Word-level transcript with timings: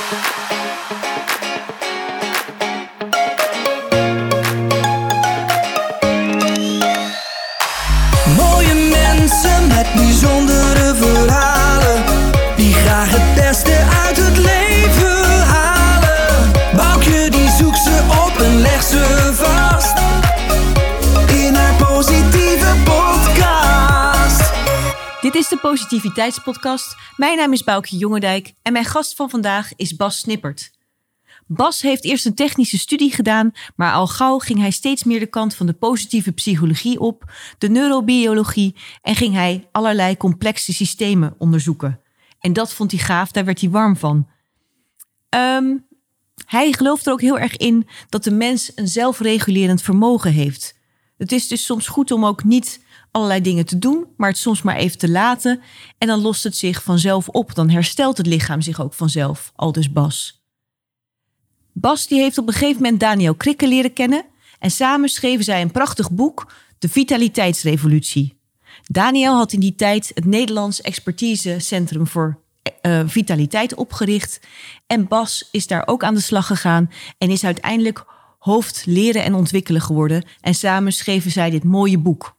Mooie 0.00 0.49
Positiviteitspodcast. 25.70 26.96
Mijn 27.16 27.36
naam 27.36 27.52
is 27.52 27.64
Boukje 27.64 27.96
Jongendijk 27.96 28.52
en 28.62 28.72
mijn 28.72 28.84
gast 28.84 29.14
van 29.14 29.30
vandaag 29.30 29.72
is 29.76 29.96
Bas 29.96 30.18
Snippert. 30.18 30.70
Bas 31.46 31.82
heeft 31.82 32.04
eerst 32.04 32.26
een 32.26 32.34
technische 32.34 32.78
studie 32.78 33.12
gedaan, 33.12 33.52
maar 33.76 33.92
al 33.92 34.06
gauw 34.06 34.38
ging 34.38 34.58
hij 34.58 34.70
steeds 34.70 35.04
meer 35.04 35.20
de 35.20 35.26
kant 35.26 35.54
van 35.54 35.66
de 35.66 35.72
positieve 35.72 36.32
psychologie 36.32 37.00
op, 37.00 37.32
de 37.58 37.68
neurobiologie 37.68 38.76
en 39.02 39.14
ging 39.14 39.34
hij 39.34 39.68
allerlei 39.72 40.16
complexe 40.16 40.72
systemen 40.72 41.34
onderzoeken. 41.38 42.00
En 42.40 42.52
dat 42.52 42.72
vond 42.72 42.90
hij 42.90 43.00
gaaf, 43.00 43.30
daar 43.30 43.44
werd 43.44 43.60
hij 43.60 43.70
warm 43.70 43.96
van. 43.96 44.28
Ehm, 45.28 45.76
hij 46.46 46.72
gelooft 46.72 47.06
er 47.06 47.12
ook 47.12 47.20
heel 47.20 47.38
erg 47.38 47.56
in 47.56 47.88
dat 48.08 48.24
de 48.24 48.32
mens 48.32 48.72
een 48.74 48.88
zelfregulerend 48.88 49.82
vermogen 49.82 50.32
heeft. 50.32 50.78
Het 51.18 51.32
is 51.32 51.48
dus 51.48 51.64
soms 51.64 51.88
goed 51.88 52.10
om 52.10 52.24
ook 52.24 52.44
niet 52.44 52.80
allerlei 53.10 53.40
dingen 53.40 53.66
te 53.66 53.78
doen, 53.78 54.06
maar 54.16 54.28
het 54.28 54.38
soms 54.38 54.62
maar 54.62 54.76
even 54.76 54.98
te 54.98 55.08
laten. 55.08 55.60
En 55.98 56.08
dan 56.08 56.20
lost 56.20 56.44
het 56.44 56.56
zich 56.56 56.82
vanzelf 56.82 57.28
op. 57.28 57.54
Dan 57.54 57.70
herstelt 57.70 58.16
het 58.16 58.26
lichaam 58.26 58.60
zich 58.60 58.80
ook 58.80 58.94
vanzelf. 58.94 59.52
Al 59.56 59.72
dus 59.72 59.92
Bas. 59.92 60.42
Bas 61.72 62.06
die 62.06 62.20
heeft 62.20 62.38
op 62.38 62.46
een 62.46 62.52
gegeven 62.52 62.82
moment 62.82 63.00
Daniel 63.00 63.34
Krikke 63.34 63.68
leren 63.68 63.92
kennen. 63.92 64.24
En 64.58 64.70
samen 64.70 65.08
schreven 65.08 65.44
zij 65.44 65.62
een 65.62 65.70
prachtig 65.70 66.10
boek, 66.10 66.52
De 66.78 66.88
Vitaliteitsrevolutie. 66.88 68.38
Daniel 68.82 69.36
had 69.36 69.52
in 69.52 69.60
die 69.60 69.74
tijd 69.74 70.10
het 70.14 70.24
Nederlands 70.24 70.80
Expertisecentrum 70.80 72.06
voor 72.06 72.40
eh, 72.80 73.02
Vitaliteit 73.06 73.74
opgericht. 73.74 74.40
En 74.86 75.08
Bas 75.08 75.48
is 75.50 75.66
daar 75.66 75.86
ook 75.86 76.04
aan 76.04 76.14
de 76.14 76.20
slag 76.20 76.46
gegaan 76.46 76.90
en 77.18 77.30
is 77.30 77.44
uiteindelijk 77.44 78.04
hoofd 78.38 78.82
leren 78.86 79.24
en 79.24 79.34
ontwikkelen 79.34 79.80
geworden. 79.80 80.24
En 80.40 80.54
samen 80.54 80.92
schreven 80.92 81.30
zij 81.30 81.50
dit 81.50 81.64
mooie 81.64 81.98
boek. 81.98 82.36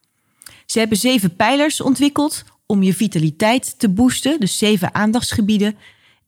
Ze 0.72 0.78
hebben 0.78 0.98
zeven 0.98 1.36
pijlers 1.36 1.80
ontwikkeld 1.80 2.44
om 2.66 2.82
je 2.82 2.94
vitaliteit 2.94 3.78
te 3.78 3.88
boosten, 3.88 4.40
dus 4.40 4.58
zeven 4.58 4.94
aandachtsgebieden. 4.94 5.76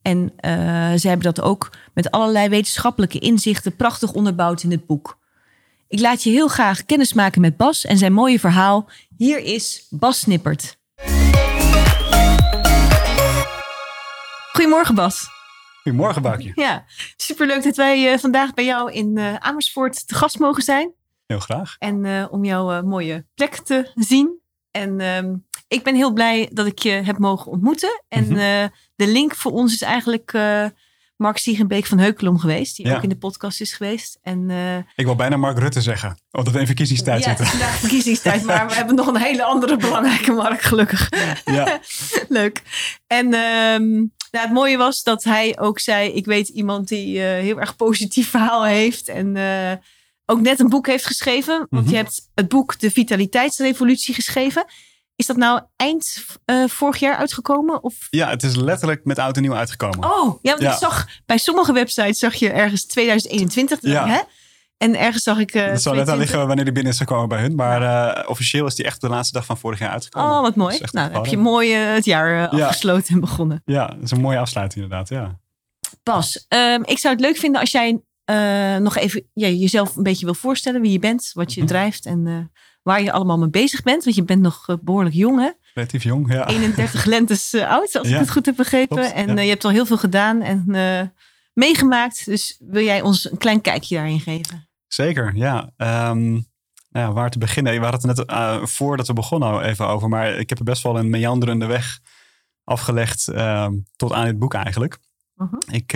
En 0.02 0.32
eh, 0.36 0.52
ze 0.94 1.08
hebben 1.08 1.34
dat 1.34 1.40
ook 1.40 1.70
met 1.94 2.10
allerlei 2.10 2.48
wetenschappelijke 2.48 3.18
inzichten 3.18 3.76
prachtig 3.76 4.12
onderbouwd 4.12 4.62
in 4.62 4.70
het 4.70 4.86
boek. 4.86 5.18
Ik 5.88 6.00
laat 6.00 6.22
je 6.22 6.30
heel 6.30 6.48
graag 6.48 6.84
kennis 6.84 7.12
maken 7.12 7.40
met 7.40 7.56
Bas 7.56 7.84
en 7.84 7.98
zijn 7.98 8.12
mooie 8.12 8.40
verhaal. 8.40 8.90
Hier 9.16 9.38
is 9.38 9.86
Bas 9.90 10.18
Snippert. 10.18 10.78
Goedemorgen 14.52 14.94
Bas. 14.94 15.28
Goedemorgen, 15.82 16.22
Baakje. 16.22 16.52
Ja, 16.54 16.84
superleuk 17.16 17.62
dat 17.62 17.76
wij 17.76 18.12
eh, 18.12 18.18
vandaag 18.18 18.54
bij 18.54 18.64
jou 18.64 18.92
in 18.92 19.18
eh, 19.18 19.34
Amersfoort 19.34 20.08
te 20.08 20.14
gast 20.14 20.38
mogen 20.38 20.62
zijn. 20.62 20.92
Heel 21.26 21.38
graag. 21.40 21.76
En 21.78 22.04
eh, 22.04 22.24
om 22.30 22.44
jouw 22.44 22.72
eh, 22.72 22.82
mooie 22.82 23.26
plek 23.34 23.54
te 23.56 23.90
zien. 23.94 24.38
En 24.70 25.00
ehm, 25.00 25.34
ik 25.68 25.82
ben 25.82 25.94
heel 25.94 26.12
blij 26.12 26.50
dat 26.52 26.66
ik 26.66 26.78
je 26.78 26.90
heb 26.90 27.18
mogen 27.18 27.50
ontmoeten. 27.52 28.02
En 28.08 28.24
Mhm. 28.24 28.36
eh, 28.36 28.64
de 28.96 29.06
link 29.06 29.34
voor 29.34 29.52
ons 29.52 29.72
is 29.72 29.82
eigenlijk 29.82 30.32
Mark 31.16 31.38
Siegenbeek 31.38 31.86
van 31.86 31.98
Heukelom 31.98 32.38
geweest. 32.38 32.76
Die 32.76 32.86
Ja. 32.86 32.96
ook 32.96 33.02
in 33.02 33.08
de 33.08 33.16
podcast 33.16 33.60
is 33.60 33.72
geweest. 33.72 34.18
En, 34.22 34.50
Ik 34.96 35.04
wil 35.04 35.14
bijna 35.16 35.36
Mark 35.36 35.58
Rutte 35.58 35.80
zeggen, 35.80 36.18
omdat 36.30 36.52
we 36.52 36.60
in 36.60 36.66
verkiezingstijd 36.66 37.22
ja, 37.24 37.28
zitten. 37.28 37.46
vandaag 37.46 37.78
verkiezingstijd. 37.78 38.44
maar 38.46 38.68
we 38.68 38.74
hebben 38.74 38.94
nog 38.94 39.06
een 39.06 39.16
hele 39.16 39.44
andere 39.44 39.76
belangrijke 39.76 40.32
Mark, 40.32 40.60
gelukkig. 40.60 41.08
Ja, 41.44 41.80
Leuk. 42.28 42.62
En 43.06 43.24
ehm, 43.34 43.90
nou, 44.30 44.46
het 44.46 44.52
mooie 44.52 44.76
was 44.76 45.02
dat 45.02 45.24
hij 45.24 45.58
ook 45.58 45.78
zei: 45.78 46.10
Ik 46.12 46.24
weet 46.26 46.48
iemand 46.48 46.88
die 46.88 47.18
heel 47.20 47.60
erg 47.60 47.76
positief 47.76 48.30
verhaal 48.30 48.64
heeft. 48.64 49.08
En 49.08 49.36
ook 50.26 50.40
net 50.40 50.60
een 50.60 50.68
boek 50.68 50.86
heeft 50.86 51.06
geschreven. 51.06 51.66
Want 51.70 51.82
Mhm. 51.84 51.90
je 51.90 51.96
hebt 51.96 52.28
het 52.34 52.48
boek 52.48 52.78
De 52.78 52.90
Vitaliteitsrevolutie 52.90 54.14
geschreven. 54.14 54.64
Is 55.16 55.26
dat 55.26 55.36
nou 55.36 55.60
eind 55.76 56.24
eh, 56.44 56.64
vorig 56.66 56.96
jaar 57.00 57.16
uitgekomen? 57.16 57.82
Of... 57.82 57.94
ja, 58.10 58.28
het 58.28 58.42
is 58.42 58.54
letterlijk 58.56 59.04
met 59.04 59.18
oud 59.18 59.36
en 59.36 59.42
nieuw 59.42 59.54
uitgekomen. 59.54 60.04
Oh, 60.04 60.38
ja, 60.42 60.50
want 60.50 60.62
Ja. 60.62 60.72
ik 60.72 60.78
zag 60.78 61.06
bij 61.26 61.38
sommige 61.38 61.72
websites 61.72 62.18
zag 62.18 62.34
je 62.34 62.50
ergens 62.50 62.84
2021. 62.86 63.78
Ja. 63.82 64.06
Hè? 64.08 64.20
En 64.76 64.98
ergens 64.98 65.22
zag 65.22 65.38
ik. 65.38 65.54
eh 65.54 65.66
dat 65.68 65.82
zal 65.82 65.92
net 65.92 66.00
aan 66.00 66.06
22. 66.06 66.16
liggen 66.18 66.46
wanneer 66.46 66.64
die 66.64 66.74
binnen 66.74 66.92
is 66.92 66.98
gekomen 66.98 67.28
bij 67.28 67.40
hun. 67.40 67.54
Maar 67.54 67.82
eh, 68.14 68.28
officieel 68.28 68.66
is 68.66 68.74
die 68.74 68.84
echt 68.84 69.00
de 69.00 69.08
laatste 69.08 69.32
dag 69.34 69.44
van 69.46 69.58
vorig 69.58 69.78
jaar 69.78 69.90
uitgekomen. 69.90 70.30
Oh, 70.30 70.40
wat 70.40 70.54
mooi. 70.56 70.80
Nou, 70.90 71.12
heb 71.12 71.26
je 71.26 71.36
mooi 71.36 71.74
eh, 71.74 71.92
het 71.94 72.04
jaar 72.04 72.56
Ja. 72.56 72.66
afgesloten 72.66 73.14
en 73.14 73.20
begonnen. 73.20 73.62
Ja, 73.64 73.86
dat 73.86 74.02
is 74.02 74.10
een 74.10 74.20
mooie 74.20 74.38
afsluiting 74.38 74.84
inderdaad, 74.84 75.08
ja. 75.08 75.38
Bas, 76.02 76.44
ehm, 76.48 76.82
ik 76.84 76.98
zou 76.98 77.14
het 77.14 77.22
leuk 77.24 77.36
vinden 77.36 77.60
als 77.60 77.70
jij 77.70 78.00
eh, 78.24 78.76
nog 78.76 78.96
even 78.96 79.28
ja, 79.32 79.48
jezelf 79.48 79.96
een 79.96 80.02
beetje 80.02 80.24
wil 80.24 80.34
voorstellen. 80.34 80.80
Wie 80.80 80.92
je 80.92 80.98
bent, 80.98 81.30
wat 81.32 81.54
je 81.54 81.60
Mhm. 81.60 81.68
drijft 81.68 82.06
en 82.06 82.26
eh, 82.26 82.38
waar 82.82 83.02
je 83.02 83.12
allemaal 83.12 83.38
mee 83.38 83.50
bezig 83.50 83.82
bent. 83.82 84.04
Want 84.04 84.16
je 84.16 84.22
bent 84.24 84.40
nog 84.42 84.68
eh, 84.68 84.76
behoorlijk 84.80 85.14
jong 85.14 85.40
hè? 85.40 85.50
Relatief 85.74 86.02
jong, 86.02 86.32
ja. 86.32 86.46
31 86.48 87.04
lentes 87.14 87.54
oud, 87.54 87.94
als 87.96 88.08
ik 88.08 88.16
het 88.16 88.30
goed 88.30 88.46
heb 88.46 88.56
begrepen. 88.56 88.96
klopt, 88.96 89.12
en 89.12 89.34
ja. 89.36 89.40
je 89.42 89.48
hebt 89.48 89.64
al 89.64 89.70
heel 89.70 89.86
veel 89.86 89.96
gedaan 89.98 90.40
en 90.42 90.64
meegemaakt. 91.52 92.24
Dus 92.24 92.56
wil 92.68 92.82
jij 92.84 93.00
ons 93.02 93.30
een 93.30 93.38
klein 93.38 93.60
kijkje 93.60 93.96
daarin 93.96 94.20
geven? 94.20 94.68
Zeker, 94.86 95.36
ja. 95.36 95.70
Ehm, 95.76 96.30
nou 96.32 96.42
ja. 96.90 97.12
Waar 97.12 97.30
te 97.30 97.38
beginnen? 97.38 97.72
We 97.80 97.86
hadden 97.86 98.08
het 98.08 98.26
net 98.26 98.68
voordat 98.70 99.06
we 99.06 99.12
begonnen 99.12 99.48
al 99.48 99.62
even 99.62 99.86
over. 99.86 100.08
Maar 100.08 100.34
ik 100.34 100.48
heb 100.48 100.58
er 100.58 100.64
best 100.64 100.82
wel 100.82 100.98
een 100.98 101.10
meanderende 101.10 101.66
weg 101.66 101.98
afgelegd 102.64 103.28
ehm, 103.28 103.72
tot 103.96 104.12
aan 104.12 104.24
dit 104.24 104.38
boek 104.38 104.54
eigenlijk. 104.54 104.98
Mhm. 105.34 105.56
Ik, 105.70 105.92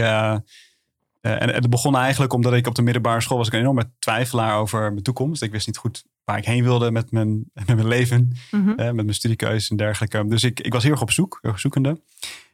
en, 1.32 1.48
en 1.48 1.54
het 1.54 1.70
begon 1.70 1.96
eigenlijk 1.96 2.32
omdat 2.32 2.52
ik 2.52 2.66
op 2.66 2.74
de 2.74 2.82
middelbare 2.82 3.20
school 3.20 3.38
was 3.38 3.46
ik 3.46 3.52
een 3.52 3.60
enorme 3.60 3.90
twijfelaar 3.98 4.58
over 4.58 4.90
mijn 4.90 5.02
toekomst. 5.02 5.42
Ik 5.42 5.50
wist 5.50 5.66
niet 5.66 5.76
goed 5.76 6.04
waar 6.24 6.38
ik 6.38 6.44
heen 6.44 6.62
wilde 6.62 6.90
met 6.90 7.10
mijn, 7.10 7.50
met 7.66 7.66
mijn 7.66 7.88
leven, 7.88 8.32
eh, 8.50 8.76
met 8.76 8.94
mijn 8.94 9.14
studiekeuzes 9.14 9.70
en 9.70 9.76
dergelijke. 9.76 10.26
Dus 10.26 10.44
ik, 10.44 10.60
ik 10.60 10.72
was 10.72 10.82
heel 10.82 10.92
erg 10.92 11.02
op 11.02 11.10
zoek, 11.10 11.38
heel 11.42 11.50
erg 11.50 11.60
zoekende. 11.60 12.00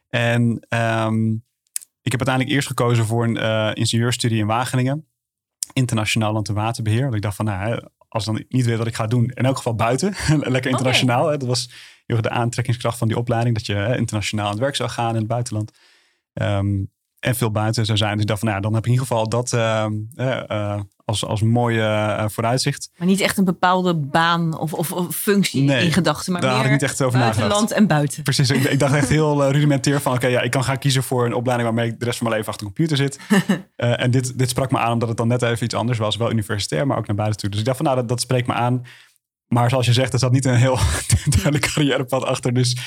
En 0.09 0.65
ehm, 0.69 1.31
ik 2.01 2.11
heb 2.11 2.19
uiteindelijk 2.19 2.55
eerst 2.55 2.67
gekozen 2.67 3.05
voor 3.05 3.23
een 3.23 3.37
eh 3.37 3.71
ingenieurstudie 3.73 4.39
in 4.39 4.47
Wageningen. 4.47 5.05
Internationaal 5.73 6.33
land- 6.33 6.47
en 6.47 6.53
waterbeheer. 6.53 7.01
Want 7.01 7.15
ik 7.15 7.21
dacht 7.21 7.35
van, 7.35 7.45
nou, 7.45 7.81
als 8.07 8.27
ik 8.27 8.33
dan 8.33 8.45
niet 8.49 8.65
weet 8.65 8.77
wat 8.77 8.87
ik 8.87 8.95
ga 8.95 9.07
doen, 9.07 9.31
in 9.33 9.45
elk 9.45 9.57
geval 9.57 9.75
buiten. 9.75 10.13
Lekker 10.55 10.71
internationaal. 10.71 11.27
Hè. 11.27 11.37
Dat 11.37 11.47
was 11.47 11.69
heel 12.05 12.21
de 12.21 12.29
aantrekkingskracht 12.29 12.97
van 12.97 13.07
die 13.07 13.17
opleiding. 13.17 13.55
Dat 13.55 13.65
je 13.65 13.73
hè, 13.73 13.97
internationaal 13.97 14.45
aan 14.45 14.51
het 14.51 14.59
werk 14.59 14.75
zou 14.75 14.89
gaan 14.89 15.09
in 15.09 15.15
het 15.15 15.27
buitenland. 15.27 15.71
Ehm, 16.33 16.83
en 17.25 17.35
veel 17.35 17.51
buiten 17.51 17.85
zou 17.85 17.97
zijn. 17.97 18.11
Dus 18.11 18.21
ik 18.21 18.27
dacht 18.27 18.39
van, 18.39 18.49
nou, 18.49 18.61
dan 18.61 18.73
heb 18.73 18.81
ik 18.81 18.87
in 18.87 18.91
ieder 18.91 19.07
geval 19.07 19.29
dat 19.29 19.53
ehm, 19.53 19.93
eh, 20.15 20.49
eh, 20.49 20.79
als, 21.05 21.25
als 21.25 21.41
mooie 21.41 21.81
eh, 21.81 22.25
vooruitzicht. 22.27 22.89
Maar 22.97 23.07
niet 23.07 23.19
echt 23.19 23.37
een 23.37 23.43
bepaalde 23.43 23.95
baan 23.95 24.57
of, 24.57 24.73
of, 24.73 24.91
of 24.91 25.15
functie 25.15 25.61
Nee, 25.61 25.85
in 25.85 25.91
gedachten. 25.91 26.31
Maar 26.31 26.41
daar 26.41 26.49
had 26.49 26.59
meer 26.59 26.73
ik 26.73 26.81
niet 26.81 26.89
echt 26.89 27.01
over 27.01 27.19
nagedacht. 27.19 27.39
buitenland 27.39 27.71
en 27.71 27.87
buiten. 27.87 28.23
Precies, 28.23 28.49
ik, 28.49 28.63
ik 28.63 28.79
dacht 28.79 28.93
echt 28.93 29.09
heel 29.09 29.43
eh, 29.43 29.51
rudimentair 29.55 30.01
van... 30.01 30.13
oké, 30.13 30.27
ja, 30.27 30.41
ik 30.41 30.51
kan 30.51 30.63
gaan 30.63 30.77
kiezen 30.77 31.03
voor 31.03 31.25
een 31.25 31.33
opleiding... 31.33 31.69
waarmee 31.69 31.91
ik 31.91 31.99
de 31.99 32.05
rest 32.05 32.17
van 32.17 32.27
mijn 32.27 32.39
leven 32.39 32.53
achter 32.53 32.67
een 32.67 32.73
computer 32.73 32.97
zit. 32.97 33.19
Eh, 33.75 34.01
en 34.01 34.11
dit, 34.11 34.37
dit 34.37 34.49
sprak 34.49 34.71
me 34.71 34.77
aan 34.77 34.91
omdat 34.91 35.07
het 35.07 35.17
dan 35.17 35.27
net 35.27 35.41
even 35.41 35.63
iets 35.63 35.73
anders 35.75 35.97
was. 35.97 36.15
Wel 36.15 36.31
universitair, 36.31 36.87
maar 36.87 36.97
ook 36.97 37.07
naar 37.07 37.15
buiten 37.15 37.39
toe. 37.39 37.49
Dus 37.49 37.59
ik 37.59 37.65
dacht 37.65 37.77
van, 37.77 37.85
nou, 37.85 37.97
dat, 37.97 38.07
dat 38.07 38.21
spreekt 38.21 38.47
me 38.47 38.53
aan. 38.53 38.85
Maar 39.47 39.69
zoals 39.69 39.85
je 39.85 39.93
zegt, 39.93 40.13
er 40.13 40.19
zat 40.19 40.31
niet 40.31 40.45
een 40.45 40.55
heel 40.55 40.77
duidelijk 41.35 41.71
carrièrepad 41.73 42.23
achter. 42.23 42.53
Dus 42.53 42.77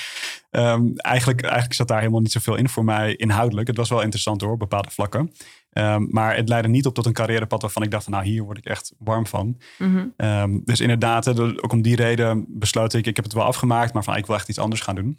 ehm, 0.50 0.86
eigenlijk, 0.94 1.42
eigenlijk 1.42 1.74
zat 1.74 1.88
daar 1.88 1.98
helemaal 1.98 2.20
niet 2.20 2.32
zoveel 2.32 2.54
in 2.54 2.68
voor 2.68 2.84
mij 2.84 3.14
inhoudelijk. 3.14 3.66
Het 3.66 3.76
was 3.76 3.88
wel 3.88 4.00
interessant 4.00 4.40
hoor, 4.40 4.52
op 4.52 4.58
bepaalde 4.58 4.90
vlakken. 4.90 5.32
Ehm, 5.70 6.06
maar 6.10 6.36
het 6.36 6.48
leidde 6.48 6.68
niet 6.68 6.86
op 6.86 6.94
tot 6.94 7.06
een 7.06 7.12
carrièrepad 7.12 7.62
waarvan 7.62 7.82
ik 7.82 7.90
dacht 7.90 8.04
van... 8.04 8.12
nou, 8.12 8.24
hier 8.24 8.42
word 8.42 8.58
ik 8.58 8.64
echt 8.64 8.92
warm 8.98 9.26
van. 9.26 9.60
Mhm. 9.78 10.06
Ehm, 10.16 10.58
dus 10.64 10.80
inderdaad, 10.80 11.24
dus 11.24 11.62
ook 11.62 11.72
om 11.72 11.82
die 11.82 11.96
reden 11.96 12.44
besloot 12.48 12.94
ik... 12.94 13.06
ik 13.06 13.16
heb 13.16 13.24
het 13.24 13.34
wel 13.34 13.44
afgemaakt, 13.44 13.92
maar 13.92 14.04
van 14.04 14.16
ik 14.16 14.26
wil 14.26 14.36
echt 14.36 14.48
iets 14.48 14.58
anders 14.58 14.80
gaan 14.80 14.94
doen. 14.94 15.18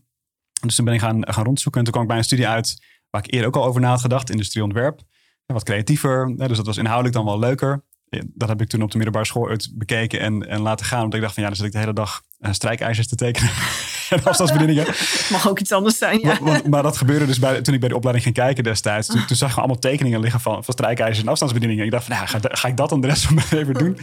Dus 0.62 0.76
toen 0.76 0.86
ben 0.86 0.94
ik 0.94 1.00
gaan, 1.00 1.28
gaan 1.28 1.44
rondzoeken. 1.44 1.80
En 1.80 1.86
toen 1.86 1.94
kwam 1.94 2.04
ik 2.04 2.10
bij 2.10 2.20
een 2.20 2.28
studie 2.28 2.48
uit 2.48 2.84
waar 3.10 3.24
ik 3.24 3.34
eerder 3.34 3.48
ook 3.48 3.56
al 3.56 3.66
over 3.66 3.82
na 3.82 3.90
had 3.90 4.02
gedacht. 4.02 4.30
Industrieontwerp. 4.30 5.02
Wat 5.46 5.64
creatiever. 5.64 6.38
Dus 6.38 6.58
dat 6.58 6.66
was 6.66 6.78
inhoudelijk 6.78 7.16
dan 7.16 7.26
wel 7.26 7.40
leuker. 7.40 7.84
Dat 8.26 8.50
heb 8.50 8.62
ik 8.62 8.68
toen 8.70 8.82
op 8.82 8.90
de 8.92 8.96
middelbare 8.96 9.26
school 9.26 9.50
uit 9.50 9.70
bekeken 9.74 10.20
en, 10.20 10.50
en 10.50 10.62
laten 10.62 10.86
gaan. 10.86 11.02
Want 11.02 11.14
ik 11.14 11.22
dacht 11.22 11.34
van 11.34 11.44
ja, 11.44 11.50
dan 11.50 11.58
zit 11.58 11.68
ik 11.68 11.72
de 11.72 11.78
hele 11.80 11.94
dag 11.94 12.22
eh, 12.40 12.52
strijkijzers 12.52 13.08
te 13.08 13.16
tekenen. 13.16 13.50
en 14.10 14.24
afstandsbedieningen. 14.24 14.86
Mag 15.32 15.50
ook 15.50 15.60
iets 15.60 15.72
anders 15.72 15.98
zijn, 15.98 16.20
ja. 16.20 16.28
Maar, 16.28 16.44
want- 16.44 16.68
maar 16.68 16.84
dat 16.84 16.98
gebeurde 16.98 17.26
dus 17.26 17.40
bij, 17.40 17.62
toen 17.62 17.74
ik 17.74 17.80
bij 17.80 17.90
de 17.90 17.96
opleiding 17.96 18.26
ging 18.26 18.38
kijken 18.38 18.64
destijds. 18.64 19.08
Toen, 19.08 19.26
toen 19.26 19.36
zag 19.36 19.52
ik 19.52 19.58
allemaal 19.58 19.80
tekeningen 19.80 20.20
liggen 20.20 20.40
van, 20.40 20.64
van 20.64 20.74
strijkijzers 20.74 21.20
en 21.22 21.28
afstandsbedieningen. 21.28 21.86
Ik 21.86 21.92
dacht 21.92 22.06
van, 22.06 22.16
ja, 22.16 22.26
ga, 22.26 22.40
ga 22.42 22.68
ik 22.68 22.78
dat 22.78 22.90
dan 22.90 23.02
de 23.02 23.08
rest 23.08 23.26
van 23.26 23.36
mijn 23.36 23.48
leven 23.60 23.74
doen? 23.74 23.98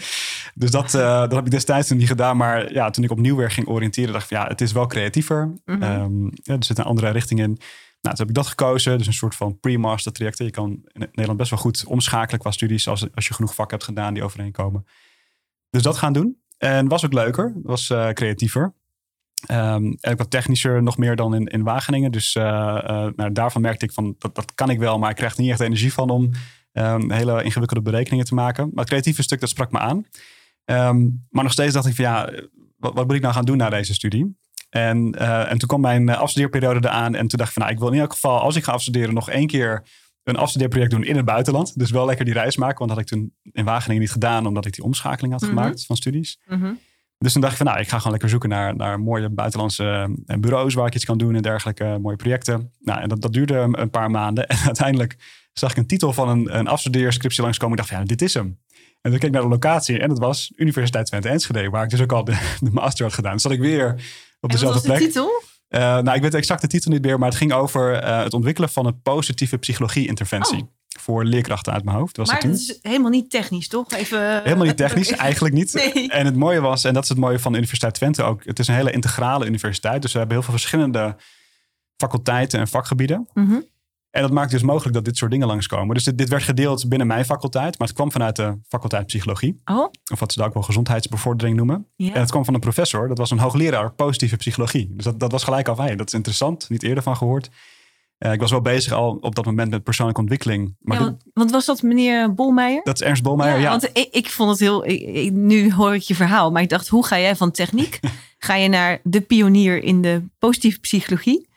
Dus 0.54 0.70
dat, 0.70 0.94
eh, 0.94 1.20
dat 1.20 1.32
heb 1.32 1.44
ik 1.44 1.50
destijds 1.50 1.88
toen 1.88 1.96
niet 1.98 2.06
gedaan. 2.08 2.36
Maar 2.36 2.72
ja, 2.72 2.90
toen 2.90 3.04
ik 3.04 3.10
opnieuw 3.10 3.36
weer 3.36 3.50
ging 3.50 3.68
oriënteren, 3.68 4.12
dacht 4.12 4.22
ik 4.22 4.36
van, 4.36 4.38
ja, 4.44 4.48
het 4.50 4.60
is 4.60 4.72
wel 4.72 4.86
creatiever. 4.86 5.52
Ehm, 5.64 6.24
ja, 6.24 6.54
er 6.54 6.64
zit 6.64 6.78
een 6.78 6.84
andere 6.84 7.10
richting 7.10 7.40
in. 7.40 7.58
Toen 8.08 8.18
heb 8.18 8.28
ik 8.28 8.34
dat 8.34 8.46
gekozen. 8.46 8.98
Dus 8.98 9.06
een 9.06 9.12
soort 9.12 9.34
van 9.34 9.60
pre-master 9.60 10.12
traject. 10.12 10.38
Je 10.38 10.50
kan 10.50 10.70
in 10.70 11.00
Nederland 11.00 11.38
best 11.38 11.50
wel 11.50 11.58
goed 11.58 11.84
omschakelen 11.86 12.40
qua 12.40 12.50
studies 12.50 12.88
als, 12.88 13.14
als 13.14 13.26
je 13.26 13.34
genoeg 13.34 13.54
vakken 13.54 13.76
hebt 13.76 13.88
gedaan 13.88 14.14
die 14.14 14.22
overeenkomen. 14.22 14.86
Dus 15.70 15.82
dat 15.82 15.96
gaan 15.96 16.12
doen. 16.12 16.40
En 16.58 16.88
was 16.88 17.04
ook 17.04 17.12
leuker. 17.12 17.52
Was 17.62 17.90
uh, 17.90 18.08
creatiever. 18.08 18.74
Um, 19.50 19.96
en 20.00 20.12
ook 20.12 20.18
wat 20.18 20.30
technischer 20.30 20.82
nog 20.82 20.98
meer 20.98 21.16
dan 21.16 21.34
in, 21.34 21.46
in 21.46 21.62
Wageningen. 21.62 22.12
Dus 22.12 22.34
uh, 22.34 22.42
uh, 22.44 23.06
nou, 23.16 23.32
daarvan 23.32 23.62
merkte 23.62 23.84
ik 23.84 23.92
van 23.92 24.14
dat, 24.18 24.34
dat 24.34 24.54
kan 24.54 24.70
ik 24.70 24.78
wel, 24.78 24.98
maar 24.98 25.10
ik 25.10 25.16
krijg 25.16 25.36
er 25.36 25.42
niet 25.42 25.50
echt 25.50 25.60
energie 25.60 25.92
van 25.92 26.10
om 26.10 26.30
um, 26.72 27.10
hele 27.10 27.42
ingewikkelde 27.42 27.82
berekeningen 27.82 28.24
te 28.24 28.34
maken. 28.34 28.64
Maar 28.64 28.78
het 28.78 28.88
creatieve 28.88 29.22
stuk 29.22 29.40
dat 29.40 29.48
sprak 29.48 29.72
me 29.72 29.78
aan. 29.78 30.06
Um, 30.64 31.26
maar 31.30 31.42
nog 31.42 31.52
steeds 31.52 31.74
dacht 31.74 31.86
ik 31.86 31.94
van 31.94 32.04
ja, 32.04 32.32
wat, 32.76 32.94
moet 32.94 33.12
ik 33.12 33.22
nou 33.22 33.34
gaan 33.34 33.44
doen 33.44 33.56
na 33.56 33.70
deze 33.70 33.94
studie? 33.94 34.36
En, 34.76 35.14
uh, 35.18 35.50
en 35.50 35.58
toen 35.58 35.68
kwam 35.68 35.80
mijn 35.80 36.08
afstudeerperiode 36.08 36.88
eraan 36.88 37.14
en 37.14 37.28
toen 37.28 37.38
dacht 37.38 37.48
ik 37.48 37.54
van 37.54 37.62
nou, 37.62 37.74
ik 37.74 37.80
wil 37.80 37.90
in 37.90 38.00
elk 38.00 38.12
geval 38.12 38.40
als 38.40 38.56
ik 38.56 38.64
ga 38.64 38.72
afstuderen 38.72 39.14
nog 39.14 39.30
één 39.30 39.46
keer 39.46 39.82
een 40.22 40.36
afstudeerproject 40.36 40.90
doen 40.90 41.04
in 41.04 41.16
het 41.16 41.24
buitenland. 41.24 41.78
Dus 41.78 41.90
wel 41.90 42.06
lekker 42.06 42.24
die 42.24 42.34
reis 42.34 42.56
maken, 42.56 42.78
want 42.78 42.90
dat 42.90 42.98
had 42.98 43.10
ik 43.10 43.18
toen 43.18 43.34
in 43.52 43.64
Wageningen 43.64 44.02
niet 44.02 44.12
gedaan 44.12 44.46
omdat 44.46 44.66
ik 44.66 44.74
die 44.74 44.84
omschakeling 44.84 45.32
had 45.32 45.42
mm 45.42 45.48
-hmm. 45.48 45.58
gemaakt 45.58 45.86
van 45.86 45.96
studies. 45.96 46.38
Mm 46.46 46.60
-hmm. 46.60 46.78
Dus 47.18 47.32
toen 47.32 47.40
dacht 47.40 47.52
ik 47.52 47.58
van, 47.58 47.66
nou, 47.66 47.80
ik 47.80 47.88
ga 47.88 47.96
gewoon 47.96 48.12
lekker 48.12 48.30
zoeken 48.30 48.48
naar, 48.48 48.76
naar 48.76 49.00
mooie 49.00 49.28
buitenlandse 49.28 50.16
eh, 50.26 50.36
bureaus 50.38 50.74
waar 50.74 50.86
ik 50.86 50.94
iets 50.94 51.04
kan 51.04 51.18
doen 51.18 51.34
en 51.34 51.42
dergelijke 51.42 51.98
mooie 52.00 52.16
projecten. 52.16 52.72
Nou, 52.80 53.00
en 53.00 53.08
dat, 53.08 53.22
dat 53.22 53.32
duurde 53.32 53.68
een 53.72 53.90
paar 53.90 54.10
maanden. 54.10 54.46
En 54.56 54.58
uiteindelijk 54.64 55.16
zag 55.52 55.70
ik 55.70 55.76
een 55.76 55.86
titel 55.86 56.12
van 56.12 56.28
een, 56.28 56.58
een 56.58 56.66
afstudeerscriptie 56.66 57.42
langskomen. 57.42 57.76
Ik 57.76 57.82
dacht 57.82 57.92
van, 57.92 58.00
ja, 58.00 58.06
dit 58.06 58.22
is 58.22 58.34
hem. 58.34 58.58
En 59.06 59.10
toen 59.10 59.20
keek 59.20 59.28
ik 59.28 59.34
naar 59.34 59.42
de 59.42 59.48
locatie 59.48 59.98
en 59.98 60.08
dat 60.08 60.18
was 60.18 60.52
Universiteit 60.56 61.06
Twente 61.06 61.28
Enschede, 61.28 61.70
waar 61.70 61.84
ik 61.84 61.90
dus 61.90 62.02
ook 62.02 62.12
al 62.12 62.24
de, 62.24 62.32
de 62.60 62.70
master 62.70 63.04
had 63.04 63.14
gedaan. 63.14 63.32
Dus 63.32 63.42
zat 63.42 63.52
ik 63.52 63.60
weer 63.60 63.94
op 64.46 64.52
dezelfde 64.52 64.80
plek. 64.80 64.98
de 64.98 65.04
titel? 65.04 65.42
Uh, 65.68 65.80
nou, 65.80 66.12
ik 66.12 66.22
weet 66.22 66.32
de 66.32 66.38
exacte 66.38 66.66
titel 66.66 66.90
niet 66.90 67.02
meer, 67.02 67.18
maar 67.18 67.28
het 67.28 67.38
ging 67.38 67.52
over 67.52 68.04
uh, 68.04 68.22
het 68.22 68.34
ontwikkelen 68.34 68.68
van 68.68 68.86
een 68.86 69.00
positieve 69.02 69.58
psychologie-interventie. 69.58 70.62
Oh 70.62 70.68
voor 70.98 71.24
leerkrachten 71.24 71.72
uit 71.72 71.84
mijn 71.84 71.96
hoofd. 71.96 72.16
Was 72.16 72.28
maar 72.28 72.36
het, 72.36 72.50
het 72.50 72.60
is 72.60 72.78
helemaal 72.82 73.10
niet 73.10 73.30
technisch, 73.30 73.68
toch? 73.68 73.92
Even... 73.92 74.42
Helemaal 74.42 74.66
niet 74.66 74.76
technisch, 74.76 75.10
eigenlijk 75.28 75.54
niet. 75.54 75.74
Nee. 75.74 76.10
En 76.10 76.24
het 76.24 76.36
mooie 76.36 76.60
was, 76.60 76.84
en 76.84 76.94
dat 76.94 77.02
is 77.02 77.08
het 77.08 77.18
mooie 77.18 77.38
van 77.38 77.52
de 77.52 77.58
Universiteit 77.58 77.94
Twente 77.94 78.22
ook, 78.22 78.44
het 78.44 78.58
is 78.58 78.68
een 78.68 78.74
hele 78.74 78.90
integrale 78.90 79.46
universiteit. 79.46 80.02
Dus 80.02 80.12
we 80.12 80.18
hebben 80.18 80.36
heel 80.36 80.46
veel 80.46 80.54
verschillende 80.58 81.16
faculteiten 81.96 82.60
en 82.60 82.68
vakgebieden. 82.68 83.28
Mm 83.34 83.48
-hmm. 83.48 83.64
En 84.16 84.22
dat 84.22 84.30
maakt 84.30 84.50
dus 84.50 84.62
mogelijk 84.62 84.94
dat 84.94 85.04
dit 85.04 85.16
soort 85.16 85.30
dingen 85.30 85.46
langskomen. 85.46 85.94
Dus 85.94 86.04
dit, 86.04 86.18
dit, 86.18 86.28
werd 86.28 86.42
gedeeld 86.42 86.88
binnen 86.88 87.06
mijn 87.06 87.24
faculteit, 87.24 87.78
maar 87.78 87.86
het 87.86 87.96
kwam 87.96 88.12
vanuit 88.12 88.36
de 88.36 88.58
faculteit 88.68 89.06
psychologie. 89.06 89.60
Oh. 89.64 89.88
Of 90.12 90.20
wat 90.20 90.32
ze 90.32 90.38
daar 90.38 90.48
ook 90.48 90.54
wel 90.54 90.62
gezondheidsbevordering 90.62 91.56
noemen. 91.56 91.86
En 91.96 92.12
het 92.12 92.30
kwam 92.30 92.44
van 92.44 92.54
een 92.54 92.60
professor, 92.60 93.08
dat 93.08 93.18
was 93.18 93.30
een 93.30 93.38
hoogleraar 93.38 93.92
positieve 93.92 94.36
psychologie. 94.36 94.90
Dus 94.94 95.04
dat, 95.04 95.20
dat 95.20 95.32
was 95.32 95.44
gelijk 95.44 95.68
al 95.68 95.76
hey, 95.76 95.96
dat 95.96 96.06
is 96.06 96.14
interessant, 96.14 96.68
niet 96.68 96.82
eerder 96.82 97.02
van 97.02 97.16
gehoord. 97.16 97.50
Uh, 98.18 98.32
ik 98.32 98.40
was 98.40 98.50
wel 98.50 98.60
bezig 98.60 98.92
al 98.92 99.18
op 99.20 99.34
dat 99.34 99.44
moment 99.44 99.70
met 99.70 99.82
persoonlijke 99.82 100.20
ontwikkeling. 100.20 100.76
Maar 100.80 100.98
ja, 100.98 101.04
want, 101.04 101.24
want, 101.32 101.50
was 101.50 101.64
dat 101.66 101.82
meneer 101.82 102.34
Bolmeijer? 102.34 102.80
Dat 102.84 103.00
is 103.00 103.06
Ernst 103.06 103.22
Bolmeijer, 103.22 103.56
ja. 103.56 103.62
ja. 103.62 103.70
Want 103.70 103.90
ik, 103.92 104.08
ik, 104.10 104.30
vond 104.30 104.50
het 104.50 104.58
heel... 104.58 104.86
Ik, 104.86 105.00
ik, 105.00 105.32
nu 105.32 105.72
hoor 105.72 105.94
ik 105.94 106.02
je 106.02 106.14
verhaal, 106.14 106.50
maar 106.50 106.62
ik 106.62 106.68
dacht, 106.68 106.88
hoe 106.88 107.06
ga 107.06 107.18
jij 107.18 107.36
van 107.36 107.50
techniek? 107.50 108.00
ga 108.38 108.54
je 108.54 108.68
naar 108.68 109.00
de 109.02 109.20
pionier 109.20 109.82
in 109.82 110.02
de 110.02 110.22
positieve 110.38 110.80
psychologie? 110.80 111.48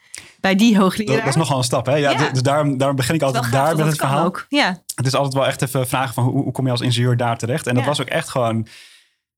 Bij 0.42 0.56
die 0.56 0.78
hoogleraar? 0.78 1.16
Dat, 1.16 1.24
dat 1.26 1.34
is 1.34 1.40
nogal 1.40 1.58
een 1.58 1.64
stap, 1.64 1.86
hè? 1.86 1.96
Ja, 1.96 2.10
Ja. 2.12 2.30
Dus 2.30 2.42
daarom, 2.42 2.78
daarom 2.78 2.96
begin 2.96 3.16
ik 3.16 3.22
altijd 3.22 3.52
daar 3.52 3.76
met 3.76 3.86
het 3.86 3.96
verhaal. 3.98 4.26
Ook. 4.26 4.46
Ja. 4.50 4.82
Het 4.96 5.06
is 5.06 5.14
altijd 5.16 5.34
wel 5.34 5.46
echt 5.48 5.62
even 5.62 5.88
vragen 5.88 6.14
van 6.14 6.24
hoe, 6.24 6.44
hoe 6.44 6.52
kom 6.52 6.66
je 6.66 6.72
als 6.72 6.82
ingenieur 6.82 7.18
daar 7.18 7.38
terecht? 7.38 7.68
En 7.68 7.76
dat 7.76 7.86
was 7.86 8.02
ook 8.02 8.08
echt 8.08 8.30
gewoon 8.30 8.68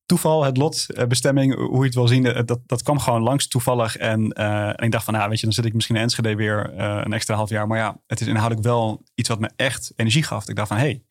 toeval, 0.06 0.44
het 0.44 0.58
lot, 0.58 0.86
eh, 0.94 1.06
bestemming, 1.08 1.56
hoe 1.56 1.78
je 1.80 1.86
het 1.86 1.94
wil 1.94 2.08
zien. 2.08 2.26
eh, 2.26 2.42
Dat, 2.46 2.60
dat 2.66 2.84
kwam 2.84 3.00
gewoon 3.00 3.22
langs 3.22 3.48
toevallig. 3.48 3.98
En, 3.98 4.30
eh, 4.32 4.68
en 4.68 4.76
ik 4.78 4.92
dacht 4.92 5.04
van, 5.04 5.14
nou, 5.14 5.30
weet 5.30 5.40
je, 5.40 5.46
dan 5.46 5.54
zit 5.56 5.66
ik 5.66 5.74
misschien 5.74 5.96
in 5.96 6.02
Enschede 6.02 6.36
weer 6.36 6.80
een 6.80 7.14
extra 7.14 7.36
half 7.36 7.50
jaar. 7.50 7.68
Maar 7.68 7.78
ja, 7.78 7.98
het 8.08 8.22
is 8.22 8.28
inhoudelijk 8.28 8.68
wel 8.68 9.04
iets 9.16 9.30
wat 9.30 9.40
me 9.40 9.50
echt 9.56 9.94
energie 9.96 10.24
gaf. 10.24 10.50
Ik 10.50 10.56
dacht 10.56 10.68
van, 10.68 10.78
hé, 10.78 10.84
hey, 10.84 11.04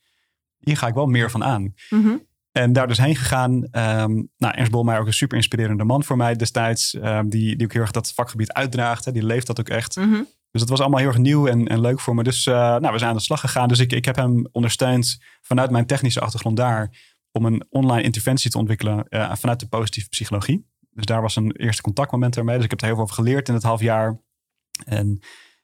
hier 0.58 0.76
ga 0.76 0.86
ik 0.86 0.94
wel 0.94 1.06
meer 1.06 1.30
van 1.30 1.44
aan. 1.44 1.74
Mhm. 1.90 2.16
En 2.52 2.72
daar 2.72 2.86
dus 2.86 2.98
heen 2.98 3.16
gegaan. 3.16 3.64
Ehm 3.70 4.22
nou, 4.36 4.54
Ernst 4.54 4.70
Bolmeijer 4.70 5.02
ook 5.02 5.08
een 5.08 5.14
super 5.14 5.36
inspirerende 5.36 5.84
man 5.84 6.04
voor 6.04 6.16
mij 6.16 6.34
destijds. 6.34 6.94
ehm, 6.94 7.28
die, 7.28 7.56
die 7.56 7.66
ook 7.66 7.72
heel 7.72 7.82
erg 7.82 7.90
dat 7.90 8.12
vakgebied 8.12 8.52
uitdraagt. 8.52 9.04
hè. 9.04 9.12
Die 9.12 9.24
leeft 9.24 9.46
dat 9.46 9.60
ook 9.60 9.68
echt. 9.68 9.96
Mhm. 9.96 10.22
Dus 10.50 10.60
dat 10.60 10.70
was 10.70 10.80
allemaal 10.80 10.98
heel 10.98 11.08
erg 11.08 11.18
nieuw 11.18 11.46
en, 11.46 11.66
en 11.66 11.80
leuk 11.80 12.00
voor 12.00 12.14
me. 12.14 12.22
Dus 12.22 12.46
eh, 12.46 12.54
nou, 12.54 12.92
we 12.92 12.98
zijn 12.98 13.10
aan 13.10 13.16
de 13.16 13.22
slag 13.22 13.40
gegaan. 13.40 13.68
Dus 13.68 13.78
ik, 13.78 13.92
ik 13.92 14.04
heb 14.04 14.16
hem 14.16 14.48
ondersteund 14.52 15.18
vanuit 15.40 15.70
mijn 15.70 15.86
technische 15.86 16.20
achtergrond 16.20 16.56
daar. 16.56 16.98
Om 17.32 17.44
een 17.44 17.66
online 17.68 18.02
interventie 18.02 18.50
te 18.50 18.58
ontwikkelen 18.58 19.08
eh, 19.08 19.34
vanuit 19.34 19.60
de 19.60 19.68
positieve 19.68 20.08
psychologie. 20.08 20.68
Dus 20.90 21.04
daar 21.04 21.22
was 21.22 21.36
een 21.36 21.52
eerste 21.52 21.82
contactmoment 21.82 22.36
ermee. 22.36 22.54
Dus 22.54 22.64
ik 22.64 22.70
heb 22.70 22.80
er 22.80 22.86
heel 22.86 22.94
veel 22.94 23.04
over 23.04 23.16
geleerd 23.16 23.48
in 23.48 23.54
het 23.54 23.62
half 23.62 23.80
jaar. 23.80 24.20
En 24.84 25.18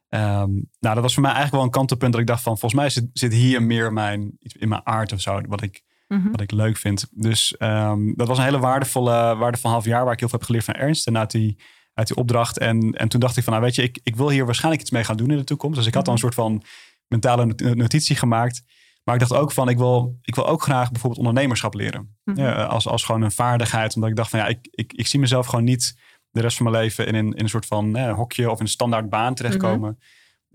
ehm, 0.08 0.50
nou, 0.80 0.94
dat 0.94 1.00
was 1.00 1.14
voor 1.14 1.22
mij 1.22 1.32
eigenlijk 1.32 1.52
wel 1.52 1.62
een 1.62 1.78
kantelpunt 1.78 2.12
dat 2.12 2.20
ik 2.20 2.26
dacht 2.26 2.42
van... 2.42 2.58
volgens 2.58 2.80
mij 2.80 2.90
zit, 2.90 3.08
zit 3.12 3.32
hier 3.32 3.62
meer 3.62 3.92
mijn, 3.92 4.36
iets 4.40 4.54
in 4.54 4.68
mijn 4.68 4.86
aard 4.86 5.12
of 5.12 5.20
zo, 5.20 5.40
wat 5.40 5.62
ik, 5.62 5.82
Mhm. 6.08 6.30
wat 6.30 6.40
ik 6.40 6.50
leuk 6.50 6.76
vind. 6.76 7.06
Dus 7.10 7.56
ehm, 7.56 8.12
dat 8.14 8.28
was 8.28 8.38
een 8.38 8.44
hele 8.44 8.58
waardevolle, 8.58 9.36
waardevol 9.36 9.70
half 9.70 9.84
jaar 9.84 10.04
waar 10.04 10.12
ik 10.12 10.20
heel 10.20 10.28
veel 10.28 10.38
heb 10.38 10.46
geleerd 10.46 10.64
van 10.64 10.74
Ernst. 10.74 11.06
En 11.06 11.18
uit 11.18 11.30
die, 11.30 11.58
uit 11.94 12.06
die 12.06 12.16
opdracht. 12.16 12.58
En, 12.58 12.92
en 12.92 13.08
toen 13.08 13.20
dacht 13.20 13.36
ik 13.36 13.42
van, 13.44 13.52
nou 13.52 13.64
weet 13.64 13.74
je, 13.74 13.82
ik, 13.82 13.98
ik 14.02 14.16
wil 14.16 14.30
hier 14.30 14.44
waarschijnlijk 14.44 14.82
iets 14.82 14.90
mee 14.90 15.04
gaan 15.04 15.16
doen 15.16 15.30
in 15.30 15.36
de 15.36 15.44
toekomst. 15.44 15.76
Dus 15.76 15.86
ik 15.86 15.94
had 15.94 16.06
al 16.06 16.12
een 16.12 16.18
soort 16.18 16.34
van 16.34 16.62
mentale 17.06 17.44
not- 17.46 17.74
notitie 17.74 18.16
gemaakt. 18.16 18.62
Maar 19.04 19.14
ik 19.14 19.20
dacht 19.20 19.40
ook 19.40 19.52
van, 19.52 19.68
ik 19.68 19.78
wil, 19.78 20.18
ik 20.22 20.34
wil 20.34 20.46
ook 20.46 20.62
graag 20.62 20.90
bijvoorbeeld 20.90 21.26
ondernemerschap 21.26 21.74
leren. 21.74 22.16
Mhm. 22.24 22.40
Ja, 22.40 22.64
als, 22.64 22.86
als 22.88 23.04
gewoon 23.04 23.22
een 23.22 23.32
vaardigheid. 23.32 23.94
Omdat 23.94 24.10
ik 24.10 24.16
dacht 24.16 24.30
van, 24.30 24.38
ja, 24.38 24.46
ik, 24.46 24.58
ik, 24.70 24.92
ik 24.92 25.06
zie 25.06 25.20
mezelf 25.20 25.46
gewoon 25.46 25.64
niet 25.64 25.98
de 26.30 26.40
rest 26.40 26.56
van 26.56 26.70
mijn 26.70 26.82
leven 26.82 27.06
in 27.06 27.14
een, 27.14 27.32
in 27.32 27.42
een 27.42 27.48
soort 27.48 27.66
van 27.66 27.96
eh, 27.96 28.14
hokje 28.14 28.50
of 28.50 28.58
in 28.58 28.64
een 28.64 28.70
standaard 28.70 29.08
baan 29.10 29.34
terechtkomen. 29.34 29.98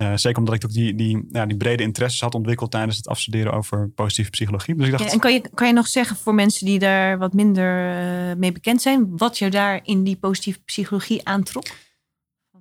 Eh, 0.01 0.11
zeker 0.15 0.37
omdat 0.39 0.55
ik 0.55 0.65
ook 0.65 0.71
die, 0.73 0.95
die, 0.95 1.27
ja, 1.31 1.45
die 1.45 1.57
brede 1.57 1.83
interesses 1.83 2.21
had 2.21 2.35
ontwikkeld 2.35 2.71
tijdens 2.71 2.97
het 2.97 3.07
afstuderen 3.07 3.53
over 3.53 3.89
positieve 3.89 4.29
psychologie. 4.29 4.75
Dus 4.75 4.85
ik 4.85 4.91
dacht, 4.91 5.03
Ja, 5.03 5.11
en 5.11 5.19
kan 5.19 5.33
je, 5.33 5.49
kan 5.53 5.67
je 5.67 5.73
nog 5.73 5.87
zeggen 5.87 6.15
voor 6.15 6.33
mensen 6.35 6.65
die 6.65 6.79
daar 6.79 7.17
wat 7.17 7.33
minder 7.33 7.95
eh, 8.29 8.35
mee 8.35 8.51
bekend 8.51 8.81
zijn, 8.81 9.17
wat 9.17 9.37
je 9.37 9.49
daar 9.49 9.79
in 9.83 10.03
die 10.03 10.15
positieve 10.15 10.59
psychologie 10.65 11.25
aantrok? 11.27 11.65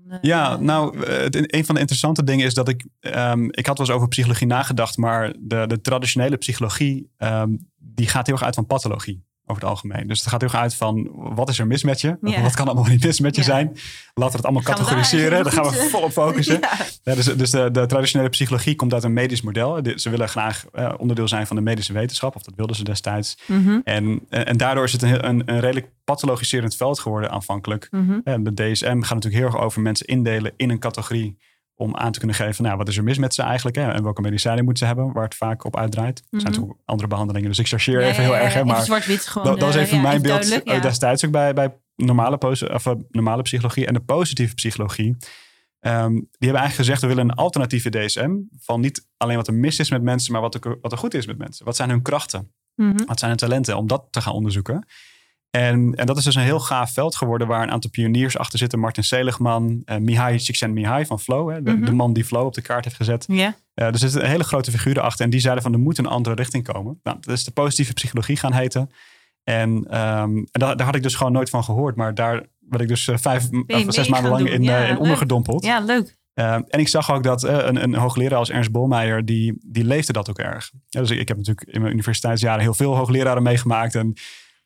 Eh, 0.09 0.17
Ja, 0.21 0.57
nou, 0.57 1.07
het- 1.07 1.55
een 1.55 1.65
van 1.65 1.75
de 1.75 1.81
interessante 1.81 2.25
dingen 2.25 2.47
is 2.47 2.55
dat 2.55 2.69
ik... 2.69 2.85
ehm, 3.01 3.45
ik 3.51 3.67
had 3.67 3.79
wel 3.79 3.87
eens 3.87 3.97
over 3.97 4.09
psychologie 4.09 4.47
nagedacht, 4.47 4.97
maar 4.97 5.35
de, 5.39 5.65
de 5.67 5.81
traditionele 5.81 6.37
psychologie... 6.37 7.11
ehm, 7.17 7.51
die 7.77 8.09
gaat 8.09 8.27
heel 8.27 8.35
erg 8.35 8.45
uit 8.45 8.55
van 8.55 8.67
pathologie 8.67 9.25
over 9.51 9.63
het 9.63 9.71
algemeen. 9.71 10.07
Dus 10.07 10.19
het 10.21 10.29
gaat 10.29 10.41
heel 10.41 10.51
erg 10.51 10.61
uit 10.61 10.75
van, 10.75 11.11
wat 11.15 11.49
is 11.49 11.59
er 11.59 11.67
mis 11.67 11.83
met 11.83 12.01
je? 12.01 12.17
Ja. 12.21 12.41
Wat 12.51 12.55
kan 12.55 12.67
allemaal 12.67 12.91
niet 12.91 13.05
mis 13.05 13.21
met 13.21 13.35
je 13.35 13.41
Ja. 13.41 13.47
zijn? 13.47 13.67
Laten 13.67 13.81
we 14.15 14.37
het 14.37 14.45
allemaal 14.45 14.63
Gaan 14.63 14.73
we 14.75 14.79
daar 14.81 14.89
categoriseren. 14.89 15.45
Daar 15.45 15.53
gaan 15.53 15.65
we 15.73 15.79
eh, 15.79 15.85
volop 15.85 16.11
focussen. 16.13 16.61
Ja. 17.05 17.15
Dus 17.15 17.25
dus 17.25 17.51
de, 17.51 17.71
de 17.71 17.87
traditionele 17.87 18.29
psychologie 18.29 18.77
komt 18.77 18.95
uit 18.95 19.05
een 19.05 19.13
medisch 19.13 19.43
model. 19.43 19.83
De- 19.83 19.93
Ze 19.99 20.11
willen 20.11 20.29
graag 20.29 20.65
eh, 20.73 20.93
onderdeel 20.99 21.29
zijn 21.29 21.47
van 21.47 21.57
de 21.57 21.63
medische 21.63 21.93
wetenschap. 21.93 22.37
Of 22.37 22.43
dat 22.43 22.55
wilden 22.57 22.77
ze 22.77 22.85
destijds. 22.85 23.39
Mhm, 23.47 23.79
En, 23.85 24.21
en 24.29 24.47
en 24.47 24.57
daardoor 24.57 24.85
is 24.85 24.93
het 24.93 25.03
een, 25.03 25.29
een, 25.29 25.43
een 25.47 25.61
redelijk 25.61 25.89
pathologiserend 26.05 26.77
veld 26.77 26.99
geworden 27.01 27.31
aanvankelijk. 27.31 27.89
En 28.25 28.43
de 28.45 28.55
DSM 28.55 28.87
gaat 28.87 29.15
natuurlijk 29.15 29.43
heel 29.43 29.45
erg 29.53 29.59
over 29.59 29.81
mensen 29.83 30.07
indelen 30.07 30.53
in 30.57 30.71
een 30.71 30.79
categorie. 30.79 31.39
Om 31.81 31.97
aan 31.97 32.13
te 32.13 32.19
kunnen 32.19 32.37
geven, 32.37 32.65
nou, 32.65 32.77
wat 32.77 32.89
is 32.89 32.97
er 32.97 33.03
mis 33.05 33.19
met 33.19 33.35
ze 33.35 33.43
eigenlijk? 33.43 33.77
Hè? 33.77 33.91
En 33.91 34.03
welke 34.03 34.21
medicijnen 34.21 34.65
moeten 34.65 34.87
ze 34.87 34.95
hebben, 34.95 35.13
waar 35.13 35.25
het 35.25 35.35
vaak 35.35 35.65
op 35.65 35.77
uitdraait. 35.77 36.19
Er 36.19 36.25
zijn 36.31 36.43
Mhm. 36.43 36.51
natuurlijk 36.51 36.73
ook 36.81 36.87
andere 36.87 37.09
behandelingen, 37.09 37.49
dus 37.49 37.59
ik 37.59 37.67
chargeer 37.67 38.01
Ja, 38.01 38.09
even 38.09 38.23
heel 38.23 38.33
ja, 38.33 38.41
erg. 38.41 38.55
Hè? 38.55 38.65
Maar 38.65 38.83
zwart-wit 38.83 39.27
gewoon. 39.27 39.59
dat, 39.59 39.75
eh, 39.75 39.81
even 39.81 39.97
ja, 39.97 40.03
mijn 40.03 40.23
beeld 40.23 40.63
eh, 40.63 40.83
destijds 40.83 41.25
ook 41.25 41.31
bij, 41.31 41.53
bij 41.55 41.77
normale, 41.97 42.39
of, 42.39 42.87
eh, 42.87 42.93
normale 43.11 43.43
psychologie 43.43 43.87
en 43.87 43.95
de 43.95 44.01
positieve 44.01 44.55
psychologie. 44.55 45.17
Ehm, 45.81 46.13
die 46.13 46.27
hebben 46.39 46.61
eigenlijk 46.61 46.75
gezegd, 46.75 47.01
we 47.01 47.07
willen 47.07 47.23
een 47.25 47.35
alternatieve 47.35 47.91
DSM. 47.91 48.31
Van 48.59 48.81
niet 48.81 49.07
alleen 49.17 49.37
wat 49.37 49.47
er 49.47 49.55
mis 49.55 49.79
is 49.79 49.91
met 49.91 50.03
mensen, 50.03 50.33
maar 50.33 50.41
wat 50.41 50.55
er, 50.55 50.79
wat 50.81 50.93
er 50.93 50.99
goed 50.99 51.15
is 51.15 51.27
met 51.27 51.39
mensen. 51.39 51.65
Wat 51.65 51.77
zijn 51.77 51.91
hun 51.91 52.03
krachten? 52.03 52.53
Mhm. 52.75 53.05
Wat 53.07 53.19
zijn 53.19 53.31
hun 53.31 53.41
talenten? 53.41 53.77
Om 53.77 53.87
dat 53.87 54.07
te 54.11 54.21
gaan 54.21 54.33
onderzoeken. 54.33 54.87
En, 55.51 55.95
en 55.95 56.07
dat 56.07 56.17
is 56.17 56.25
dus 56.25 56.35
een 56.35 56.43
heel 56.43 56.61
gaaf 56.61 56.93
veld 56.93 57.17
geworden 57.17 57.47
waar 57.47 57.63
een 57.63 57.71
aantal 57.71 57.91
pioniers 57.91 58.39
achter 58.39 58.59
zitten. 58.59 58.79
Martin 58.79 59.05
Seligman, 59.05 59.83
eh, 59.85 59.97
Mihai 59.97 60.39
Csikszentmihalyi 60.39 61.07
van 61.07 61.21
Flow. 61.21 61.51
Hè, 61.51 61.63
de, 61.63 61.71
Mhm. 61.73 61.85
de 61.85 61.93
man 61.93 62.13
die 62.13 62.25
Flow 62.25 62.47
op 62.47 62.55
de 62.55 62.63
kaart 62.63 62.85
heeft 62.85 62.97
gezet. 62.97 63.25
Ja. 63.29 63.55
Eh, 63.75 63.87
er 63.87 63.99
zitten 63.99 64.29
hele 64.29 64.45
grote 64.45 64.71
figuren 64.71 65.03
achter. 65.03 65.25
En 65.25 65.31
die 65.31 65.41
zeiden 65.41 65.63
van 65.63 65.73
er 65.73 65.79
moet 65.79 65.99
een 65.99 66.07
andere 66.07 66.35
richting 66.35 66.65
komen. 66.73 67.01
Nou, 67.03 67.17
dat 67.21 67.35
is 67.35 67.45
de 67.45 67.51
positieve 67.51 67.93
psychologie 67.93 68.37
gaan 68.37 68.53
heten. 68.53 68.91
En, 69.45 69.85
ehm, 69.91 70.37
en 70.37 70.47
daar, 70.51 70.77
daar 70.77 70.87
had 70.87 70.95
ik 70.95 71.03
dus 71.03 71.15
gewoon 71.15 71.33
nooit 71.33 71.51
van 71.51 71.65
gehoord. 71.65 71.97
Maar 71.97 72.15
daar 72.15 72.43
werd 72.69 72.83
ik 72.83 72.89
dus 72.89 73.09
eh, 73.09 73.17
vijf, 73.17 73.49
of 73.67 73.95
zes 73.95 74.09
maanden 74.09 74.31
lang 74.31 74.45
doen. 74.45 74.53
in, 74.53 74.63
Ja, 74.63 74.85
in 74.85 74.99
ondergedompeld. 74.99 75.65
ja, 75.65 75.81
leuk. 75.81 76.19
Uh, 76.35 76.55
en 76.55 76.79
ik 76.81 76.89
zag 76.89 77.13
ook 77.13 77.23
dat 77.23 77.45
uh, 77.45 77.51
een, 77.57 77.83
een 77.83 77.95
hoogleraar 77.95 78.39
als 78.39 78.51
Ernst 78.51 78.71
Bolmeijer, 78.71 79.25
die, 79.25 79.59
die 79.67 79.85
leefde 79.85 80.13
dat 80.13 80.31
ook 80.31 80.39
erg. 80.39 80.71
Ja, 80.89 81.01
dus 81.01 81.11
ik, 81.11 81.19
ik 81.19 81.29
heb 81.29 81.37
natuurlijk 81.37 81.67
in 81.69 81.81
mijn 81.81 81.93
universiteitsjaren 81.93 82.61
heel 82.61 82.75
veel 82.75 82.97
hoogleraren 82.97 83.43
meegemaakt. 83.43 83.95
En 83.95 84.07
uh, 84.07 84.13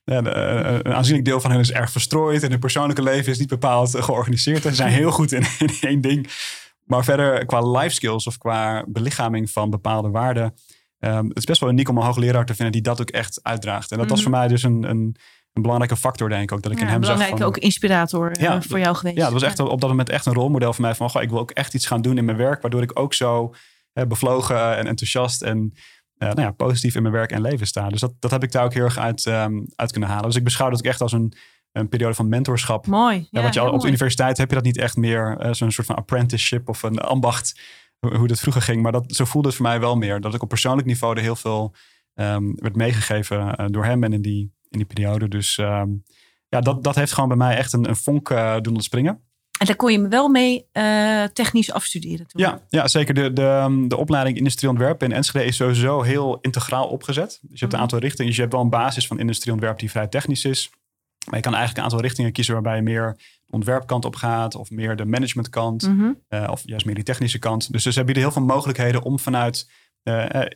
een 0.05 0.95
aanzienlijk 0.95 1.25
deel 1.25 1.41
van 1.41 1.51
hen 1.51 1.61
is 1.61 1.73
erg 1.73 1.91
verstrooid. 1.91 2.43
En 2.43 2.51
hun 2.51 2.59
persoonlijke 2.59 3.03
leven 3.03 3.33
is 3.33 3.39
niet 3.39 3.49
bepaald 3.49 3.97
georganiseerd. 4.05 4.65
En 4.65 4.71
ze 4.71 4.77
zijn 4.77 4.93
heel 4.93 5.11
goed 5.11 5.33
in, 5.33 5.45
in 5.67 5.75
één 5.81 6.01
ding. 6.01 6.29
Maar 6.85 7.05
verder 7.05 7.47
qua 7.47 7.71
life 7.71 7.95
skills 7.95 8.27
of 8.27 8.39
qua 8.39 8.85
belichaming 8.89 9.51
van 9.51 9.71
bepaalde 9.71 10.09
waarden. 10.11 10.55
Um, 10.99 11.29
het 11.29 11.37
is 11.39 11.45
best 11.45 11.61
wel 11.61 11.71
uniek 11.71 11.89
om 11.89 11.97
een 11.97 12.05
hoogleraar 12.05 12.47
te 12.47 12.55
vinden 12.55 12.73
die 12.73 12.83
dat 12.83 13.01
ook 13.01 13.11
echt 13.11 13.41
uitdraagt. 13.43 13.91
En 13.91 13.99
dat 13.99 14.09
was 14.09 14.21
Mhm. 14.21 14.29
voor 14.31 14.39
mij 14.39 14.49
dus 14.49 14.63
een, 14.63 14.83
een, 14.83 15.17
een 15.53 15.63
belangrijke 15.63 15.97
factor, 15.97 16.29
denk 16.29 16.43
ik 16.43 16.53
ook. 16.53 16.63
Dat 16.63 16.73
ik 16.73 16.79
Ja, 16.79 16.85
in 16.85 16.91
hem 16.91 17.03
zag 17.05 17.29
van... 17.29 17.43
ook 17.43 17.59
inspirator 17.59 18.31
eh, 18.33 18.43
Ja, 18.43 18.63
voor 18.63 18.79
jou 18.79 18.97
geweest. 18.97 19.17
Ja, 19.17 19.23
dat 19.25 19.33
was 19.33 19.43
echt 19.43 19.59
op 19.61 19.81
dat 19.81 19.91
moment 19.91 20.09
echt 20.09 20.27
een 20.27 20.33
rolmodel 20.33 20.73
voor 20.73 20.83
mij. 20.83 20.95
Van, 20.95 21.11
goh, 21.11 21.23
ik 21.23 21.31
wil 21.31 21.39
ook 21.39 21.51
echt 21.51 21.75
iets 21.75 21.87
gaan 21.87 22.03
doen 22.03 22.19
in 22.19 22.25
mijn 22.25 22.37
werk. 22.37 22.63
Waardoor 22.63 22.83
ik 22.83 22.99
ook 22.99 23.15
zo 23.15 23.55
eh, 23.93 24.05
bevlogen 24.07 24.77
en 24.77 24.87
enthousiast 24.87 25.43
en 25.43 25.73
eh, 26.19 26.29
nou 26.29 26.41
ja, 26.41 26.51
positief 26.51 26.95
in 26.95 27.03
mijn 27.03 27.15
werk 27.15 27.31
en 27.33 27.41
leven 27.41 27.67
sta. 27.67 27.89
Dus 27.89 28.01
dat, 28.01 28.13
dat 28.19 28.31
heb 28.31 28.43
ik 28.43 28.53
daar 28.53 28.65
ook 28.65 28.75
heel 28.75 28.85
erg 28.85 28.99
uit, 28.99 29.27
ehm, 29.27 29.61
uit 29.77 29.91
kunnen 29.91 30.09
halen. 30.11 30.27
Dus 30.27 30.37
ik 30.37 30.45
beschouw 30.45 30.71
dat 30.71 30.79
ook 30.79 30.85
echt 30.85 31.01
als 31.01 31.13
een, 31.13 31.33
een 31.73 31.89
periode 31.89 32.15
van 32.15 32.29
mentorschap. 32.29 32.87
Mooi. 32.87 33.27
Ja, 33.31 33.43
wat 33.43 33.55
je 33.55 33.71
op 33.71 33.81
de 33.81 33.87
universiteit 33.87 34.37
heb 34.39 34.49
je 34.49 34.55
dat 34.55 34.65
niet 34.65 34.79
echt 34.79 34.97
meer. 34.97 35.37
eh, 35.39 35.53
Zo'n 35.53 35.71
soort 35.71 35.87
van 35.87 35.97
apprenticeship 35.97 36.69
of 36.69 36.83
een 36.83 36.99
ambacht. 36.99 37.61
Hoe, 37.99 38.17
hoe 38.17 38.29
dat 38.29 38.41
vroeger 38.41 38.63
ging. 38.63 38.83
Maar 38.83 38.93
dat, 38.93 39.05
zo 39.15 39.25
voelde 39.25 39.49
het 39.49 39.57
voor 39.57 39.67
mij 39.67 39.81
wel 39.81 39.97
meer. 39.97 40.21
Dat 40.21 40.35
ik 40.35 40.43
op 40.43 40.49
persoonlijk 40.49 40.87
niveau 40.87 41.17
er 41.17 41.23
heel 41.23 41.37
veel 41.37 41.75
ehm, 42.15 42.53
werd 42.55 42.77
meegegeven 42.77 43.55
eh, 43.57 43.67
door 43.71 43.85
hem 43.85 44.05
en 44.05 44.13
in 44.13 44.23
die, 44.23 44.53
in 44.71 44.79
die 44.79 44.87
periode. 44.87 45.29
Dus 45.29 45.59
ehm, 45.59 45.89
ja, 46.49 46.61
dat, 46.61 46.85
dat 46.85 46.95
heeft 46.95 47.13
gewoon 47.13 47.29
bij 47.29 47.39
mij 47.39 47.57
echt 47.57 47.73
een, 47.73 47.89
een 47.89 47.97
vonk 47.97 48.29
doen 48.63 48.75
ontspringen. 48.75 49.21
En 49.59 49.67
daar 49.67 49.77
kon 49.77 49.93
je 49.93 49.99
me 49.99 50.09
wel 50.09 50.29
mee 50.29 50.67
eh, 50.73 51.23
technisch 51.25 51.73
afstuderen 51.73 52.27
toen. 52.27 52.41
Ja, 52.43 52.61
ja 52.69 52.89
zeker. 52.89 53.15
De, 53.15 53.33
de, 53.33 53.85
de 53.89 53.97
opleiding 53.97 54.37
Industrieel 54.37 54.73
Ontwerpen 54.73 55.09
in 55.11 55.17
Enschede 55.17 55.45
is 55.45 55.57
sowieso 55.57 56.03
heel 56.03 56.39
integraal 56.41 56.87
opgezet. 56.89 57.29
Dus 57.29 57.41
je 57.41 57.49
hebt 57.49 57.61
een 57.63 57.69
Mhm. 57.69 57.81
aantal 57.81 57.99
richtingen. 57.99 58.27
Dus 58.27 58.35
je 58.37 58.41
hebt 58.41 58.55
wel 58.55 58.63
een 58.63 58.71
basis 58.71 59.07
van 59.07 59.19
industrieel 59.19 59.55
ontwerp 59.55 59.79
die 59.79 59.91
vrij 59.91 60.07
technisch 60.07 60.45
is. 60.45 60.71
Maar 61.27 61.35
je 61.37 61.41
kan 61.43 61.55
eigenlijk 61.55 61.77
een 61.77 61.85
aantal 61.85 62.01
richtingen 62.01 62.33
kiezen 62.33 62.55
waarbij 62.55 62.77
je 62.77 62.83
meer 62.83 63.15
de 63.47 63.53
ontwerpkant 63.53 64.05
op 64.05 64.17
gaat. 64.17 64.55
Of 64.55 64.71
meer 64.71 64.97
de 64.97 65.05
managementkant. 65.05 65.89
Mhm. 65.89 66.13
eh, 66.29 66.49
of 66.51 66.63
juist 66.65 66.87
meer 66.87 66.95
die 66.95 67.05
technische 67.05 67.39
kant. 67.39 67.73
Dus, 67.73 67.83
dus 67.83 67.95
ze 67.95 68.05
bieden 68.05 68.23
heel 68.23 68.33
veel 68.33 68.43
mogelijkheden 68.43 69.03
om 69.03 69.19
vanuit 69.19 69.71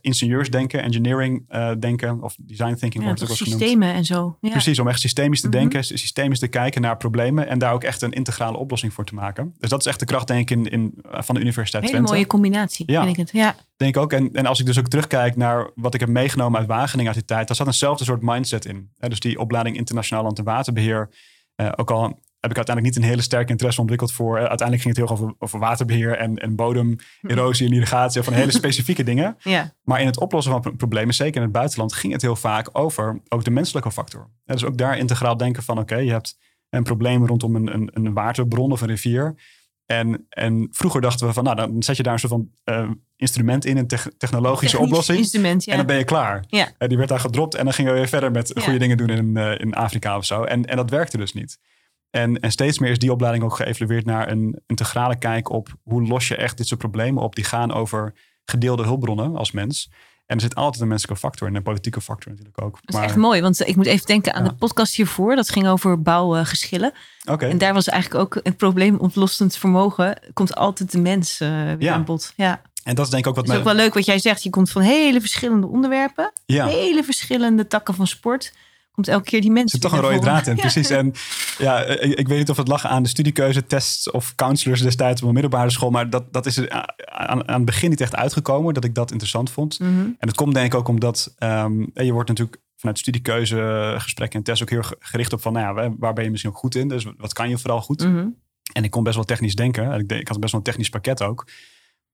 ingenieursdenken, 0.00 0.83
engineering 0.83 1.45
eh, 1.49 1.71
denken. 1.78 2.23
Of 2.23 2.37
design 2.40 2.75
thinking 2.75 3.05
wordt 3.05 3.21
het 3.21 3.31
ook 3.31 3.37
genoemd. 3.37 3.61
systemen 3.61 3.93
en 3.95 4.05
zo. 4.05 4.38
Precies, 4.40 4.78
om 4.78 4.88
echt 4.88 5.00
systemisch 5.00 5.40
te 5.40 5.49
Mhm. 5.49 5.57
denken, 5.59 5.85
systemisch 5.85 6.38
te 6.38 6.49
kijken 6.49 6.81
naar 6.83 6.97
problemen 6.97 7.49
en 7.49 7.59
daar 7.59 7.73
ook 7.73 7.85
echt 7.85 8.02
een 8.02 8.12
integrale 8.12 8.57
oplossing 8.57 8.93
voor 8.93 9.05
te 9.05 9.14
maken. 9.14 9.55
Dus 9.59 9.71
dat 9.71 9.81
is 9.81 9.87
echt 9.87 9.99
de 9.99 10.05
kracht, 10.07 10.26
denk 10.26 10.50
ik, 10.50 10.57
in, 10.59 10.67
in, 10.71 10.95
van 11.02 11.35
de 11.35 11.40
Universiteit 11.40 11.83
Hele 11.83 11.95
Twente. 11.97 12.12
mooie 12.12 12.26
combinatie, 12.26 12.93
Ja. 12.93 13.02
vind 13.05 13.12
ik 13.19 13.21
het. 13.26 13.33
Ja. 13.33 13.55
Denk 13.76 13.97
ik 13.97 14.02
ook. 14.02 14.12
En, 14.12 14.33
en 14.33 14.47
als 14.47 14.61
ik 14.61 14.67
dus 14.67 14.78
ook 14.78 14.88
terugkijk 14.88 15.37
naar 15.37 15.71
wat 15.75 15.95
ik 15.95 16.00
heb 16.00 16.09
meegenomen 16.09 16.59
uit 16.59 16.69
Wageningen 16.69 17.07
uit 17.12 17.19
die 17.19 17.26
tijd, 17.26 17.47
daar 17.47 17.57
zat 17.57 17.67
eenzelfde 17.67 18.05
soort 18.05 18.23
mindset 18.23 18.64
in. 18.64 18.90
Dus 18.99 19.21
die 19.21 19.38
opleiding 19.38 19.76
internationaal 19.76 20.23
land- 20.25 20.38
en 20.38 20.45
waterbeheer. 20.45 21.09
eh, 21.55 21.73
ook 21.76 21.90
al 21.90 22.19
heb 22.40 22.50
ik 22.50 22.57
uiteindelijk 22.57 22.95
niet 22.97 23.04
een 23.04 23.11
hele 23.11 23.23
sterke 23.23 23.50
interesse 23.50 23.80
ontwikkeld 23.80 24.12
voor. 24.12 24.35
eh, 24.38 24.45
uiteindelijk 24.45 24.83
ging 24.83 24.97
het 24.97 25.07
heel 25.07 25.16
erg 25.16 25.25
over, 25.25 25.35
over 25.38 25.59
waterbeheer 25.59 26.16
en, 26.18 26.37
en 26.37 26.57
bodemerosie 26.57 27.66
en 27.66 27.73
irrigatie. 27.73 28.23
Van 28.23 28.33
hele 28.33 28.52
specifieke 28.52 29.04
dingen. 29.11 29.37
ja. 29.42 29.75
Maar 29.83 30.00
in 30.00 30.07
het 30.07 30.18
oplossen 30.21 30.52
van 30.52 30.61
pro- 30.61 30.73
problemen, 30.76 31.14
zeker 31.14 31.37
in 31.37 31.42
het 31.42 31.52
buitenland, 31.52 31.92
ging 31.92 32.12
het 32.12 32.23
heel 32.23 32.37
vaak 32.37 32.68
over 32.73 33.21
ook 33.28 33.45
de 33.45 33.50
menselijke 33.50 33.90
factor. 33.90 34.30
Ja, 34.45 34.52
dus 34.54 34.64
ook 34.64 34.78
daar 34.78 34.99
integraal 34.99 35.37
denken 35.37 35.62
van 35.62 35.78
oké, 35.78 35.97
je 35.97 36.11
hebt 36.11 36.38
een 36.71 36.83
probleem 36.83 37.26
rondom 37.26 37.57
een, 37.57 37.75
een, 37.75 37.90
een 37.92 38.12
waterbron 38.14 38.73
of 38.73 38.80
een 38.80 38.88
rivier. 38.88 39.35
En, 39.87 40.26
en 40.28 40.68
vroeger 40.71 41.00
dachten 41.00 41.26
we 41.26 41.33
van 41.33 41.45
nou, 41.45 41.57
dan 41.57 41.83
zet 41.83 41.97
je 41.97 42.02
daar 42.02 42.12
een 42.12 42.18
soort 42.18 42.33
van 42.33 42.50
eh, 42.64 42.90
instrument 43.16 43.64
in, 43.64 43.76
een 43.76 43.87
tech- 43.87 44.09
technologische 44.18 44.71
Technisch 44.76 44.90
oplossing. 44.90 45.18
instrument, 45.18 45.64
ja. 45.64 45.71
En 45.73 45.78
dan 45.78 45.87
ben 45.87 45.97
je 45.99 46.04
klaar. 46.04 46.45
Ja. 46.49 46.68
En 46.78 46.88
die 46.88 46.97
werd 46.97 47.09
daar 47.09 47.21
gedropt 47.21 47.54
en 47.54 47.64
dan 47.64 47.73
gingen 47.75 47.92
we 47.92 47.99
weer 47.99 48.09
verder 48.09 48.30
met 48.30 48.50
Ja. 48.54 48.61
goede 48.62 48.78
dingen 48.78 48.97
doen 48.97 49.09
in, 49.11 49.37
eh, 49.37 49.59
in 49.59 49.75
Afrika 49.75 50.16
of 50.16 50.25
zo. 50.25 50.42
En, 50.45 50.64
en 50.66 50.76
dat 50.76 50.90
werkte 50.90 51.16
dus 51.16 51.33
niet. 51.33 51.59
En, 52.11 52.41
en 52.41 52.50
steeds 52.50 52.79
meer 52.79 52.91
is 52.91 52.99
die 52.99 53.12
opleiding 53.12 53.45
ook 53.45 53.57
geëvalueerd 53.57 54.05
naar 54.05 54.31
een 54.31 54.61
integrale 54.67 55.19
kijk 55.19 55.50
op 55.50 55.69
hoe 55.83 56.03
los 56.07 56.29
je 56.29 56.37
echt 56.37 56.57
dit 56.57 56.67
soort 56.67 56.81
problemen 56.81 57.23
op. 57.23 57.35
Die 57.35 57.45
gaan 57.45 57.73
over 57.73 58.15
gedeelde 58.45 58.83
hulpbronnen 58.83 59.37
als 59.37 59.50
mens. 59.53 59.91
En 60.27 60.37
er 60.37 60.43
zit 60.43 60.55
altijd 60.55 60.83
een 60.83 60.88
menselijke 60.88 61.21
factor 61.21 61.49
en 61.49 61.55
een 61.55 61.62
politieke 61.62 62.00
factor 62.00 62.31
natuurlijk 62.33 62.62
ook. 62.62 62.79
Dat 62.85 62.95
is 62.95 63.07
echt 63.07 63.17
mooi, 63.17 63.41
want 63.41 63.69
ik 63.69 63.77
moet 63.77 63.87
even 63.87 64.07
denken 64.07 64.35
aan 64.35 64.43
Ja. 64.45 64.49
de 64.49 64.55
podcast 64.55 64.95
hiervoor. 64.95 65.37
Dat 65.37 65.49
ging 65.50 65.69
over 65.69 66.03
bouwgeschillen. 66.03 66.93
Oké, 67.31 67.47
En 67.47 67.59
daar 67.59 67.75
was 67.75 67.88
eigenlijk 67.88 68.23
ook 68.25 68.41
het 68.45 68.57
probleemoplossend 68.57 69.57
vermogen. 69.57 70.21
Komt 70.33 70.55
altijd 70.55 70.93
de 70.93 70.99
mens 71.00 71.41
eh, 71.41 71.49
weer 71.49 71.83
Ja. 71.83 71.95
aan 71.95 72.05
bod. 72.05 72.33
Ja. 72.37 72.61
en 72.85 72.95
dat 72.95 73.05
is 73.05 73.11
denk 73.11 73.23
ik 73.25 73.29
ook 73.29 73.37
wat 73.37 73.45
Het 73.45 73.53
is 73.55 73.59
ook 73.61 73.67
wel 73.67 73.75
leuk 73.75 73.95
wat 73.95 74.05
jij 74.05 74.19
zegt. 74.19 74.43
Je 74.43 74.50
komt 74.50 74.71
van 74.71 74.83
hele 74.83 75.21
verschillende 75.21 75.67
onderwerpen. 75.67 76.33
Ja, 76.47 76.65
er 76.65 76.71
Hele 76.71 77.05
verschillende 77.05 77.67
takken 77.67 77.95
van 77.95 78.07
sport. 78.07 78.53
Komt 78.99 79.11
elke 79.11 79.25
keer 79.31 79.40
die 79.40 79.50
mensen 79.50 79.81
zit 79.81 79.90
toch 79.90 79.93
een 80.00 80.07
rode 80.09 80.19
draad 80.19 80.47
in, 80.47 80.57
precies. 80.57 80.90
En 80.90 81.12
ja, 81.59 81.85
ik, 81.85 82.19
ik 82.19 82.28
weet 82.28 82.38
niet 82.38 82.50
of 82.50 82.57
het 82.57 82.69
lag 82.69 82.87
aan 82.87 83.02
de 83.02 83.09
studiekeuze, 83.09 83.67
tests 83.67 84.11
of 84.11 84.35
counselors 84.35 84.83
destijds 84.83 85.23
op 85.23 85.26
een 85.28 85.33
middelbare 85.35 85.71
school. 85.71 85.90
Maar 85.90 86.11
dat, 86.11 86.33
dat 86.33 86.47
is 86.47 86.69
aan, 86.69 87.49
aan 87.49 87.57
het 87.57 87.64
begin 87.64 87.90
niet 87.90 88.00
echt 88.00 88.17
uitgekomen, 88.17 88.75
dat 88.75 88.85
ik 88.85 88.95
dat 88.95 89.11
interessant 89.11 89.50
vond. 89.50 89.78
Mhm. 89.78 89.90
En 89.99 90.17
dat 90.19 90.35
komt 90.35 90.55
denk 90.55 90.73
ik 90.73 90.78
ook 90.78 90.88
omdat 90.88 91.35
ehm, 91.38 91.81
je 91.95 92.12
wordt 92.12 92.28
natuurlijk 92.28 92.61
vanuit 92.76 92.99
studiekeuze, 92.99 93.95
gesprekken 93.99 94.38
en 94.38 94.45
tests 94.45 94.62
ook 94.62 94.71
heel 94.71 94.85
gericht 94.99 95.33
op 95.33 95.40
van, 95.43 95.52
nou 95.52 95.81
ja, 95.81 95.95
waar- 95.99 96.12
ben 96.12 96.25
je 96.25 96.31
misschien 96.31 96.52
ook 96.52 96.59
goed 96.59 96.75
in? 96.75 96.88
Dus 96.88 97.07
wat 97.17 97.33
kan 97.33 97.49
je 97.49 97.59
vooral 97.59 97.81
goed? 97.81 98.05
Mhm. 98.05 98.26
En 98.73 98.85
ik 98.85 98.90
kon 98.90 99.02
best 99.02 99.17
wel 99.17 99.25
technisch 99.25 99.55
denken. 99.55 99.93
En 99.93 100.00
Ik, 100.00 100.12
ik 100.12 100.28
had 100.28 100.40
best 100.40 100.52
wel 100.52 100.61
een 100.61 100.67
technisch 100.67 100.88
pakket 100.88 101.23
ook. 101.23 101.47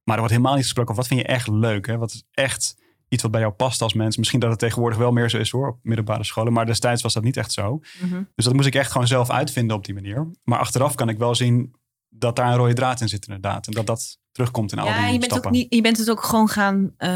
Maar 0.02 0.14
er 0.14 0.20
wordt 0.20 0.30
helemaal 0.34 0.54
niet 0.54 0.64
gesproken 0.64 0.90
over 0.92 1.02
wat 1.02 1.12
vind 1.12 1.26
je 1.28 1.34
echt 1.34 1.48
leuk? 1.48 1.86
Hè? 1.86 1.98
Wat 1.98 2.10
is 2.12 2.24
echt 2.30 2.76
iets 3.14 3.22
wat 3.22 3.32
bij 3.32 3.40
jou 3.40 3.52
past 3.52 3.82
als 3.82 3.94
mens? 3.94 4.16
Misschien 4.16 4.40
dat 4.40 4.50
het 4.50 4.58
tegenwoordig 4.58 4.98
wel 4.98 5.12
meer 5.12 5.30
zo 5.30 5.38
is 5.38 5.50
hoor, 5.50 5.68
op 5.68 5.78
middelbare 5.82 6.24
scholen. 6.24 6.52
Maar 6.52 6.66
destijds 6.66 7.02
was 7.02 7.12
dat 7.12 7.22
niet 7.22 7.36
echt 7.36 7.52
zo. 7.52 7.80
Mhm. 8.00 8.22
Dus 8.34 8.44
dat 8.44 8.54
moest 8.54 8.66
ik 8.66 8.74
echt 8.74 8.92
gewoon 8.92 9.06
zelf 9.06 9.30
uitvinden 9.30 9.76
op 9.76 9.84
die 9.84 9.94
manier. 9.94 10.30
Maar 10.44 10.58
achteraf 10.58 10.94
kan 10.94 11.08
ik 11.08 11.18
wel 11.18 11.34
zien 11.34 11.74
dat 12.08 12.36
daar 12.36 12.50
een 12.50 12.56
rode 12.56 12.72
draad 12.72 13.00
in 13.00 13.08
zit 13.08 13.26
inderdaad. 13.26 13.66
En 13.66 13.72
dat 13.72 13.86
dat 13.86 14.18
terugkomt 14.32 14.72
in 14.72 14.78
al 14.78 14.86
Ja, 14.86 14.94
die 15.02 15.04
je 15.12 15.18
bent, 15.18 15.24
stappen. 15.24 15.46
ook 15.50 15.56
niet, 15.56 15.74
je 15.74 15.80
bent 15.80 15.98
het 15.98 16.10
ook 16.10 16.22
gewoon 16.24 16.48
gaan 16.48 16.94
eh, 16.96 17.10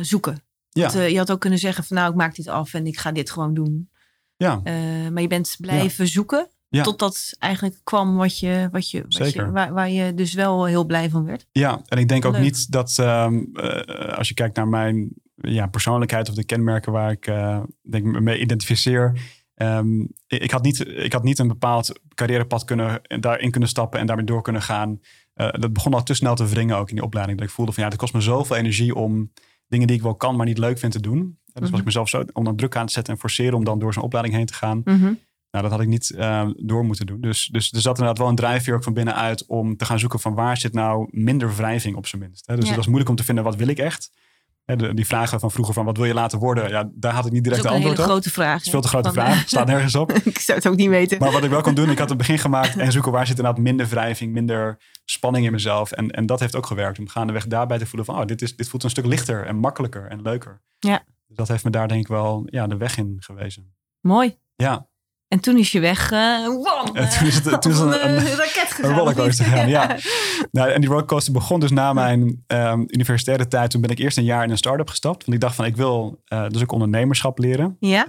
zoeken. 0.00 0.42
Ja, 0.68 0.82
Want, 0.82 0.94
eh, 0.94 1.08
je 1.08 1.18
had 1.18 1.30
ook 1.32 1.40
kunnen 1.40 1.58
zeggen 1.58 1.84
van 1.84 1.96
nou, 1.96 2.10
ik 2.10 2.16
maak 2.16 2.34
dit 2.34 2.48
af 2.48 2.74
en 2.74 2.86
ik 2.86 2.98
ga 2.98 3.12
dit 3.12 3.30
gewoon 3.30 3.54
doen. 3.54 3.90
ja, 4.36 4.60
Eh, 4.64 4.74
maar 5.12 5.22
je 5.22 5.28
bent 5.28 5.56
blijven 5.60 6.08
zoeken. 6.08 6.46
Ja. 6.68 6.82
Totdat 6.82 7.34
eigenlijk 7.38 7.80
kwam 7.84 8.16
wat 8.16 8.38
je, 8.38 8.68
wat 8.70 8.90
je, 8.90 9.02
wat 9.02 9.12
Zeker. 9.14 9.44
je 9.44 9.50
waar, 9.50 9.72
waar 9.72 9.90
je 9.90 10.14
dus 10.14 10.32
wel 10.34 10.64
heel 10.64 10.84
blij 10.84 11.10
van 11.10 11.24
werd. 11.24 11.46
ja. 11.52 11.80
En 11.86 11.98
ik 11.98 12.08
denk 12.08 12.24
ook 12.24 12.38
niet 12.38 12.70
dat 12.72 12.98
ehm, 12.98 13.42
eh, 13.54 14.18
als 14.18 14.28
je 14.28 14.34
kijkt 14.34 14.56
naar 14.56 14.68
mijn 14.68 15.10
ja, 15.34 15.66
persoonlijkheid 15.66 16.28
of 16.28 16.34
de 16.34 16.44
kenmerken 16.44 16.92
waar 16.92 17.10
ik 17.10 17.26
eh, 17.26 17.62
denk 17.82 18.04
me 18.04 18.20
mee 18.20 18.40
identificeer. 18.40 19.20
ehm, 19.54 20.00
ik, 20.26 20.42
ik 20.42 20.50
had 20.50 20.62
niet, 20.62 20.80
ik 20.88 21.12
had 21.12 21.22
niet 21.22 21.38
een 21.38 21.48
bepaald 21.48 22.00
carrièrepad 22.14 22.64
kunnen, 22.64 23.00
daarin 23.20 23.50
kunnen 23.50 23.68
stappen 23.68 24.00
en 24.00 24.06
daarmee 24.06 24.24
door 24.24 24.42
kunnen 24.42 24.62
gaan. 24.62 25.00
Eh, 25.34 25.48
dat 25.52 25.72
begon 25.72 25.94
al 25.94 26.02
te 26.02 26.14
snel 26.14 26.34
te 26.34 26.46
wringen 26.46 26.76
ook 26.76 26.88
in 26.88 26.94
die 26.94 27.04
opleiding. 27.04 27.38
Dat 27.38 27.48
ik 27.48 27.54
voelde 27.54 27.72
van 27.72 27.82
ja, 27.82 27.88
het 27.88 27.98
kost 27.98 28.14
me 28.14 28.20
zoveel 28.20 28.56
energie 28.56 28.94
om 28.94 29.32
dingen 29.66 29.86
die 29.86 29.96
ik 29.96 30.02
wel 30.02 30.14
kan, 30.14 30.36
maar 30.36 30.46
niet 30.46 30.58
leuk 30.58 30.78
vind 30.78 30.92
te 30.92 31.00
doen. 31.00 31.18
En 31.18 31.30
dus 31.52 31.60
was 31.60 31.70
Mhm. 31.70 31.78
ik 31.78 31.84
mezelf 31.84 32.08
zo 32.08 32.24
onder 32.32 32.54
druk 32.56 32.76
aan 32.76 32.82
het 32.82 32.92
zetten 32.92 33.12
en 33.14 33.20
forceren 33.20 33.54
om 33.54 33.64
dan 33.64 33.78
door 33.78 33.92
zo'n 33.92 34.02
opleiding 34.02 34.36
heen 34.36 34.46
te 34.46 34.54
gaan. 34.54 34.80
Mhm. 34.84 35.12
Nou, 35.50 35.64
dat 35.64 35.70
had 35.70 35.80
ik 35.80 35.88
niet 35.88 36.10
eh, 36.10 36.48
door 36.56 36.84
moeten 36.84 37.06
doen. 37.06 37.20
Dus, 37.20 37.46
dus 37.46 37.72
er 37.72 37.80
zat 37.80 37.92
inderdaad 37.98 38.18
wel 38.18 38.28
een 38.28 38.34
drijfveer 38.34 38.74
ook 38.74 38.82
van 38.82 38.94
binnenuit 38.94 39.46
om 39.46 39.76
te 39.76 39.84
gaan 39.84 39.98
zoeken 39.98 40.20
van 40.20 40.34
waar 40.34 40.56
zit 40.56 40.72
nou 40.72 41.08
minder 41.10 41.56
wrijving 41.56 41.96
op 41.96 42.06
zijn 42.06 42.22
minst. 42.22 42.46
Hè? 42.46 42.54
Dus 42.54 42.62
Ja. 42.62 42.68
het 42.68 42.76
was 42.78 42.86
moeilijk 42.86 43.10
om 43.10 43.16
te 43.16 43.24
vinden 43.24 43.44
wat 43.44 43.56
wil 43.56 43.68
ik 43.68 43.78
echt. 43.78 44.10
De, 44.64 44.94
die 44.94 45.06
vragen 45.06 45.40
van 45.40 45.50
vroeger 45.50 45.74
van 45.74 45.84
wat 45.84 45.96
wil 45.96 46.06
je 46.06 46.14
laten 46.14 46.38
worden? 46.38 46.68
Ja, 46.68 46.90
daar 46.94 47.12
had 47.12 47.26
ik 47.26 47.32
niet 47.32 47.44
direct 47.44 47.62
de 47.62 47.68
een 47.68 47.74
hele 47.74 47.86
antwoord 47.86 48.06
op. 48.08 48.12
grote 48.12 48.30
vraag. 48.30 48.56
Dat 48.56 48.64
is 48.64 48.70
veel 48.70 48.80
te 48.80 48.88
grote 48.88 49.12
van, 49.12 49.22
vraag. 49.24 49.40
eh, 49.40 49.46
Staat 49.46 49.66
nergens 49.66 49.94
op. 49.94 50.12
ik 50.24 50.38
zou 50.38 50.58
het 50.58 50.68
ook 50.68 50.76
niet 50.76 50.88
weten. 50.88 51.18
Maar 51.18 51.32
wat 51.32 51.44
ik 51.44 51.50
wel 51.50 51.60
kon 51.60 51.74
doen, 51.74 51.90
ik 51.90 51.98
had 51.98 52.08
het 52.08 52.18
begin 52.18 52.38
gemaakt 52.46 52.76
en 52.76 52.92
zoeken 52.92 53.12
waar 53.12 53.26
zit 53.26 53.36
inderdaad 53.36 53.62
minder 53.62 53.86
wrijving, 53.88 54.32
minder 54.32 54.78
spanning 55.04 55.46
in 55.46 55.52
mezelf. 55.52 55.90
En, 55.92 56.10
en 56.10 56.26
dat 56.26 56.40
heeft 56.40 56.56
ook 56.56 56.66
gewerkt 56.66 56.98
om 56.98 57.08
gaandeweg 57.08 57.46
daarbij 57.46 57.78
te 57.78 57.86
voelen 57.86 58.06
van 58.06 58.18
oh, 58.18 58.24
dit, 58.26 58.42
is, 58.42 58.56
dit 58.56 58.68
voelt 58.68 58.82
een 58.84 58.90
stuk 58.90 59.06
lichter 59.06 59.46
en 59.46 59.56
makkelijker 59.56 60.06
en 60.06 60.22
leuker. 60.22 60.62
Ja. 60.78 61.04
Dus 61.26 61.36
dat 61.36 61.48
heeft 61.48 61.64
me 61.64 61.70
daar 61.70 61.88
denk 61.88 62.00
ik 62.00 62.08
wel 62.08 62.42
ja, 62.46 62.66
de 62.66 62.76
weg 62.76 62.96
in 62.96 63.16
gewezen. 63.18 63.74
Mooi. 64.00 64.38
Ja, 64.56 64.86
En 65.32 65.40
toen 65.40 65.58
is 65.58 65.72
je 65.72 65.80
weg. 65.80 66.10
eh 66.12 66.18
En 66.92 67.08
toen 67.18 67.26
is 67.26 67.34
het- 67.34 67.46
eh, 67.46 67.58
toen 67.58 67.72
is 67.72 67.78
het 67.78 67.92
een, 67.94 68.08
een- 68.10 68.16
eh, 68.16 68.32
raket 68.34 68.72
gegaan. 68.72 68.90
een 68.90 68.96
rollercoaster 68.96 69.44
gegaan, 69.48 69.68
ja. 69.68 69.96
Nou, 70.50 70.70
en 70.70 70.80
die 70.80 70.90
rollercoaster 70.90 71.32
begon 71.32 71.60
dus 71.60 71.70
na 71.70 71.92
mijn 71.92 72.44
ehm, 72.46 72.80
universitaire 72.86 73.48
tijd. 73.48 73.70
Toen 73.70 73.80
ben 73.80 73.90
ik 73.90 73.98
eerst 73.98 74.16
een 74.18 74.24
jaar 74.24 74.44
in 74.44 74.50
een 74.50 74.56
start-up 74.56 74.88
gestapt. 74.88 75.24
Want 75.24 75.34
ik 75.36 75.40
dacht 75.40 75.54
van, 75.54 75.64
ik 75.64 75.76
wil 75.76 76.20
dus 76.48 76.62
ook 76.62 76.72
ondernemerschap 76.72 77.38
leren. 77.38 77.76
Ja. 77.80 78.06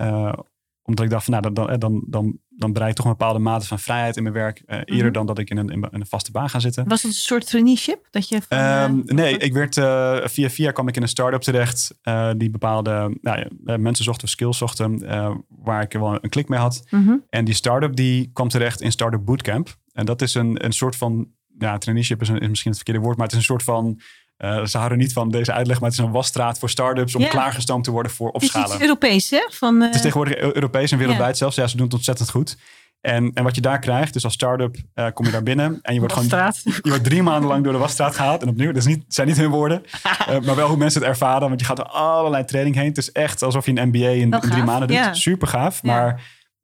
Omdat 0.84 1.06
ik 1.06 1.12
dacht 1.12 1.24
van, 1.26 1.34
nou, 1.34 1.54
dan, 1.54 1.66
dan, 1.68 1.80
dan, 1.80 2.04
dan, 2.08 2.38
dan 2.50 2.74
bereik 2.74 2.90
ik 2.90 2.96
toch 2.96 3.06
een 3.06 3.12
bepaalde 3.12 3.40
mate 3.40 3.68
van 3.68 3.80
vrijheid 3.80 4.18
in 4.18 4.24
mijn 4.24 4.36
werk. 4.36 4.64
eh, 4.66 4.78
eerder 4.78 5.04
Mhm. 5.04 5.12
dan 5.14 5.26
dat 5.26 5.38
ik 5.40 5.50
in 5.50 5.58
een, 5.58 5.70
in 5.70 5.88
een 5.92 6.06
vaste 6.06 6.32
baan 6.32 6.50
ga 6.50 6.60
zitten. 6.60 6.88
Was 6.88 7.02
dat 7.02 7.12
een 7.12 7.18
soort 7.18 7.48
traineeship? 7.48 8.08
Dat 8.12 8.28
je 8.30 8.42
van, 8.42 8.58
eh, 8.58 8.84
Ehm, 8.84 9.00
nee, 9.06 9.38
ik 9.38 9.54
werd 9.54 9.78
eh, 9.78 10.18
via 10.24 10.50
via 10.50 10.72
kwam 10.72 10.88
ik 10.88 10.96
in 10.96 11.02
een 11.02 11.08
start-up 11.08 11.42
terecht. 11.42 11.98
eh, 12.02 12.30
die 12.38 12.50
bepaalde 12.50 12.92
nou, 13.22 13.40
ja, 13.40 13.48
eh, 13.66 13.78
mensen 13.78 14.04
zochten 14.06 14.24
of 14.24 14.30
skills 14.30 14.58
zochten. 14.58 15.08
eh, 15.10 15.36
waar 15.50 15.82
ik 15.82 15.92
wel 15.94 16.18
een 16.24 16.30
klik 16.30 16.50
mee 16.50 16.60
had. 16.60 16.84
mhm. 16.90 17.14
En 17.30 17.46
die 17.46 17.54
start-up 17.54 17.96
die 17.96 18.30
kwam 18.34 18.48
terecht 18.50 18.82
in 18.82 18.92
Startup 18.92 19.26
Bootcamp. 19.26 19.76
En 19.92 20.06
dat 20.06 20.22
is 20.22 20.34
een, 20.34 20.66
een 20.66 20.74
soort 20.74 20.96
van, 20.96 21.28
ja, 21.58 21.78
traineeship 21.78 22.22
is, 22.22 22.30
een, 22.30 22.40
is 22.40 22.48
misschien 22.48 22.72
het 22.72 22.80
verkeerde 22.82 23.06
woord, 23.06 23.18
maar 23.18 23.26
het 23.26 23.36
is 23.36 23.42
een 23.42 23.46
soort 23.46 23.64
van, 23.64 24.00
eh, 24.38 24.66
ze 24.66 24.78
houden 24.78 24.98
niet 24.98 25.14
van 25.14 25.30
deze 25.32 25.52
uitleg, 25.54 25.80
maar 25.80 25.90
het 25.90 26.00
is 26.00 26.06
een 26.06 26.12
wasstraat 26.12 26.60
voor 26.60 26.70
start-ups 26.70 27.16
om 27.16 27.22
Ja. 27.22 27.28
klaargestoomd 27.28 27.84
te 27.84 27.92
worden 27.92 28.12
voor 28.12 28.34
Het 28.34 28.42
is 28.42 28.54
opschalen. 28.54 28.82
Europees, 28.82 29.30
hè? 29.30 29.48
Van, 29.52 29.76
eh, 29.80 29.86
Het 29.86 29.96
is 29.96 30.02
tegenwoordig 30.02 30.38
Eu- 30.38 30.52
Europees 30.54 30.92
en 30.92 30.98
wereldwijd 30.98 31.38
zelfs. 31.38 31.56
Ja, 31.56 31.68
ze 31.68 31.76
doen 31.76 31.86
het 31.86 31.96
ontzettend 31.96 32.30
goed. 32.30 32.58
En, 33.02 33.32
en 33.34 33.44
wat 33.44 33.56
je 33.56 33.62
daar 33.62 33.80
krijgt, 33.80 34.14
dus 34.14 34.24
als 34.24 34.34
start-up 34.34 34.76
eh, 34.94 35.08
kom 35.14 35.26
je 35.26 35.32
daar 35.32 35.44
binnen 35.44 35.80
en 35.82 35.94
je 35.94 36.00
wordt 36.00 36.14
gewoon 36.14 36.54
je 36.64 36.90
wordt 36.90 37.04
drie 37.04 37.24
maanden 37.24 37.50
lang 37.50 37.64
door 37.64 37.74
de 37.74 37.80
wasstraat 37.80 38.16
gehaald. 38.16 38.42
En 38.42 38.50
opnieuw, 38.50 38.68
dat 38.68 38.76
is 38.78 38.86
niet, 38.86 39.04
zijn 39.08 39.28
niet 39.28 39.38
hun 39.38 39.50
woorden. 39.50 39.84
eh, 40.28 40.40
maar 40.40 40.56
wel 40.56 40.68
hoe 40.68 40.78
mensen 40.78 41.02
het 41.02 41.10
ervaren. 41.10 41.48
Want 41.48 41.60
je 41.60 41.66
gaat 41.66 41.78
door 41.78 41.86
allerlei 41.86 42.46
training 42.46 42.76
heen. 42.76 42.86
Het 42.88 42.98
is 42.98 43.12
echt 43.12 43.42
alsof 43.42 43.66
je 43.66 43.78
een 43.80 43.88
MBA 43.88 44.08
in, 44.08 44.32
in 44.32 44.40
drie 44.40 44.64
maanden 44.64 44.88
doet. 44.88 44.98
ja. 44.98 45.14
Super 45.14 45.48
gaaf. 45.48 45.84
Maar 45.84 46.22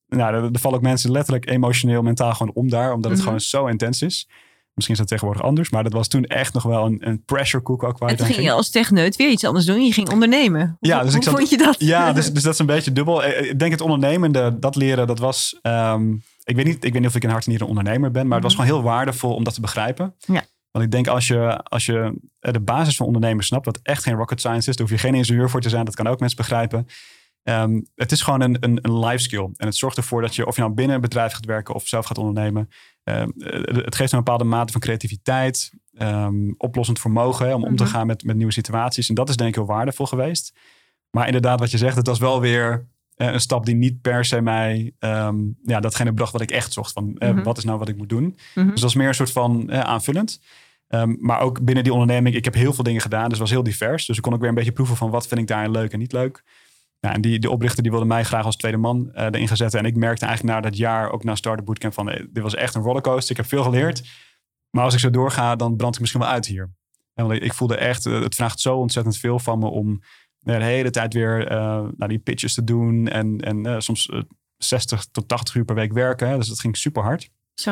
nou, 0.08 0.34
er, 0.36 0.44
er 0.44 0.60
vallen 0.60 0.78
ook 0.78 0.84
mensen 0.84 1.12
letterlijk 1.12 1.50
emotioneel, 1.50 2.02
mentaal 2.02 2.32
gewoon 2.34 2.54
om 2.56 2.70
daar. 2.70 2.94
Omdat 2.94 3.10
het 3.12 3.20
Mhm. 3.20 3.24
gewoon 3.30 3.40
zo 3.42 3.66
intens 3.66 4.02
is. 4.02 4.28
Misschien 4.86 4.94
is 4.96 5.00
dat 5.02 5.08
tegenwoordig 5.10 5.44
anders. 5.46 5.70
Maar 5.70 5.84
dat 5.84 5.94
was 5.94 6.08
toen 6.08 6.24
echt 6.24 6.54
nog 6.54 6.64
wel 6.64 6.86
een, 6.86 7.08
een 7.08 7.24
pressure 7.26 7.64
cook 7.64 7.84
ook 7.84 7.98
waar 7.98 8.10
En 8.10 8.16
toen 8.16 8.26
ging 8.26 8.42
je 8.42 8.52
als 8.52 8.70
techneut 8.70 9.16
weer 9.16 9.30
iets 9.30 9.44
anders 9.44 9.66
doen. 9.66 9.86
Je 9.86 9.94
ging 9.94 10.10
ondernemen. 10.12 10.78
Ja, 10.80 10.96
Hoe- 10.96 11.06
dus 11.06 11.16
ik 11.16 11.24
zat- 11.24 11.36
vond 11.36 11.50
je 11.50 11.58
dat? 11.58 11.76
Ja, 11.80 12.12
dus, 12.14 12.34
dus 12.34 12.44
dat 12.44 12.54
is 12.54 12.60
een 12.60 12.66
beetje 12.66 12.92
dubbel. 12.92 13.24
Eh, 13.24 13.50
Ik 13.50 13.60
denk 13.60 13.72
het 13.72 13.82
ondernemende, 13.82 14.60
dat 14.60 14.76
leren, 14.76 15.08
dat 15.08 15.20
was... 15.20 15.60
ehm, 15.62 16.12
ik, 16.44 16.56
weet 16.56 16.66
niet, 16.66 16.76
ik 16.86 16.92
weet 16.94 17.02
niet 17.02 17.10
of 17.10 17.16
ik 17.16 17.24
in 17.24 17.30
hart 17.30 17.44
en 17.44 17.50
nieren 17.50 17.68
een 17.70 17.76
ondernemer 17.78 18.12
ben, 18.12 18.26
maar 18.28 18.36
het 18.36 18.44
was 18.44 18.56
Mhm. 18.56 18.62
gewoon 18.66 18.78
heel 18.82 18.90
waardevol 18.90 19.34
om 19.36 19.44
dat 19.44 19.54
te 19.54 19.62
begrijpen. 19.62 20.16
Ja. 20.20 20.44
Want 20.72 20.86
ik 20.86 20.92
denk 20.92 21.08
als 21.08 21.28
je, 21.28 21.64
als 21.64 21.86
je 21.86 22.20
eh, 22.40 22.54
de 22.54 22.60
basis 22.60 22.96
van 22.96 23.06
ondernemen 23.06 23.44
snapt, 23.44 23.66
wat 23.66 23.80
echt 23.84 24.04
geen 24.04 24.16
rocket 24.16 24.40
science 24.40 24.70
is, 24.70 24.76
daar 24.76 24.88
hoef 24.88 24.96
je 25.02 25.08
geen 25.08 25.16
ingenieur 25.16 25.50
voor 25.50 25.62
te 25.62 25.70
zijn, 25.70 25.86
dat 25.86 25.96
kan 25.96 26.08
ook 26.08 26.20
mensen 26.20 26.38
begrijpen. 26.38 26.88
Ehm, 27.44 27.82
het 27.96 28.12
is 28.12 28.22
gewoon 28.22 28.42
een, 28.42 28.58
een, 28.60 28.80
een 28.82 29.00
life 29.00 29.24
skill. 29.24 29.50
En 29.58 29.66
het 29.66 29.76
zorgt 29.76 29.98
ervoor 29.98 30.22
dat 30.22 30.36
je, 30.36 30.46
of 30.46 30.56
je 30.56 30.62
nou 30.62 30.74
binnen 30.74 30.96
een 30.96 31.02
bedrijf 31.02 31.34
gaat 31.34 31.46
werken 31.46 31.76
of 31.76 31.88
zelf 31.88 32.06
gaat 32.06 32.18
ondernemen, 32.18 32.70
ehm, 33.04 33.30
eh, 33.40 33.76
het 33.84 33.96
geeft 33.96 34.12
een 34.12 34.18
bepaalde 34.18 34.44
mate 34.44 34.72
van 34.72 34.82
creativiteit, 34.82 35.72
ehm, 35.94 36.52
oplossend 36.58 37.00
vermogen 37.00 37.48
hè, 37.48 37.54
om 37.54 37.64
om 37.64 37.76
te 37.76 37.84
Mhm. 37.84 37.92
gaan 37.92 38.08
met, 38.08 38.24
met 38.24 38.36
nieuwe 38.36 38.52
situaties. 38.54 39.10
En 39.10 39.16
dat 39.16 39.30
is 39.30 39.36
denk 39.36 39.50
ik 39.50 39.56
heel 39.56 39.66
waardevol 39.66 40.06
geweest. 40.06 40.54
Maar 41.10 41.26
inderdaad, 41.26 41.60
wat 41.60 41.72
je 41.72 41.78
zegt, 41.78 41.96
het 41.96 42.08
was 42.08 42.20
wel 42.20 42.40
weer 42.42 42.88
eh, 43.16 43.34
een 43.34 43.40
stap 43.42 43.66
die 43.66 43.76
niet 43.76 44.02
per 44.02 44.26
se 44.26 44.42
mij 44.42 44.94
ja, 45.64 45.80
datgene 45.80 46.14
bracht 46.14 46.32
wat 46.32 46.42
ik 46.42 46.52
echt 46.52 46.74
zocht. 46.74 46.92
Van 46.92 47.16
eh, 47.18 47.30
Mhm. 47.30 47.44
wat 47.44 47.58
is 47.58 47.64
nou 47.64 47.80
wat 47.80 47.90
ik 47.90 47.98
moet 47.98 48.10
doen? 48.10 48.24
Mhm. 48.24 48.66
Dus 48.66 48.74
dat 48.74 48.80
was 48.84 48.96
meer 48.96 49.08
een 49.08 49.16
soort 49.16 49.32
van 49.32 49.72
aanvullend. 49.72 50.42
Maar 51.18 51.40
ook 51.40 51.62
binnen 51.64 51.84
die 51.84 51.94
onderneming, 51.94 52.36
ik 52.36 52.46
heb 52.46 52.54
heel 52.54 52.74
veel 52.74 52.84
dingen 52.84 53.02
gedaan. 53.02 53.24
Dus 53.24 53.32
het 53.32 53.40
was 53.40 53.50
heel 53.50 53.64
divers. 53.64 54.06
Dus 54.06 54.16
ik 54.18 54.22
kon 54.24 54.34
ook 54.34 54.40
weer 54.40 54.50
een 54.50 54.56
beetje 54.56 54.72
proeven 54.72 54.96
van 54.96 55.10
wat 55.10 55.28
vind 55.28 55.40
ik 55.42 55.48
daarin 55.48 55.72
leuk 55.72 55.94
en 55.94 56.00
niet 56.00 56.12
leuk. 56.12 56.44
Ja, 57.00 57.14
en 57.14 57.22
die, 57.22 57.40
die 57.40 57.50
oprichter 57.50 57.84
die 57.84 57.92
wilde 57.92 58.06
mij 58.06 58.24
graag 58.24 58.46
als 58.46 58.56
tweede 58.56 58.78
man 58.78 59.12
eh 59.14 59.24
erin 59.26 59.48
gaan 59.48 59.58
zetten. 59.58 59.80
En 59.80 59.86
ik 59.86 59.96
merkte 59.96 60.26
eigenlijk 60.26 60.56
na 60.56 60.62
dat 60.70 60.78
jaar, 60.78 61.12
ook 61.12 61.24
na 61.24 61.36
Startup 61.36 61.66
Bootcamp, 61.66 61.94
van 61.94 62.10
eh, 62.10 62.26
dit 62.32 62.44
was 62.44 62.56
echt 62.56 62.76
een 62.76 62.82
rollercoaster. 62.82 63.32
Ik 63.32 63.38
heb 63.38 63.46
veel 63.46 63.64
geleerd. 63.64 64.08
Maar 64.70 64.84
als 64.84 64.94
ik 64.94 65.00
zo 65.00 65.10
doorga, 65.10 65.56
dan 65.56 65.76
brand 65.76 65.94
ik 65.96 66.00
misschien 66.02 66.22
wel 66.22 66.30
uit 66.30 66.46
hier. 66.46 66.70
En 67.14 67.26
want 67.28 67.38
ik- 67.38 67.44
ik 67.44 67.54
voelde 67.54 67.76
echt, 67.76 68.06
eh, 68.06 68.22
het 68.22 68.36
vraagt 68.36 68.60
zo 68.60 68.78
ontzettend 68.78 69.18
veel 69.18 69.40
van 69.40 69.60
me 69.60 69.66
om 69.68 70.02
de 70.40 70.64
hele 70.64 70.90
tijd 70.90 71.14
weer 71.14 71.48
eh, 71.48 71.86
naar 71.98 72.08
die 72.08 72.20
pitches 72.20 72.54
te 72.54 72.64
doen. 72.64 73.08
En, 73.08 73.40
en 73.40 73.82
soms 73.82 74.06
eh, 74.10 74.22
60 74.58 75.06
tot 75.12 75.28
80 75.28 75.56
uur 75.56 75.66
per 75.66 75.76
week 75.76 75.94
werken. 75.94 76.30
Hè. 76.30 76.38
Dus 76.38 76.48
dat 76.48 76.60
ging 76.60 76.78
super 76.78 77.04
hard. 77.04 77.30
Zo. 77.54 77.72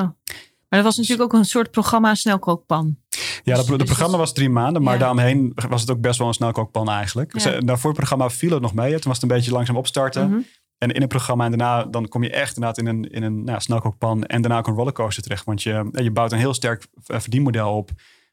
Maar 0.69 0.79
dat 0.79 0.83
was 0.83 0.97
natuurlijk 0.97 1.33
ook 1.33 1.39
een 1.39 1.45
soort 1.45 1.71
programma 1.71 2.15
snelkookpan. 2.15 2.97
Ja, 3.47 3.53
Dus- 3.55 3.61
dat, 3.61 3.67
het 3.67 3.79
dus 3.79 3.87
programma 3.87 4.17
was 4.17 4.33
drie 4.33 4.49
maanden, 4.49 4.83
maar 4.83 4.93
Ja. 4.93 4.99
daaromheen 4.99 5.51
was 5.69 5.81
het 5.81 5.89
ook 5.91 6.01
best 6.01 6.19
wel 6.19 6.27
een 6.27 6.33
snelkookpan 6.33 6.89
eigenlijk. 6.89 7.39
Ja. 7.39 7.51
Dus, 7.51 7.63
daarvoor 7.65 7.89
het 7.89 7.99
programma 7.99 8.29
viel 8.29 8.51
het 8.51 8.61
nog 8.61 8.73
mee. 8.73 8.91
Toen 8.91 9.01
was 9.11 9.21
het 9.21 9.21
een 9.21 9.37
beetje 9.37 9.51
langzaam 9.51 9.75
opstarten. 9.77 10.29
Mhm. 10.29 10.39
En 10.77 10.91
in 10.91 11.01
het 11.01 11.09
programma 11.09 11.43
en 11.45 11.49
daarna, 11.57 11.83
dan 11.83 12.07
kom 12.07 12.23
je 12.23 12.29
echt 12.29 12.55
inderdaad 12.55 12.77
in 12.77 12.87
een, 12.87 13.09
in 13.11 13.23
een 13.23 13.43
nou, 13.43 13.59
snelkookpan 13.59 14.23
en 14.23 14.41
daarna 14.41 14.57
ook 14.57 14.67
een 14.67 14.73
rollercoaster 14.73 15.23
terecht. 15.23 15.45
Want 15.45 15.63
je, 15.63 15.89
je 15.91 16.11
bouwt 16.11 16.31
een 16.31 16.37
heel 16.37 16.53
sterk 16.53 16.87
eh, 17.05 17.19
verdienmodel 17.19 17.75
op 17.75 17.89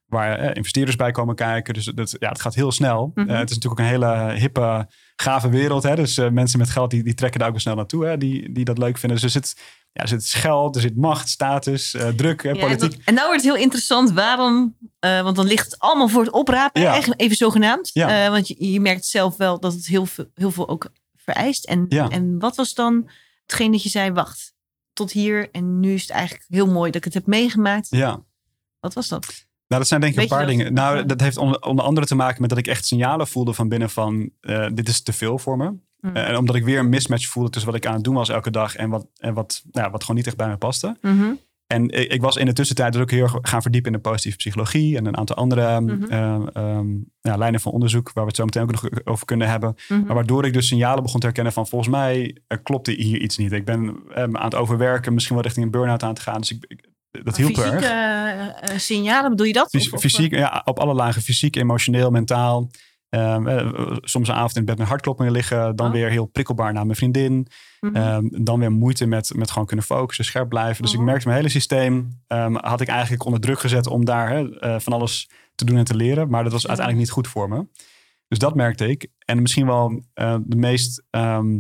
waar 0.07 0.39
eh, 0.39 0.55
investeerders 0.57 0.97
bij 0.97 1.11
komen 1.11 1.35
kijken. 1.35 1.75
Dus 1.75 1.85
dat, 1.85 2.17
ja, 2.19 2.29
het 2.29 2.41
gaat 2.41 2.55
heel 2.55 2.73
snel. 2.73 3.11
Mhm. 3.15 3.29
Eh, 3.31 3.39
het 3.39 3.51
is 3.51 3.57
natuurlijk 3.57 3.81
ook 3.81 3.87
een 3.87 3.93
hele 3.93 4.33
hippe, 4.41 4.89
gave 5.17 5.49
wereld. 5.49 5.83
Hè? 5.83 5.97
Dus 5.97 6.19
eh, 6.19 6.31
mensen 6.31 6.59
met 6.59 6.71
geld 6.71 6.91
die, 6.91 7.03
die 7.03 7.15
trekken 7.15 7.39
daar 7.39 7.49
ook 7.49 7.55
wel 7.55 7.63
snel 7.65 7.75
naartoe, 7.75 8.05
hè? 8.07 8.19
Die, 8.19 8.53
die 8.53 8.65
dat 8.65 8.79
leuk 8.79 8.99
vinden. 8.99 9.21
Dus 9.21 9.35
er 9.35 9.43
zit, 9.43 9.61
ja, 9.93 10.03
er 10.03 10.09
zit 10.09 10.25
geld, 10.25 10.75
er 10.77 10.81
zit 10.83 10.97
macht, 10.97 11.29
status, 11.29 11.97
druk, 12.17 12.43
hè, 12.43 12.49
Ja, 12.49 12.55
en, 12.55 12.61
politiek. 12.61 12.91
dat- 12.91 13.01
en 13.05 13.15
nou 13.15 13.27
wordt 13.27 13.43
het 13.43 13.53
heel 13.53 13.63
interessant. 13.63 14.13
Waarom? 14.13 14.77
want 15.01 15.37
dan 15.37 15.47
ligt 15.47 15.65
het 15.65 15.79
allemaal 15.79 16.09
voor 16.09 16.23
het 16.25 16.33
oprapen. 16.33 16.83
Ja. 16.83 16.91
Eigenlijk 16.91 17.21
even 17.21 17.37
zogenaamd. 17.37 17.91
Ja. 17.93 18.31
Want 18.31 18.49
je, 18.49 18.71
je 18.73 18.81
merkt 18.81 19.05
zelf 19.07 19.37
wel 19.37 19.61
dat 19.61 19.73
het 19.73 19.87
heel 19.87 20.07
veel, 20.07 20.31
heel 20.35 20.51
veel 20.51 20.69
ook 20.69 20.89
vereist. 21.17 21.65
En, 21.65 21.89
en 21.89 22.39
wat 22.39 22.57
was 22.57 22.75
dan 22.75 23.11
hetgeen 23.43 23.73
dat 23.73 23.83
je 23.83 23.89
zei, 23.89 24.13
wacht, 24.13 24.55
tot 24.93 25.13
hier. 25.13 25.51
En 25.51 25.81
nu 25.81 25.95
is 25.95 26.03
het 26.03 26.11
eigenlijk 26.11 26.45
heel 26.49 26.67
mooi 26.67 26.87
dat 26.87 26.97
ik 26.97 27.05
het 27.05 27.15
heb 27.15 27.27
meegemaakt. 27.27 27.87
Ja. 27.91 28.23
Wat 28.81 28.95
was 28.95 29.09
dat? 29.09 29.44
Nou, 29.69 29.81
dat 29.81 29.87
zijn 29.89 30.01
denk 30.01 30.13
ik 30.13 30.19
Weet 30.19 30.31
een 30.31 30.37
paar 30.37 30.47
dingen. 30.47 30.73
Nou, 30.73 31.07
dat 31.07 31.21
heeft 31.21 31.37
onder, 31.37 31.61
onder 31.63 31.85
andere 31.85 32.07
te 32.07 32.15
maken 32.15 32.41
met 32.41 32.51
dat 32.51 32.59
ik 32.59 32.67
echt 32.67 32.87
signalen 32.87 33.27
voelde 33.27 33.53
van 33.53 33.69
binnen 33.69 33.91
van 33.91 34.31
eh, 34.41 34.67
dit 34.75 34.89
is 34.89 35.03
te 35.03 35.13
veel 35.13 35.39
voor 35.39 35.57
me. 35.57 35.73
Mhm. 36.01 36.17
Eh, 36.17 36.29
en 36.29 36.37
omdat 36.37 36.55
ik 36.57 36.65
weer 36.65 36.79
een 36.79 36.89
mismatch 36.89 37.27
voelde 37.27 37.51
tussen 37.51 37.71
wat 37.71 37.81
ik 37.81 37.87
aan 37.87 37.95
het 37.95 38.05
doen 38.05 38.15
was 38.15 38.29
elke 38.29 38.51
dag 38.51 38.77
en 38.77 38.89
wat, 38.91 39.07
en 39.17 39.35
wat, 39.35 39.63
nou, 39.71 39.91
wat 39.91 40.01
gewoon 40.01 40.17
niet 40.17 40.27
echt 40.27 40.37
bij 40.37 40.49
me 40.49 40.57
paste. 40.57 40.97
Mhm. 41.01 41.25
En 41.67 41.89
ik, 41.91 42.13
ik 42.13 42.21
was 42.21 42.37
in 42.37 42.47
de 42.47 42.53
tussentijd 42.53 42.93
dus 42.93 43.03
ook 43.03 43.11
heel 43.11 43.23
erg 43.23 43.39
gaan 43.43 43.63
verdiepen 43.63 43.93
in 43.93 43.97
de 43.97 44.03
positieve 44.09 44.37
psychologie 44.37 44.97
en 44.97 45.07
een 45.07 45.17
aantal 45.17 45.37
andere 45.37 45.81
Mhm. 45.81 46.05
eh, 46.05 46.35
ehm, 46.53 46.87
ja, 47.21 47.37
lijnen 47.37 47.61
van 47.61 47.73
onderzoek 47.73 48.13
waar 48.13 48.25
we 48.25 48.29
het 48.29 48.37
zo 48.37 48.45
meteen 48.45 48.63
ook 48.63 48.71
nog 48.71 49.05
over 49.05 49.27
kunnen 49.27 49.49
hebben. 49.49 49.75
Mhm. 49.89 50.05
Maar 50.05 50.15
waardoor 50.15 50.45
ik 50.45 50.53
dus 50.53 50.67
signalen 50.69 51.03
begon 51.03 51.21
te 51.21 51.27
herkennen 51.27 51.53
van 51.53 51.67
volgens 51.67 51.91
mij 51.91 52.37
eh, 52.47 52.59
klopte 52.63 52.91
hier 52.93 53.21
iets 53.21 53.37
niet. 53.37 53.53
Ik 53.53 53.65
ben 53.65 53.97
aan 54.15 54.45
het 54.45 54.55
overwerken, 54.55 55.15
misschien 55.15 55.35
wel 55.35 55.45
richting 55.45 55.65
een 55.67 55.73
burn-out 55.73 56.03
aan 56.03 56.15
te 56.15 56.21
gaan. 56.21 56.41
Dus 56.41 56.51
ik, 56.51 56.65
ik- 56.69 56.93
dat 57.23 57.37
hielp 57.37 57.57
erg. 57.57 57.65
Fysieke 57.67 57.87
eh, 57.87 58.71
eh, 58.73 58.79
signalen, 58.79 59.31
bedoel 59.31 59.47
je 59.47 59.53
dat? 59.53 59.69
Fys- 59.71 59.87
Of- 59.87 59.93
of, 59.93 60.01
fysiek, 60.01 60.35
ja, 60.35 60.63
op 60.65 60.79
alle 60.79 60.95
lagen. 60.95 61.23
Fysiek, 61.23 61.57
emotioneel, 61.57 62.11
mentaal. 62.11 62.71
Ehm, 63.09 63.47
eh, 63.49 63.97
soms 64.01 64.29
een 64.29 64.35
avond 64.35 64.57
in 64.57 64.65
bed 64.65 64.79
met 64.79 64.89
hartkloppingen 64.89 65.33
liggen. 65.33 65.77
Dan 65.77 65.87
Oh. 65.87 65.93
weer 65.93 66.11
heel 66.11 66.27
prikkelbaar 66.27 66.73
naar 66.73 66.85
mijn 66.85 66.97
vriendin. 66.97 67.47
Mhm. 67.81 67.97
Ehm, 67.97 68.25
dan 68.31 68.59
weer 68.59 68.73
moeite 68.73 69.07
met, 69.07 69.33
met 69.35 69.51
gewoon 69.51 69.67
kunnen 69.67 69.85
focussen, 69.85 70.25
scherp 70.25 70.49
blijven. 70.49 70.83
Dus 70.83 70.93
Oh. 70.95 70.99
ik 71.01 71.05
merkte 71.05 71.27
mijn 71.27 71.39
hele 71.39 71.51
systeem 71.51 72.21
ehm, 72.27 72.55
had 72.55 72.81
ik 72.81 72.89
eigenlijk 72.89 73.25
onder 73.25 73.41
druk 73.41 73.61
gezet 73.61 73.87
om 73.87 74.05
daar 74.05 74.45
eh, 74.51 74.79
van 74.79 74.93
alles 74.93 75.29
te 75.55 75.65
doen 75.65 75.77
en 75.77 75.85
te 75.85 75.97
leren. 75.97 76.29
Maar 76.29 76.43
dat 76.43 76.53
was 76.53 76.63
Ja. 76.63 76.69
uiteindelijk 76.69 77.07
niet 77.07 77.17
goed 77.17 77.29
voor 77.29 77.49
me. 77.49 77.67
Dus 78.29 78.39
dat 78.39 78.55
merkte 78.55 78.89
ik. 78.89 79.07
En 79.19 79.43
misschien 79.43 79.67
wel 79.67 80.03
eh, 80.15 80.37
de 80.45 80.57
meest 80.57 81.03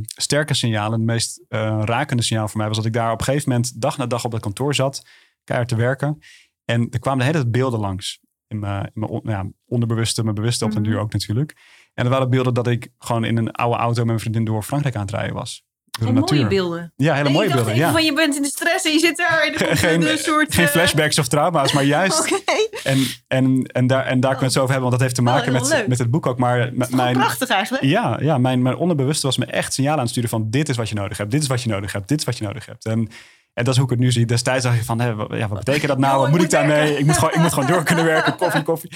sterke 0.04 0.54
signalen, 0.54 0.98
de 0.98 1.04
meest 1.04 1.44
eh, 1.48 1.80
rakende 1.84 2.22
signaal 2.22 2.48
voor 2.48 2.58
mij 2.58 2.68
was 2.68 2.76
dat 2.76 2.86
ik 2.86 2.92
daar 2.92 3.12
op 3.12 3.18
een 3.18 3.24
gegeven 3.24 3.48
moment 3.50 3.80
dag 3.80 3.96
na 3.98 4.06
dag 4.06 4.24
op 4.24 4.30
dat 4.30 4.40
kantoor 4.40 4.74
zat, 4.74 5.06
keihard 5.44 5.68
te 5.70 5.76
werken. 5.76 6.18
En 6.64 6.86
er 6.90 6.98
kwamen 6.98 7.18
de 7.18 7.24
hele 7.24 7.38
tijd 7.38 7.52
beelden 7.52 7.80
langs. 7.80 8.18
In 8.46 8.58
mijn, 8.58 8.84
in 8.84 8.90
mijn 8.94 9.10
on- 9.10 9.20
ja, 9.24 9.46
onderbewuste, 9.66 10.22
mijn 10.22 10.34
bewuste 10.34 10.64
op 10.64 10.72
den 10.72 10.80
Mhm. 10.82 10.90
duur 10.90 11.00
ook 11.00 11.12
natuurlijk. 11.12 11.54
En 11.94 12.04
er 12.04 12.10
waren 12.10 12.30
beelden 12.30 12.54
dat 12.54 12.66
ik 12.66 12.88
gewoon 12.98 13.24
in 13.24 13.36
een 13.36 13.52
oude 13.52 13.76
auto 13.76 13.96
met 13.96 14.06
mijn 14.06 14.18
vriendin 14.20 14.44
door 14.44 14.62
Frankrijk 14.62 14.94
aan 14.94 15.00
het 15.00 15.10
rijden 15.10 15.34
was. 15.34 15.64
Door 15.98 16.14
de 16.14 16.20
Oh, 16.22 16.28
mooie 16.30 16.46
beelden. 16.46 16.92
Ja, 16.96 17.14
hele 17.14 17.28
mooie 17.30 17.52
beelden. 17.52 17.74
Ja. 17.76 17.92
van 17.92 18.04
je 18.04 18.12
bent 18.12 18.36
in 18.36 18.42
de 18.42 18.48
stress 18.48 18.84
en 18.84 18.92
je 18.92 18.98
zit 18.98 19.16
daar. 19.16 19.42
En 19.42 19.54
er 19.68 19.76
geen, 19.86 20.10
een 20.10 20.18
soort... 20.18 20.54
geen 20.54 20.64
eh, 20.64 20.70
flashbacks 20.70 21.18
of 21.18 21.28
trauma's, 21.28 21.72
maar 21.72 21.84
juist. 21.84 22.42
En, 22.84 22.98
en, 23.28 23.62
en, 23.66 23.86
daar, 23.86 24.04
en 24.06 24.20
daar 24.20 24.36
kunnen 24.36 24.38
we 24.38 24.44
het 24.44 24.52
zo 24.52 24.60
over 24.60 24.72
hebben, 24.72 24.80
want 24.80 24.92
dat 24.92 25.00
heeft 25.00 25.14
te 25.14 25.22
maken 25.22 25.40
Oh, 25.40 25.52
heel 25.52 25.60
met, 25.68 25.78
leuk. 25.78 25.86
met 25.88 25.98
het 25.98 26.10
boek 26.10 26.26
ook. 26.26 26.38
Maar 26.38 26.70
mijn, 26.90 27.16
prachtig 27.16 27.48
eigenlijk. 27.48 27.84
ja, 27.84 28.18
ja 28.20 28.38
mijn, 28.38 28.62
mijn 28.62 28.76
onderbewuste 28.76 29.26
was 29.26 29.36
me 29.36 29.44
echt 29.44 29.72
signalen 29.72 29.98
aan 29.98 30.04
het 30.04 30.12
sturen 30.12 30.30
van 30.30 30.50
dit 30.50 30.68
is 30.68 30.76
wat 30.76 30.88
je 30.88 30.94
nodig 30.94 31.18
hebt, 31.18 31.30
dit 31.30 31.42
is 31.42 31.48
wat 31.48 31.62
je 31.62 31.68
nodig 31.68 31.92
hebt, 31.92 32.08
dit 32.08 32.18
is 32.18 32.24
wat 32.24 32.38
je 32.38 32.44
nodig 32.44 32.66
hebt. 32.66 32.84
En, 32.84 33.08
en 33.54 33.64
dat 33.64 33.68
is 33.68 33.76
hoe 33.80 33.84
ik 33.84 33.90
het 33.90 34.00
nu 34.00 34.12
zie. 34.12 34.26
Destijds 34.26 34.64
dacht 34.64 34.76
je 34.76 34.84
van, 34.84 35.00
hé, 35.00 35.14
wat, 35.14 35.28
ja, 35.30 35.48
wat 35.48 35.58
betekent 35.58 35.88
dat 35.88 35.98
nou? 35.98 36.20
Wat 36.20 36.30
moet 36.30 36.42
ik 36.42 36.50
daarmee? 36.50 36.98
Ik 36.98 37.06
moet, 37.06 37.18
gewoon, 37.18 37.34
ik 37.34 37.40
moet 37.40 37.52
gewoon 37.52 37.68
door 37.68 37.82
kunnen 37.82 38.04
werken, 38.04 38.36
koffie, 38.44 38.62
koffie. 38.62 38.90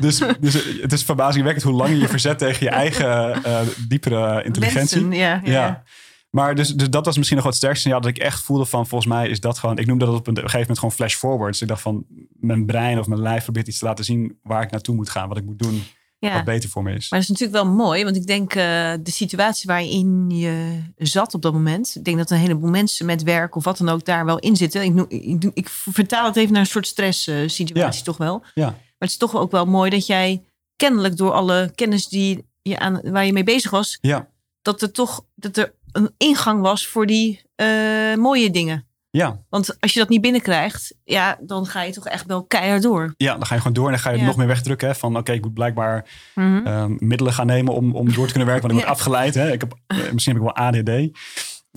Dus, 0.00 0.22
dus 0.40 0.80
het 0.80 0.92
is 0.92 1.02
verbazingwekkend 1.02 1.64
hoe 1.64 1.74
lang 1.74 1.90
je 1.90 1.98
je 1.98 2.08
verzet 2.08 2.38
tegen 2.38 2.66
je 2.66 2.70
eigen 2.70 3.42
eh, 3.44 3.60
diepere 3.88 4.44
intelligentie. 4.44 5.08
Ja, 5.08 5.40
ja. 5.44 5.82
Maar 6.30 6.54
dus, 6.54 6.68
dus 6.68 6.90
dat 6.90 7.04
was 7.04 7.16
misschien 7.16 7.36
nog 7.36 7.46
wat 7.46 7.56
sterkste 7.56 7.80
signaal 7.80 8.00
dat 8.00 8.10
ik 8.10 8.18
echt 8.18 8.42
voelde 8.42 8.64
van 8.64 8.86
volgens 8.86 9.12
mij 9.12 9.28
is 9.28 9.40
dat 9.40 9.58
gewoon, 9.58 9.78
ik 9.78 9.86
noemde 9.86 10.04
dat 10.04 10.14
op 10.14 10.26
een 10.26 10.36
gegeven 10.36 10.58
moment 10.58 10.78
gewoon 10.78 10.94
flash 10.94 11.14
forward. 11.14 11.52
Dus 11.52 11.62
ik 11.62 11.68
dacht 11.68 11.82
van 11.82 12.04
mijn 12.40 12.66
brein 12.66 12.98
of 12.98 13.06
mijn 13.06 13.20
lijf 13.20 13.42
probeert 13.42 13.68
iets 13.68 13.78
te 13.78 13.84
laten 13.84 14.04
zien 14.04 14.38
waar 14.42 14.62
ik 14.62 14.70
naartoe 14.70 14.94
moet 14.94 15.10
gaan, 15.10 15.28
wat 15.28 15.36
ik 15.36 15.44
moet 15.44 15.58
doen, 15.58 15.82
Ja. 16.28 16.34
wat 16.34 16.44
beter 16.44 16.68
voor 16.70 16.82
me 16.82 16.92
is. 16.94 17.10
Maar 17.10 17.20
dat 17.20 17.28
is 17.30 17.38
natuurlijk 17.38 17.64
wel 17.64 17.74
mooi, 17.74 18.04
want 18.04 18.16
ik 18.16 18.26
denk 18.26 18.54
eh, 18.54 18.92
de 19.00 19.10
situatie 19.10 19.66
waarin 19.66 20.30
je 20.30 20.82
zat 20.96 21.34
op 21.34 21.42
dat 21.42 21.52
moment. 21.52 21.94
Ik 21.96 22.04
denk 22.04 22.16
dat 22.18 22.30
een 22.30 22.36
heleboel 22.38 22.70
mensen 22.70 23.06
met 23.06 23.22
werk 23.22 23.54
of 23.56 23.64
wat 23.64 23.78
dan 23.78 23.88
ook 23.88 24.04
daar 24.04 24.24
wel 24.24 24.38
in 24.38 24.56
zitten. 24.56 24.82
Ik, 24.82 24.92
noem- 24.94 25.52
ik, 25.54 25.68
vertaal 25.68 26.26
het 26.26 26.36
even 26.36 26.52
naar 26.52 26.60
een 26.60 26.66
soort 26.66 26.86
stress 26.86 27.26
eh, 27.26 27.36
situatie 27.46 27.98
Ja. 27.98 28.04
toch 28.04 28.16
wel. 28.16 28.42
Ja. 28.54 28.64
Maar 28.66 28.76
het 28.98 29.10
is 29.10 29.16
toch 29.16 29.36
ook 29.36 29.50
wel 29.50 29.64
mooi 29.66 29.90
dat 29.90 30.06
jij 30.06 30.42
kennelijk 30.76 31.16
door 31.16 31.32
alle 31.32 31.72
kennis 31.74 32.08
die 32.08 32.44
je 32.62 32.78
aan, 32.78 33.00
waar 33.02 33.26
je 33.26 33.32
mee 33.32 33.44
bezig 33.44 33.70
was, 33.70 33.98
Ja, 34.00 34.28
dat 34.62 34.82
er 34.82 34.92
toch 34.92 35.24
dat 35.34 35.56
er 35.56 35.74
een 35.92 36.10
ingang 36.16 36.60
was 36.60 36.86
voor 36.86 37.06
die 37.06 37.42
eh, 37.54 38.14
mooie 38.14 38.50
dingen. 38.50 38.85
Ja, 39.16 39.40
Want 39.48 39.80
als 39.80 39.92
je 39.92 39.98
dat 39.98 40.08
niet 40.08 40.20
binnenkrijgt, 40.20 40.94
ja, 41.04 41.38
dan 41.40 41.66
ga 41.66 41.82
je 41.82 41.92
toch 41.92 42.06
echt 42.06 42.26
wel 42.26 42.44
keihard 42.44 42.82
door. 42.82 43.14
ja, 43.16 43.32
dan 43.36 43.46
ga 43.46 43.54
je 43.54 43.60
gewoon 43.60 43.76
door 43.76 43.84
en 43.86 43.90
dan 43.92 44.00
ga 44.00 44.10
je 44.10 44.18
Ja. 44.18 44.24
nog 44.24 44.36
meer 44.36 44.46
wegdrukken. 44.46 44.88
Hè, 44.88 44.94
van 44.94 45.16
oké, 45.16 45.32
ik 45.32 45.42
moet 45.42 45.54
blijkbaar 45.54 46.08
Mhm. 46.34 46.66
ehm, 46.66 46.94
middelen 46.98 47.32
gaan 47.32 47.46
nemen 47.46 47.74
om, 47.74 47.94
om 47.94 48.12
door 48.12 48.24
te 48.26 48.32
kunnen 48.32 48.48
werken, 48.48 48.68
want 48.68 48.80
ik 48.80 48.80
Ja. 48.86 48.86
word 48.92 48.98
afgeleid. 49.00 49.34
Hè. 49.34 49.52
Ik 49.52 49.60
heb, 49.60 49.74
eh, 49.86 50.12
misschien 50.12 50.34
heb 50.36 50.42
ik 50.44 50.52
wel 50.54 50.64
ADD. 50.66 50.88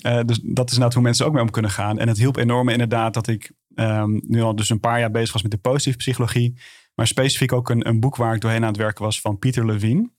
Eh, 0.02 0.19
dus 0.25 0.39
dat 0.43 0.65
is 0.67 0.73
inderdaad 0.73 0.93
hoe 0.93 1.04
mensen 1.04 1.25
ook 1.25 1.34
mee 1.34 1.41
om 1.41 1.49
kunnen 1.52 1.71
gaan. 1.71 1.99
En 1.99 2.08
het 2.08 2.17
hielp 2.17 2.36
enorm 2.38 2.69
inderdaad 2.69 3.13
dat 3.13 3.28
ik 3.28 3.52
ehm, 3.75 4.19
nu 4.23 4.41
al 4.41 4.56
dus 4.56 4.69
een 4.69 4.80
paar 4.80 4.99
jaar 4.99 5.12
bezig 5.12 5.34
was 5.34 5.41
met 5.41 5.52
de 5.52 5.58
positieve 5.58 5.97
psychologie. 5.97 6.58
Maar 6.95 7.08
specifiek 7.08 7.54
ook 7.54 7.69
een, 7.69 7.88
een 7.88 7.99
boek 7.99 8.15
waar 8.15 8.36
ik 8.36 8.41
doorheen 8.41 8.62
aan 8.62 8.67
het 8.67 8.78
werken 8.78 9.04
was 9.04 9.21
van 9.21 9.38
Pieter 9.39 9.65
Levine. 9.65 10.10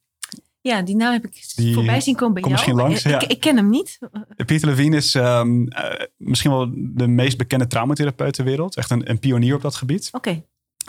Ja, 0.63 0.83
die 0.83 0.97
naam 0.97 1.13
heb 1.13 1.25
ik 1.25 1.53
Die 1.55 1.75
voorbij 1.75 2.01
zien 2.01 2.15
komen 2.15 2.35
bij 2.35 2.43
jou. 2.43 2.55
misschien 2.55 2.77
langs, 2.77 3.05
ik, 3.05 3.11
ja. 3.11 3.29
ik 3.29 3.41
ken 3.41 3.57
hem 3.57 3.71
niet. 3.71 3.99
Pieter 4.47 4.69
Levine 4.69 4.97
is 4.97 5.15
ehm, 5.15 5.67
eh, 5.67 6.07
misschien 6.17 6.51
wel 6.51 6.71
de 6.75 7.07
meest 7.07 7.37
bekende 7.37 7.67
traumatherapeut 7.67 8.35
ter 8.35 8.45
wereld. 8.45 8.77
Echt 8.77 8.91
een, 8.91 9.11
een 9.11 9.19
pionier 9.19 9.55
op 9.55 9.63
dat 9.63 9.75
gebied. 9.75 10.09
Oké. 10.13 10.43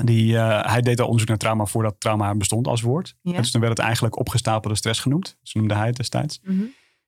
Die, 0.03 0.37
eh, 0.37 0.71
hij 0.71 0.81
deed 0.81 0.99
al 0.99 1.05
onderzoek 1.05 1.29
naar 1.29 1.37
trauma 1.37 1.65
voordat 1.65 1.95
trauma 1.97 2.35
bestond 2.35 2.67
als 2.67 2.81
woord. 2.81 3.15
Ja. 3.21 3.37
Dus 3.37 3.51
toen 3.51 3.61
werd 3.61 3.73
het 3.73 3.85
eigenlijk 3.85 4.19
opgestapelde 4.19 4.77
stress 4.77 4.99
genoemd. 4.99 5.37
Zo 5.41 5.59
noemde 5.59 5.75
hij 5.75 5.87
het 5.87 5.95
destijds. 5.95 6.39
Mhm. 6.43 6.61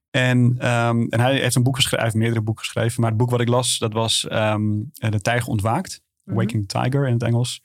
En, 0.10 0.56
ehm, 0.60 1.06
en 1.10 1.20
hij 1.20 1.36
heeft 1.40 1.56
een 1.56 1.64
boek 1.64 1.76
geschreven, 1.76 2.04
heeft 2.04 2.16
meerdere 2.18 2.42
boeken 2.42 2.64
geschreven. 2.64 3.02
Maar 3.02 3.10
het 3.10 3.20
boek 3.20 3.30
wat 3.30 3.42
ik 3.42 3.48
las, 3.48 3.78
dat 3.78 3.94
was 3.94 4.28
ehm, 4.28 4.64
De 4.94 5.22
Tijger 5.22 5.50
Ontwaakt. 5.50 6.02
Mhm. 6.24 6.36
Waking 6.38 6.68
Tiger 6.68 7.08
in 7.08 7.14
het 7.14 7.24
Engels. 7.24 7.62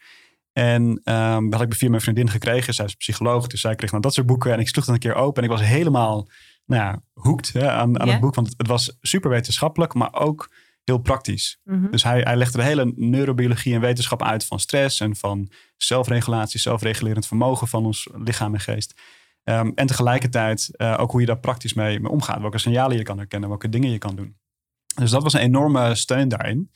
En 0.58 1.00
ehm, 1.04 1.48
dat 1.48 1.60
had 1.60 1.72
ik 1.72 1.74
via 1.74 1.88
mijn 1.88 2.02
vriendin 2.02 2.30
gekregen. 2.30 2.74
Zij 2.74 2.84
is 2.84 2.94
psycholoog, 2.94 3.46
dus 3.46 3.60
zij 3.60 3.74
kreeg 3.74 3.90
dan 3.90 4.00
dat 4.00 4.14
soort 4.14 4.26
boeken. 4.26 4.52
En 4.52 4.60
ik 4.60 4.68
sloeg 4.68 4.84
dat 4.84 4.94
een 4.94 5.00
keer 5.00 5.14
open 5.14 5.42
en 5.42 5.48
ik 5.48 5.56
was 5.56 5.66
helemaal 5.66 6.28
nou 6.64 6.82
ja, 6.82 7.02
hooked 7.14 7.52
hè, 7.52 7.70
aan, 7.70 8.00
aan 8.00 8.08
het 8.08 8.20
boek. 8.20 8.34
Want 8.34 8.54
het 8.56 8.66
was 8.66 8.96
super 9.00 9.30
wetenschappelijk, 9.30 9.94
maar 9.94 10.14
ook 10.14 10.50
heel 10.84 10.98
praktisch. 10.98 11.60
Mhm. 11.64 11.90
Dus 11.90 12.02
hij, 12.02 12.20
hij 12.20 12.36
legde 12.36 12.58
de 12.58 12.64
hele 12.64 12.92
neurobiologie 12.96 13.74
en 13.74 13.80
wetenschap 13.80 14.22
uit 14.22 14.46
van 14.46 14.60
stress 14.60 15.00
en 15.00 15.16
van 15.16 15.50
zelfregulatie, 15.76 16.60
zelfregulerend 16.60 17.26
vermogen 17.26 17.68
van 17.68 17.84
ons 17.84 18.08
lichaam 18.12 18.54
en 18.54 18.60
geest. 18.60 19.00
Ehm, 19.44 19.70
en 19.74 19.86
tegelijkertijd 19.86 20.76
eh, 20.76 20.96
ook 20.98 21.10
hoe 21.10 21.20
je 21.20 21.26
daar 21.26 21.40
praktisch 21.40 21.74
mee, 21.74 22.00
mee 22.00 22.10
omgaat. 22.10 22.40
Welke 22.40 22.58
signalen 22.58 22.96
je 22.96 23.02
kan 23.02 23.18
herkennen, 23.18 23.48
welke 23.48 23.68
dingen 23.68 23.90
je 23.90 23.98
kan 23.98 24.16
doen. 24.16 24.36
Dus 24.94 25.10
dat 25.10 25.22
was 25.22 25.32
een 25.32 25.40
enorme 25.40 25.94
steun 25.94 26.28
daarin. 26.28 26.70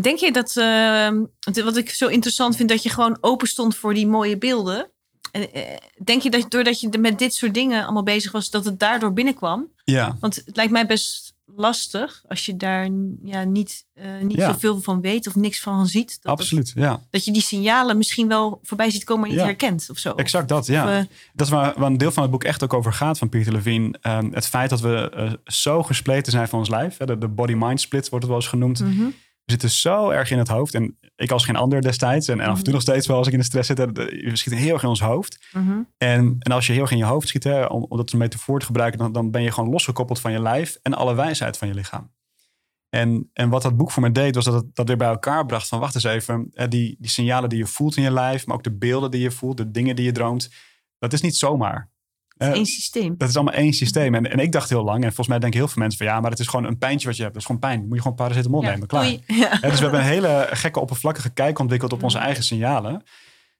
Denk 0.00 0.18
je 0.18 0.32
dat, 0.32 0.56
ehm, 0.56 1.14
want 1.40 1.60
wat 1.60 1.76
ik 1.76 1.90
zo 1.90 2.06
interessant 2.08 2.56
vind, 2.56 2.68
dat 2.68 2.82
je 2.82 2.88
gewoon 2.90 3.18
open 3.20 3.48
stond 3.48 3.76
voor 3.76 3.94
die 3.94 4.06
mooie 4.06 4.38
beelden? 4.38 4.90
En, 5.32 5.52
eh, 5.52 5.62
denk 6.04 6.22
je 6.22 6.30
dat 6.30 6.50
doordat 6.50 6.80
je 6.80 6.98
met 6.98 7.18
dit 7.18 7.34
soort 7.34 7.54
dingen 7.54 7.82
allemaal 7.84 8.02
bezig 8.02 8.32
was, 8.32 8.50
dat 8.50 8.64
het 8.64 8.78
daardoor 8.78 9.12
binnenkwam? 9.12 9.68
Ja, 9.84 10.16
Want 10.20 10.34
het 10.44 10.56
lijkt 10.56 10.72
mij 10.72 10.86
best 10.86 11.32
lastig 11.56 12.22
als 12.28 12.46
je 12.46 12.56
daar 12.56 12.88
ja, 13.24 13.44
niet, 13.44 13.84
eh, 13.94 14.06
niet 14.22 14.36
Ja. 14.36 14.52
zoveel 14.52 14.80
van 14.80 15.00
weet 15.00 15.26
of 15.26 15.34
niks 15.34 15.60
van 15.60 15.86
ziet. 15.86 16.18
Dat 16.22 16.32
absoluut. 16.32 16.72
Ja, 16.74 17.00
dat 17.10 17.24
je 17.24 17.32
die 17.32 17.42
signalen 17.42 17.96
misschien 17.96 18.28
wel 18.28 18.58
voorbij 18.62 18.90
ziet 18.90 19.04
komen 19.04 19.24
en 19.24 19.30
niet 19.30 19.38
Ja. 19.38 19.44
herkent 19.46 19.86
of 19.90 19.98
zo. 19.98 20.12
exact 20.14 20.48
dat. 20.48 20.66
Ja. 20.66 20.84
Of, 20.84 20.90
eh, 20.90 21.04
Dat 21.34 21.46
is 21.46 21.52
waar, 21.52 21.74
waar 21.76 21.90
een 21.90 21.98
deel 21.98 22.12
van 22.12 22.22
het 22.22 22.32
boek 22.32 22.44
echt 22.44 22.62
ook 22.64 22.72
over 22.74 22.92
gaat 22.92 23.18
van 23.18 23.28
Peter 23.28 23.52
Levine. 23.52 23.98
Ehm, 24.00 24.32
het 24.32 24.46
feit 24.46 24.70
dat 24.70 24.80
we 24.80 25.38
zo 25.44 25.82
gespleten 25.82 26.32
zijn 26.32 26.48
van 26.48 26.58
ons 26.58 26.68
lijf. 26.68 26.96
Hè, 26.98 27.06
de, 27.06 27.18
de 27.18 27.28
body-mind 27.28 27.80
split 27.80 28.08
wordt 28.08 28.24
het 28.24 28.32
wel 28.34 28.42
eens 28.42 28.50
genoemd. 28.50 28.80
mhm. 28.80 29.04
We 29.44 29.50
zitten 29.50 29.70
zo 29.70 30.10
erg 30.10 30.30
in 30.30 30.38
het 30.38 30.48
hoofd. 30.48 30.74
En 30.74 30.98
ik 31.16 31.30
als 31.30 31.44
geen 31.44 31.56
ander 31.56 31.80
destijds. 31.80 32.28
En, 32.28 32.40
en 32.40 32.48
af 32.48 32.58
en 32.58 32.64
toe 32.64 32.72
nog 32.72 32.82
steeds 32.82 33.06
wel 33.06 33.16
als 33.16 33.26
ik 33.26 33.32
in 33.32 33.38
de 33.38 33.44
stress 33.44 33.66
zit. 33.66 33.78
We 33.78 34.30
schieten 34.32 34.62
heel 34.62 34.72
erg 34.72 34.82
in 34.82 34.88
ons 34.88 35.00
hoofd. 35.00 35.46
Mhm. 35.52 35.82
En, 35.98 36.36
en 36.38 36.52
als 36.52 36.66
je 36.66 36.72
heel 36.72 36.82
erg 36.82 36.90
in 36.90 36.96
je 36.96 37.04
hoofd 37.04 37.28
schiet, 37.28 37.44
hè, 37.44 37.64
om, 37.64 37.86
om 37.88 37.96
dat 37.96 38.12
een 38.12 38.18
metafoor 38.18 38.60
te 38.60 38.66
gebruiken, 38.66 38.98
dan, 38.98 39.12
dan 39.12 39.30
ben 39.30 39.42
je 39.42 39.50
gewoon 39.50 39.70
losgekoppeld 39.70 40.20
van 40.20 40.32
je 40.32 40.40
lijf 40.40 40.78
en 40.82 40.94
alle 40.94 41.14
wijsheid 41.14 41.58
van 41.58 41.68
je 41.68 41.74
lichaam. 41.74 42.12
En, 42.88 43.30
en 43.32 43.48
wat 43.48 43.62
dat 43.62 43.76
boek 43.76 43.90
voor 43.90 44.02
me 44.02 44.12
deed, 44.12 44.34
was 44.34 44.44
dat 44.44 44.54
het 44.54 44.74
dat 44.74 44.88
weer 44.88 44.96
bij 44.96 45.08
elkaar 45.08 45.46
bracht 45.46 45.68
van 45.68 45.80
wacht 45.80 45.94
eens 45.94 46.04
even, 46.04 46.50
hè, 46.52 46.68
die, 46.68 46.96
die 46.98 47.10
signalen 47.10 47.48
die 47.48 47.58
je 47.58 47.66
voelt 47.66 47.96
in 47.96 48.02
je 48.02 48.10
lijf, 48.10 48.46
maar 48.46 48.56
ook 48.56 48.62
de 48.62 48.76
beelden 48.76 49.10
die 49.10 49.20
je 49.20 49.30
voelt, 49.30 49.56
de 49.56 49.70
dingen 49.70 49.96
die 49.96 50.04
je 50.04 50.12
droomt, 50.12 50.50
dat 50.98 51.12
is 51.12 51.20
niet 51.20 51.36
zomaar. 51.36 51.92
Eh, 52.52 52.58
Eén 52.58 52.66
systeem. 52.66 53.14
dat 53.18 53.28
is 53.28 53.36
allemaal 53.36 53.54
één 53.54 53.72
systeem. 53.72 54.14
En, 54.14 54.30
en 54.30 54.38
ik 54.38 54.52
dacht 54.52 54.68
heel 54.68 54.84
lang, 54.84 54.96
en 54.96 55.06
volgens 55.06 55.28
mij 55.28 55.38
denken 55.38 55.58
heel 55.58 55.68
veel 55.68 55.82
mensen 55.82 55.98
van 55.98 56.06
ja, 56.06 56.20
maar 56.20 56.30
het 56.30 56.40
is 56.40 56.46
gewoon 56.46 56.64
een 56.66 56.78
pijntje 56.78 57.06
wat 57.06 57.16
je 57.16 57.22
hebt. 57.22 57.34
Dat 57.34 57.42
is 57.42 57.48
gewoon 57.48 57.60
pijn. 57.60 57.80
Moet 57.80 57.96
je 57.96 58.02
gewoon 58.02 58.16
paracetamol 58.16 58.62
nemen. 58.62 58.86
Klaar. 58.86 59.04
Ja. 59.26 59.50
Dus 59.50 59.60
we 59.60 59.82
hebben 59.82 60.00
een 60.00 60.06
hele 60.06 60.48
gekke 60.50 60.80
oppervlakkige 60.80 61.30
kijk 61.30 61.58
ontwikkeld 61.58 61.92
op 61.92 62.02
onze 62.02 62.18
eigen 62.18 62.44
signalen. 62.44 63.02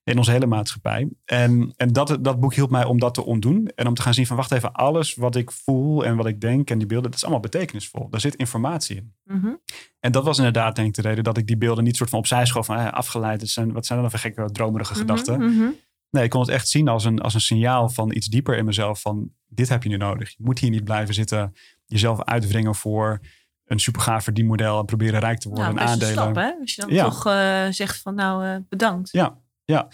In 0.05 0.19
onze 0.19 0.31
hele 0.31 0.47
maatschappij. 0.47 1.09
En, 1.25 1.73
en 1.77 1.93
dat, 1.93 2.19
dat 2.21 2.41
boek 2.41 2.55
hielp 2.55 2.71
mij 2.71 2.85
om 2.85 2.99
dat 2.99 3.15
te 3.15 3.25
ontdoen. 3.25 3.71
En 3.75 3.87
om 3.87 3.95
te 3.95 4.03
gaan 4.03 4.15
zien 4.15 4.27
van 4.27 4.37
wacht 4.37 4.53
even, 4.53 4.73
alles 4.73 5.15
wat 5.15 5.37
ik 5.37 5.51
voel 5.51 6.05
en 6.05 6.17
wat 6.17 6.27
ik 6.27 6.41
denk 6.41 6.71
en 6.71 6.79
die 6.79 6.87
beelden, 6.87 7.11
dat 7.11 7.19
is 7.19 7.25
allemaal 7.25 7.43
betekenisvol. 7.43 8.11
Daar 8.11 8.21
zit 8.21 8.35
informatie 8.35 8.97
in. 8.97 9.15
Mhm. 9.25 9.53
En 10.01 10.13
dat 10.13 10.25
was 10.25 10.37
inderdaad 10.39 10.77
denk 10.77 10.89
ik 10.89 10.95
de 10.95 11.09
reden 11.09 11.25
dat 11.25 11.39
ik 11.39 11.47
die 11.47 11.57
beelden 11.57 11.85
niet 11.85 11.97
soort 11.97 12.11
van 12.11 12.19
opzij 12.19 12.47
schoof 12.47 12.67
van 12.67 12.77
eh, 12.77 12.93
afgeleid. 12.93 13.49
Zijn, 13.49 13.73
wat 13.73 13.87
zijn 13.87 14.01
dan 14.01 14.11
voor 14.11 14.19
gekke 14.19 14.51
dromerige 14.53 14.95
gedachten? 14.95 15.39
Mhm, 15.39 15.49
mhm. 15.49 15.69
Nee, 16.15 16.25
ik 16.25 16.31
kon 16.31 16.41
het 16.41 16.51
echt 16.51 16.69
zien 16.69 16.89
als 16.89 17.05
een, 17.05 17.21
als 17.21 17.35
een 17.35 17.41
signaal 17.41 17.89
van 17.89 18.13
iets 18.15 18.27
dieper 18.27 18.57
in 18.57 18.65
mezelf. 18.65 19.01
Van 19.01 19.31
dit 19.49 19.69
heb 19.69 19.83
je 19.83 19.89
nu 19.89 19.97
nodig. 19.97 20.31
Je 20.31 20.37
moet 20.39 20.59
hier 20.59 20.71
niet 20.71 20.85
blijven 20.85 21.15
zitten. 21.15 21.53
Jezelf 21.87 22.23
uitwringen 22.25 22.75
voor 22.75 23.21
een 23.65 23.79
supergaaf 23.79 24.25
verdienmodel. 24.25 24.79
En 24.79 24.85
proberen 24.85 25.21
rijk 25.21 25.39
te 25.39 25.49
worden 25.49 25.75
Nou, 25.75 25.79
en 25.79 25.85
best 25.99 26.11
een 26.11 26.19
aandelen. 26.19 26.33
stap, 26.35 26.45
hè? 26.45 26.61
Als 26.61 26.75
je 26.75 26.81
dan 26.81 26.91
Ja. 26.95 27.05
toch 27.05 27.27
eh, 27.27 27.67
zegt 27.71 28.01
van 28.03 28.15
nou, 28.15 28.45
eh, 28.47 28.57
bedankt. 28.69 29.09
Ja, 29.13 29.39
ja. 29.65 29.89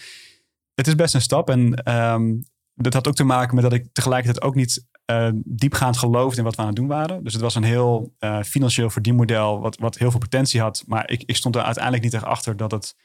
Het 0.75 0.87
is 0.87 0.95
best 0.95 1.13
een 1.13 1.21
stap. 1.21 1.49
En 1.49 1.73
ehm, 1.73 2.33
dat 2.75 2.93
had 2.93 3.07
ook 3.07 3.15
te 3.15 3.23
maken 3.23 3.55
met 3.55 3.63
dat 3.63 3.73
ik 3.73 3.87
tegelijkertijd 3.93 4.43
ook 4.45 4.55
niet 4.55 4.87
eh, 5.05 5.29
diepgaand 5.35 5.97
geloofde 5.97 6.37
in 6.37 6.43
wat 6.43 6.55
we 6.55 6.61
aan 6.61 6.67
het 6.67 6.75
doen 6.75 6.87
waren. 6.87 7.23
Dus 7.23 7.33
het 7.33 7.41
was 7.41 7.55
een 7.55 7.63
heel 7.63 8.13
financieel 8.45 8.89
verdienmodel 8.89 9.59
wat, 9.59 9.77
wat 9.77 9.97
heel 9.97 10.11
veel 10.11 10.19
potentie 10.19 10.61
had. 10.61 10.83
Maar 10.87 11.09
ik, 11.09 11.23
ik 11.25 11.35
stond 11.35 11.55
er 11.55 11.61
uiteindelijk 11.61 12.03
niet 12.03 12.13
echt 12.13 12.23
achter 12.23 12.57
dat 12.57 12.71
het 12.71 12.95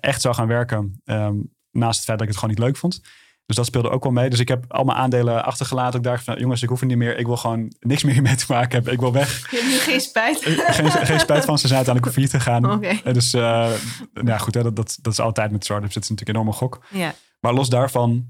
echt 0.00 0.20
zou 0.20 0.34
gaan 0.34 0.46
werken. 0.46 1.00
ehm, 1.04 1.36
naast 1.72 1.96
het 1.96 2.04
feit 2.04 2.18
dat 2.18 2.26
ik 2.28 2.32
het 2.34 2.42
gewoon 2.42 2.54
niet 2.54 2.64
leuk 2.64 2.76
vond. 2.76 3.00
Dus 3.46 3.56
dat 3.56 3.66
speelde 3.66 3.90
ook 3.90 4.02
wel 4.02 4.12
mee. 4.12 4.30
Dus 4.30 4.38
ik 4.38 4.48
heb 4.48 4.64
al 4.68 4.84
mijn 4.84 4.98
aandelen 4.98 5.44
achtergelaten. 5.44 5.98
Ik 5.98 6.04
dacht 6.04 6.24
van, 6.24 6.38
jongens, 6.38 6.62
ik 6.62 6.68
hoef 6.68 6.80
er 6.80 6.86
niet 6.86 6.96
meer. 6.96 7.18
Ik 7.18 7.26
wil 7.26 7.36
gewoon 7.36 7.72
niks 7.80 8.02
meer 8.02 8.22
mee 8.22 8.34
te 8.34 8.44
maken 8.48 8.72
hebben. 8.72 8.92
Ik 8.92 9.00
wil 9.00 9.12
weg. 9.12 9.50
Je 9.50 9.56
hebt 9.56 9.68
nu 9.68 9.78
geen 9.78 10.00
spijt. 10.00 10.38
geen, 10.76 10.90
geen 10.90 11.20
spijt 11.20 11.44
van. 11.44 11.58
Ze 11.58 11.66
zijn 11.66 11.84
uiteindelijk 11.84 12.14
failliet 12.14 12.30
gegaan. 12.34 12.72
Oké. 12.72 12.86
Eh, 12.86 13.14
Dus 13.14 13.34
uh, 13.34 13.70
ja, 14.24 14.38
goed, 14.38 14.54
hè, 14.54 14.62
dat, 14.62 14.76
dat, 14.76 14.98
dat 15.00 15.12
is 15.12 15.20
altijd 15.20 15.50
met 15.50 15.64
startups. 15.64 15.94
Het 15.94 16.04
is 16.04 16.10
natuurlijk 16.10 16.38
een 16.38 16.42
enorme 16.44 16.58
gok. 16.58 16.84
Ja. 16.90 17.14
Maar 17.40 17.54
los 17.54 17.68
daarvan, 17.68 18.26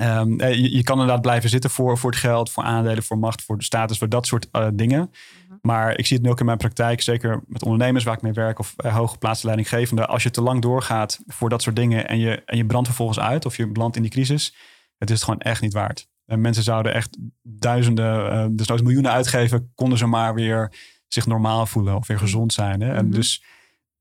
um, 0.00 0.40
je, 0.40 0.76
je, 0.76 0.82
kan 0.82 0.94
inderdaad 0.94 1.22
blijven 1.22 1.50
zitten 1.50 1.70
voor, 1.70 1.98
voor 1.98 2.10
het 2.10 2.18
geld, 2.18 2.50
voor 2.50 2.62
aandelen, 2.62 3.02
voor 3.02 3.18
macht, 3.18 3.42
voor 3.42 3.58
de 3.58 3.64
status, 3.64 3.98
voor 3.98 4.08
dat 4.08 4.26
soort 4.26 4.48
uh, 4.52 4.68
dingen. 4.72 5.10
-hmm. 5.48 5.58
Maar 5.62 5.98
ik 5.98 6.06
zie 6.06 6.16
het 6.16 6.24
nu 6.26 6.32
ook 6.32 6.40
in 6.40 6.46
mijn 6.46 6.58
praktijk, 6.58 7.00
zeker 7.00 7.42
met 7.46 7.62
ondernemers 7.62 8.04
waar 8.04 8.14
ik 8.14 8.22
mee 8.22 8.32
werk 8.32 8.58
of 8.58 8.74
uh, 8.76 8.96
hooggeplaatste 8.96 9.46
leidinggevenden. 9.46 10.08
Als 10.08 10.22
je 10.22 10.30
te 10.30 10.42
lang 10.42 10.62
doorgaat 10.62 11.20
voor 11.26 11.48
dat 11.48 11.62
soort 11.62 11.76
dingen 11.76 12.08
en 12.08 12.18
je, 12.18 12.42
en 12.44 12.56
je 12.56 12.66
brandt 12.66 12.86
vervolgens 12.86 13.20
uit 13.20 13.46
of 13.46 13.56
je 13.56 13.68
belandt 13.68 13.96
in 13.96 14.02
die 14.02 14.10
crisis, 14.10 14.54
het 14.98 15.10
is 15.10 15.14
het 15.14 15.24
gewoon 15.24 15.40
echt 15.40 15.60
niet 15.60 15.72
waard. 15.72 16.08
En 16.26 16.40
mensen 16.40 16.62
zouden 16.62 16.94
echt 16.94 17.18
duizenden, 17.42 18.32
uh, 18.32 18.46
dus 18.50 18.66
nooit 18.66 18.82
miljoenen 18.82 19.12
uitgeven, 19.12 19.72
konden 19.74 19.98
ze 19.98 20.06
maar 20.06 20.34
weer 20.34 20.72
zich 21.08 21.26
normaal 21.26 21.66
voelen 21.66 21.96
of 21.96 22.06
weer 22.06 22.18
gezond 22.18 22.52
zijn. 22.52 22.80
Hè? 22.80 22.86
Mm 22.86 22.96
-hmm. 22.96 22.98
En 22.98 23.10
dus 23.10 23.42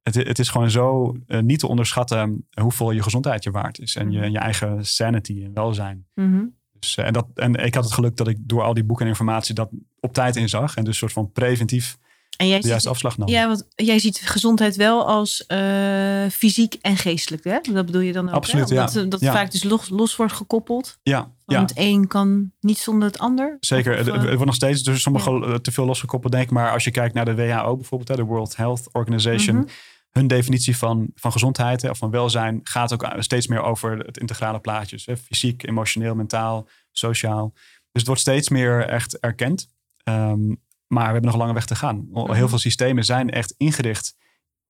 het, 0.04 0.16
het, 0.16 0.40
is 0.40 0.50
gewoon 0.50 0.72
zo 0.72 1.16
uh, 1.28 1.40
niet 1.40 1.60
te 1.60 1.68
onderschatten 1.68 2.48
hoeveel 2.62 2.92
je 2.92 3.04
gezondheid 3.04 3.44
je 3.44 3.52
waard 3.52 3.80
is. 3.80 3.96
En 3.96 4.12
je, 4.12 4.32
je 4.32 4.38
eigen 4.38 4.86
sanity 4.86 5.44
en 5.44 5.54
welzijn. 5.54 6.06
Mm 6.16 6.32
-hmm. 6.34 6.56
dus, 6.80 6.98
uh, 6.98 7.06
en, 7.06 7.14
dat, 7.14 7.28
en 7.36 7.56
ik 7.56 7.74
had 7.74 7.84
het 7.84 7.94
geluk 7.94 8.18
dat 8.18 8.28
ik 8.28 8.38
door 8.40 8.64
al 8.64 8.74
die 8.74 8.84
boeken 8.84 9.06
en 9.06 9.12
informatie 9.12 9.56
dat 9.56 9.70
op 10.00 10.14
tijd 10.14 10.36
inzag. 10.36 10.76
En 10.76 10.84
dus 10.84 10.98
soort 10.98 11.14
van 11.14 11.32
preventief 11.32 11.98
en 12.38 12.48
jij 12.48 12.60
de 12.60 12.68
juiste 12.68 12.90
afslag 12.90 13.18
nam. 13.18 13.28
Ja, 13.28 13.48
want 13.48 13.68
jij 13.76 14.00
ziet 14.00 14.22
gezondheid 14.26 14.76
wel 14.76 15.08
als 15.08 15.44
uh, 15.48 16.26
fysiek 16.32 16.74
en 16.82 16.98
geestelijk. 16.98 17.44
Hè? 17.44 17.60
Dat 17.74 17.86
bedoel 17.86 18.02
je 18.02 18.14
dan 18.14 18.28
ook. 18.28 18.36
Absoluut, 18.36 18.70
hè? 18.70 18.76
ja. 18.76 19.06
Dat, 19.06 19.20
ja. 19.20 19.32
vaak 19.32 19.52
dus 19.52 19.64
los, 19.64 19.90
los 19.90 20.16
wordt 20.16 20.34
gekoppeld. 20.34 21.00
Ja, 21.04 21.32
ja. 21.46 21.56
Want 21.56 21.70
het 21.70 21.78
een 21.78 22.08
kan 22.08 22.52
niet 22.60 22.78
zonder 22.78 23.08
het 23.08 23.20
ander. 23.20 23.58
Zeker. 23.60 24.00
Of, 24.00 24.06
het 24.06 24.24
wordt 24.24 24.46
nog 24.46 24.56
steeds 24.56 24.84
dus 24.84 25.02
sommige 25.02 25.60
te 25.62 25.72
veel 25.72 25.86
losgekoppeld, 25.86 26.34
denk 26.34 26.46
ik. 26.46 26.52
Maar 26.52 26.72
als 26.72 26.84
je 26.84 26.92
kijkt 26.92 27.14
naar 27.14 27.26
de 27.26 27.36
WHO 27.36 27.76
bijvoorbeeld, 27.76 28.10
hè, 28.10 28.16
de 28.16 28.24
World 28.24 28.56
Health 28.56 28.90
Organization. 28.92 29.56
Mm 29.56 29.62
-hmm 29.62 29.72
hun 30.14 30.28
definitie 30.28 30.78
van, 30.78 31.12
van 31.16 31.32
gezondheid 31.32 31.90
of 31.90 31.98
van 31.98 32.12
welzijn 32.12 32.60
gaat 32.64 32.94
ook 32.94 33.14
steeds 33.18 33.48
meer 33.48 33.62
over 33.62 33.98
het 33.98 34.18
integrale 34.18 34.60
plaatje. 34.60 35.02
Dus, 35.06 35.20
fysiek, 35.22 35.68
emotioneel, 35.68 36.16
mentaal, 36.16 36.68
sociaal. 36.92 37.52
Dus 37.54 38.02
het 38.02 38.06
wordt 38.06 38.22
steeds 38.22 38.50
meer 38.50 38.88
echt 38.88 39.20
erkend. 39.20 39.68
Um, 40.04 40.62
maar 40.88 41.06
we 41.06 41.12
hebben 41.12 41.24
nog 41.24 41.34
een 41.34 41.40
lange 41.40 41.54
weg 41.54 41.66
te 41.66 41.76
gaan. 41.76 42.08
Heel 42.14 42.50
veel 42.50 42.58
systemen 42.58 43.04
zijn 43.04 43.30
echt 43.30 43.54
ingericht 43.58 44.16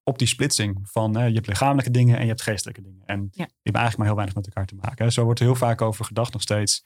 op 0.04 0.18
die 0.18 0.28
splitsing 0.28 0.80
van 0.84 1.14
je 1.14 1.20
hebt 1.20 1.48
lichamelijke 1.48 1.92
dingen 1.92 2.16
en 2.16 2.22
je 2.22 2.28
hebt 2.28 2.42
geestelijke 2.42 2.82
dingen. 2.82 3.02
En 3.06 3.20
ja. 3.20 3.46
die 3.46 3.56
hebben 3.64 3.82
eigenlijk 3.82 3.98
maar 3.98 4.08
heel 4.08 4.16
weinig 4.16 4.36
met 4.36 4.46
elkaar 4.46 4.66
te 4.66 4.76
maken. 4.76 5.06
Hè. 5.06 5.12
Zo 5.12 5.24
wordt 5.24 5.40
er 5.40 5.46
heel 5.46 5.56
vaak 5.56 5.82
over 5.82 6.06
gedacht 6.06 6.34
nog 6.34 6.42
steeds. 6.42 6.86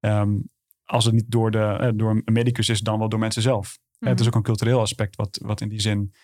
Um, 0.00 0.48
als 0.84 1.04
het 1.04 1.14
niet 1.14 1.30
door, 1.30 1.50
de, 1.50 1.92
door 1.96 2.10
een 2.10 2.22
medicus 2.32 2.68
is, 2.68 2.80
dan 2.80 2.98
wel 2.98 3.08
door 3.08 3.18
mensen 3.18 3.42
zelf. 3.42 3.78
Mm 3.78 3.98
-hmm. 3.98 4.08
Het 4.08 4.20
is 4.20 4.26
ook 4.26 4.34
een 4.34 4.42
cultureel 4.42 4.80
aspect 4.80 5.16
wat, 5.16 5.38
wat 5.42 5.60
in 5.60 5.68
die 5.68 5.80
zin 5.80 6.14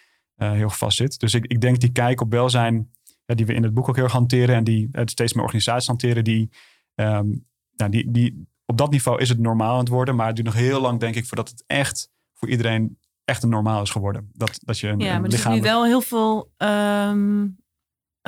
uh, 0.42 0.52
heel 0.52 0.70
vast 0.70 0.96
zit. 0.96 1.18
Dus 1.18 1.34
ik, 1.34 1.46
ik 1.46 1.60
denk 1.60 1.80
die 1.80 1.92
kijk 1.92 2.20
op 2.20 2.30
welzijn, 2.30 2.90
ja, 3.24 3.34
die 3.34 3.46
we 3.46 3.54
in 3.54 3.62
het 3.62 3.74
boek 3.74 3.88
ook 3.88 3.94
heel 3.94 4.04
erg 4.04 4.12
hanteren 4.12 4.54
en 4.54 4.64
die 4.64 4.88
uh, 4.92 5.02
steeds 5.04 5.32
meer 5.32 5.42
organisaties 5.42 5.86
hanteren, 5.86 6.24
die, 6.24 6.50
um, 6.94 7.46
ja, 7.70 7.88
die, 7.88 8.10
die, 8.10 8.48
op 8.64 8.78
dat 8.78 8.90
niveau 8.90 9.20
is 9.20 9.28
het 9.28 9.38
normaal 9.38 9.72
aan 9.72 9.78
het 9.78 9.88
worden, 9.88 10.16
maar 10.16 10.26
het 10.26 10.36
duurt 10.36 10.48
nog 10.48 10.56
heel 10.56 10.80
lang, 10.80 11.00
denk 11.00 11.14
ik, 11.14 11.26
voordat 11.26 11.48
het 11.48 11.64
echt 11.66 12.10
voor 12.34 12.48
iedereen 12.48 12.98
echt 13.24 13.42
een 13.42 13.48
normaal 13.48 13.82
is 13.82 13.90
geworden. 13.90 14.30
Dat, 14.32 14.58
dat 14.64 14.78
je 14.78 14.88
een, 14.88 14.98
ja, 14.98 15.18
maar 15.18 15.30
er 15.30 15.38
zit 15.38 15.52
nu 15.52 15.60
wel 15.60 15.84
heel 15.84 16.00
veel 16.00 16.52
um, 16.56 17.58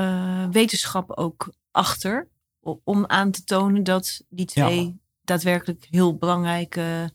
uh, 0.00 0.48
wetenschap 0.50 1.10
ook 1.10 1.52
achter 1.70 2.28
om 2.84 3.06
aan 3.06 3.30
te 3.30 3.44
tonen 3.44 3.84
dat 3.84 4.24
die 4.28 4.46
twee 4.46 4.84
ja. 4.84 4.92
daadwerkelijk 5.22 5.86
heel 5.90 6.16
belangrijke 6.16 7.12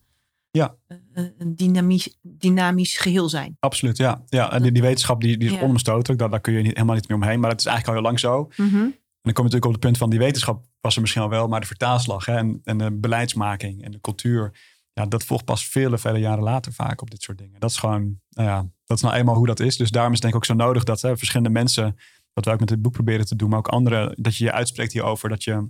ja. 0.51 0.75
Een 1.17 1.56
dynamisch, 1.56 2.17
dynamisch 2.21 2.97
geheel 2.97 3.30
zijn. 3.30 3.58
Absoluut, 3.60 3.97
ja. 3.97 4.23
ja. 4.27 4.51
En 4.51 4.62
die, 4.62 4.71
die 4.71 4.82
wetenschap 4.82 5.21
die, 5.21 5.38
die 5.38 5.49
is 5.49 5.56
ja. 5.56 5.62
onomstotelijk. 5.62 6.19
Daar, 6.19 6.30
daar 6.30 6.41
kun 6.41 6.53
je 6.53 6.62
niet, 6.62 6.73
helemaal 6.73 6.95
niet 6.95 7.08
meer 7.08 7.17
omheen. 7.17 7.39
Maar 7.39 7.49
het 7.49 7.60
is 7.60 7.65
eigenlijk 7.65 7.97
al 7.97 8.03
heel 8.03 8.12
lang 8.12 8.19
zo. 8.19 8.63
Mm 8.63 8.69
-hmm. 8.69 8.84
En 8.84 9.34
dan 9.34 9.34
kom 9.34 9.45
je 9.45 9.49
natuurlijk 9.49 9.65
op 9.65 9.71
het 9.71 9.82
punt 9.82 9.97
van 9.97 10.10
die 10.10 10.19
wetenschap 10.19 10.65
was 10.82 10.95
er 10.95 11.01
misschien 11.01 11.23
al 11.23 11.30
wel. 11.30 11.47
Maar 11.47 11.60
de 11.60 11.67
vertaalslag 11.67 12.25
hè, 12.25 12.36
en, 12.36 12.62
en 12.63 12.77
de 12.77 12.91
beleidsmaking 12.91 13.84
en 13.84 13.91
de 13.91 14.01
cultuur. 14.01 14.60
Ja, 14.93 15.06
dat 15.06 15.23
volgt 15.23 15.45
pas 15.45 15.67
vele, 15.67 15.97
vele 15.97 16.19
jaren 16.19 16.43
later 16.43 16.73
vaak 16.73 17.01
op 17.01 17.12
dit 17.12 17.21
soort 17.21 17.38
dingen. 17.38 17.60
Dat 17.60 17.69
is 17.69 17.77
gewoon, 17.77 18.19
nou 18.30 18.47
ja, 18.47 18.65
dat 18.86 18.97
is 18.97 19.03
nou 19.03 19.15
eenmaal 19.15 19.36
hoe 19.36 19.45
dat 19.45 19.60
is. 19.60 19.77
Dus 19.77 19.91
daarom 19.91 20.13
is 20.13 20.21
het 20.21 20.32
denk 20.32 20.43
ik 20.43 20.49
ook 20.49 20.58
zo 20.58 20.65
nodig 20.65 20.84
dat 20.84 21.01
hè, 21.01 21.17
verschillende 21.17 21.53
mensen, 21.53 21.97
wat 22.34 22.45
wij 22.45 22.53
ook 22.53 22.60
met 22.60 22.69
dit 22.69 22.82
boek 22.82 22.93
proberen 22.93 23.25
te 23.25 23.36
doen, 23.36 23.49
maar 23.49 23.58
ook 23.58 23.67
anderen, 23.67 24.13
dat 24.15 24.36
je 24.36 24.43
je 24.43 24.51
uitspreekt 24.51 24.93
hierover. 24.93 25.30
Dat 25.30 25.43
je 25.43 25.51
um, 25.51 25.69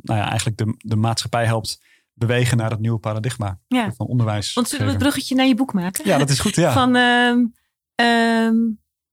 nou 0.00 0.18
ja, 0.18 0.28
eigenlijk 0.28 0.56
de, 0.58 0.74
de 0.78 0.96
maatschappij 0.96 1.44
helpt 1.44 1.80
bewegen 2.18 2.56
naar 2.56 2.70
het 2.70 2.80
nieuwe 2.80 2.98
paradigma 2.98 3.58
Ja. 3.66 3.92
van 3.92 4.06
onderwijs. 4.06 4.52
Want 4.52 4.68
zullen 4.68 4.84
we 4.84 4.90
het 4.90 5.00
bruggetje 5.00 5.34
naar 5.34 5.46
je 5.46 5.54
boek 5.54 5.72
maken? 5.72 6.06
Ja, 6.06 6.18
dat 6.18 6.30
is 6.30 6.38
goed. 6.38 6.54
Ja. 6.54 6.72
Van, 6.72 6.96
ehm, 6.96 7.44
ehm, 7.94 8.56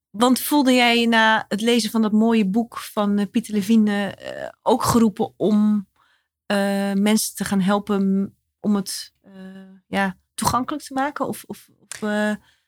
want 0.09 0.39
voelde 0.39 0.73
jij 0.73 1.05
na 1.05 1.45
het 1.47 1.61
lezen 1.61 1.89
van 1.91 2.01
dat 2.01 2.11
mooie 2.11 2.47
boek 2.47 2.77
van 2.77 3.17
eh, 3.17 3.25
Pieter 3.31 3.53
Levine 3.53 4.07
eh, 4.07 4.49
ook 4.61 4.83
geroepen 4.83 5.33
om 5.37 5.87
eh, 6.45 6.57
mensen 6.93 7.35
te 7.35 7.45
gaan 7.45 7.61
helpen 7.61 8.33
om 8.59 8.75
het 8.75 9.13
ja, 9.87 10.17
toegankelijk 10.33 10.83
te 10.83 10.93
maken? 10.93 11.27
Of, 11.27 11.43
of, 11.47 11.69
of 11.79 11.99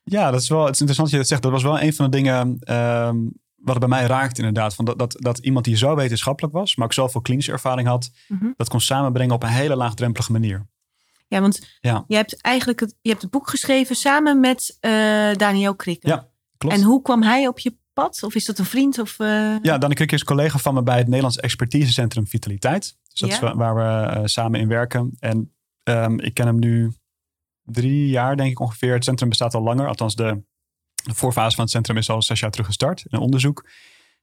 Ja, 0.04 0.32
dat 0.32 0.41
is 0.41 0.50
wel 0.50 0.65
het 0.65 0.73
is 0.73 0.80
interessant 0.80 0.97
dat 0.97 1.10
je 1.10 1.17
dat 1.17 1.28
zegt. 1.28 1.41
Dat 1.41 1.52
was 1.52 1.63
wel 1.63 1.82
een 1.82 1.93
van 1.93 2.06
de 2.06 2.17
dingen 2.17 2.58
ehm, 2.60 3.17
wat 3.67 3.75
het 3.82 3.89
bij 3.89 3.99
mij 3.99 4.08
raakt 4.08 4.38
inderdaad. 4.38 4.75
Van 4.75 4.86
dat, 4.86 4.97
dat, 4.97 5.15
dat 5.19 5.38
iemand 5.38 5.65
die 5.65 5.75
zo 5.77 5.95
wetenschappelijk 5.95 6.53
was, 6.53 6.75
maar 6.75 6.86
ook 6.86 6.93
zoveel 6.93 7.21
klinische 7.21 7.51
ervaring 7.51 7.88
had, 7.88 8.12
Mhm. 8.27 8.47
dat 8.56 8.69
kon 8.69 8.82
samenbrengen 8.82 9.36
op 9.36 9.43
een 9.43 9.49
hele 9.49 9.75
laagdrempelige 9.75 10.32
manier. 10.32 10.67
ja, 11.27 11.41
want 11.41 11.77
Ja. 11.82 12.03
je 12.08 12.15
hebt 12.15 12.41
eigenlijk 12.41 12.80
het, 12.80 12.95
je 13.01 13.10
hebt 13.10 13.21
het 13.21 13.32
boek 13.32 13.49
geschreven 13.49 13.95
samen 13.95 14.39
met 14.39 14.77
eh, 14.80 14.91
Daniel 15.34 15.75
Krikke. 15.75 16.08
Ja, 16.08 16.27
klopt. 16.58 16.75
En 16.75 16.82
hoe 16.84 17.01
kwam 17.01 17.23
hij 17.23 17.47
op 17.47 17.60
je 17.60 17.77
pad? 17.93 18.23
Of 18.23 18.36
is 18.36 18.45
dat 18.45 18.58
een 18.60 18.65
vriend? 18.65 18.99
Of, 18.99 19.19
eh, 19.19 19.56
Ja, 19.62 19.77
Danny 19.77 19.95
Krik 19.95 20.12
is 20.12 20.23
collega 20.23 20.58
van 20.58 20.73
me 20.73 20.84
bij 20.84 20.97
het 20.97 21.06
Nederlands 21.08 21.38
Expertisecentrum 21.38 22.27
Vitaliteit. 22.27 22.97
Dus 23.10 23.19
dat 23.19 23.30
Ja. 23.30 23.36
is 23.36 23.41
wa- 23.41 23.56
waar 23.56 23.75
we 23.75 24.12
eh, 24.12 24.21
samen 24.25 24.60
in 24.60 24.67
werken. 24.67 25.15
En 25.19 25.53
ehm, 25.84 26.19
ik 26.19 26.34
ken 26.34 26.45
hem 26.45 26.60
nu 26.60 26.93
drie 27.63 28.08
jaar, 28.10 28.38
denk 28.38 28.51
ik 28.51 28.60
ongeveer. 28.60 28.93
Het 28.93 29.03
centrum 29.03 29.30
bestaat 29.30 29.53
al 29.56 29.62
langer. 29.63 29.88
Althans, 29.88 30.15
de, 30.15 30.43
de 31.07 31.15
voorfase 31.15 31.55
van 31.55 31.63
het 31.63 31.73
centrum 31.73 31.97
is 31.97 32.09
al 32.09 32.21
zes 32.21 32.39
jaar 32.39 32.51
terug 32.51 32.65
gestart. 32.65 33.05
Een 33.07 33.19
onderzoek. 33.19 33.65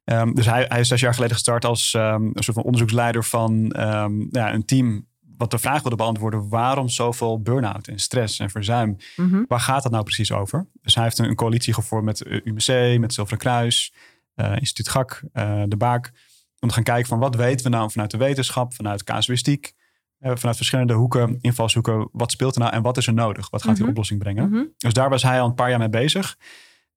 Ehm, 0.05 0.33
dus 0.33 0.47
hij, 0.47 0.65
hij 0.69 0.81
is 0.81 0.89
zes 0.89 1.01
jaar 1.01 1.15
geleden 1.15 1.35
gestart 1.35 1.65
als 1.65 1.95
ehm, 1.95 2.23
een 2.25 2.43
soort 2.43 2.57
van 2.57 2.63
onderzoeksleider 2.65 3.25
van 3.25 3.71
ehm, 3.73 4.13
ja, 4.31 4.53
een 4.55 4.65
team 4.65 5.07
wat 5.37 5.51
de 5.51 5.59
vraag 5.59 5.81
wilde 5.83 5.97
beantwoorden: 5.97 6.49
waarom 6.49 6.89
zoveel 6.89 7.43
burn-out 7.43 7.89
en 7.89 7.99
stress 7.99 8.39
en 8.39 8.51
verzuim? 8.51 8.97
mhm. 9.17 9.43
Waar 9.49 9.61
gaat 9.61 9.83
dat 9.83 9.93
nou 9.93 10.05
precies 10.05 10.33
over? 10.33 10.67
Dus 10.83 10.95
hij 10.95 11.05
heeft 11.05 11.19
een, 11.19 11.29
een 11.29 11.35
coalitie 11.35 11.75
gevormd 11.75 12.05
met 12.05 12.21
eh, 12.23 12.41
UMC, 12.45 12.99
met 13.01 13.15
Zilveren 13.15 13.39
Kruis, 13.39 13.95
eh, 14.35 14.57
Instituut 14.59 14.89
GAK, 14.89 15.23
eh, 15.33 15.63
De 15.69 15.77
Baak. 15.77 16.13
Om 16.61 16.69
te 16.69 16.75
gaan 16.75 16.85
kijken 16.85 17.07
van 17.09 17.19
wat 17.19 17.35
weten 17.35 17.65
we 17.71 17.77
nou 17.77 17.91
vanuit 17.91 18.11
de 18.11 18.17
wetenschap, 18.17 18.75
vanuit 18.75 19.05
casuïstiek, 19.05 19.73
vanuit 20.21 20.57
verschillende 20.57 20.93
hoeken, 20.93 21.39
invalshoeken. 21.41 22.09
Wat 22.13 22.31
speelt 22.31 22.55
er 22.55 22.61
nou 22.61 22.73
en 22.73 22.83
wat 22.83 22.97
is 22.97 23.07
er 23.07 23.13
nodig? 23.15 23.51
Wat 23.51 23.63
gaat 23.63 23.73
die 23.73 23.81
Mhm. 23.81 23.91
oplossing 23.91 24.19
brengen? 24.21 24.49
Mhm. 24.51 24.63
Dus 24.79 24.93
daar 24.93 25.09
was 25.11 25.23
hij 25.23 25.41
al 25.41 25.47
een 25.49 25.55
paar 25.55 25.71
jaar 25.71 25.79
mee 25.79 25.89
bezig. 25.89 26.37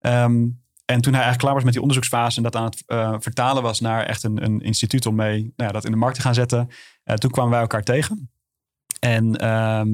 Ehm, 0.07 0.47
en 0.85 1.01
toen 1.01 1.13
hij 1.13 1.21
eigenlijk 1.23 1.37
klaar 1.37 1.53
was 1.53 1.63
met 1.63 1.71
die 1.73 1.81
onderzoeksfase 1.81 2.37
en 2.37 2.43
dat 2.43 2.55
aan 2.55 2.65
het 2.65 2.83
eh, 2.85 3.15
vertalen 3.19 3.63
was 3.63 3.79
naar 3.79 4.05
echt 4.05 4.23
een, 4.23 4.43
een 4.43 4.61
instituut 4.61 5.05
om 5.05 5.15
mee 5.15 5.41
nou 5.41 5.53
ja, 5.55 5.71
dat 5.71 5.85
in 5.85 5.91
de 5.91 5.97
markt 5.97 6.15
te 6.15 6.21
gaan 6.21 6.33
zetten, 6.33 6.69
eh, 7.03 7.15
toen 7.15 7.31
kwamen 7.31 7.51
wij 7.51 7.61
elkaar 7.61 7.83
tegen. 7.83 8.31
En 8.99 9.35
ehm, 9.35 9.89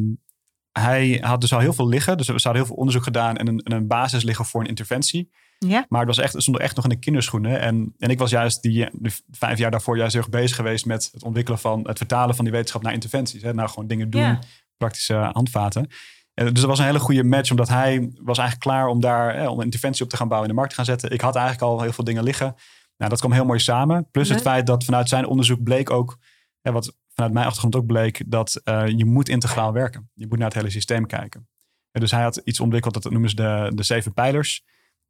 hij 0.71 1.19
had 1.21 1.41
dus 1.41 1.53
al 1.53 1.59
heel 1.59 1.73
veel 1.73 1.87
liggen. 1.87 2.17
Dus 2.17 2.27
we 2.27 2.33
hadden 2.33 2.55
heel 2.55 2.65
veel 2.65 2.75
onderzoek 2.75 3.03
gedaan 3.03 3.37
en 3.37 3.47
een, 3.47 3.59
en 3.59 3.71
een 3.71 3.87
basis 3.87 4.23
liggen 4.23 4.45
voor 4.45 4.61
een 4.61 4.67
interventie. 4.67 5.31
Ja. 5.59 5.85
Maar 5.89 5.99
het, 5.99 6.07
was 6.07 6.17
echt, 6.17 6.33
het 6.33 6.41
stond 6.41 6.59
echt 6.59 6.75
nog 6.75 6.83
in 6.83 6.89
de 6.89 6.99
kinderschoenen. 6.99 7.59
En, 7.59 7.93
en 7.97 8.09
ik 8.09 8.19
was 8.19 8.29
juist 8.29 8.61
die 8.61 8.89
vijf 9.31 9.57
jaar 9.57 9.71
daarvoor 9.71 9.97
juist 9.97 10.13
heel 10.13 10.21
erg 10.21 10.31
bezig 10.31 10.55
geweest 10.55 10.85
met 10.85 11.09
het 11.11 11.23
ontwikkelen 11.23 11.59
van 11.59 11.87
het 11.87 11.97
vertalen 11.97 12.35
van 12.35 12.45
die 12.45 12.53
wetenschap 12.53 12.81
naar 12.81 12.93
interventies. 12.93 13.41
Hè? 13.41 13.53
Nou, 13.53 13.69
gewoon 13.69 13.87
dingen 13.87 14.09
doen, 14.09 14.21
Ja. 14.21 14.39
praktische 14.77 15.13
handvaten. 15.13 15.87
En 16.33 16.45
dus 16.45 16.59
dat 16.59 16.69
was 16.69 16.79
een 16.79 16.85
hele 16.85 16.99
goede 16.99 17.23
match, 17.23 17.51
omdat 17.51 17.69
hij 17.69 18.11
was 18.21 18.37
eigenlijk 18.37 18.69
klaar 18.69 18.87
om 18.87 18.99
daar 18.99 19.35
hè, 19.35 19.47
om 19.47 19.59
een 19.59 19.65
interventie 19.65 20.03
op 20.03 20.09
te 20.09 20.17
gaan 20.17 20.27
bouwen 20.27 20.49
en 20.49 20.55
in 20.55 20.61
de 20.61 20.67
markt 20.67 20.69
te 20.69 20.75
gaan 20.85 20.99
zetten. 20.99 21.17
Ik 21.17 21.21
had 21.21 21.35
eigenlijk 21.35 21.65
al 21.65 21.81
heel 21.81 21.93
veel 21.93 22.03
dingen 22.03 22.23
liggen. 22.23 22.55
Nou, 22.97 23.09
dat 23.09 23.19
kwam 23.19 23.31
heel 23.31 23.45
mooi 23.45 23.59
samen. 23.59 24.07
Plus 24.11 24.29
het 24.29 24.41
feit 24.41 24.67
dat 24.67 24.83
vanuit 24.83 25.09
zijn 25.09 25.25
onderzoek 25.25 25.63
bleek 25.63 25.89
ook, 25.89 26.17
hè, 26.61 26.71
wat 26.71 26.97
vanuit 27.13 27.33
mijn 27.33 27.45
achtergrond 27.45 27.75
ook 27.75 27.85
bleek, 27.85 28.23
dat 28.25 28.61
eh, 28.63 28.87
je 28.87 29.05
moet 29.05 29.29
integraal 29.29 29.73
werken. 29.73 30.09
Je 30.13 30.27
moet 30.27 30.37
naar 30.37 30.47
het 30.47 30.57
hele 30.57 30.69
systeem 30.69 31.05
kijken. 31.05 31.47
En 31.91 32.01
dus 32.01 32.11
hij 32.11 32.21
had 32.21 32.37
iets 32.43 32.59
ontwikkeld, 32.59 32.93
dat 32.93 33.11
noemen 33.11 33.29
ze 33.29 33.35
de, 33.35 33.71
de 33.75 33.83
zeven 33.83 34.13
pijlers. 34.13 34.63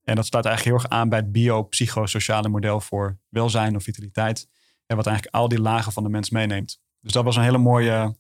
En 0.04 0.16
dat 0.16 0.26
sluit 0.26 0.46
eigenlijk 0.46 0.76
heel 0.76 0.86
erg 0.86 1.00
aan 1.00 1.10
bij 1.10 1.20
het 1.20 1.32
biopsychosociale 1.32 2.50
model 2.50 2.82
voor 2.82 3.20
welzijn 3.30 3.76
of 3.76 3.84
vitaliteit. 3.84 4.48
En 4.86 4.96
wat 4.96 5.08
eigenlijk 5.08 5.36
al 5.36 5.48
die 5.48 5.62
lagen 5.62 5.92
van 5.92 6.04
de 6.04 6.10
mens 6.10 6.30
meeneemt. 6.30 6.82
Dus 7.00 7.12
dat 7.12 7.24
was 7.24 7.36
een 7.36 7.44
hele 7.44 7.58
mooie, 7.58 8.16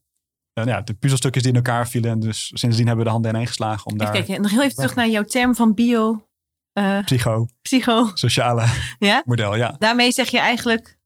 ja, 0.53 0.81
de 0.81 0.93
puzzelstukjes 0.93 1.43
die 1.43 1.51
in 1.51 1.57
elkaar 1.57 1.87
vielen. 1.87 2.11
En 2.11 2.19
dus 2.19 2.51
sindsdien 2.53 2.87
hebben 2.87 3.03
we 3.03 3.09
de 3.09 3.15
handen 3.15 3.33
ineen 3.33 3.47
geslagen 3.47 3.91
om 3.91 3.97
daar 3.97 4.11
kijken, 4.11 4.41
nog 4.41 4.51
heel 4.51 4.61
even 4.61 4.75
terug 4.75 4.95
naar 4.95 5.09
jouw 5.09 5.23
term 5.23 5.55
van 5.55 5.73
bio, 5.73 6.27
eh, 6.73 6.99
psycho. 7.61 8.11
Ja? 8.99 9.21
model, 9.25 9.55
ja. 9.55 9.75
Daarmee 9.79 10.11
zeg 10.11 10.29
je 10.29 10.39
eigenlijk 10.39 10.97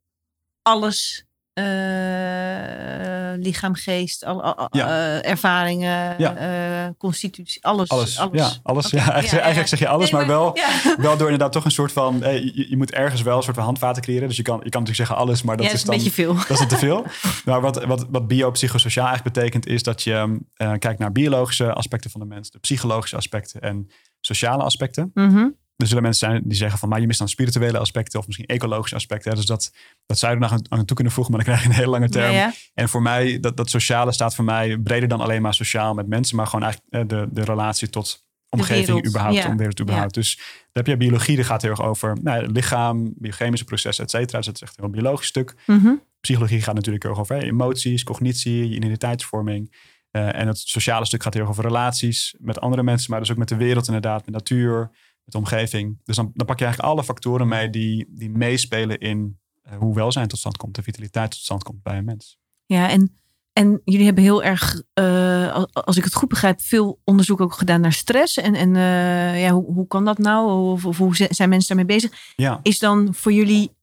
alles. 0.62 1.27
Eh, 1.58 3.34
lichaam, 3.44 3.76
geest, 3.76 4.26
al, 4.26 4.44
al- 4.44 4.68
Ja. 4.72 4.88
eh, 4.88 5.30
ervaringen, 5.30 6.16
Ja. 6.18 6.36
eh, 6.36 6.90
constitutie, 6.98 7.66
alles. 7.66 7.90
Alles, 7.90 8.16
ja, 8.32 8.50
alles. 8.64 8.90
Ja, 8.90 8.98
eigenlijk, 8.98 9.32
ja, 9.32 9.38
eigenlijk 9.40 9.68
zeg 9.68 9.80
je 9.80 9.88
alles, 9.88 10.12
Nee, 10.12 10.20
maar 10.20 10.30
wel, 10.30 10.58
wel 10.98 11.18
door 11.18 11.22
inderdaad 11.30 11.52
toch 11.52 11.66
een 11.66 11.72
soort 11.72 11.92
van, 11.92 12.20
je, 12.20 12.66
je 12.70 12.78
moet 12.78 12.92
ergens 12.92 13.22
wel 13.22 13.38
een 13.38 13.44
soort 13.44 13.56
van 13.56 13.66
handvaten 13.66 14.02
creëren. 14.02 14.28
Dus 14.28 14.38
je 14.38 14.44
kan, 14.44 14.56
je 14.64 14.70
kan 14.70 14.82
natuurlijk 14.82 14.98
zeggen 15.08 15.16
alles, 15.26 15.42
maar 15.42 15.58
dat 15.58 15.66
is 15.66 15.72
dat 15.72 15.80
is 15.82 15.86
dan... 15.88 15.96
een 15.96 16.04
beetje 16.04 16.24
veel. 16.24 16.34
Dat 16.36 16.50
is 16.50 16.60
het 16.60 16.70
te 16.70 16.78
veel. 16.78 17.06
Maar 17.46 17.62
wat, 17.62 17.86
wat, 17.86 18.06
wat 18.10 18.28
biopsychosociaal 18.28 19.06
eigenlijk 19.08 19.36
betekent, 19.36 19.68
is 19.68 19.84
dat 19.84 20.04
je 20.04 20.38
eh, 20.56 20.72
kijkt 20.80 21.00
naar 21.00 21.12
biologische 21.12 21.74
aspecten 21.74 22.10
van 22.12 22.20
de 22.20 22.26
mens, 22.28 22.50
de 22.52 22.60
psychologische 22.60 23.16
aspecten 23.16 23.62
en 23.62 23.90
sociale 24.20 24.64
aspecten. 24.64 25.12
Mhm. 25.14 25.48
Er 25.78 25.88
zullen 25.88 26.04
mensen 26.04 26.30
zijn 26.30 26.42
die 26.46 26.58
zeggen 26.58 26.80
van, 26.80 26.90
maar 26.90 27.00
je 27.00 27.08
mist 27.08 27.20
dan 27.20 27.30
spirituele 27.30 27.78
aspecten 27.78 28.20
of 28.20 28.26
misschien 28.26 28.46
ecologische 28.46 28.96
aspecten. 28.96 29.32
hè. 29.32 29.38
Dus 29.38 29.46
dat, 29.46 29.74
dat 30.06 30.18
zou 30.18 30.36
je 30.36 30.44
er 30.44 30.50
nog 30.50 30.60
aan, 30.70 30.86
toe 30.86 30.96
kunnen 30.96 31.14
voegen, 31.14 31.34
maar 31.34 31.44
dan 31.44 31.54
krijg 31.54 31.68
je 31.68 31.74
een 31.74 31.80
hele 31.84 31.92
lange 31.92 32.10
term. 32.10 32.32
Ja, 32.32 32.38
ja. 32.38 32.54
En 32.74 32.90
voor 32.90 33.02
mij, 33.02 33.40
dat, 33.40 33.58
dat 33.58 33.70
sociale 33.70 34.12
staat 34.12 34.36
voor 34.36 34.46
mij 34.46 34.78
breder 34.78 35.08
dan 35.10 35.22
alleen 35.22 35.42
maar 35.42 35.54
sociaal 35.54 35.94
met 35.94 36.08
mensen, 36.08 36.36
maar 36.36 36.48
gewoon 36.48 36.64
eigenlijk 36.64 37.10
de, 37.10 37.28
de 37.32 37.44
relatie 37.44 37.90
tot 37.90 38.26
omgeving 38.50 39.08
überhaupt, 39.08 39.36
ja. 39.36 39.48
om 39.48 39.58
wereld 39.58 39.80
überhaupt. 39.82 40.14
Dus 40.14 40.36
dan 40.36 40.46
heb 40.72 40.88
je 40.88 40.98
biologie, 40.98 41.36
dat 41.36 41.46
gaat 41.46 41.62
heel 41.62 41.72
erg 41.72 41.82
over 41.82 42.18
nou, 42.22 42.52
lichaam, 42.52 43.14
biochemische 43.16 43.66
processen, 43.66 44.04
et 44.04 44.12
cetera. 44.12 44.38
Dus 44.38 44.46
dat 44.46 44.56
is 44.56 44.62
echt 44.62 44.78
een 44.78 44.84
heel 44.84 44.94
biologisch 44.94 45.28
stuk. 45.28 45.56
Mhm. 45.66 45.94
Psychologie 46.20 46.62
gaat 46.62 46.76
natuurlijk 46.76 47.04
heel 47.04 47.12
erg 47.12 47.22
over 47.22 47.36
hè, 47.36 47.42
emoties, 47.42 48.04
cognitie, 48.04 48.70
je 48.70 48.76
identiteitsvorming. 48.76 49.76
Eh, 50.12 50.40
en 50.40 50.48
het 50.48 50.58
sociale 50.58 51.06
stuk 51.06 51.24
gaat 51.24 51.34
heel 51.34 51.42
erg 51.42 51.52
over 51.52 51.64
relaties 51.64 52.36
met 52.40 52.60
andere 52.60 52.84
mensen, 52.84 53.12
maar 53.12 53.20
dus 53.20 53.32
ook 53.32 53.38
met 53.38 53.50
de 53.50 53.56
wereld 53.56 53.88
inderdaad, 53.88 54.26
met 54.26 54.34
natuur, 54.36 54.92
met 55.28 55.34
de 55.34 55.38
omgeving. 55.38 55.98
Dus 56.04 56.16
dan, 56.16 56.32
dan 56.34 56.46
pak 56.46 56.60
je 56.60 56.66
eigenlijk 56.66 56.94
alle 56.94 57.04
factoren 57.04 57.48
mee 57.48 57.70
die, 57.70 58.06
die 58.10 58.30
meespelen 58.30 58.98
in 58.98 59.40
eh, 59.62 59.78
hoe 59.78 59.96
welzijn 59.96 60.28
tot 60.28 60.40
stand 60.40 60.58
komt, 60.58 60.76
de 60.76 60.84
vitaliteit 60.84 61.32
tot 61.32 61.40
stand 61.40 61.64
komt 61.64 61.84
bij 61.84 61.98
een 61.98 62.06
mens. 62.06 62.38
Ja, 62.66 62.90
en, 62.90 63.14
en 63.54 63.82
jullie 63.86 64.06
hebben 64.06 64.24
heel 64.24 64.44
erg, 64.44 64.82
eh, 64.94 65.54
al- 65.54 65.70
als 65.74 65.98
ik 65.98 66.04
het 66.04 66.14
goed 66.14 66.30
begrijp, 66.30 66.62
veel 66.62 67.00
onderzoek 67.04 67.42
ook 67.42 67.54
gedaan 67.54 67.82
naar 67.82 67.94
stress. 67.94 68.38
En, 68.38 68.56
en 68.56 68.76
eh, 68.76 69.42
ja, 69.42 69.52
hoe, 69.52 69.74
hoe 69.74 69.88
kan 69.88 70.06
dat 70.06 70.18
nou? 70.18 70.72
Of, 70.72 70.86
of 70.86 70.98
hoe 70.98 71.16
zi- 71.16 71.28
zijn 71.30 71.50
mensen 71.50 71.76
daarmee 71.76 71.96
bezig? 71.96 72.34
Ja, 72.36 72.60
Is 72.64 72.80
dan 72.80 73.14
voor 73.14 73.34
jullie 73.34 73.76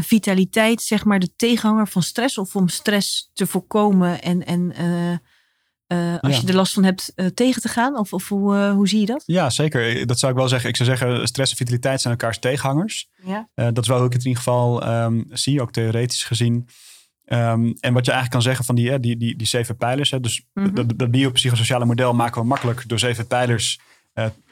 vitaliteit, 0.00 0.82
zeg 0.82 1.04
maar, 1.04 1.18
de 1.18 1.34
tegenhanger 1.36 1.88
van 1.88 2.02
stress? 2.02 2.38
Of 2.38 2.56
om 2.56 2.68
stress 2.68 3.30
te 3.32 3.46
voorkomen 3.46 4.22
en, 4.22 4.46
en 4.46 4.72
eh, 6.12 6.18
als 6.20 6.34
Ja. 6.34 6.40
je 6.40 6.46
er 6.48 6.54
last 6.54 6.72
van 6.72 6.84
hebt, 6.84 7.12
eh, 7.14 7.26
tegen 7.26 7.62
te 7.62 7.68
gaan? 7.68 7.98
Of, 7.98 8.12
of 8.12 8.28
hoe, 8.28 8.56
eh, 8.56 8.72
hoe 8.72 8.88
zie 8.88 9.00
je 9.00 9.06
dat? 9.06 9.22
ja, 9.26 9.50
zeker. 9.50 10.06
Dat 10.06 10.18
zou 10.18 10.32
ik 10.32 10.38
wel 10.38 10.48
zeggen. 10.48 10.68
Ik 10.68 10.76
zou 10.76 10.88
zeggen, 10.88 11.26
stress 11.26 11.50
en 11.50 11.56
vitaliteit 11.56 12.00
zijn 12.00 12.14
elkaars 12.14 12.38
tegenhangers. 12.38 13.08
Ja. 13.24 13.48
Dat 13.54 13.78
is 13.78 13.88
wel 13.88 13.96
hoe 13.98 14.06
ik 14.06 14.12
het 14.12 14.22
in 14.22 14.28
ieder 14.28 14.42
geval 14.42 14.82
ehm, 14.82 15.22
zie, 15.30 15.60
ook 15.62 15.72
theoretisch 15.72 16.24
gezien. 16.24 16.68
Ehm, 17.24 17.72
en 17.80 17.92
wat 17.92 18.04
je 18.04 18.10
eigenlijk 18.12 18.30
kan 18.30 18.42
zeggen 18.42 18.64
van 18.64 18.74
die, 18.74 18.90
eh, 18.92 19.00
die, 19.00 19.16
die, 19.16 19.36
die 19.36 19.46
zeven 19.46 19.76
pijlers. 19.76 20.10
Hè, 20.10 20.20
dus 20.20 20.44
Mhm. 20.54 20.74
dat, 20.74 20.98
dat 20.98 21.10
biopsychosociale 21.10 21.84
model 21.84 22.14
maken 22.14 22.40
we 22.40 22.46
makkelijk 22.46 22.88
door 22.88 22.98
zeven 22.98 23.26
pijlers 23.26 23.80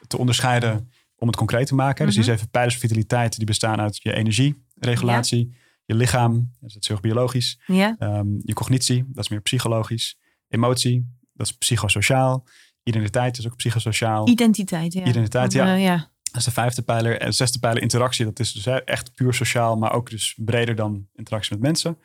te 0.07 0.19
onderscheiden 0.19 0.91
om 1.17 1.27
het 1.27 1.37
concreet 1.37 1.67
te 1.67 1.75
maken. 1.75 2.07
Dus 2.07 2.15
die 2.15 2.25
Mhm. 2.25 2.33
zeven 2.33 2.49
pijlers 2.51 2.75
van 2.79 2.89
vitaliteit 2.89 3.37
die 3.37 3.47
bestaan 3.47 3.81
uit 3.81 4.03
je 4.03 4.13
energieregulatie, 4.13 5.55
je 5.85 5.95
lichaam, 5.95 6.51
dat 6.61 6.77
is 6.81 6.89
heel 6.89 6.99
biologisch. 7.01 7.59
Ja. 7.67 7.97
Ehm, 7.99 8.27
je 8.39 8.53
cognitie, 8.55 9.05
dat 9.09 9.25
is 9.25 9.31
meer 9.31 9.41
psychologisch. 9.41 10.17
Emotie, 10.49 11.07
dat 11.33 11.47
is 11.47 11.53
psychosociaal. 11.53 12.45
Identiteit 12.83 13.39
is 13.39 13.47
ook 13.47 13.57
psychosociaal. 13.57 14.29
Identiteit, 14.29 14.93
ja. 14.93 15.05
Identiteit, 15.05 15.53
ja. 15.53 15.75
eh, 15.75 15.83
ja. 15.83 16.11
Dat 16.23 16.41
is 16.41 16.45
de 16.45 16.51
vijfde 16.51 16.83
pijler. 16.83 17.21
En 17.21 17.27
de 17.27 17.33
zesde 17.33 17.59
pijler 17.59 17.83
interactie. 17.83 18.25
Dat 18.25 18.39
is 18.39 18.53
dus 18.53 18.67
echt 18.85 19.15
puur 19.15 19.35
sociaal, 19.35 19.77
maar 19.77 19.93
ook 19.93 20.11
dus 20.11 20.35
breder 20.37 20.75
dan 20.75 21.09
interactie 21.15 21.53
met 21.53 21.61
mensen. 21.63 21.99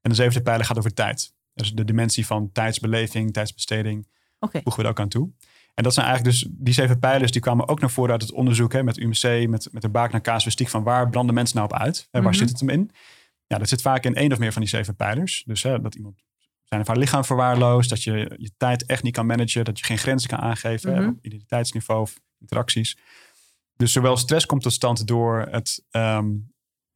En 0.00 0.10
de 0.10 0.16
zevende 0.16 0.42
pijler 0.42 0.66
gaat 0.66 0.78
over 0.78 0.94
tijd. 0.94 1.34
Dus 1.54 1.72
de 1.72 1.84
dimensie 1.84 2.26
van 2.26 2.52
tijdsbeleving, 2.52 3.32
tijdsbesteding 3.32 4.08
Oké. 4.38 4.60
voegen 4.62 4.76
we 4.82 4.88
er 4.88 4.92
ook 4.94 5.00
aan 5.00 5.08
toe. 5.08 5.30
En 5.74 5.82
dat 5.84 5.94
zijn 5.94 6.06
eigenlijk 6.06 6.36
dus 6.36 6.48
die 6.50 6.74
zeven 6.74 6.98
pijlers 6.98 7.32
die 7.32 7.40
kwamen 7.40 7.68
ook 7.68 7.80
naar 7.80 7.90
voren 7.90 8.12
uit 8.12 8.22
het 8.22 8.32
onderzoek 8.32 8.72
hè, 8.72 8.82
met 8.82 8.96
UMC, 8.96 9.48
met, 9.48 9.68
met 9.72 9.82
de 9.82 9.88
baak 9.88 10.12
naar 10.12 10.20
casuïstiek 10.20 10.68
van 10.68 10.82
waar 10.82 11.08
branden 11.10 11.34
mensen 11.34 11.56
nou 11.56 11.68
op 11.72 11.78
uit? 11.78 12.08
Hè, 12.10 12.20
waar 12.22 12.30
Mhm. 12.30 12.38
zit 12.40 12.48
het 12.48 12.60
hem 12.60 12.68
in? 12.68 12.90
Ja, 13.46 13.58
dat 13.58 13.68
zit 13.68 13.82
vaak 13.82 14.04
in 14.04 14.14
één 14.14 14.32
of 14.32 14.38
meer 14.38 14.52
van 14.52 14.60
die 14.62 14.70
zeven 14.70 14.96
pijlers. 14.96 15.42
Dus 15.46 15.62
hè, 15.62 15.80
dat 15.80 15.94
iemand 15.94 16.22
zijn 16.64 16.80
of 16.80 16.86
haar 16.86 16.96
lichaam 16.96 17.24
verwaarloost, 17.24 17.88
dat 17.90 18.02
je 18.02 18.34
je 18.36 18.50
tijd 18.56 18.86
echt 18.86 19.02
niet 19.02 19.14
kan 19.14 19.26
managen, 19.26 19.64
dat 19.64 19.78
je 19.78 19.84
geen 19.84 19.98
grenzen 19.98 20.28
kan 20.28 20.38
aangeven 20.38 20.92
Mhm. 20.92 21.08
op 21.08 21.18
identiteitsniveau 21.22 22.00
of 22.00 22.20
interacties. 22.40 22.98
Dus 23.76 23.92
zowel 23.92 24.16
stress 24.16 24.46
komt 24.46 24.62
tot 24.62 24.72
stand 24.72 25.06
door 25.06 25.46
het, 25.50 25.84
ehm, 25.90 26.26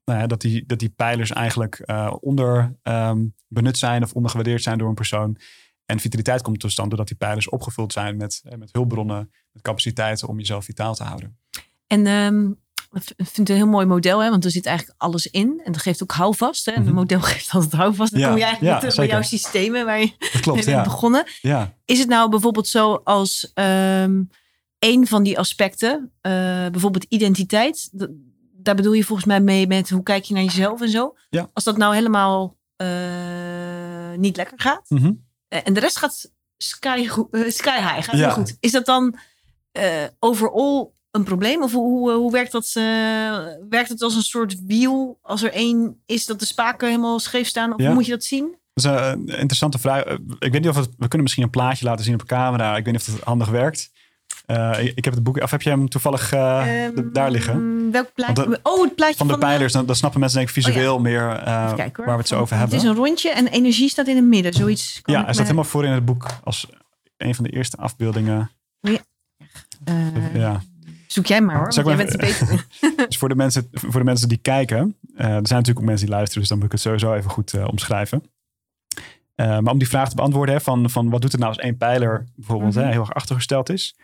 nou 0.05 0.21
ja, 0.21 0.27
dat, 0.27 0.41
die, 0.41 0.67
dat 0.67 0.79
die 0.79 0.89
pijlers 0.89 1.31
eigenlijk 1.33 1.75
eh, 1.79 2.15
onder 2.21 2.77
ehm, 2.83 3.27
benut 3.49 3.79
zijn 3.79 4.03
of 4.03 4.13
ondergewaardeerd 4.13 4.63
zijn 4.63 4.79
door 4.79 4.89
een 4.89 4.95
persoon. 4.95 5.37
En 5.87 6.01
vitaliteit 6.01 6.43
komt 6.43 6.61
tot 6.61 6.73
stand 6.73 6.89
doordat 6.89 7.09
die 7.09 7.17
pijlers 7.17 7.49
opgevuld 7.49 7.93
zijn 7.93 8.17
met, 8.17 8.43
met 8.59 8.73
hulpbronnen, 8.73 9.31
met 9.53 9.63
capaciteiten 9.63 10.29
om 10.29 10.39
jezelf 10.39 10.65
vitaal 10.65 10.95
te 10.95 11.03
houden. 11.03 11.39
En 11.87 12.07
ehm, 12.07 12.53
ik 12.93 13.03
vind 13.17 13.37
het 13.37 13.49
een 13.49 13.57
heel 13.57 13.67
mooi 13.67 13.87
model, 13.87 14.23
hè? 14.23 14.31
want 14.31 14.45
er 14.45 14.51
zit 14.51 14.67
eigenlijk 14.67 15.01
alles 15.01 15.27
in. 15.27 15.61
En 15.65 15.73
dat 15.73 15.81
geeft 15.83 16.03
ook 16.03 16.13
houvast. 16.13 16.65
Hè? 16.65 16.73
En 16.73 16.81
Mhm. 16.81 16.89
een 16.89 16.95
model 16.95 17.21
geeft 17.33 17.51
altijd 17.53 17.73
houvast. 17.73 18.13
Dan 18.13 18.21
Ja, 18.21 18.29
kom 18.29 18.37
je 18.37 18.43
eigenlijk 18.43 18.73
ja, 18.75 18.79
terug 18.81 18.97
bij 18.97 19.07
jouw 19.07 19.23
systemen 19.23 19.85
waar 19.85 20.01
je 20.01 20.13
klopt, 20.41 20.67
mee 20.67 20.75
ja. 20.75 20.83
begonnen. 20.83 21.25
ja. 21.41 21.75
Is 21.85 21.99
het 21.99 22.09
nou 22.09 22.31
bijvoorbeeld 22.31 22.69
zo 22.69 22.95
als 23.05 23.51
ehm 23.55 24.23
een 24.79 25.07
van 25.07 25.23
die 25.23 25.39
aspecten, 25.39 26.13
eh, 26.21 26.33
bijvoorbeeld 26.71 27.05
identiteit, 27.09 27.89
daar 28.53 28.75
bedoel 28.75 28.93
je 28.93 29.05
volgens 29.05 29.27
mij 29.29 29.41
mee 29.41 29.67
met 29.67 29.91
hoe 29.91 30.03
kijk 30.03 30.25
je 30.25 30.35
naar 30.35 30.43
jezelf 30.43 30.81
en 30.81 30.89
zo. 30.91 31.15
Als 31.53 31.65
dat 31.65 31.77
nou 31.77 31.95
helemaal 31.95 32.57
eh, 32.77 32.87
niet 34.17 34.37
lekker 34.37 34.61
gaat 34.61 34.91
Mhm. 34.91 35.13
eh, 35.49 35.61
en 35.65 35.73
de 35.73 35.81
rest 35.81 35.99
gaat 35.99 36.31
sky, 36.57 37.09
sky 37.49 37.77
high, 37.79 38.03
gaat 38.03 38.15
heel 38.15 38.31
goed. 38.31 38.57
Is 38.61 38.73
dat 38.73 38.87
dan 38.87 39.19
overall 40.19 40.89
een 41.11 41.25
probleem? 41.25 41.63
Of 41.63 41.73
hoe, 41.73 41.89
hoe, 41.89 42.13
hoe 42.13 42.33
werkt 42.33 42.53
dat? 42.53 42.71
eh, 42.75 42.83
werkt 43.69 43.89
het 43.89 44.03
als 44.03 44.15
een 44.15 44.23
soort 44.23 44.57
wiel? 44.67 45.19
Als 45.23 45.43
er 45.43 45.53
één 45.53 46.03
is 46.07 46.27
dat 46.27 46.39
de 46.41 46.47
spaken 46.47 46.89
helemaal 46.89 47.19
scheef 47.19 47.47
staan? 47.47 47.73
Of 47.73 47.79
Ja. 47.81 47.87
hoe 47.87 47.95
moet 47.95 48.05
je 48.07 48.11
dat 48.13 48.25
zien? 48.25 48.57
Dat 48.75 48.85
is 48.85 48.91
een 49.13 49.27
interessante 49.27 49.79
vraag. 49.79 50.03
Eh, 50.03 50.15
Ik 50.39 50.53
weet 50.53 50.61
niet 50.61 50.69
of 50.69 50.77
het, 50.77 50.89
we 50.89 50.97
kunnen 50.99 51.23
misschien 51.23 51.43
een 51.45 51.51
plaatje 51.51 51.85
laten 51.85 52.05
zien 52.05 52.15
op 52.15 52.25
camera. 52.25 52.77
Ik 52.77 52.85
weet 52.85 52.93
niet 52.95 53.09
of 53.09 53.15
het 53.15 53.25
handig 53.25 53.49
werkt. 53.49 53.91
Eh, 54.47 54.79
ik, 54.95 55.05
heb 55.05 55.15
het 55.15 55.23
boek, 55.23 55.43
of 55.43 55.51
heb 55.51 55.63
je 55.63 55.71
hem 55.71 55.89
toevallig 55.89 56.33
eh, 56.33 56.85
Ehm, 56.87 57.13
daar 57.13 57.31
liggen? 57.31 57.91
Welk 57.91 58.13
plaatje? 58.15 58.49
De- 58.49 58.61
oh, 58.63 58.83
het 58.83 58.95
plaatje 58.95 59.17
Van 59.17 59.27
de 59.27 59.33
van 59.33 59.43
pijlers, 59.43 59.73
dan, 59.73 59.87
dan 59.87 59.97
snappen 59.97 60.21
mensen 60.21 60.39
denk 60.39 60.51
ik 60.51 60.63
visueel 60.63 60.99
meer 60.99 61.31
eh, 61.31 61.75
kijken, 61.75 62.05
waar 62.05 62.15
we 62.15 62.21
het 62.21 62.29
zo 62.29 62.35
over 62.41 62.57
Het 62.57 62.59
hebben. 62.71 62.79
is 62.79 62.85
een 62.91 63.05
rondje 63.05 63.31
en 63.31 63.47
energie 63.47 63.89
staat 63.89 64.07
in 64.07 64.17
het 64.17 64.25
midden. 64.25 64.53
Zoiets. 64.53 65.01
kan 65.03 65.15
Ja, 65.15 65.23
hij 65.25 65.33
staat 65.33 65.45
helemaal 65.45 65.65
voor 65.71 65.85
in 65.85 65.91
het 65.93 66.05
boek 66.05 66.27
als 66.45 66.67
een 67.17 67.35
van 67.35 67.45
de 67.45 67.51
eerste 67.51 67.77
afbeeldingen. 67.77 68.51
eh, 68.81 68.95
Ja. 70.35 70.61
Zoek 71.19 71.27
jij 71.27 71.41
maar 71.41 71.57
hoor. 71.57 71.73
Zal 71.73 71.85
Want 71.85 72.01
ik 72.01 72.09
jij 72.09 72.19
maar 72.19 72.29
bent 72.29 72.49
het 72.51 72.67
beter. 72.81 73.07
Dus 73.07 73.19
voor 73.19 73.29
de 73.29 73.35
mensen, 73.35 73.69
voor 73.73 74.01
de 74.01 74.05
mensen 74.07 74.29
die 74.29 74.39
kijken, 74.39 74.97
eh, 75.15 75.25
er 75.27 75.31
zijn 75.31 75.39
natuurlijk 75.43 75.79
ook 75.79 75.85
mensen 75.85 76.07
die 76.07 76.15
luisteren, 76.15 76.41
dus 76.41 76.49
dan 76.49 76.57
moet 76.59 76.67
ik 76.67 76.73
het 76.73 76.81
sowieso 76.81 77.15
even 77.15 77.31
goed 77.31 77.53
eh, 77.55 77.69
omschrijven. 77.69 78.23
Eh, 79.35 79.59
maar 79.59 79.73
om 79.73 79.79
die 79.79 79.89
vraag 79.89 80.09
te 80.09 80.15
beantwoorden, 80.17 80.55
hè, 80.55 80.61
van, 80.61 80.91
van 80.91 81.11
wat 81.11 81.21
doet 81.21 81.33
het 81.33 81.41
nou 81.41 81.53
als 81.55 81.63
één 81.63 81.77
pijler 81.77 82.27
bijvoorbeeld 82.35 82.75
Mhm. 82.75 82.85
hè, 82.85 82.91
heel 82.91 83.01
erg 83.01 83.15
achtergesteld 83.15 83.69
is. 83.69 83.97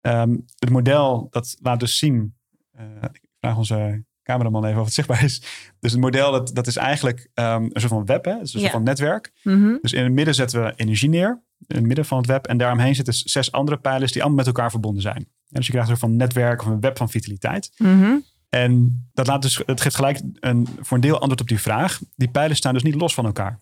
Ehm, 0.00 0.36
het 0.58 0.70
model 0.70 1.26
dat 1.30 1.56
laat 1.60 1.80
dus 1.80 1.98
zien, 1.98 2.34
eh, 2.72 2.84
ik 3.12 3.20
vraag 3.40 3.56
onze 3.56 4.04
cameraman 4.22 4.64
even 4.64 4.78
of 4.80 4.84
het 4.84 4.94
zichtbaar 4.94 5.24
is. 5.24 5.38
Dus 5.80 5.92
het 5.92 6.00
model 6.00 6.32
dat, 6.32 6.50
dat 6.54 6.66
is 6.66 6.76
eigenlijk 6.76 7.28
ehm, 7.34 7.62
een 7.62 7.70
soort 7.80 7.92
van 7.92 8.04
web, 8.04 8.24
hè, 8.24 8.30
een 8.30 8.38
Ja. 8.38 8.44
soort 8.46 8.70
van 8.70 8.82
netwerk. 8.82 9.32
Mhm. 9.42 9.76
Dus 9.80 9.92
in 9.92 10.04
het 10.04 10.12
midden 10.12 10.34
zetten 10.34 10.62
we 10.64 10.72
energie 10.76 11.08
neer. 11.08 11.42
In 11.66 11.76
het 11.76 11.86
midden 11.86 12.04
van 12.04 12.18
het 12.18 12.26
web. 12.26 12.46
En 12.46 12.56
daaromheen 12.56 12.94
zitten 12.94 13.14
zes 13.14 13.52
andere 13.52 13.76
pijlers 13.76 14.12
die 14.12 14.20
allemaal 14.22 14.44
met 14.44 14.54
elkaar 14.54 14.70
verbonden 14.70 15.02
zijn. 15.02 15.16
En 15.16 15.60
dus 15.60 15.66
je 15.66 15.72
krijgt 15.72 15.90
een 15.90 15.96
soort 15.96 16.10
van 16.10 16.18
netwerk 16.18 16.60
of 16.60 16.66
een 16.66 16.80
web 16.80 16.96
van 16.96 17.08
vitaliteit. 17.08 17.72
Mhm. 17.76 18.16
En 18.48 19.04
dat 19.12 19.26
laat 19.26 19.42
dus, 19.42 19.62
het 19.66 19.80
geeft 19.80 19.94
gelijk 19.94 20.20
een, 20.40 20.68
voor 20.80 20.96
een 20.96 21.02
deel 21.02 21.18
antwoord 21.18 21.40
op 21.40 21.48
die 21.48 21.60
vraag. 21.60 22.00
Die 22.16 22.30
pijlers 22.30 22.58
staan 22.58 22.74
dus 22.74 22.82
niet 22.82 22.94
los 22.94 23.14
van 23.14 23.24
elkaar. 23.24 23.60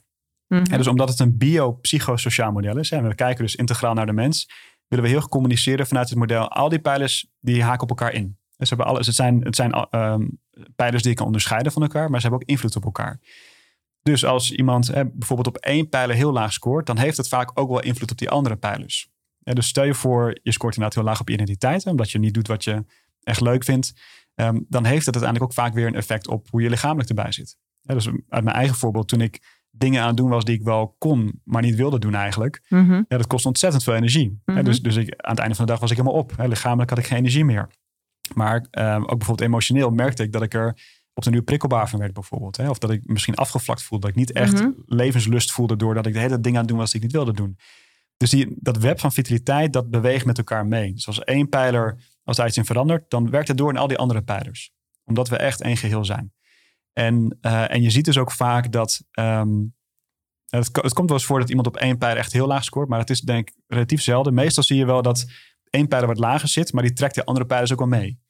Mhm. 0.48 0.64
En 0.70 0.78
dus 0.78 0.86
omdat 0.86 1.08
het 1.08 1.18
een 1.18 1.38
biopsychosociaal 1.38 2.52
model 2.52 2.78
is. 2.78 2.90
En 2.90 3.08
we 3.08 3.14
kijken 3.14 3.44
dus 3.44 3.54
integraal 3.54 3.94
naar 3.94 4.06
de 4.06 4.12
mens. 4.12 4.48
Willen 4.88 5.04
we 5.04 5.10
heel 5.10 5.20
goed 5.20 5.30
communiceren 5.30 5.86
vanuit 5.86 6.08
het 6.08 6.18
model. 6.18 6.50
Al 6.50 6.68
die 6.68 6.78
pijlers 6.78 7.26
die 7.40 7.62
haken 7.62 7.82
op 7.82 7.88
elkaar 7.88 8.12
in. 8.12 8.36
Dus 8.56 8.68
hebben 8.68 8.86
alles, 8.86 9.06
het 9.06 9.16
zijn, 9.16 9.40
het 9.44 9.56
zijn 9.56 9.72
ehm, 9.72 10.28
pijlers 10.76 11.02
die 11.02 11.10
je 11.10 11.16
kan 11.16 11.26
onderscheiden 11.26 11.72
van 11.72 11.82
elkaar. 11.82 12.10
Maar 12.10 12.20
ze 12.20 12.26
hebben 12.26 12.42
ook 12.42 12.50
invloed 12.50 12.76
op 12.76 12.84
elkaar. 12.84 13.20
Dus 14.02 14.24
als 14.24 14.52
iemand 14.52 14.86
hè, 14.86 15.06
bijvoorbeeld 15.06 15.48
op 15.48 15.56
één 15.56 15.88
pijler 15.88 16.16
heel 16.16 16.32
laag 16.32 16.52
scoort. 16.52 16.86
Dan 16.86 16.98
heeft 16.98 17.16
het 17.16 17.28
vaak 17.28 17.50
ook 17.54 17.68
wel 17.68 17.82
invloed 17.82 18.10
op 18.10 18.18
die 18.18 18.30
andere 18.30 18.56
pijlers. 18.56 19.10
Ja, 19.38 19.52
dus 19.52 19.66
stel 19.66 19.84
je 19.84 19.94
voor, 19.94 20.38
je 20.42 20.52
scoort 20.52 20.74
inderdaad 20.74 20.98
heel 20.98 21.08
laag 21.08 21.20
op 21.20 21.28
je 21.28 21.34
identiteit. 21.34 21.84
hè, 21.84 21.90
Omdat 21.90 22.10
je 22.10 22.18
niet 22.18 22.34
doet 22.34 22.46
wat 22.46 22.64
je 22.64 22.84
echt 23.22 23.40
leuk 23.40 23.64
vindt. 23.64 23.92
Ehm, 24.34 24.60
dan 24.68 24.84
heeft 24.84 25.06
het 25.06 25.14
uiteindelijk 25.14 25.52
ook 25.52 25.64
vaak 25.64 25.74
weer 25.74 25.86
een 25.86 25.94
effect 25.94 26.28
op 26.28 26.48
hoe 26.50 26.62
je 26.62 26.70
lichamelijk 26.70 27.08
erbij 27.08 27.32
zit. 27.32 27.56
Ja, 27.80 27.94
dus 27.94 28.06
uit 28.06 28.44
mijn 28.44 28.56
eigen 28.56 28.76
voorbeeld, 28.76 29.08
toen 29.08 29.20
ik 29.20 29.60
dingen 29.70 30.00
aan 30.00 30.06
het 30.06 30.16
doen 30.16 30.28
was 30.28 30.44
die 30.44 30.54
ik 30.54 30.62
wel 30.62 30.94
kon, 30.98 31.40
maar 31.44 31.62
niet 31.62 31.74
wilde 31.74 31.98
doen 31.98 32.14
eigenlijk. 32.14 32.62
Ja, 33.08 33.16
dat 33.16 33.26
kost 33.26 33.46
ontzettend 33.46 33.84
veel 33.84 33.94
energie. 33.94 34.40
Mhm. 34.44 34.64
dus 34.64 34.82
dus 34.82 34.96
ik, 34.96 35.14
aan 35.16 35.30
het 35.30 35.40
einde 35.40 35.54
van 35.54 35.64
de 35.64 35.70
dag 35.70 35.80
was 35.80 35.90
ik 35.90 35.96
helemaal 35.96 36.18
op. 36.18 36.36
Hè, 36.36 36.48
lichamelijk 36.48 36.90
had 36.90 36.98
ik 36.98 37.06
geen 37.06 37.18
energie 37.18 37.44
meer. 37.44 37.68
Maar 38.34 38.66
ehm, 38.70 39.00
ook 39.02 39.18
bijvoorbeeld 39.18 39.48
emotioneel 39.48 39.90
merkte 39.90 40.22
ik 40.22 40.32
dat 40.32 40.42
ik 40.42 40.54
er 40.54 40.78
op 41.14 41.22
de 41.22 41.30
nu 41.30 41.42
prikkelbaar 41.42 41.88
van 41.88 41.98
werd 41.98 42.12
bijvoorbeeld. 42.12 42.56
Hè? 42.56 42.70
Of 42.70 42.78
dat 42.78 42.90
ik 42.90 43.00
misschien 43.04 43.34
afgevlakt 43.34 43.82
voelde. 43.82 44.06
Dat 44.06 44.16
ik 44.16 44.20
niet 44.26 44.32
echt 44.32 44.52
Mhm. 44.52 44.70
levenslust 44.86 45.52
voelde 45.52 45.76
doordat 45.76 46.06
ik 46.06 46.12
de 46.12 46.18
hele 46.18 46.40
dingen 46.40 46.52
aan 46.52 46.58
het 46.64 46.68
doen 46.68 46.78
was 46.78 46.90
die 46.90 46.96
ik 47.00 47.06
niet 47.06 47.14
wilde 47.16 47.32
doen. 47.32 47.56
Dus 48.16 48.30
die, 48.30 48.56
dat 48.60 48.76
web 48.76 49.00
van 49.00 49.12
vitaliteit, 49.12 49.72
dat 49.72 49.90
beweegt 49.90 50.24
met 50.24 50.38
elkaar 50.38 50.66
mee. 50.66 50.92
Dus 50.92 51.06
als 51.06 51.18
één 51.18 51.48
pijler, 51.48 51.98
als 52.24 52.36
daar 52.36 52.46
iets 52.46 52.56
in 52.56 52.64
verandert, 52.64 53.10
dan 53.10 53.30
werkt 53.30 53.48
het 53.48 53.56
door 53.56 53.70
in 53.70 53.76
al 53.76 53.88
die 53.88 53.98
andere 53.98 54.22
pijlers. 54.22 54.72
Omdat 55.04 55.28
we 55.28 55.36
echt 55.36 55.60
één 55.60 55.76
geheel 55.76 56.04
zijn. 56.04 56.32
En, 56.92 57.38
eh, 57.40 57.70
en 57.70 57.82
je 57.82 57.90
ziet 57.90 58.04
dus 58.04 58.18
ook 58.18 58.32
vaak 58.32 58.72
dat... 58.72 59.02
ehm, 59.10 59.50
het, 60.46 60.70
ko- 60.70 60.82
het 60.82 60.92
komt 60.92 61.08
wel 61.08 61.18
eens 61.18 61.26
voor 61.26 61.38
dat 61.40 61.48
iemand 61.48 61.66
op 61.66 61.76
één 61.76 61.98
pijler 61.98 62.18
echt 62.18 62.32
heel 62.32 62.46
laag 62.46 62.64
scoort. 62.64 62.88
Maar 62.88 62.98
het 62.98 63.10
is 63.10 63.20
denk 63.20 63.48
ik 63.48 63.54
relatief 63.66 64.02
zelden. 64.02 64.34
Meestal 64.34 64.62
zie 64.62 64.76
je 64.76 64.84
wel 64.86 65.02
dat 65.02 65.26
één 65.70 65.88
pijler 65.88 66.08
wat 66.08 66.18
lager 66.18 66.48
zit. 66.48 66.72
Maar 66.72 66.82
die 66.82 66.92
trekt 66.92 67.14
die 67.14 67.22
andere 67.24 67.46
pijlers 67.46 67.72
ook 67.72 67.78
wel 67.78 67.88
mee. 67.88 68.20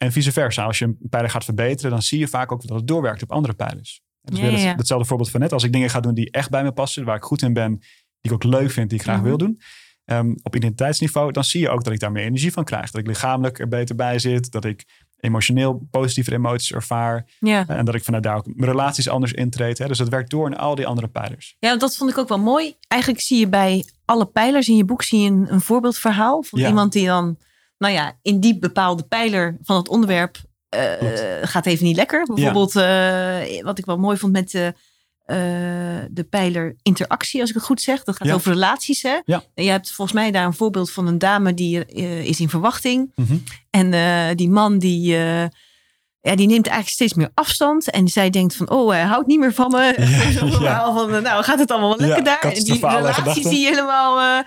En 0.00 0.12
vice 0.12 0.32
versa. 0.32 0.64
Als 0.64 0.78
je 0.78 0.84
een 0.84 0.98
pijler 1.10 1.30
gaat 1.30 1.44
verbeteren. 1.44 1.90
Dan 1.90 2.02
zie 2.02 2.18
je 2.18 2.28
vaak 2.28 2.52
ook 2.52 2.66
dat 2.66 2.76
het 2.76 2.86
doorwerkt 2.86 3.22
op 3.22 3.32
andere 3.32 3.54
pijlers. 3.54 4.00
Ja, 4.22 4.40
weer 4.40 4.50
het- 4.52 4.60
ja. 4.60 4.74
Hetzelfde 4.76 5.06
voorbeeld 5.06 5.30
van 5.30 5.40
net. 5.40 5.52
Als 5.52 5.64
ik 5.64 5.72
dingen 5.72 5.90
ga 5.90 6.00
doen 6.00 6.14
die 6.14 6.30
echt 6.30 6.50
bij 6.50 6.62
me 6.62 6.72
passen. 6.72 7.04
Waar 7.04 7.16
ik 7.16 7.22
goed 7.22 7.42
in 7.42 7.52
ben. 7.52 7.78
Die 8.20 8.32
ik 8.32 8.32
ook 8.32 8.44
leuk 8.44 8.70
vind. 8.70 8.88
Die 8.90 8.98
ik 8.98 9.04
graag 9.04 9.16
Mhm. 9.18 9.26
wil 9.26 9.36
doen. 9.38 9.58
ehm, 10.04 10.34
op 10.42 10.56
identiteitsniveau. 10.56 11.32
Dan 11.32 11.44
zie 11.44 11.60
je 11.60 11.68
ook 11.68 11.84
dat 11.84 11.92
ik 11.92 12.00
daar 12.00 12.12
meer 12.12 12.24
energie 12.24 12.52
van 12.52 12.64
krijg. 12.64 12.90
Dat 12.90 13.00
ik 13.00 13.06
lichamelijk 13.06 13.58
er 13.58 13.68
beter 13.68 13.94
bij 13.94 14.18
zit. 14.18 14.50
Dat 14.50 14.64
ik 14.64 14.84
emotioneel 15.20 15.86
positieve 15.90 16.32
emoties 16.32 16.72
ervaar. 16.72 17.26
Ja. 17.38 17.66
En 17.68 17.84
dat 17.84 17.94
ik 17.94 18.04
vanuit 18.04 18.22
daar 18.22 18.36
ook 18.36 18.46
mijn 18.54 18.70
relaties 18.70 19.08
anders 19.08 19.32
intreed. 19.32 19.78
Hè? 19.78 19.86
Dus 19.86 19.98
dat 19.98 20.08
werkt 20.08 20.30
door 20.30 20.46
in 20.46 20.56
al 20.56 20.74
die 20.74 20.86
andere 20.86 21.08
pijlers. 21.08 21.56
ja, 21.58 21.76
dat 21.76 21.96
vond 21.96 22.10
ik 22.10 22.18
ook 22.18 22.28
wel 22.28 22.38
mooi. 22.38 22.74
Eigenlijk 22.88 23.22
zie 23.22 23.38
je 23.38 23.48
bij 23.48 23.84
alle 24.04 24.26
pijlers 24.26 24.68
in 24.68 24.76
je 24.76 24.84
boek 24.84 25.02
zie 25.02 25.20
je 25.20 25.30
een, 25.30 25.52
een 25.52 25.60
voorbeeldverhaal 25.60 26.42
van 26.42 26.58
Ja. 26.60 26.68
iemand 26.68 26.92
die 26.92 27.06
dan, 27.06 27.36
nou 27.80 27.94
ja, 27.94 28.18
in 28.22 28.40
die 28.40 28.58
bepaalde 28.58 29.02
pijler 29.02 29.56
van 29.62 29.76
het 29.76 29.88
onderwerp 29.88 30.36
eh, 30.68 30.92
gaat 31.42 31.66
even 31.66 31.84
niet 31.84 31.96
lekker. 31.96 32.24
Bijvoorbeeld, 32.34 32.76
eh, 32.76 33.62
wat 33.62 33.78
ik 33.78 33.84
wel 33.84 33.98
mooi 33.98 34.16
vond 34.16 34.32
met 34.32 34.50
de, 34.50 34.74
eh, 35.24 35.36
de 36.10 36.24
pijler 36.24 36.76
interactie, 36.82 37.40
als 37.40 37.48
ik 37.48 37.54
het 37.54 37.64
goed 37.64 37.80
zeg. 37.80 38.04
Dat 38.04 38.16
gaat 38.16 38.28
Ja. 38.28 38.34
over 38.34 38.52
relaties, 38.52 39.02
hè? 39.02 39.18
Ja. 39.24 39.42
En 39.54 39.64
je 39.64 39.70
hebt 39.70 39.92
volgens 39.92 40.16
mij 40.16 40.30
daar 40.30 40.44
een 40.46 40.54
voorbeeld 40.54 40.90
van 40.90 41.06
een 41.06 41.18
dame 41.18 41.54
die 41.54 41.86
is 42.24 42.40
in 42.40 42.48
verwachting. 42.48 43.12
Mhm. 43.14 43.36
En 43.70 44.36
die 44.36 44.50
man 44.50 44.78
die, 44.78 45.16
ja, 46.20 46.34
die 46.34 46.46
neemt 46.46 46.66
eigenlijk 46.66 46.88
steeds 46.88 47.14
meer 47.14 47.30
afstand. 47.34 47.90
En 47.90 48.08
zij 48.08 48.30
denkt 48.30 48.56
van, 48.56 48.70
oh, 48.70 48.90
hij 48.90 49.02
houdt 49.02 49.26
niet 49.26 49.38
meer 49.38 49.54
van 49.54 49.70
me. 49.70 49.94
Ja, 50.60 50.60
ja. 50.70 50.92
van, 50.92 51.22
nou, 51.22 51.44
gaat 51.44 51.58
het 51.58 51.70
allemaal 51.70 51.96
wel 51.98 52.06
lekker 52.06 52.24
Ja, 52.24 52.38
daar? 52.40 52.52
En 52.52 52.64
die 52.64 52.88
relatie 52.88 53.60
je 53.60 53.66
helemaal... 53.66 54.44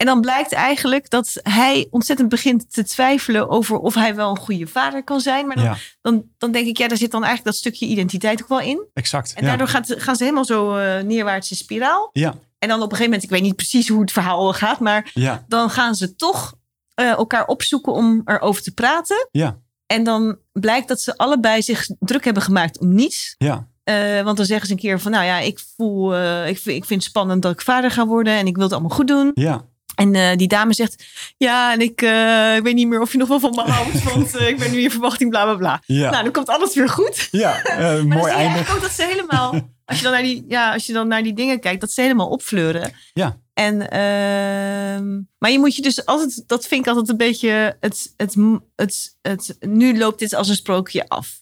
en 0.00 0.06
dan 0.06 0.20
blijkt 0.20 0.52
eigenlijk 0.52 1.10
dat 1.10 1.40
hij 1.42 1.86
ontzettend 1.90 2.28
begint 2.28 2.72
te 2.72 2.84
twijfelen 2.84 3.48
over 3.48 3.78
of 3.78 3.94
hij 3.94 4.14
wel 4.14 4.30
een 4.30 4.36
goede 4.36 4.66
vader 4.66 5.04
kan 5.04 5.20
zijn. 5.20 5.46
Maar 5.46 5.56
dan, 5.56 5.64
Ja, 5.64 5.76
dan, 6.00 6.24
dan 6.38 6.52
denk 6.52 6.66
ik, 6.66 6.78
ja, 6.78 6.88
daar 6.88 6.96
zit 6.96 7.10
dan 7.10 7.24
eigenlijk 7.24 7.54
dat 7.54 7.64
stukje 7.64 7.86
identiteit 7.86 8.42
ook 8.42 8.48
wel 8.48 8.60
in. 8.60 8.86
exact. 8.94 9.32
En 9.34 9.42
ja. 9.42 9.48
daardoor 9.48 9.68
gaat, 9.68 9.94
gaan 9.96 10.16
ze 10.16 10.22
helemaal 10.22 10.44
zo 10.44 10.76
eh, 10.76 11.02
neerwaarts 11.02 11.50
in 11.50 11.56
spiraal. 11.56 12.10
Ja, 12.12 12.34
En 12.58 12.68
dan 12.68 12.76
op 12.76 12.82
een 12.82 12.96
gegeven 12.96 13.04
moment, 13.04 13.22
ik 13.22 13.30
weet 13.30 13.42
niet 13.42 13.56
precies 13.56 13.88
hoe 13.88 14.00
het 14.00 14.12
verhaal 14.12 14.52
gaat, 14.52 14.80
maar 14.80 15.10
ja, 15.14 15.44
dan 15.48 15.70
gaan 15.70 15.94
ze 15.94 16.16
toch 16.16 16.54
eh, 16.94 17.08
elkaar 17.08 17.46
opzoeken 17.46 17.92
om 17.92 18.22
erover 18.24 18.62
te 18.62 18.74
praten. 18.74 19.28
ja, 19.30 19.58
En 19.86 20.04
dan 20.04 20.38
blijkt 20.52 20.88
dat 20.88 21.00
ze 21.00 21.16
allebei 21.16 21.62
zich 21.62 21.86
druk 21.98 22.24
hebben 22.24 22.42
gemaakt 22.42 22.78
om 22.78 22.94
niets. 22.94 23.34
ja. 23.38 23.68
Eh, 23.84 24.22
want 24.22 24.36
dan 24.36 24.46
zeggen 24.46 24.66
ze 24.66 24.72
een 24.72 24.78
keer 24.78 25.00
van, 25.00 25.12
nou 25.12 25.24
ja, 25.24 25.38
ik 25.38 25.60
voel, 25.76 26.14
eh, 26.14 26.48
ik, 26.48 26.58
vind, 26.58 26.76
ik 26.76 26.84
vind 26.84 27.00
het 27.00 27.10
spannend 27.10 27.42
dat 27.42 27.52
ik 27.52 27.60
vader 27.60 27.90
ga 27.90 28.06
worden 28.06 28.32
en 28.32 28.46
ik 28.46 28.54
wil 28.54 28.64
het 28.64 28.72
allemaal 28.72 28.96
goed 28.96 29.08
doen. 29.08 29.30
ja. 29.34 29.68
En 30.00 30.14
eh, 30.14 30.36
die 30.36 30.48
dame 30.48 30.74
zegt, 30.74 31.04
ja, 31.36 31.72
en 31.72 31.80
ik, 31.80 32.02
eh, 32.02 32.56
ik 32.56 32.62
weet 32.62 32.74
niet 32.74 32.88
meer 32.88 33.00
of 33.00 33.12
je 33.12 33.18
nog 33.18 33.28
wel 33.28 33.40
van 33.40 33.50
me 33.50 33.60
houdt, 33.60 34.02
want 34.14 34.36
eh, 34.36 34.48
ik 34.48 34.58
ben 34.58 34.70
nu 34.70 34.80
in 34.80 34.90
verwachting, 34.90 35.30
bla 35.30 35.44
bla 35.44 35.54
bla. 35.54 35.82
Ja, 35.86 36.10
Nou, 36.10 36.22
dan 36.22 36.32
komt 36.32 36.48
alles 36.48 36.74
weer 36.74 36.88
goed. 36.88 37.28
ja. 37.30 37.60
Maar 37.78 38.06
mooi 38.06 38.20
einde. 38.20 38.30
eigenlijk 38.30 38.70
ook 38.70 38.80
dat 38.80 38.90
ze 38.90 39.04
helemaal, 39.04 39.70
als 39.84 39.96
je 39.96 40.02
dan 40.02 40.12
naar 40.12 40.22
die, 40.22 40.44
ja, 40.48 40.72
als 40.72 40.86
je 40.86 40.92
dan 40.92 41.08
naar 41.08 41.22
die 41.22 41.34
dingen 41.34 41.60
kijkt, 41.60 41.80
dat 41.80 41.90
ze 41.90 42.00
helemaal 42.00 42.28
opfleuren. 42.28 42.92
Ja. 43.12 43.36
En, 43.54 43.90
ehm, 43.90 45.20
maar 45.38 45.50
je 45.50 45.58
moet 45.58 45.76
je 45.76 45.82
dus 45.82 46.06
altijd, 46.06 46.44
dat 46.46 46.66
vind 46.66 46.80
ik 46.80 46.88
altijd 46.88 47.08
een 47.08 47.16
beetje, 47.16 47.76
het, 47.80 48.14
het, 48.16 48.36
het, 48.76 49.16
het, 49.22 49.56
nu 49.60 49.98
loopt 49.98 50.18
dit 50.18 50.34
als 50.34 50.48
een 50.48 50.54
sprookje 50.54 51.08
af. 51.08 51.40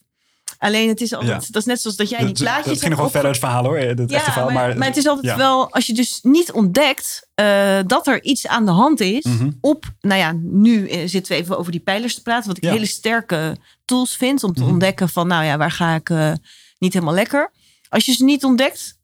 Alleen 0.58 0.88
het 0.88 1.00
is 1.00 1.12
altijd, 1.14 1.30
Ja. 1.46 1.46
dat 1.52 1.56
is 1.56 1.64
net 1.64 1.80
zoals 1.80 1.96
dat 1.96 2.08
jij 2.08 2.24
die 2.24 2.32
plaatjes 2.34 2.66
Dat 2.72 2.78
ging 2.78 2.90
nog 2.90 3.00
wel 3.00 3.10
verder 3.10 3.30
het 3.30 3.38
verhaal 3.40 3.64
hoor. 3.64 3.78
Het 3.78 4.00
echte 4.12 4.30
verhaal. 4.30 4.44
maar, 4.50 4.54
Maar, 4.68 4.76
maar 4.78 4.86
het 4.86 4.96
is 4.96 5.06
altijd 5.06 5.26
ja. 5.26 5.36
wel, 5.36 5.72
als 5.72 5.86
je 5.86 5.94
dus 5.94 6.18
niet 6.22 6.52
ontdekt 6.52 7.28
eh, 7.34 7.78
dat 7.86 8.06
er 8.06 8.22
iets 8.22 8.46
aan 8.46 8.64
de 8.64 8.70
hand 8.70 9.00
is 9.00 9.24
Mhm. 9.24 9.50
op, 9.60 9.84
nou 10.00 10.20
ja, 10.20 10.32
nu 10.42 10.88
eh, 10.88 11.08
zitten 11.08 11.32
we 11.32 11.38
even 11.42 11.58
over 11.58 11.72
die 11.72 11.80
pijlers 11.80 12.14
te 12.14 12.22
praten, 12.22 12.48
wat 12.48 12.56
ik 12.56 12.62
hele 12.68 12.86
sterke 12.86 13.56
tools 13.84 14.16
vind 14.16 14.42
om 14.44 14.52
te 14.54 14.62
Mhm. 14.62 14.70
ontdekken 14.70 15.08
van, 15.08 15.26
nou 15.26 15.44
ja, 15.44 15.56
waar 15.56 15.70
ga 15.70 15.94
ik 15.94 16.10
eh, 16.10 16.32
niet 16.78 16.92
helemaal 16.92 17.14
lekker. 17.14 17.52
Als 17.88 18.04
je 18.04 18.12
ze 18.12 18.24
niet 18.24 18.44
ontdekt, 18.44 18.98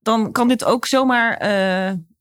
dan 0.00 0.32
kan 0.32 0.48
dit 0.48 0.64
ook 0.64 0.86
zomaar 0.86 1.38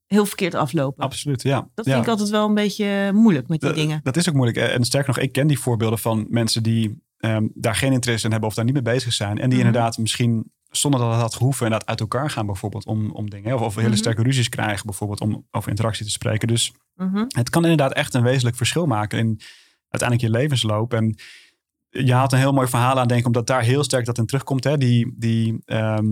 heel 0.07 0.25
verkeerd 0.25 0.55
aflopen. 0.55 1.03
Absoluut, 1.03 1.41
ja. 1.41 1.67
Dat 1.75 1.86
vind 1.86 2.01
ik 2.01 2.07
altijd 2.07 2.29
wel 2.29 2.47
een 2.47 2.53
beetje 2.53 3.11
moeilijk 3.13 3.47
met 3.47 3.61
die 3.61 3.73
dingen. 3.73 3.99
Dat 4.03 4.15
is 4.17 4.29
ook 4.29 4.36
moeilijk. 4.36 4.57
En 4.57 4.84
sterker 4.84 5.07
nog, 5.15 5.23
ik 5.23 5.31
ken 5.31 5.47
die 5.47 5.59
voorbeelden 5.59 5.99
van 5.99 6.25
mensen 6.29 6.63
die 6.63 7.01
ehm, 7.24 7.47
daar 7.53 7.76
geen 7.76 7.91
interesse 7.91 8.26
in 8.26 8.32
hebben 8.32 8.49
of 8.49 8.55
daar 8.55 8.65
niet 8.65 8.74
mee 8.74 8.84
bezig 8.84 9.13
zijn. 9.13 9.38
En 9.39 9.49
die 9.49 9.57
Mhm. 9.57 9.67
inderdaad 9.67 9.97
misschien 9.97 10.51
zonder 10.69 10.99
dat 10.99 11.11
het 11.11 11.21
had 11.21 11.36
gehoeven 11.36 11.65
inderdaad 11.65 11.89
uit 11.89 11.99
elkaar 11.99 12.30
gaan 12.30 12.45
bijvoorbeeld 12.45 12.86
om, 12.86 13.11
om 13.11 13.30
dingen. 13.30 13.55
Of, 13.55 13.61
of 13.61 13.76
hele 13.76 13.88
Mhm. 13.88 13.97
sterke 13.97 14.24
ruzies 14.24 14.49
krijgen 14.49 14.86
bijvoorbeeld 14.86 15.21
om 15.21 15.47
over 15.51 15.69
interactie 15.69 16.05
te 16.05 16.11
spreken. 16.11 16.47
Dus 16.47 16.74
Mhm. 16.95 17.26
het 17.28 17.49
kan 17.49 17.61
inderdaad 17.61 17.93
echt 17.93 18.13
een 18.13 18.24
wezenlijk 18.24 18.55
verschil 18.55 18.86
maken 18.86 19.19
in 19.19 19.39
uiteindelijk 19.89 20.32
je 20.32 20.39
levensloop. 20.39 20.93
En 20.93 21.15
je 21.89 22.13
haalt 22.13 22.32
een 22.32 22.39
heel 22.39 22.53
mooi 22.53 22.67
verhaal 22.67 22.99
aan, 22.99 23.07
denk 23.07 23.19
ik, 23.19 23.26
omdat 23.26 23.47
daar 23.47 23.61
heel 23.63 23.84
sterk 23.84 24.05
dat 24.05 24.17
in 24.17 24.26
terugkomt. 24.26 24.63
Hè? 24.63 24.78
Die, 24.78 25.13
die, 25.17 25.61
ehm, 25.65 26.05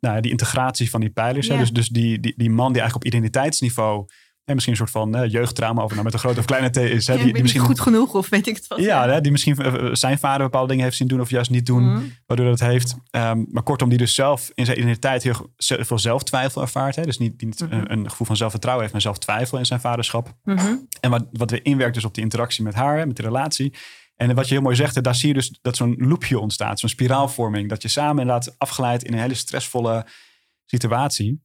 nou, 0.00 0.14
ja, 0.14 0.20
die 0.20 0.30
integratie 0.30 0.90
van 0.90 1.00
die 1.00 1.10
pijlers. 1.10 1.48
Hè? 1.48 1.58
Dus, 1.58 1.70
dus 1.72 1.88
die, 1.88 2.20
die, 2.20 2.34
die 2.36 2.50
man 2.50 2.72
die 2.72 2.80
eigenlijk 2.80 2.94
op 2.94 3.12
identiteitsniveau 3.12 4.06
hè, 4.46 4.54
misschien 4.54 4.72
een 4.72 4.78
soort 4.78 4.90
van 4.90 5.14
hè, 5.14 5.22
jeugdtrauma 5.22 5.82
of 5.82 5.90
nou 5.90 6.02
met 6.02 6.12
een 6.12 6.18
grote 6.18 6.38
of 6.38 6.44
kleine 6.44 6.70
T 6.70 6.76
is. 6.76 7.06
Hè? 7.06 7.14
Ja, 7.14 7.24
die, 7.24 7.42
misschien 7.42 7.60
goed 7.62 7.80
genoeg 7.80 8.14
of 8.14 8.28
weet 8.28 8.46
ik 8.46 8.56
het 8.56 8.66
wat. 8.66 8.78
ja, 8.80 9.08
hè, 9.08 9.20
die 9.20 9.32
misschien 9.32 9.56
eh, 9.56 9.88
zijn 9.92 10.18
vader 10.18 10.42
bepaalde 10.42 10.68
dingen 10.68 10.84
heeft 10.84 10.96
zien 10.96 11.08
doen 11.08 11.20
of 11.20 11.30
juist 11.30 11.50
niet 11.50 11.66
doen, 11.66 11.92
Mhm. 11.92 12.02
waardoor 12.26 12.46
dat 12.46 12.60
heeft. 12.60 12.96
Ehm, 13.10 13.44
maar 13.50 13.62
kortom, 13.62 13.88
die 13.88 13.98
dus 13.98 14.14
zelf 14.14 14.50
in 14.54 14.64
zijn 14.64 14.78
identiteit 14.78 15.22
heel 15.22 15.50
veel 15.58 15.98
zelftwijfel 15.98 16.62
ervaart. 16.62 16.96
Hè? 16.96 17.02
Dus 17.02 17.18
niet, 17.18 17.38
die 17.38 17.46
niet 17.48 17.60
Mhm. 17.60 17.72
een, 17.72 17.92
een 17.92 18.10
gevoel 18.10 18.26
van 18.26 18.36
zelfvertrouwen 18.36 18.82
heeft, 18.82 18.94
maar 18.94 19.12
zelftwijfel 19.12 19.58
in 19.58 19.66
zijn 19.66 19.80
vaderschap. 19.80 20.32
Mhm. 20.42 20.74
En 21.00 21.10
wat, 21.10 21.26
wat 21.32 21.50
weer 21.50 21.64
inwerkt 21.64 21.94
dus 21.94 22.04
op 22.04 22.14
die 22.14 22.22
interactie 22.22 22.64
met 22.64 22.74
haar, 22.74 22.98
hè, 22.98 23.06
met 23.06 23.16
de 23.16 23.22
relatie. 23.22 23.74
En 24.16 24.34
wat 24.34 24.48
je 24.48 24.54
heel 24.54 24.62
mooi 24.62 24.76
zegt, 24.76 25.02
daar 25.02 25.14
zie 25.14 25.28
je 25.28 25.34
dus 25.34 25.58
dat 25.62 25.76
zo'n 25.76 25.94
loopje 25.98 26.38
ontstaat, 26.38 26.80
zo'n 26.80 26.88
spiraalvorming. 26.88 27.68
Dat 27.68 27.82
je 27.82 27.88
samen 27.88 28.20
inderdaad 28.22 28.54
afgeleid 28.58 29.02
in 29.02 29.12
een 29.12 29.18
hele 29.18 29.34
stressvolle 29.34 30.06
situatie. 30.64 31.44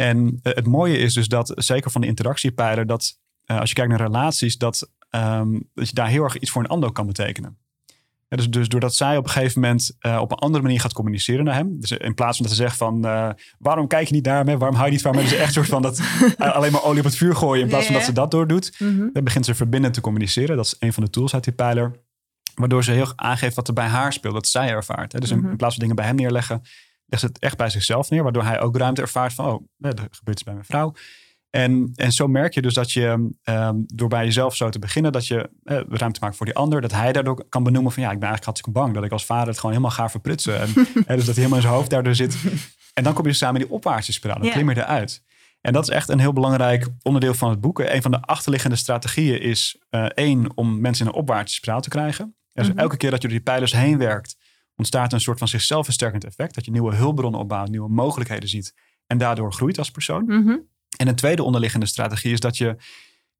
En 0.00 0.40
eh, 0.42 0.54
het 0.54 0.66
mooie 0.66 0.98
is 0.98 1.14
dus 1.14 1.28
dat, 1.28 1.52
zeker 1.54 1.90
van 1.90 2.00
de 2.00 2.06
interactiepijler, 2.06 2.86
dat 2.86 3.18
eh, 3.44 3.58
als 3.58 3.68
je 3.68 3.74
kijkt 3.74 3.90
naar 3.90 4.00
relaties, 4.00 4.58
dat, 4.58 4.90
ehm, 5.10 5.58
dat 5.74 5.88
je 5.88 5.94
daar 5.94 6.08
heel 6.08 6.24
erg 6.24 6.38
iets 6.38 6.50
voor 6.50 6.62
een 6.62 6.68
ander 6.68 6.92
kan 6.92 7.06
betekenen. 7.06 7.58
Ja, 8.28 8.36
dus, 8.36 8.50
dus 8.50 8.68
doordat 8.68 8.94
zij 8.94 9.16
op 9.16 9.24
een 9.24 9.30
gegeven 9.30 9.60
moment 9.60 9.96
eh, 9.98 10.18
op 10.20 10.30
een 10.30 10.38
andere 10.38 10.62
manier 10.62 10.80
gaat 10.80 10.92
communiceren 10.92 11.44
naar 11.44 11.54
hem. 11.54 11.80
Dus 11.80 11.90
in 11.90 12.14
plaats 12.14 12.36
van 12.36 12.46
dat 12.46 12.56
ze 12.56 12.62
zegt 12.62 12.76
van 12.76 13.00
waarom 13.58 13.86
kijk 13.86 14.08
je 14.08 14.14
niet 14.14 14.24
naar 14.24 14.44
me? 14.44 14.58
Waarom 14.58 14.76
hou 14.76 14.86
je 14.86 14.92
niet 14.92 15.02
van 15.02 15.14
me? 15.14 15.20
Dus 15.22 15.32
echt 15.32 15.52
soort 15.52 15.66
van 15.66 15.82
dat 15.82 16.00
alleen 16.36 16.72
maar 16.72 16.84
olie 16.84 16.98
op 16.98 17.04
het 17.04 17.16
vuur 17.16 17.36
gooien 17.36 17.62
in 17.62 17.68
plaats 17.68 17.84
van 17.86 17.94
dat 17.94 18.04
ze 18.04 18.12
dat 18.12 18.30
doordoet. 18.30 18.74
Mhm. 18.78 19.08
Dan 19.12 19.24
begint 19.24 19.44
ze 19.44 19.54
verbindend 19.54 19.94
te 19.94 20.00
communiceren. 20.00 20.56
Dat 20.56 20.66
is 20.66 20.76
een 20.78 20.92
van 20.92 21.04
de 21.04 21.10
tools 21.10 21.34
uit 21.34 21.44
die 21.44 21.52
pijler. 21.52 22.00
Waardoor 22.54 22.84
ze 22.84 22.90
heel 22.90 23.00
erg 23.00 23.12
aangeeft 23.16 23.56
wat 23.56 23.68
er 23.68 23.74
bij 23.74 23.86
haar 23.86 24.12
speelt. 24.12 24.34
Dat 24.34 24.46
zij 24.48 24.68
ervaart. 24.68 25.12
Hè? 25.12 25.18
Dus 25.18 25.30
in, 25.30 25.38
Mhm. 25.38 25.50
in 25.50 25.56
plaats 25.56 25.72
van 25.74 25.82
dingen 25.82 25.96
bij 25.96 26.06
hem 26.06 26.16
neerleggen. 26.16 26.62
Legt 27.10 27.22
het 27.22 27.38
echt 27.38 27.56
bij 27.56 27.70
zichzelf 27.70 28.10
neer. 28.10 28.22
Waardoor 28.22 28.44
hij 28.44 28.60
ook 28.60 28.76
ruimte 28.76 29.00
ervaart 29.02 29.32
van... 29.34 29.46
Oh, 29.46 29.62
er 29.80 29.94
gebeurt 30.10 30.18
iets 30.30 30.42
bij 30.42 30.52
mijn 30.54 30.64
vrouw. 30.66 30.92
En, 31.50 31.92
en 31.94 32.12
zo 32.12 32.26
merk 32.28 32.54
je 32.54 32.62
dus 32.62 32.74
dat 32.74 32.92
je 32.92 33.30
ehm, 33.42 33.74
door 33.86 34.08
bij 34.08 34.24
jezelf 34.24 34.56
zo 34.56 34.68
te 34.68 34.78
beginnen... 34.78 35.12
dat 35.12 35.26
je 35.26 35.50
eh, 35.64 35.80
ruimte 35.88 36.20
maakt 36.22 36.36
voor 36.36 36.46
die 36.46 36.54
ander. 36.54 36.80
Dat 36.80 36.92
hij 36.92 37.12
daardoor 37.12 37.48
kan 37.48 37.62
benoemen 37.62 37.92
van... 37.92 38.02
ja, 38.02 38.10
ik 38.10 38.18
ben 38.18 38.28
eigenlijk 38.28 38.44
hartstikke 38.44 38.80
bang... 38.80 38.94
dat 38.94 39.04
ik 39.04 39.12
als 39.12 39.26
vader 39.26 39.48
het 39.48 39.56
gewoon 39.56 39.70
helemaal 39.76 39.96
ga 39.96 40.08
verprutsen. 40.08 40.60
En, 40.60 40.74
dus 41.16 41.24
dat 41.24 41.24
hij 41.24 41.34
helemaal 41.34 41.56
in 41.56 41.62
zijn 41.62 41.74
hoofd 41.74 41.90
daardoor 41.90 42.14
zit. 42.14 42.36
En 42.94 43.04
dan 43.04 43.12
kom 43.14 43.26
je 43.26 43.32
samen 43.32 43.60
in 43.60 43.66
die 43.66 43.74
opwaartse 43.76 44.12
spiraal. 44.12 44.36
Dan 44.38 44.46
Ja. 44.46 44.52
klim 44.52 44.68
je 44.70 44.76
eruit. 44.76 45.22
En 45.60 45.72
dat 45.72 45.82
is 45.82 45.88
echt 45.94 46.08
een 46.08 46.18
heel 46.18 46.32
belangrijk 46.32 46.88
onderdeel 47.02 47.34
van 47.34 47.50
het 47.50 47.60
boek. 47.60 47.78
Een 47.78 48.02
van 48.02 48.10
de 48.10 48.20
achterliggende 48.20 48.76
strategieën 48.76 49.40
is 49.40 49.82
eh, 49.90 50.04
één, 50.04 50.56
om 50.56 50.80
mensen 50.80 51.06
in 51.06 51.12
een 51.12 51.18
opwaartse 51.18 51.54
spiraal 51.54 51.80
te 51.80 51.88
krijgen. 51.88 52.34
Dus 52.52 52.68
Mhm. 52.68 52.78
elke 52.78 52.96
keer 52.96 53.10
dat 53.10 53.22
je 53.22 53.28
door 53.28 53.36
die 53.36 53.46
pijlers 53.46 53.72
heen 53.72 53.98
werkt, 53.98 54.36
ontstaat 54.80 55.12
een 55.12 55.20
soort 55.20 55.38
van 55.38 55.48
zichzelf 55.48 55.84
versterkend 55.84 56.24
effect. 56.24 56.54
Dat 56.54 56.64
je 56.64 56.70
nieuwe 56.70 56.94
hulpbronnen 56.94 57.40
opbouwt, 57.40 57.68
nieuwe 57.68 57.88
mogelijkheden 57.88 58.48
ziet 58.48 58.74
en 59.06 59.18
daardoor 59.18 59.52
groeit 59.52 59.78
als 59.78 59.90
persoon. 59.90 60.24
Mhm. 60.24 60.56
En 60.96 61.08
een 61.08 61.14
tweede 61.14 61.42
onderliggende 61.42 61.86
strategie 61.86 62.32
is 62.32 62.40
dat 62.40 62.56
je 62.56 62.76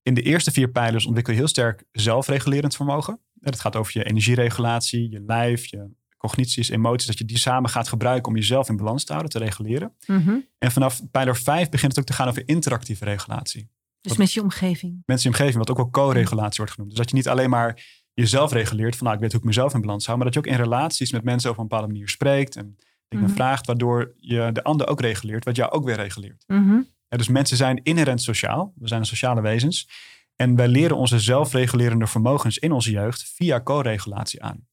in 0.02 0.14
de 0.14 0.22
eerste 0.22 0.50
vier 0.50 0.70
pijlers 0.70 1.06
ontwikkel 1.06 1.32
je 1.32 1.38
heel 1.38 1.48
sterk 1.48 1.84
zelfregulerend 1.92 2.76
vermogen. 2.76 3.12
En 3.40 3.50
Dat 3.50 3.60
gaat 3.60 3.76
over 3.76 3.98
je 3.98 4.04
energieregulatie, 4.04 5.10
je 5.10 5.20
lijf, 5.20 5.66
je 5.66 5.90
cognities, 6.16 6.68
emoties. 6.68 7.06
Dat 7.06 7.18
je 7.18 7.24
die 7.24 7.38
samen 7.38 7.70
gaat 7.70 7.88
gebruiken 7.88 8.28
om 8.28 8.36
jezelf 8.36 8.68
in 8.68 8.76
balans 8.76 9.04
te 9.04 9.12
houden, 9.12 9.32
te 9.32 9.38
reguleren. 9.38 9.94
Mhm. 10.06 10.36
En 10.58 10.72
vanaf 10.72 11.10
pijler 11.10 11.36
5 11.36 11.68
begint 11.68 11.90
het 11.90 12.00
ook 12.00 12.06
te 12.06 12.12
gaan 12.12 12.28
over 12.28 12.48
interactieve 12.48 13.04
regulatie. 13.04 13.70
Dus 14.00 14.16
met 14.16 14.32
je 14.32 14.42
omgeving. 14.42 15.02
In 15.06 15.16
je 15.18 15.28
omgeving, 15.28 15.56
wat 15.56 15.70
ook 15.70 15.76
wel 15.76 15.90
co-regulatie 15.90 16.56
wordt 16.56 16.72
genoemd. 16.72 16.90
Dus 16.90 16.98
dat 16.98 17.10
je 17.10 17.16
niet 17.16 17.28
alleen 17.28 17.50
maar 17.50 17.99
jezelf 18.20 18.52
reguleert, 18.52 18.96
van 18.96 19.04
nou, 19.04 19.16
ik 19.16 19.22
weet 19.22 19.32
hoe 19.32 19.40
ik 19.40 19.46
mezelf 19.46 19.74
in 19.74 19.80
balans 19.80 20.06
hou, 20.06 20.16
maar 20.16 20.26
dat 20.26 20.34
je 20.34 20.40
ook 20.40 20.54
in 20.56 20.62
relaties 20.62 21.12
met 21.12 21.24
mensen 21.24 21.50
op 21.50 21.58
een 21.58 21.66
bepaalde 21.68 21.92
manier 21.92 22.08
spreekt 22.08 22.56
en 22.56 22.76
dingen 23.08 23.26
Mhm. 23.26 23.34
vraagt, 23.34 23.66
waardoor 23.66 24.12
je 24.16 24.50
de 24.52 24.64
ander 24.64 24.88
ook 24.88 25.00
reguleert, 25.00 25.44
wat 25.44 25.56
jou 25.56 25.70
ook 25.70 25.84
weer 25.84 25.96
reguleert. 25.96 26.44
Mhm. 26.46 26.80
Ja, 27.08 27.16
dus 27.16 27.28
mensen 27.28 27.56
zijn 27.56 27.80
inherent 27.82 28.22
sociaal, 28.22 28.72
we 28.76 28.88
zijn 28.88 29.04
sociale 29.04 29.40
wezens. 29.40 29.88
En 30.36 30.56
wij 30.56 30.68
leren 30.68 30.96
onze 30.96 31.18
zelfregulerende 31.18 32.06
vermogens 32.06 32.58
in 32.58 32.72
onze 32.72 32.90
jeugd 32.90 33.32
via 33.34 33.62
co-regulatie 33.62 34.42
aan. 34.42 34.68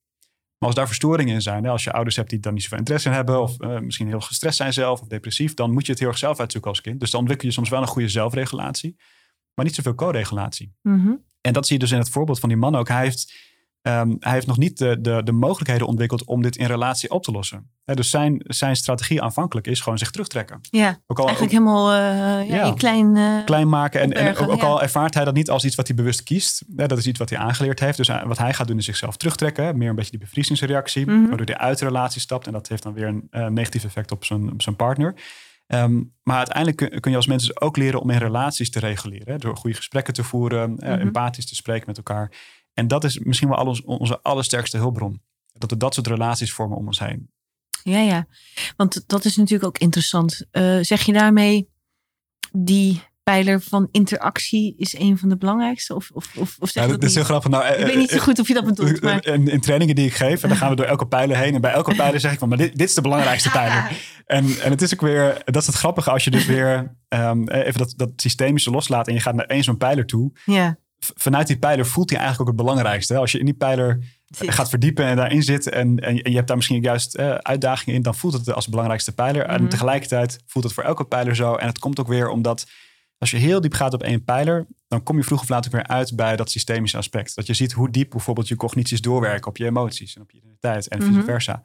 Maar 0.58 0.70
als 0.70 0.76
daar 0.76 0.88
verstoringen 0.88 1.34
in 1.34 1.41
zijn, 1.41 1.64
hè, 1.64 1.70
als 1.70 1.84
je 1.84 1.91
ouders 1.91 2.16
hebt 2.16 2.30
die 2.30 2.39
daar 2.39 2.54
niet 2.54 2.62
zoveel 2.62 2.78
interesse 2.78 3.10
in 3.10 3.16
hebben, 3.16 3.41
of 3.41 3.60
eh, 3.60 3.80
misschien 3.80 4.08
heel 4.08 4.20
gestrest 4.22 4.58
zijn 4.58 4.74
zelf, 4.74 5.02
of 5.02 5.08
depressief, 5.08 5.54
dan 5.54 5.72
moet 5.72 5.86
je 5.86 5.91
het 5.91 6.00
heel 6.00 6.10
erg 6.10 6.18
zelf 6.18 6.39
uitzoeken 6.39 6.70
als 6.70 6.82
kind. 6.82 7.00
Dus 7.00 7.12
dan 7.12 7.20
ontwikkel 7.20 7.48
je 7.48 7.54
soms 7.54 7.70
wel 7.70 7.82
een 7.82 7.88
goede 7.88 8.10
zelfregulatie, 8.10 8.95
maar 9.58 9.66
niet 9.66 9.76
zoveel 9.76 9.95
co-regulatie. 9.95 10.74
Mhm. 10.82 11.12
En 11.41 11.53
dat 11.53 11.66
zie 11.68 11.76
je 11.76 11.82
dus 11.82 11.91
in 11.91 11.97
het 11.97 12.10
voorbeeld 12.10 12.39
van 12.39 12.49
die 12.49 12.58
man 12.58 12.76
ook. 12.76 12.88
Hij 12.88 13.01
heeft, 13.03 13.34
ehm, 13.82 14.16
hij 14.20 14.32
heeft 14.34 14.47
nog 14.47 14.58
niet 14.58 14.78
de, 14.78 14.97
de, 15.01 15.22
de 15.24 15.32
mogelijkheden 15.32 15.88
ontwikkeld 15.88 16.26
om 16.26 16.41
dit 16.41 16.55
in 16.55 16.66
relatie 16.66 17.12
op 17.12 17.24
te 17.24 17.32
lossen. 17.32 17.72
Dus 17.86 18.10
zijn, 18.10 18.41
zijn 18.43 18.76
strategie 18.76 19.22
aanvankelijk 19.22 19.68
is 19.68 19.80
gewoon 19.80 19.97
zich 19.97 20.12
terugtrekken. 20.12 20.60
Ja, 20.62 20.99
Ook 21.08 21.18
al, 21.20 21.24
eigenlijk 21.26 21.53
helemaal 21.53 21.91
eh, 21.91 21.97
ja, 22.49 22.55
Ja. 22.55 22.64
in 22.64 22.76
klein... 22.76 23.16
eh, 23.18 23.45
klein 23.45 23.70
maken. 23.70 24.14
En, 24.14 24.38
ook, 24.38 24.49
ook 24.49 24.62
ja. 24.62 24.68
al 24.68 24.82
ervaart 24.82 25.14
hij 25.14 25.26
dat 25.26 25.34
niet 25.34 25.49
als 25.49 25.66
iets 25.66 25.76
wat 25.76 25.88
hij 25.88 25.95
bewust 25.95 26.24
kiest. 26.24 26.64
Dat 26.68 26.97
is 26.97 27.08
iets 27.08 27.20
wat 27.20 27.30
hij 27.30 27.39
aangeleerd 27.39 27.80
heeft. 27.80 27.97
Dus 27.97 28.08
hij- 28.08 28.26
wat 28.26 28.38
hij 28.38 28.53
gaat 28.53 28.68
doen 28.68 28.78
is 28.78 28.86
zichzelf 28.86 29.18
terugtrekken. 29.18 29.78
Meer 29.78 29.89
een 29.89 29.95
beetje 29.95 30.12
die 30.12 30.20
bevriezingsreactie. 30.20 31.05
Mhm. 31.05 31.28
Waardoor 31.28 31.45
hij 31.45 31.58
uit 31.58 31.80
de 31.80 31.86
relatie 31.86 32.22
stapt. 32.22 32.47
En 32.47 32.53
dat 32.53 32.68
heeft 32.68 32.84
dan 32.84 32.93
weer 32.93 33.08
een 33.08 33.28
eh, 33.30 33.47
negatief 33.47 33.84
effect 33.84 34.12
op 34.12 34.26
zijn, 34.26 34.51
op 34.51 34.62
zijn 34.62 34.76
partner. 34.76 35.14
Ehm, 35.68 36.03
maar 36.24 36.38
uiteindelijk 36.38 36.78
kun, 36.78 36.99
kun 36.99 37.11
je 37.11 37.18
als 37.18 37.28
mensen 37.28 37.47
dus 37.47 37.61
ook 37.61 37.78
leren 37.78 38.01
om 38.01 38.09
in 38.09 38.18
relaties 38.18 38.70
te 38.70 38.80
reguleren. 38.80 39.32
Hè, 39.34 39.38
door 39.38 39.57
goede 39.57 39.76
gesprekken 39.76 40.13
te 40.13 40.24
voeren. 40.24 40.78
eh, 40.78 40.91
Mhm. 40.91 40.99
Empathisch 41.01 41.45
te 41.47 41.55
spreken 41.55 41.84
met 41.88 41.97
elkaar. 41.97 42.32
En 42.74 42.88
dat 42.88 43.03
is 43.03 43.20
misschien 43.20 43.49
wel 43.49 43.57
al 43.57 43.65
ons, 43.65 43.82
onze 43.84 44.22
allersterkste 44.22 44.78
hulpbron. 44.78 45.22
Dat 45.53 45.70
we 45.72 45.78
dat 45.78 45.93
soort 45.93 46.07
relaties 46.07 46.53
vormen 46.53 46.78
om 46.78 46.86
ons 46.88 46.99
heen. 46.99 47.30
Ja, 47.84 47.99
ja. 47.99 48.28
Want 48.76 49.03
dat 49.07 49.26
is 49.26 49.36
natuurlijk 49.36 49.65
ook 49.70 49.78
interessant. 49.78 50.45
Eh, 50.51 50.78
zeg 50.82 51.01
je 51.01 51.13
daarmee 51.13 51.70
die 52.51 53.01
pijler 53.32 53.61
van 53.61 53.88
interactie 53.91 54.75
is 54.78 54.99
een 54.99 55.17
van 55.17 55.30
de 55.30 55.38
belangrijkste? 55.38 55.95
Of, 55.95 56.09
of, 56.13 56.36
of, 56.36 56.55
of 56.59 56.69
zeg 56.69 56.84
Ja, 56.84 56.89
dat 56.89 57.01
dat 57.01 57.09
is 57.09 57.15
heel 57.15 57.23
grappig. 57.23 57.51
Nou, 57.51 57.65
Ik 57.65 57.75
eh, 57.75 57.86
weet 57.86 57.95
niet 57.95 58.09
zo 58.09 58.15
eh, 58.15 58.21
goed 58.21 58.39
of 58.39 58.47
je 58.47 58.53
dat 58.53 58.65
bedoelt. 58.65 59.01
Maar... 59.01 59.25
In, 59.25 59.47
in 59.47 59.59
trainingen 59.59 59.95
die 59.95 60.05
ik 60.05 60.13
geef, 60.13 60.43
en 60.43 60.49
dan 60.49 60.57
gaan 60.57 60.69
we 60.69 60.75
door 60.75 60.86
elke 60.86 61.07
pijler 61.07 61.38
heen. 61.38 61.53
En 61.53 61.61
bij 61.61 61.71
elke 61.71 61.95
pijler 61.95 62.19
zeg 62.19 62.32
ik 62.32 62.39
van, 62.39 62.49
maar 62.49 62.57
dit, 62.57 62.78
dit 62.78 62.89
is 62.89 62.95
de 62.95 63.01
belangrijkste 63.01 63.49
pijler. 63.49 63.91
En, 64.28 64.45
en 64.61 64.71
het 64.71 64.82
is 64.82 64.93
ook 64.93 65.01
weer, 65.01 65.41
dat 65.45 65.61
is 65.61 65.67
het 65.67 65.75
grappige 65.75 66.11
als 66.11 66.23
je 66.23 66.32
dus 66.32 66.45
weer 66.45 66.95
ehm, 67.07 67.47
even 67.47 67.80
dat, 67.80 67.93
dat 67.95 68.09
systemische 68.15 68.71
loslaat 68.71 69.07
en 69.07 69.13
je 69.13 69.19
gaat 69.19 69.36
naar 69.36 69.45
één 69.45 69.63
zo'n 69.63 69.78
pijler 69.78 70.05
toe. 70.05 70.32
Ja, 70.45 70.78
Vanuit 70.99 71.47
die 71.47 71.57
pijler 71.57 71.86
voelt 71.86 72.09
hij 72.09 72.19
eigenlijk 72.19 72.49
ook 72.49 72.57
het 72.57 72.65
belangrijkste. 72.65 73.17
Als 73.17 73.32
je 73.32 73.39
in 73.39 73.45
die 73.45 73.53
pijler 73.53 73.99
zit. 74.28 74.53
gaat 74.53 74.69
verdiepen 74.69 75.05
en 75.05 75.15
daarin 75.15 75.43
zit 75.43 75.69
en, 75.69 75.99
en, 75.99 76.15
je 76.15 76.36
hebt 76.36 76.47
daar 76.47 76.55
misschien 76.55 76.82
juist 76.82 77.15
eh, 77.15 77.32
uitdagingen 77.32 77.95
in, 77.95 78.01
dan 78.01 78.15
voelt 78.15 78.34
het 78.34 78.53
als 78.53 78.67
belangrijkste 78.67 79.13
pijler. 79.13 79.43
Mhm. 79.45 79.53
En 79.53 79.69
tegelijkertijd 79.69 80.39
voelt 80.45 80.65
het 80.65 80.73
voor 80.73 80.84
elke 80.84 81.03
pijler 81.03 81.36
zo. 81.36 81.55
En 81.55 81.67
het 81.67 81.80
komt 81.80 81.99
ook 81.99 82.07
weer 82.07 82.30
omdat 82.30 82.65
als 83.18 83.32
je 83.32 83.38
heel 83.38 83.61
diep 83.61 83.74
gaat 83.74 83.93
op 83.93 84.03
één 84.03 84.24
pijler, 84.24 84.65
dan 84.88 85.03
kom 85.03 85.18
je 85.18 85.24
vroeg 85.24 85.41
of 85.41 85.49
laat 85.49 85.65
ook 85.65 85.72
weer 85.72 85.88
uit 85.88 86.15
bij 86.15 86.36
dat 86.36 86.51
systemische 86.51 86.97
aspect. 86.97 87.36
Dat 87.36 87.47
je 87.47 87.53
ziet 87.53 87.72
hoe 87.72 87.89
diep 87.91 88.09
bijvoorbeeld 88.09 88.47
je 88.47 88.55
cognities 88.55 89.01
doorwerken 89.01 89.47
op 89.49 89.57
je 89.57 89.65
emoties 89.65 90.15
en 90.15 90.22
op 90.22 90.32
je 90.32 90.38
identiteit 90.38 90.88
en 90.88 90.99
Mhm. 90.99 91.07
vice 91.13 91.24
versa. 91.24 91.63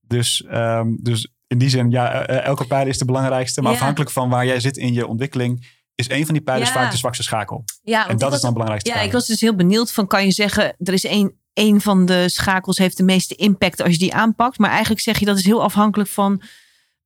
Dus, 0.00 0.44
ehm, 0.44 0.88
dus 1.00 1.32
in 1.46 1.58
die 1.58 1.68
zin, 1.68 1.90
ja, 1.90 2.12
eh, 2.26 2.36
eh, 2.38 2.44
elke 2.44 2.66
pijler 2.66 2.88
is 2.88 2.98
de 2.98 3.04
belangrijkste. 3.04 3.62
Maar 3.62 3.72
Ja. 3.72 3.76
afhankelijk 3.78 4.10
van 4.10 4.28
waar 4.28 4.46
jij 4.46 4.60
zit 4.60 4.76
in 4.76 4.92
je 4.92 5.06
ontwikkeling, 5.06 5.66
is 5.94 6.10
een 6.10 6.24
van 6.24 6.34
die 6.34 6.42
pijlers 6.42 6.68
Ja. 6.72 6.74
vaak 6.80 6.90
de 6.90 6.96
zwakste 6.96 7.22
schakel. 7.22 7.64
ja, 7.82 8.08
En 8.08 8.18
dat 8.18 8.32
is 8.32 8.36
dan 8.40 8.44
het 8.44 8.52
belangrijkste. 8.52 8.90
Ja, 8.90 9.00
ik 9.00 9.12
was 9.12 9.26
dus 9.26 9.40
heel 9.40 9.54
benieuwd 9.54 9.92
van, 9.92 10.06
kan 10.06 10.24
je 10.24 10.30
zeggen, 10.30 10.74
er 10.78 10.92
is 10.92 11.04
één, 11.04 11.32
één 11.52 11.80
van 11.80 12.06
de 12.06 12.28
schakels 12.28 12.78
heeft 12.78 12.96
de 12.96 13.02
meeste 13.02 13.34
impact 13.34 13.82
als 13.82 13.92
je 13.92 13.98
die 13.98 14.14
aanpakt. 14.14 14.58
Maar 14.58 14.70
eigenlijk 14.70 15.00
zeg 15.00 15.18
je 15.18 15.24
dat 15.24 15.38
is 15.38 15.44
heel 15.44 15.62
afhankelijk 15.62 16.08
van 16.10 16.42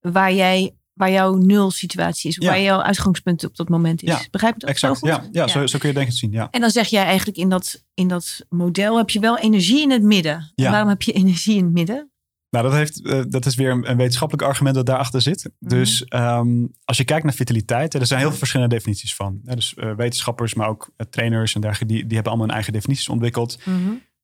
waar 0.01 0.33
jij, 0.33 0.75
waar 0.99 1.11
jouw 1.11 1.35
nul 1.35 1.71
situatie 1.71 2.31
is. 2.31 2.37
Ja. 2.37 2.49
Waar 2.49 2.61
jouw 2.61 2.83
uitgangspunt 2.83 3.45
op 3.45 3.57
dat 3.57 3.69
moment 3.69 4.03
is. 4.03 4.09
Ja, 4.09 4.21
Begrijp 4.31 4.55
je 4.55 4.61
dat 4.61 4.69
Exact, 4.71 4.99
zo 4.99 5.01
goed? 5.01 5.09
ja, 5.09 5.29
ja, 5.33 5.49
Zo, 5.49 5.67
zo 5.67 5.79
kun 5.79 5.89
je 5.89 5.95
denk 5.95 6.07
ik 6.07 6.13
het 6.13 6.21
zien. 6.21 6.33
Ja. 6.33 6.49
En 6.51 6.61
dan 6.61 6.71
zeg 6.71 6.87
jij 6.87 7.05
eigenlijk 7.05 7.39
in 7.39 7.49
dat, 7.49 7.85
in 7.95 8.09
dat 8.09 8.47
model 8.49 8.97
heb 8.97 9.11
je 9.11 9.21
wel 9.21 9.39
energie 9.39 9.83
in 9.83 9.91
het 9.91 10.03
midden. 10.03 10.53
En 10.55 10.71
waarom 10.71 10.89
heb 10.89 11.03
je 11.03 11.13
energie 11.13 11.57
in 11.57 11.65
het 11.65 11.73
midden? 11.73 12.11
Nou, 12.51 12.65
dat, 12.65 12.73
heeft, 12.75 13.07
eh, 13.07 13.23
dat 13.29 13.47
is 13.47 13.55
weer 13.55 13.71
een, 13.71 13.91
een 13.91 13.97
wetenschappelijk 13.97 14.49
argument 14.49 14.75
dat 14.75 14.87
daarachter 14.87 15.23
zit. 15.23 15.51
Mhm. 15.59 15.75
Dus 15.75 16.05
ehm, 16.05 16.67
als 16.85 16.97
je 16.97 17.05
kijkt 17.05 17.25
naar 17.25 17.35
vitaliteit, 17.35 17.95
er 17.95 18.07
zijn 18.07 18.21
heel 18.21 18.29
veel 18.29 18.39
verschillende 18.39 18.75
definities 18.75 19.15
van. 19.15 19.41
Dus 19.43 19.75
eh, 19.75 19.95
wetenschappers, 19.95 20.55
maar 20.55 20.69
ook 20.69 20.91
eh, 20.97 21.07
trainers 21.11 21.55
en 21.55 21.61
dergelijke, 21.61 21.95
die, 21.95 22.03
die 22.07 22.15
hebben 22.15 22.27
allemaal 22.27 22.47
hun 22.47 22.55
eigen 22.55 22.73
definities 22.73 23.09
ontwikkeld. 23.09 23.59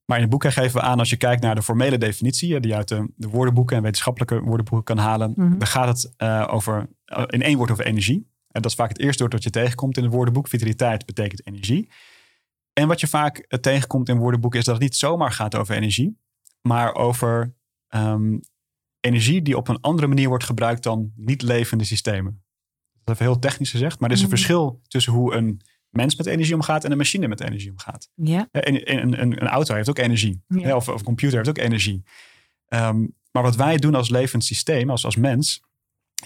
Maar 0.05 0.17
in 0.17 0.21
het 0.23 0.31
boek 0.31 0.51
geven 0.51 0.79
we 0.79 0.81
aan, 0.81 0.99
als 0.99 1.09
je 1.09 1.17
kijkt 1.17 1.41
naar 1.41 1.55
de 1.55 1.61
formele 1.63 1.97
definitie, 1.97 2.53
hè, 2.53 2.59
die 2.59 2.71
je 2.71 2.77
uit 2.77 2.87
de, 2.87 3.11
de 3.15 3.27
woordenboeken 3.29 3.77
en 3.77 3.83
wetenschappelijke 3.83 4.39
woordenboeken 4.41 4.95
kan 4.95 5.05
halen, 5.05 5.33
Mhm. 5.35 5.57
dan 5.57 5.67
gaat 5.67 5.87
het 5.87 6.13
eh, 6.17 6.47
over, 6.51 6.89
eh, 7.05 7.23
in 7.27 7.41
één 7.41 7.57
woord 7.57 7.71
over 7.71 7.85
energie. 7.85 8.27
En 8.51 8.61
dat 8.61 8.71
is 8.71 8.77
vaak 8.77 8.89
het 8.89 8.99
eerste 8.99 9.19
woord 9.19 9.31
dat 9.33 9.43
je 9.43 9.49
tegenkomt 9.49 9.97
in 9.97 10.03
het 10.03 10.11
woordenboek. 10.13 10.47
Vitaliteit 10.47 11.05
betekent 11.05 11.47
energie. 11.47 11.89
En 12.73 12.87
wat 12.87 12.99
je 12.99 13.07
vaak 13.07 13.37
eh, 13.37 13.59
tegenkomt 13.59 14.09
in 14.09 14.17
woordenboeken 14.17 14.59
is 14.59 14.65
dat 14.65 14.73
het 14.75 14.83
niet 14.83 14.95
zomaar 14.95 15.31
gaat 15.31 15.55
over 15.55 15.75
energie, 15.75 16.17
maar 16.61 16.93
over 16.95 17.53
ehm, 17.87 18.37
energie 18.99 19.41
die 19.41 19.57
op 19.57 19.67
een 19.67 19.81
andere 19.81 20.07
manier 20.07 20.27
wordt 20.27 20.43
gebruikt 20.43 20.83
dan 20.83 21.11
niet 21.15 21.41
levende 21.41 21.83
systemen. 21.83 22.43
Dat 23.03 23.15
is 23.15 23.21
even 23.21 23.31
heel 23.31 23.39
technisch 23.41 23.71
gezegd, 23.71 23.99
maar 23.99 24.09
er 24.09 24.15
is 24.15 24.21
een 24.21 24.27
Mhm. 24.27 24.35
verschil 24.37 24.81
tussen 24.87 25.13
hoe 25.13 25.33
een 25.33 25.61
mens 25.95 26.15
met 26.15 26.25
energie 26.25 26.53
omgaat 26.55 26.83
en 26.83 26.91
een 26.91 26.97
machine 26.97 27.27
met 27.27 27.41
energie 27.41 27.71
omgaat. 27.71 28.09
Ja. 28.15 28.47
Een, 28.51 28.91
een, 28.93 29.21
een, 29.21 29.41
een 29.41 29.47
auto 29.47 29.75
heeft 29.75 29.89
ook 29.89 29.97
energie. 29.97 30.41
Ja. 30.47 30.75
Of, 30.75 30.89
of 30.89 30.97
een 30.99 31.03
computer 31.05 31.37
heeft 31.37 31.49
ook 31.49 31.57
energie. 31.57 32.03
Ehm, 32.67 33.05
maar 33.31 33.43
wat 33.43 33.55
wij 33.55 33.77
doen 33.77 33.95
als 33.95 34.09
levend 34.09 34.43
systeem, 34.43 34.89
als, 34.89 35.05
als 35.05 35.15
mens, 35.15 35.61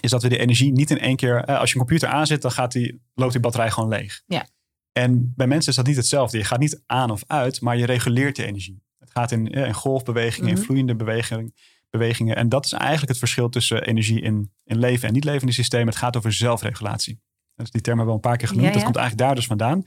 is 0.00 0.10
dat 0.10 0.22
we 0.22 0.28
die 0.28 0.38
energie 0.38 0.72
niet 0.72 0.90
in 0.90 0.98
één 0.98 1.16
keer. 1.16 1.44
eh, 1.44 1.58
als 1.58 1.68
je 1.70 1.74
een 1.78 1.84
computer 1.86 2.08
aanzet, 2.08 2.42
dan 2.42 2.50
gaat 2.52 2.72
die, 2.72 3.00
loopt 3.14 3.32
die 3.32 3.40
batterij 3.40 3.70
gewoon 3.70 3.88
leeg. 3.88 4.22
Ja. 4.26 4.46
En 4.92 5.32
bij 5.36 5.46
mensen 5.46 5.70
is 5.70 5.76
dat 5.76 5.86
niet 5.86 5.96
hetzelfde. 5.96 6.38
Je 6.38 6.44
gaat 6.44 6.58
niet 6.58 6.82
aan 6.86 7.10
of 7.10 7.22
uit, 7.26 7.60
maar 7.60 7.76
je 7.76 7.86
reguleert 7.86 8.36
de 8.36 8.44
energie. 8.46 8.82
Het 8.98 9.10
gaat 9.10 9.30
in, 9.32 9.52
eh, 9.52 9.66
in 9.66 9.74
golfbewegingen, 9.74 10.48
Mhm. 10.50 10.58
in 10.58 10.64
vloeiende 10.64 10.94
bewegingen, 10.96 11.54
bewegingen. 11.90 12.36
En 12.36 12.48
dat 12.48 12.64
is 12.64 12.72
eigenlijk 12.72 13.08
het 13.08 13.18
verschil 13.18 13.48
tussen 13.48 13.82
energie 13.82 14.20
in, 14.20 14.52
in 14.64 14.78
leven 14.78 15.08
en 15.08 15.14
niet 15.14 15.24
levende 15.24 15.52
systemen. 15.52 15.86
Het 15.88 15.96
gaat 15.96 16.16
over 16.16 16.32
zelfregulatie. 16.32 17.20
Is 17.60 17.70
die 17.70 17.80
term 17.80 17.98
hebben 17.98 18.14
we 18.14 18.20
al 18.20 18.24
een 18.24 18.30
paar 18.30 18.36
keer 18.38 18.48
genoemd. 18.48 18.66
Ja, 18.66 18.72
ja. 18.72 18.76
Dat 18.76 18.84
komt 18.84 18.96
eigenlijk 18.96 19.26
daar 19.26 19.36
dus 19.36 19.46
vandaan. 19.46 19.82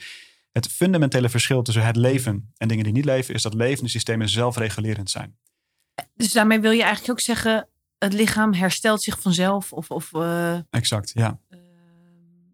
Het 0.52 0.68
fundamentele 0.68 1.30
verschil 1.30 1.62
tussen 1.62 1.86
het 1.86 1.96
leven 1.96 2.52
en 2.58 2.68
dingen 2.68 2.84
die 2.84 2.94
niet 2.94 3.06
leven, 3.06 3.34
is 3.34 3.42
dat 3.42 3.54
levende 3.54 3.90
systemen 3.90 4.30
zelfregulerend 4.30 5.10
zijn. 5.10 5.38
Dus 6.16 6.32
daarmee 6.32 6.60
wil 6.60 6.72
je 6.72 6.82
eigenlijk 6.82 7.12
ook 7.12 7.20
zeggen, 7.20 7.68
het 7.98 8.14
lichaam 8.14 8.54
herstelt 8.54 9.02
zich 9.02 9.22
vanzelf. 9.22 9.74
Of, 9.74 9.90
of 9.92 10.14
eh, 10.14 10.58
Exact, 10.70 11.12
ja. 11.14 11.40
eh, 11.50 11.60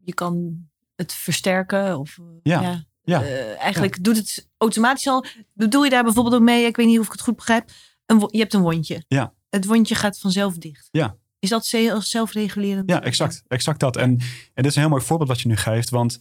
je 0.03 0.13
kan 0.13 0.63
het 0.95 1.13
versterken. 1.13 1.99
Of, 1.99 2.17
eh, 2.17 2.25
Ja, 2.43 2.83
ja. 3.03 3.23
Eh, 3.23 3.59
eigenlijk 3.61 4.03
doet 4.03 4.17
het 4.17 4.49
automatisch 4.57 5.07
al. 5.07 5.25
Bedoel 5.53 5.83
je 5.83 5.89
daar 5.89 6.03
bijvoorbeeld 6.03 6.35
ook 6.35 6.41
mee? 6.41 6.65
Ik 6.65 6.75
weet 6.75 6.87
niet 6.87 6.99
of 6.99 7.05
ik 7.05 7.11
het 7.11 7.21
goed 7.21 7.35
begrijp. 7.35 7.69
Een, 8.05 8.27
je 8.31 8.39
hebt 8.39 8.53
een 8.53 8.61
wondje. 8.61 9.03
Ja. 9.07 9.33
Het 9.49 9.65
wondje 9.65 9.95
gaat 9.95 10.19
vanzelf 10.19 10.57
dicht. 10.57 10.87
Ja. 10.91 11.15
Is 11.39 11.49
dat 11.49 11.65
ze- 11.65 11.97
zelfregulerend? 11.99 12.89
Ja, 12.89 13.03
exact. 13.03 13.43
Exact 13.47 13.79
dat. 13.79 13.97
En, 13.97 14.09
en 14.09 14.19
dit 14.53 14.65
is 14.65 14.75
een 14.75 14.81
heel 14.81 14.89
mooi 14.89 15.03
voorbeeld 15.03 15.29
wat 15.29 15.41
je 15.41 15.47
nu 15.47 15.55
geeft. 15.55 15.89
Want 15.89 16.19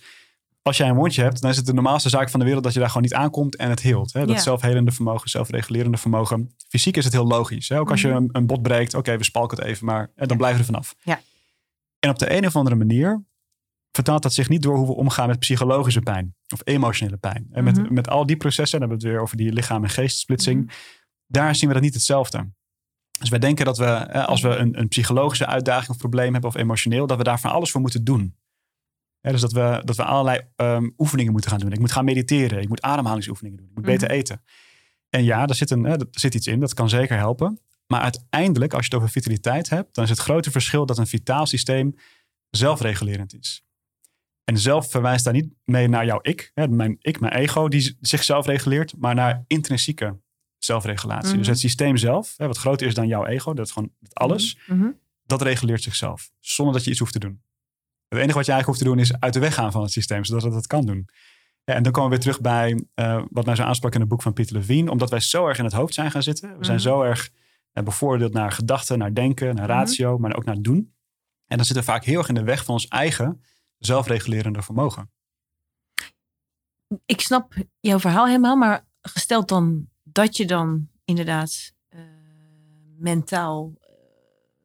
als 0.62 0.76
jij 0.76 0.88
een 0.88 0.94
wondje 0.94 1.22
hebt, 1.22 1.40
dan 1.40 1.50
is 1.50 1.56
het 1.56 1.66
de 1.66 1.72
normaalste 1.74 2.08
zaak 2.08 2.30
van 2.30 2.38
de 2.40 2.44
wereld 2.46 2.64
dat 2.64 2.72
je 2.72 2.78
daar 2.78 2.88
gewoon 2.88 3.02
niet 3.02 3.14
aankomt 3.14 3.56
en 3.56 3.70
het 3.70 3.80
heelt. 3.80 4.12
Hè? 4.12 4.26
Dat 4.26 4.36
Ja. 4.36 4.42
zelfhelende 4.42 4.90
vermogen, 4.90 5.30
zelfregulerende 5.30 5.96
vermogen. 5.98 6.54
Fysiek 6.68 6.96
is 6.96 7.04
het 7.04 7.12
heel 7.12 7.26
logisch. 7.26 7.68
Hè? 7.68 7.78
Ook 7.80 7.90
als 7.90 8.00
je 8.00 8.08
Mhm. 8.08 8.16
een, 8.16 8.28
een 8.32 8.46
bot 8.46 8.62
breekt, 8.62 8.94
oké, 8.94 9.16
we 9.16 9.24
spalken 9.24 9.58
het 9.58 9.66
even, 9.66 9.86
maar 9.86 10.10
hè, 10.14 10.26
dan 10.26 10.36
blijven 10.36 10.60
we 10.60 10.66
er 10.66 10.72
vanaf. 10.72 10.94
Ja. 11.02 11.20
En 11.98 12.10
op 12.10 12.18
de 12.18 12.36
een 12.36 12.46
of 12.46 12.56
andere 12.56 12.76
manier 12.76 13.24
vertaalt 13.92 14.22
dat 14.22 14.32
zich 14.34 14.48
niet 14.48 14.62
door 14.62 14.76
hoe 14.76 14.86
we 14.86 14.92
omgaan 14.94 15.28
met 15.28 15.38
psychologische 15.38 16.00
pijn 16.00 16.34
of 16.52 16.60
emotionele 16.64 17.16
pijn. 17.16 17.46
En 17.52 17.64
met, 17.64 17.76
Mhm. 17.82 17.94
met 17.94 18.08
al 18.08 18.26
die 18.26 18.36
processen, 18.36 18.80
dan 18.80 18.88
hebben 18.88 18.98
we 18.98 19.04
het 19.04 19.12
weer 19.14 19.22
over 19.22 19.36
die 19.36 19.52
lichaam- 19.52 19.82
en 19.84 19.90
geestsplitsing. 19.90 20.64
Mhm. 20.64 20.74
Daar 21.26 21.54
zien 21.54 21.68
we 21.68 21.74
dat 21.74 21.82
niet 21.82 21.94
hetzelfde. 21.94 22.48
Dus 23.18 23.28
wij 23.28 23.38
denken 23.38 23.64
dat 23.64 23.78
we, 23.78 23.84
eh, 23.84 24.26
als 24.26 24.40
we 24.40 24.48
een, 24.48 24.78
een 24.78 24.88
psychologische 24.88 25.46
uitdaging 25.46 25.90
of 25.90 25.96
probleem 25.96 26.32
hebben 26.32 26.50
of 26.50 26.56
emotioneel, 26.56 27.06
dat 27.06 27.16
we 27.18 27.24
daar 27.24 27.40
van 27.40 27.50
alles 27.50 27.70
voor 27.70 27.80
moeten 27.80 28.04
doen. 28.04 28.36
Dus 29.20 29.40
dat 29.40 29.52
we, 29.52 29.82
dat 29.84 29.96
we 29.96 30.04
allerlei 30.04 30.40
ehm, 30.56 30.90
oefeningen 30.96 31.32
moeten 31.32 31.50
gaan 31.50 31.60
doen. 31.60 31.72
Ik 31.72 31.78
moet 31.78 31.92
gaan 31.92 32.04
mediteren, 32.04 32.60
ik 32.60 32.68
moet 32.68 32.82
ademhalingsoefeningen 32.82 33.58
doen, 33.58 33.68
ik 33.68 33.74
moet 33.74 33.84
beter 33.84 34.08
Mhm. 34.08 34.16
eten. 34.16 34.42
En 35.10 35.24
ja, 35.24 35.46
daar 35.46 35.56
zit, 35.56 35.70
een, 35.70 35.84
hè, 35.84 35.92
er 35.92 36.06
zit 36.10 36.34
iets 36.34 36.46
in, 36.46 36.60
dat 36.60 36.74
kan 36.74 36.88
zeker 36.88 37.16
helpen. 37.16 37.60
Maar 37.86 38.00
uiteindelijk, 38.00 38.72
als 38.72 38.86
je 38.86 38.88
het 38.90 38.98
over 38.98 39.12
vitaliteit 39.12 39.68
hebt, 39.68 39.94
dan 39.94 40.04
is 40.04 40.10
het 40.10 40.18
grote 40.18 40.50
verschil 40.50 40.86
dat 40.86 40.98
een 40.98 41.06
vitaal 41.06 41.46
systeem 41.46 41.94
zelfregulerend 42.50 43.34
is. 43.34 43.62
En 44.44 44.58
zelf 44.58 44.90
verwijst 44.90 45.24
daar 45.24 45.32
niet 45.32 45.54
mee 45.64 45.88
naar 45.88 46.04
jouw 46.04 46.18
ik, 46.22 46.50
hè, 46.54 46.68
mijn 46.68 46.96
ik, 47.00 47.20
mijn 47.20 47.32
ego, 47.32 47.68
die 47.68 47.96
zichzelf 48.00 48.46
reguleert, 48.46 48.94
maar 48.98 49.14
naar 49.14 49.44
intrinsieke 49.46 50.20
zelfregulatie. 50.58 51.28
Mhm. 51.28 51.38
Dus 51.38 51.46
het 51.46 51.58
systeem 51.58 51.96
zelf, 51.96 52.34
hè, 52.36 52.46
wat 52.46 52.58
groter 52.58 52.86
is 52.86 52.94
dan 52.94 53.06
jouw 53.06 53.26
ego, 53.26 53.54
dat 53.54 53.66
is 53.66 53.72
gewoon 53.72 53.90
alles, 54.12 54.58
Mhm. 54.66 54.90
dat 55.26 55.42
reguleert 55.42 55.82
zichzelf. 55.82 56.30
Zonder 56.40 56.74
dat 56.74 56.84
je 56.84 56.90
iets 56.90 56.98
hoeft 56.98 57.12
te 57.12 57.18
doen. 57.18 57.42
Het 58.08 58.18
enige 58.18 58.36
wat 58.36 58.46
je 58.46 58.52
eigenlijk 58.52 58.66
hoeft 58.66 58.78
te 58.78 58.84
doen 58.84 58.98
is 58.98 59.20
uit 59.20 59.32
de 59.32 59.40
weg 59.40 59.54
gaan 59.54 59.72
van 59.72 59.82
het 59.82 59.90
systeem, 59.92 60.24
zodat 60.24 60.42
het 60.42 60.52
dat 60.52 60.66
kan 60.66 60.86
doen. 60.86 61.08
Ja, 61.64 61.74
en 61.74 61.82
dan 61.82 61.92
komen 61.92 62.10
we 62.10 62.16
weer 62.16 62.24
terug 62.24 62.40
bij 62.40 62.84
eh, 62.94 63.22
wat 63.30 63.46
mij 63.46 63.54
zo 63.56 63.62
aansprak 63.62 63.94
in 63.94 64.00
het 64.00 64.08
boek 64.08 64.22
van 64.22 64.32
Pieter 64.32 64.56
Levine. 64.56 64.90
Omdat 64.90 65.10
wij 65.10 65.20
zo 65.20 65.46
erg 65.46 65.58
in 65.58 65.64
het 65.64 65.72
hoofd 65.72 65.94
zijn 65.94 66.10
gaan 66.10 66.22
zitten. 66.22 66.58
We 66.58 66.64
zijn 66.64 66.76
Mhm. 66.76 66.86
zo 66.86 67.02
erg 67.02 67.30
eh, 67.72 67.84
bevoordeeld 67.84 68.32
naar 68.32 68.52
gedachten, 68.52 68.98
naar 68.98 69.14
denken, 69.14 69.54
naar 69.54 69.68
Mhm. 69.68 69.72
ratio, 69.78 70.18
maar 70.18 70.36
ook 70.36 70.44
naar 70.44 70.60
doen. 70.62 70.94
En 71.46 71.56
dan 71.56 71.64
zitten 71.66 71.84
we 71.84 71.90
vaak 71.90 72.04
heel 72.04 72.18
erg 72.18 72.28
in 72.28 72.34
de 72.34 72.42
weg 72.42 72.64
van 72.64 72.74
ons 72.74 72.88
eigen 72.88 73.42
zelfregulerende 73.78 74.62
vermogen. 74.62 75.10
Ik 77.06 77.20
snap 77.20 77.54
jouw 77.80 77.98
verhaal 77.98 78.26
helemaal, 78.26 78.56
maar 78.56 78.86
gesteld 79.02 79.48
dan 79.48 79.88
dat 80.18 80.36
je 80.36 80.46
dan 80.46 80.88
inderdaad 81.04 81.72
eh, 81.88 82.00
mentaal, 82.98 83.72
eh, 83.80 83.88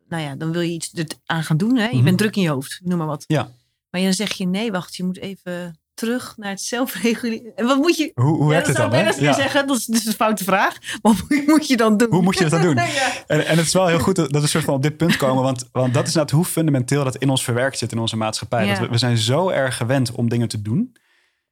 nou 0.10 0.24
ja, 0.24 0.36
dan 0.36 0.51
wil 0.51 0.62
je 0.62 0.72
iets 0.72 0.91
aan 1.26 1.43
gaan 1.43 1.58
doen. 1.58 1.78
Hè? 1.78 1.88
Je 1.88 1.95
Mhm. 1.95 2.04
bent 2.04 2.18
druk 2.18 2.36
in 2.36 2.41
je 2.41 2.49
hoofd, 2.49 2.80
noem 2.84 2.97
maar 2.97 3.08
wat. 3.08 3.24
Ja. 3.28 3.51
Maar 3.89 4.01
dan 4.01 4.14
zeg 4.14 4.32
je 4.34 4.45
nee, 4.47 4.72
wacht, 4.72 4.95
je 4.95 5.04
moet 5.04 5.18
even 5.18 5.80
terug 5.93 6.38
naar 6.38 6.49
het 6.49 6.62
zelfreguleren. 6.62 7.56
En 7.56 7.66
wat 7.66 7.78
moet 7.78 7.97
je? 7.97 8.12
Hoe, 8.14 8.26
hoe 8.26 8.43
ja, 8.43 8.47
werkt 8.49 8.66
dat 8.68 8.78
het 8.78 8.91
dan? 8.91 8.99
hè? 8.99 9.10
Ja. 9.26 9.34
zeggen. 9.34 9.68
Dat 9.68 9.78
is 9.78 9.86
dus 9.86 10.06
een 10.06 10.14
foute 10.14 10.43
vraag. 10.43 10.78
Maar 11.01 11.14
wat 11.14 11.45
moet 11.47 11.68
je 11.68 11.78
dan 11.78 11.97
doen? 11.97 12.08
Hoe 12.10 12.22
moet 12.22 12.38
je 12.38 12.43
dat 12.49 12.51
dan 12.51 12.62
doen? 12.68 12.76
ja. 12.76 13.12
En, 13.28 13.45
en 13.45 13.58
het 13.58 13.66
is 13.66 13.74
wel 13.74 13.88
heel 13.88 13.99
goed 13.99 14.16
dat 14.16 14.32
we 14.41 14.47
soort 14.47 14.64
van 14.64 14.74
op 14.74 14.82
dit 14.82 14.97
punt 14.97 15.18
komen. 15.18 15.43
Want, 15.43 15.70
want 15.72 15.93
dat 15.93 16.08
is 16.08 16.14
nou 16.14 16.28
hoe 16.32 16.45
fundamenteel 16.45 17.04
dat 17.04 17.16
in 17.16 17.30
ons 17.30 17.43
verwerkt 17.43 17.78
zit 17.78 17.91
in 17.91 17.99
onze 17.99 18.16
maatschappij. 18.18 18.68
Dat 18.68 18.80
we, 18.80 18.88
we 18.88 18.97
zijn 18.97 19.18
zo 19.18 19.49
erg 19.49 19.78
gewend 19.78 20.12
om 20.12 20.30
dingen 20.30 20.47
te 20.47 20.62
doen. 20.62 20.78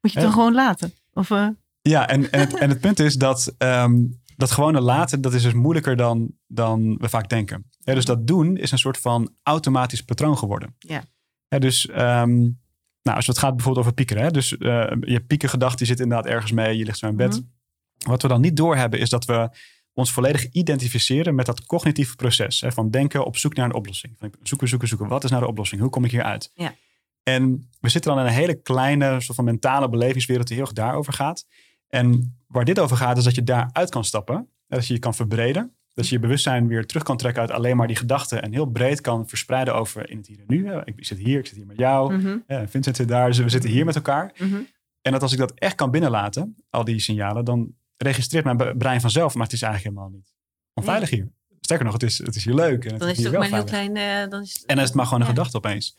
Moet 0.01 0.11
je 0.11 0.17
het 0.19 0.27
dan 0.27 0.31
gewoon 0.33 0.53
laten? 0.53 0.93
Of, 1.13 1.31
eh, 1.31 1.47
Ja, 1.81 2.07
en, 2.07 2.31
en, 2.31 2.39
het, 2.39 2.57
en 2.57 2.69
het 2.69 2.79
punt 2.79 2.99
is 2.99 3.15
dat 3.15 3.55
ehm, 3.57 4.03
dat 4.35 4.51
gewone 4.51 4.81
laten, 4.81 5.21
dat 5.21 5.33
is 5.33 5.43
dus 5.43 5.53
moeilijker 5.53 5.95
dan, 5.95 6.31
dan 6.47 6.97
we 6.97 7.09
vaak 7.09 7.29
denken. 7.29 7.69
Ja, 7.79 7.93
dus 7.93 8.05
dat 8.05 8.27
doen 8.27 8.57
is 8.57 8.71
een 8.71 8.77
soort 8.77 8.97
van 8.97 9.35
automatisch 9.43 10.01
patroon 10.03 10.37
geworden. 10.37 10.75
Ja. 10.79 11.03
Ja, 11.47 11.59
dus 11.59 11.87
ehm, 11.87 12.39
nou, 13.01 13.17
als 13.17 13.27
het 13.27 13.37
gaat 13.37 13.55
bijvoorbeeld 13.55 13.85
over 13.85 13.95
piekeren. 13.95 14.23
Hè? 14.23 14.31
Dus 14.31 14.57
eh, 14.57 14.91
je 15.01 15.19
piekengedachte 15.27 15.77
die 15.77 15.87
zit 15.87 15.99
inderdaad 15.99 16.25
ergens 16.25 16.51
mee. 16.51 16.77
Je 16.77 16.85
ligt 16.85 16.97
zo 16.97 17.07
in 17.07 17.15
bed. 17.15 17.31
Mhm. 17.31 17.41
Wat 18.09 18.21
we 18.21 18.27
dan 18.27 18.41
niet 18.41 18.57
doorhebben 18.57 18.99
is 18.99 19.09
dat 19.09 19.25
we 19.25 19.49
ons 19.93 20.11
volledig 20.11 20.51
identificeren 20.51 21.35
met 21.35 21.45
dat 21.45 21.65
cognitieve 21.65 22.15
proces. 22.15 22.61
Hè? 22.61 22.71
Van 22.71 22.89
denken 22.89 23.25
op 23.25 23.37
zoek 23.37 23.55
naar 23.55 23.65
een 23.65 23.73
oplossing. 23.73 24.15
Van 24.17 24.31
zoeken, 24.43 24.67
zoeken, 24.67 24.87
zoeken. 24.87 25.07
Wat 25.07 25.23
is 25.23 25.29
nou 25.29 25.41
de 25.41 25.49
oplossing? 25.49 25.81
Hoe 25.81 25.89
kom 25.89 26.05
ik 26.05 26.11
hier 26.11 26.23
uit? 26.23 26.51
Ja. 26.53 26.75
En 27.23 27.69
we 27.79 27.89
zitten 27.89 28.11
dan 28.11 28.19
in 28.19 28.27
een 28.27 28.33
hele 28.33 28.61
kleine 28.61 29.21
soort 29.21 29.35
van 29.35 29.45
mentale 29.45 29.89
belevingswereld 29.89 30.47
die 30.47 30.55
heel 30.55 30.65
erg 30.65 30.75
daarover 30.75 31.13
gaat. 31.13 31.45
En 31.91 32.35
waar 32.47 32.65
dit 32.65 32.79
over 32.79 32.97
gaat 32.97 33.17
is 33.17 33.23
dat 33.23 33.35
je 33.35 33.43
daaruit 33.43 33.89
kan 33.89 34.03
stappen. 34.05 34.47
Dat 34.67 34.87
je 34.87 34.93
je 34.93 34.99
kan 34.99 35.13
verbreden. 35.13 35.75
Dat 35.93 36.07
je 36.07 36.15
je 36.15 36.21
bewustzijn 36.21 36.67
weer 36.67 36.85
terug 36.85 37.03
kan 37.03 37.17
trekken 37.17 37.41
uit 37.41 37.51
alleen 37.51 37.77
maar 37.77 37.87
die 37.87 37.95
gedachten. 37.95 38.41
En 38.41 38.51
heel 38.53 38.65
breed 38.65 39.01
kan 39.01 39.27
verspreiden 39.27 39.75
over 39.75 40.09
in 40.09 40.17
het 40.17 40.27
hier 40.27 40.37
en 40.39 40.43
nu. 40.47 40.67
Hè. 40.67 40.85
Ik 40.85 40.93
zit 40.97 41.17
hier, 41.17 41.39
ik 41.39 41.45
zit 41.45 41.55
hier 41.55 41.65
met 41.65 41.77
jou. 41.77 42.13
mhm, 42.13 42.37
Ja, 42.47 42.67
Vincent 42.67 42.95
zit 42.95 43.07
daar, 43.07 43.27
dus 43.27 43.37
we 43.37 43.49
zitten 43.49 43.69
hier 43.69 43.85
met 43.85 43.95
elkaar. 43.95 44.31
mhm. 44.37 44.59
En 45.01 45.11
dat 45.11 45.21
als 45.21 45.31
ik 45.31 45.37
dat 45.37 45.51
echt 45.55 45.75
kan 45.75 45.91
binnenlaten, 45.91 46.55
al 46.69 46.83
die 46.83 46.99
signalen, 46.99 47.45
dan 47.45 47.73
registreert 47.97 48.45
mijn 48.45 48.77
brein 48.77 49.01
vanzelf. 49.01 49.33
Maar 49.35 49.43
het 49.43 49.53
is 49.53 49.61
eigenlijk 49.61 49.95
helemaal 49.95 50.15
niet 50.17 50.33
onveilig 50.73 51.09
hier. 51.09 51.27
Sterker 51.61 51.85
nog, 51.85 51.93
het 51.93 52.03
is, 52.03 52.17
het 52.17 52.35
is 52.35 52.45
hier 52.45 52.53
leuk. 52.53 52.85
En 52.85 52.91
het 52.91 52.99
Dan 52.99 53.09
is 53.09 53.17
het 53.17 53.27
ook 53.27 53.33
maar 53.33 53.41
een 53.47 53.53
heel 53.53 53.67
veilig. 53.67 53.91
klein... 53.93 54.23
eh, 54.25 54.29
dan 54.31 54.41
is, 54.41 54.59
En 54.65 54.75
dan 54.75 54.77
is 54.77 54.83
het 54.89 54.93
maar 54.93 55.05
gewoon 55.05 55.19
een 55.21 55.27
Ja. 55.27 55.33
gedachte 55.33 55.57
opeens. 55.57 55.97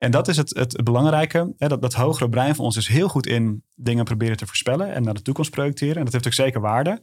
En 0.00 0.10
dat 0.10 0.28
is 0.28 0.36
het, 0.36 0.56
het, 0.56 0.84
belangrijke. 0.84 1.54
Hè, 1.56 1.68
dat, 1.68 1.82
dat 1.82 1.94
hogere 1.94 2.28
brein 2.28 2.54
van 2.54 2.64
ons 2.64 2.76
is 2.76 2.86
heel 2.86 3.08
goed 3.08 3.26
in 3.26 3.64
dingen 3.74 4.04
proberen 4.04 4.36
te 4.36 4.46
voorspellen 4.46 4.92
en 4.92 5.02
naar 5.02 5.14
de 5.14 5.22
toekomst 5.22 5.50
projecteren. 5.50 5.96
En 5.96 6.04
dat 6.04 6.12
heeft 6.12 6.26
ook 6.26 6.32
zeker 6.32 6.60
waarde. 6.60 7.02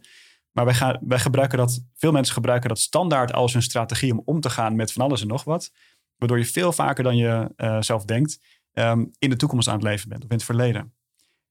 Maar 0.51 0.65
wij, 0.65 0.73
gaan, 0.73 0.99
wij 1.01 1.19
gebruiken 1.19 1.57
dat, 1.57 1.83
veel 1.93 2.11
mensen 2.11 2.33
gebruiken 2.33 2.69
dat 2.69 2.79
standaard 2.79 3.33
als 3.33 3.53
hun 3.53 3.61
strategie 3.61 4.11
om 4.11 4.21
om 4.25 4.39
te 4.39 4.49
gaan 4.49 4.75
met 4.75 4.91
van 4.91 5.03
alles 5.03 5.21
en 5.21 5.27
nog 5.27 5.43
wat. 5.43 5.71
Waardoor 6.15 6.37
je 6.37 6.45
veel 6.45 6.71
vaker 6.71 7.03
dan 7.03 7.17
je 7.17 7.51
eh, 7.55 7.81
zelf 7.81 8.05
denkt 8.05 8.39
ehm, 8.71 9.05
in 9.19 9.29
de 9.29 9.35
toekomst 9.35 9.67
aan 9.67 9.73
het 9.73 9.83
leven 9.83 10.09
bent 10.09 10.23
of 10.23 10.29
in 10.29 10.35
het 10.35 10.45
verleden. 10.45 10.93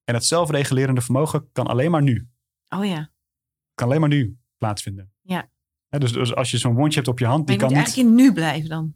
En 0.05 0.14
het 0.14 0.24
zelfregulerende 0.24 1.01
vermogen 1.01 1.53
kan 1.53 1.66
alleen 1.66 1.90
maar 1.90 2.03
nu. 2.03 2.28
Oh 2.68 2.84
ja. 2.84 3.11
Kan 3.74 3.86
alleen 3.86 4.01
maar 4.01 4.09
nu 4.09 4.38
plaatsvinden. 4.59 5.12
Ja. 5.22 5.51
Hè, 5.88 5.99
dus, 5.99 6.12
dus 6.12 6.34
als 6.34 6.51
je 6.51 6.59
zo'n 6.59 6.74
wondje 6.74 6.97
hebt 6.97 7.11
op 7.11 7.18
je 7.18 7.26
hand, 7.26 7.47
Maar 7.47 7.47
die 7.47 7.55
je 7.57 7.61
kan 7.61 7.68
moet 7.68 7.86
niet... 7.86 7.86
eigenlijk 7.86 8.18
in 8.18 8.24
nu 8.24 8.32
blijven 8.32 8.68
dan. 8.68 8.94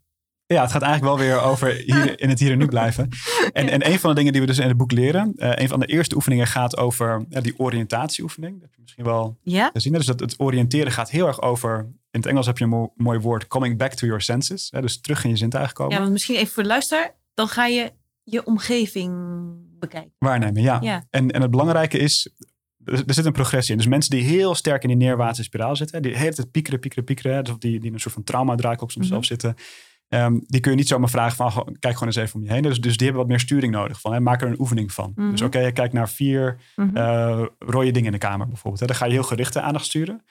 Ja, 0.54 0.62
het 0.62 0.70
gaat 0.72 0.82
eigenlijk 0.82 1.16
wel 1.16 1.26
weer 1.26 1.40
over 1.40 1.68
hier, 1.68 2.20
in 2.22 2.28
het 2.28 2.38
hier 2.38 2.50
en 2.52 2.58
nu 2.58 2.66
blijven. 2.66 3.08
En, 3.52 3.68
en 3.68 3.90
een 3.90 3.98
van 3.98 4.10
de 4.10 4.16
dingen 4.16 4.32
die 4.32 4.40
we 4.40 4.46
dus 4.46 4.58
in 4.58 4.68
het 4.68 4.76
boek 4.76 4.92
leren, 4.92 5.32
eh, 5.36 5.50
een 5.54 5.68
van 5.68 5.80
de 5.80 5.86
eerste 5.86 6.14
oefeningen 6.14 6.46
gaat 6.46 6.76
over 6.76 7.24
ja, 7.28 7.40
die 7.40 7.58
oriëntatieoefening. 7.58 8.52
Dat 8.52 8.62
heb 8.62 8.74
je 8.74 8.80
misschien 8.80 9.04
wel 9.04 9.38
Ja? 9.42 9.70
gezien. 9.72 9.92
Dus 9.92 10.06
dat 10.06 10.20
het 10.20 10.34
oriënteren 10.40 10.92
gaat 10.92 11.10
heel 11.10 11.26
erg 11.26 11.42
over, 11.42 11.78
in 12.10 12.20
het 12.20 12.26
Engels 12.26 12.46
heb 12.46 12.58
je 12.58 12.64
een 12.64 12.70
mo- 12.70 12.92
mooi 12.96 13.18
woord, 13.18 13.46
coming 13.46 13.78
back 13.78 13.92
to 13.94 14.06
your 14.06 14.22
senses. 14.22 14.68
Hè? 14.70 14.80
Dus 14.80 15.00
terug 15.00 15.24
in 15.24 15.30
je 15.30 15.36
zintuigen 15.36 15.74
komen. 15.74 15.92
Ja, 15.94 16.00
want 16.00 16.12
misschien 16.12 16.36
even 16.36 16.52
voor 16.52 16.62
de 16.62 16.68
luisteraar. 16.68 17.14
Dan 17.34 17.48
ga 17.48 17.66
je 17.66 17.92
je 18.24 18.44
omgeving 18.46 19.12
bekijken. 19.78 20.12
Waarnemen, 20.18 20.62
ja. 20.62 20.78
Ja. 20.82 21.04
En, 21.10 21.30
en 21.30 21.42
het 21.42 21.50
belangrijke 21.50 21.98
is, 21.98 22.30
er, 22.84 23.02
er 23.06 23.14
zit 23.14 23.24
een 23.24 23.32
progressie 23.32 23.72
in. 23.72 23.78
Dus 23.78 23.86
mensen 23.88 24.10
die 24.10 24.22
heel 24.22 24.54
sterk 24.54 24.82
in 24.82 24.88
die 24.88 24.96
neerwaartse 24.96 25.42
spiraal 25.42 25.76
zitten, 25.76 26.02
die 26.02 26.16
hele 26.16 26.34
tijd 26.34 26.50
piekeren, 26.50 26.80
piekeren, 26.80 27.04
piekeren, 27.04 27.44
dus 27.44 27.54
die, 27.58 27.78
die 27.78 27.88
in 27.88 27.94
een 27.94 28.00
soort 28.00 28.14
van 28.14 28.24
trauma-draaikolk 28.24 28.90
soms 28.90 29.04
Mhm. 29.04 29.14
zelf 29.14 29.24
zitten, 29.26 29.54
Ehm, 30.10 30.38
die 30.46 30.60
kun 30.60 30.70
je 30.70 30.76
niet 30.76 30.88
zomaar 30.88 31.08
vragen 31.10 31.36
van, 31.36 31.52
"Goh, 31.52 31.66
kijk 31.78 31.94
gewoon 31.94 32.08
eens 32.08 32.16
even 32.16 32.34
om 32.40 32.44
je 32.46 32.52
heen. 32.52 32.62
Dus, 32.62 32.80
dus 32.80 32.96
die 32.96 33.06
hebben 33.06 33.22
wat 33.22 33.30
meer 33.30 33.40
sturing 33.40 33.72
nodig 33.72 34.00
van. 34.00 34.12
Hè? 34.12 34.20
Maak 34.20 34.42
er 34.42 34.48
een 34.48 34.60
oefening 34.60 34.92
van. 34.92 35.12
Mhm. 35.14 35.30
Dus 35.30 35.42
oké, 35.42 35.58
je 35.58 35.72
kijkt 35.72 35.92
naar 35.92 36.08
vier 36.08 36.60
Mhm. 36.76 36.96
eh, 36.96 37.44
rode 37.58 37.90
dingen 37.90 38.06
in 38.06 38.12
de 38.12 38.18
kamer 38.26 38.46
bijvoorbeeld. 38.46 38.80
Hè? 38.80 38.86
Dan 38.86 38.96
ga 38.96 39.04
je 39.04 39.12
heel 39.12 39.22
gerichte 39.22 39.60
aandacht 39.60 39.84
sturen. 39.84 40.24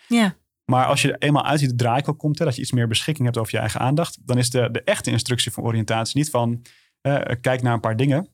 Maar 0.65 0.85
als 0.85 1.01
je 1.01 1.11
er 1.11 1.17
eenmaal 1.27 1.45
uit 1.45 1.59
die 1.59 1.75
draaikel 1.75 2.15
komt, 2.15 2.39
hè, 2.39 2.45
dat 2.45 2.55
je 2.55 2.61
iets 2.61 2.71
meer 2.71 2.87
beschikking 2.87 3.25
hebt 3.25 3.39
over 3.39 3.53
je 3.53 3.59
eigen 3.59 3.79
aandacht, 3.79 4.17
dan 4.27 4.37
is 4.37 4.49
de, 4.49 4.69
de 4.71 4.83
echte 4.83 5.11
instructie 5.11 5.51
van 5.51 5.63
oriëntatie 5.63 6.17
niet 6.17 6.29
van 6.29 6.61
eh, 7.01 7.21
kijk 7.41 7.61
naar 7.61 7.73
een 7.73 7.79
paar 7.79 7.95
dingen. 7.95 8.27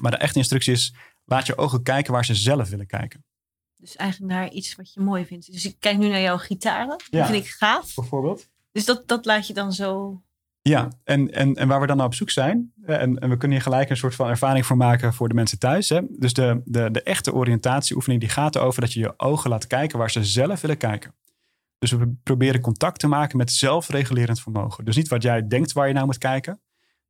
Maar 0.00 0.10
de 0.10 0.16
echte 0.16 0.38
instructie 0.38 0.72
is 0.72 0.94
laat 1.24 1.46
je 1.46 1.56
ogen 1.58 1.82
kijken 1.82 2.12
waar 2.12 2.24
ze 2.24 2.34
zelf 2.34 2.68
willen 2.68 2.86
kijken. 2.86 3.24
Dus 3.76 3.96
eigenlijk 3.96 4.32
naar 4.32 4.50
iets 4.50 4.74
wat 4.76 4.92
je 4.92 5.00
mooi 5.00 5.24
vindt. 5.26 5.52
Dus 5.52 5.64
ik 5.64 5.76
kijk 5.78 5.98
nu 5.98 6.08
naar 6.08 6.20
jouw 6.20 6.36
gitaren. 6.38 6.96
Die 7.10 7.20
Ja. 7.20 7.26
vind 7.26 7.44
ik 7.44 7.50
gaaf. 7.50 7.94
Bijvoorbeeld. 7.94 8.48
Dus 8.72 8.84
dat, 8.84 9.08
dat 9.08 9.24
laat 9.24 9.46
je 9.46 9.54
dan 9.54 9.72
zo... 9.72 10.22
Ja, 10.62 10.88
en, 11.04 11.30
en, 11.30 11.54
en 11.54 11.68
waar 11.68 11.80
we 11.80 11.86
dan 11.86 11.96
naar 11.96 12.06
op 12.06 12.14
zoek 12.14 12.30
zijn, 12.30 12.72
eh, 12.82 13.00
en, 13.00 13.18
en 13.18 13.28
we 13.28 13.36
kunnen 13.36 13.56
hier 13.56 13.66
gelijk 13.66 13.90
een 13.90 13.96
soort 13.96 14.14
van 14.14 14.28
ervaring 14.28 14.66
voor 14.66 14.76
maken 14.76 15.14
voor 15.14 15.28
de 15.28 15.34
mensen 15.34 15.58
thuis. 15.58 15.88
Hè? 15.88 16.00
Dus 16.08 16.32
de, 16.32 16.60
de, 16.64 16.90
de 16.90 17.02
echte 17.02 17.32
oriëntatieoefening 17.32 18.20
die 18.20 18.30
gaat 18.30 18.56
erover 18.56 18.80
dat 18.80 18.92
je 18.92 19.00
je 19.00 19.14
ogen 19.16 19.50
laat 19.50 19.66
kijken 19.66 19.98
waar 19.98 20.10
ze 20.10 20.24
zelf 20.24 20.60
willen 20.60 20.76
kijken. 20.76 21.14
Dus 21.78 21.90
we 21.90 22.14
proberen 22.22 22.60
contact 22.60 22.98
te 22.98 23.06
maken 23.06 23.36
met 23.36 23.52
zelfregulerend 23.52 24.40
vermogen. 24.40 24.84
Dus 24.84 24.96
niet 24.96 25.08
wat 25.08 25.22
jij 25.22 25.46
denkt 25.46 25.72
waar 25.72 25.88
je 25.88 25.94
naar 25.94 26.06
moet 26.06 26.18
kijken. 26.18 26.60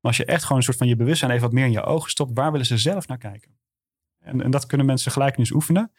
Maar 0.01 0.11
als 0.11 0.17
je 0.17 0.25
echt 0.25 0.43
gewoon 0.43 0.59
een 0.59 0.65
soort 0.65 0.77
van 0.77 0.89
je 0.89 0.97
bewustzijn 0.97 1.31
even 1.31 1.43
wat 1.43 1.53
meer 1.53 1.65
in 1.65 1.73
je 1.73 1.83
ogen 1.83 2.11
stopt, 2.11 2.31
waar 2.35 2.51
willen 2.51 2.67
ze 2.67 2.79
zelf 2.79 3.07
naar 3.07 3.19
kijken? 3.19 3.59
En, 4.19 4.43
en 4.43 4.51
dat 4.51 4.67
kunnen 4.67 4.87
mensen 4.87 5.13
gelijk 5.13 5.37
nu 5.37 5.43
eens 5.43 5.53
oefenen. 5.53 5.93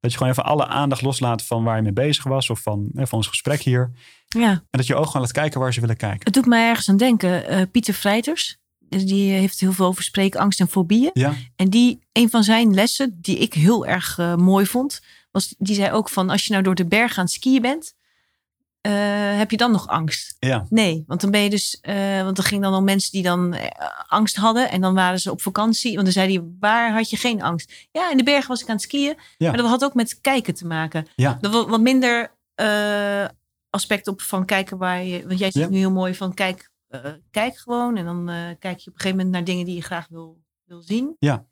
Dat 0.00 0.10
je 0.10 0.16
gewoon 0.16 0.32
even 0.32 0.44
alle 0.44 0.66
aandacht 0.66 1.02
loslaat 1.02 1.42
van 1.42 1.64
waar 1.64 1.76
je 1.76 1.82
mee 1.82 1.92
bezig 1.92 2.24
was 2.24 2.50
of 2.50 2.60
van, 2.60 2.88
hè, 2.94 3.06
van 3.06 3.18
ons 3.18 3.26
gesprek 3.28 3.62
hier. 3.62 3.90
Ja, 4.26 4.50
En 4.50 4.62
dat 4.70 4.86
je 4.86 4.94
ogen 4.94 5.06
gewoon 5.06 5.22
laat 5.22 5.32
kijken 5.32 5.60
waar 5.60 5.72
ze 5.72 5.80
willen 5.80 5.96
kijken. 5.96 6.20
het 6.24 6.34
doet 6.34 6.46
mij 6.46 6.68
ergens 6.68 6.88
aan 6.88 6.96
denken. 6.96 7.48
Eh, 7.48 7.62
Pieter 7.70 7.94
Vrijters, 7.94 8.56
die 8.88 9.30
heeft 9.32 9.60
heel 9.60 9.72
veel 9.72 9.86
over 9.86 10.02
spreekangst 10.02 10.60
en 10.60 10.68
fobieën. 10.68 11.10
Ja, 11.12 11.34
En 11.56 11.70
die, 11.70 11.98
een 12.12 12.30
van 12.30 12.44
zijn 12.44 12.74
lessen, 12.74 13.18
die 13.20 13.38
ik 13.38 13.54
heel 13.54 13.86
erg 13.86 14.18
eh, 14.18 14.34
mooi 14.34 14.66
vond, 14.66 15.00
was, 15.30 15.54
die 15.58 15.74
zei 15.74 15.92
ook 15.92 16.08
van, 16.08 16.30
als 16.30 16.44
je 16.46 16.52
nou 16.52 16.64
door 16.64 16.74
de 16.74 16.86
berg 16.86 17.18
aan 17.18 17.24
het 17.24 17.32
skiën 17.32 17.62
bent, 17.62 17.94
eh, 18.86 19.38
heb 19.38 19.50
je 19.50 19.56
dan 19.56 19.72
nog 19.72 19.88
angst? 19.88 20.36
ja, 20.38 20.66
Nee, 20.68 21.04
want 21.06 21.20
dan 21.20 21.30
ben 21.30 21.40
je 21.40 21.50
dus, 21.50 21.78
eh, 21.80 22.22
want 22.22 22.38
er 22.38 22.44
ging 22.44 22.62
dan 22.62 22.74
om 22.74 22.84
mensen 22.84 23.10
die 23.12 23.22
dan 23.22 23.54
eh, 23.54 23.90
angst 24.08 24.36
hadden 24.36 24.70
en 24.70 24.80
dan 24.80 24.94
waren 24.94 25.18
ze 25.18 25.30
op 25.30 25.40
vakantie. 25.42 25.92
Want 25.92 26.04
dan 26.04 26.12
zei 26.12 26.36
hij, 26.36 26.46
waar 26.60 26.92
had 26.92 27.10
je 27.10 27.16
geen 27.16 27.42
angst? 27.42 27.88
Ja, 27.92 28.10
in 28.10 28.16
de 28.16 28.22
bergen 28.22 28.48
was 28.48 28.62
ik 28.62 28.68
aan 28.68 28.74
het 28.74 28.84
skiën. 28.84 29.16
Ja. 29.38 29.48
Maar 29.48 29.56
dat 29.56 29.68
had 29.68 29.84
ook 29.84 29.94
met 29.94 30.20
kijken 30.20 30.54
te 30.54 30.66
maken. 30.66 31.06
Ja. 31.16 31.38
Er 31.40 31.50
wat, 31.50 31.68
wat 31.68 31.80
minder 31.80 32.34
aspect 33.70 34.08
op 34.08 34.20
van 34.20 34.44
kijken 34.44 34.78
waar 34.78 35.04
je, 35.04 35.26
want 35.26 35.38
jij 35.38 35.50
zegt 35.50 35.64
Ja. 35.66 35.70
nu 35.70 35.78
heel 35.78 35.90
mooi 35.90 36.14
van 36.14 36.34
kijk, 36.34 36.70
kijk 37.30 37.56
gewoon 37.56 37.96
en 37.96 38.04
dan 38.04 38.26
kijk 38.58 38.78
je 38.78 38.90
op 38.90 38.94
een 38.94 39.00
gegeven 39.00 39.16
moment 39.16 39.30
naar 39.30 39.44
dingen 39.44 39.64
die 39.64 39.74
je 39.74 39.82
graag 39.82 40.08
wil, 40.08 40.38
wil 40.64 40.82
zien. 40.82 41.16
Ja. 41.18 41.46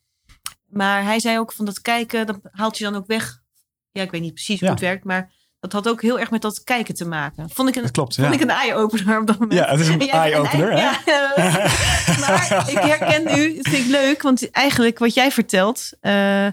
Maar 0.68 1.04
hij 1.04 1.20
zei 1.20 1.38
ook 1.38 1.52
van 1.52 1.64
dat 1.64 1.80
kijken, 1.80 2.26
dat 2.26 2.38
haalt 2.42 2.78
je 2.78 2.84
dan 2.84 2.94
ook 2.94 3.06
weg. 3.06 3.42
Ja, 3.90 4.02
ik 4.02 4.10
weet 4.10 4.20
niet 4.20 4.34
precies 4.34 4.60
hoe 4.60 4.68
het 4.68 4.80
werkt, 4.80 5.04
maar 5.04 5.32
dat 5.70 5.72
had 5.72 5.88
ook 5.88 6.02
heel 6.02 6.20
erg 6.20 6.30
met 6.30 6.42
dat 6.42 6.64
kijken 6.64 6.94
te 6.94 7.04
maken. 7.04 7.50
Vond 7.50 7.68
ik 7.68 7.76
een, 7.76 7.82
dat 7.82 7.90
klopt. 7.90 8.14
vond 8.14 8.26
ja. 8.28 8.34
ik 8.34 8.40
een 8.40 8.50
eye-opener 8.50 9.20
op 9.20 9.26
dat 9.26 9.38
moment. 9.38 9.58
Ja, 9.58 9.70
het 9.70 9.80
is 9.80 9.88
een 9.88 10.08
eye-opener, 10.10 10.76
ja, 10.76 11.00
maar 12.20 12.64
ik 12.70 12.78
herken 12.78 13.24
nu, 13.36 13.56
het 13.56 13.68
vind 13.68 13.84
ik 13.84 13.90
leuk, 13.90 14.22
want 14.22 14.50
eigenlijk 14.50 14.98
wat 14.98 15.14
jij 15.14 15.30
vertelt, 15.30 15.90
eh, 16.00 16.46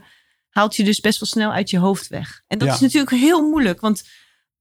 haalt 0.49 0.76
je 0.76 0.84
dus 0.84 0.99
best 0.99 1.20
wel 1.20 1.30
snel 1.30 1.51
uit 1.51 1.70
je 1.70 1.80
hoofd 1.80 2.07
weg. 2.07 2.41
En 2.47 2.57
dat 2.57 2.68
Ja. 2.68 2.74
is 2.74 2.80
natuurlijk 2.80 3.12
heel 3.12 3.49
moeilijk, 3.49 3.82
want 3.82 4.03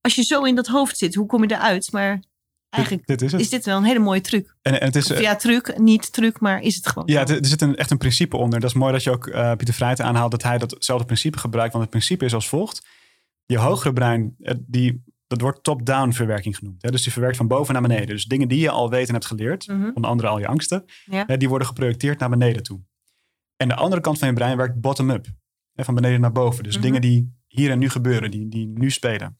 als 0.00 0.14
je 0.14 0.22
zo 0.22 0.42
in 0.42 0.54
dat 0.54 0.66
hoofd 0.66 0.98
zit, 0.98 1.14
hoe 1.14 1.26
kom 1.26 1.42
je 1.42 1.54
eruit? 1.54 1.92
Maar 1.92 2.22
eigenlijk 2.70 3.06
dit, 3.06 3.18
dit 3.18 3.32
is 3.32 3.48
dit 3.48 3.64
wel 3.64 3.76
een 3.76 3.84
hele 3.84 3.98
mooie 3.98 4.20
truc. 4.20 4.54
en, 4.62 4.80
en 4.80 4.86
het 4.86 4.96
is, 4.96 5.10
Of 5.10 5.16
eh, 5.16 5.22
ja, 5.22 5.36
truc, 5.36 5.78
niet 5.78 6.12
truc, 6.12 6.40
maar 6.40 6.60
is 6.60 6.74
het 6.76 6.86
gewoon 6.86 7.08
ja, 7.08 7.26
er 7.26 7.38
zit 7.46 7.60
een, 7.62 7.76
echt 7.76 7.90
een 7.90 7.98
principe 7.98 8.36
onder. 8.36 8.60
Dat 8.60 8.70
is 8.70 8.76
mooi 8.76 8.92
dat 8.92 9.02
je 9.02 9.10
ook 9.10 9.26
eh, 9.26 9.52
Pieter 9.56 9.74
Vrijten 9.74 10.04
aanhaalt 10.04 10.30
dat 10.30 10.42
hij 10.42 10.58
datzelfde 10.58 11.06
principe 11.06 11.38
gebruikt. 11.38 11.72
Want 11.72 11.82
het 11.84 11.92
principe 11.92 12.24
is 12.24 12.34
als 12.34 12.48
volgt. 12.48 12.82
Je 13.50 13.58
hogere 13.58 13.92
brein, 13.92 14.34
eh, 14.40 14.54
die, 14.66 15.02
dat 15.26 15.40
wordt 15.40 15.62
top-down 15.62 16.10
verwerking 16.12 16.56
genoemd. 16.56 16.82
Hè? 16.82 16.90
Dus 16.90 17.02
die 17.02 17.12
verwerkt 17.12 17.36
van 17.36 17.48
boven 17.48 17.72
naar 17.72 17.82
beneden. 17.82 18.06
Dus 18.06 18.24
dingen 18.24 18.48
die 18.48 18.60
je 18.60 18.70
al 18.70 18.90
weet 18.90 19.06
en 19.06 19.12
hebt 19.14 19.26
geleerd, 19.26 19.66
Mhm. 19.68 19.90
onder 19.94 20.10
andere 20.10 20.28
al 20.28 20.38
je 20.38 20.46
angsten, 20.46 20.84
Ja. 21.04 21.24
hè, 21.26 21.36
die 21.36 21.48
worden 21.48 21.66
geprojecteerd 21.66 22.18
naar 22.18 22.28
beneden 22.30 22.62
toe. 22.62 22.80
En 23.56 23.68
de 23.68 23.74
andere 23.74 24.00
kant 24.00 24.18
van 24.18 24.28
je 24.28 24.34
brein 24.34 24.56
werkt 24.56 24.80
bottom-up. 24.80 25.26
Van 25.74 25.94
beneden 25.94 26.20
naar 26.20 26.32
boven. 26.32 26.64
Dus 26.64 26.74
Mhm. 26.74 26.82
dingen 26.84 27.00
die 27.00 27.34
hier 27.46 27.70
en 27.70 27.78
nu 27.78 27.88
gebeuren, 27.88 28.30
die, 28.30 28.48
die 28.48 28.66
nu 28.66 28.90
spelen. 28.90 29.38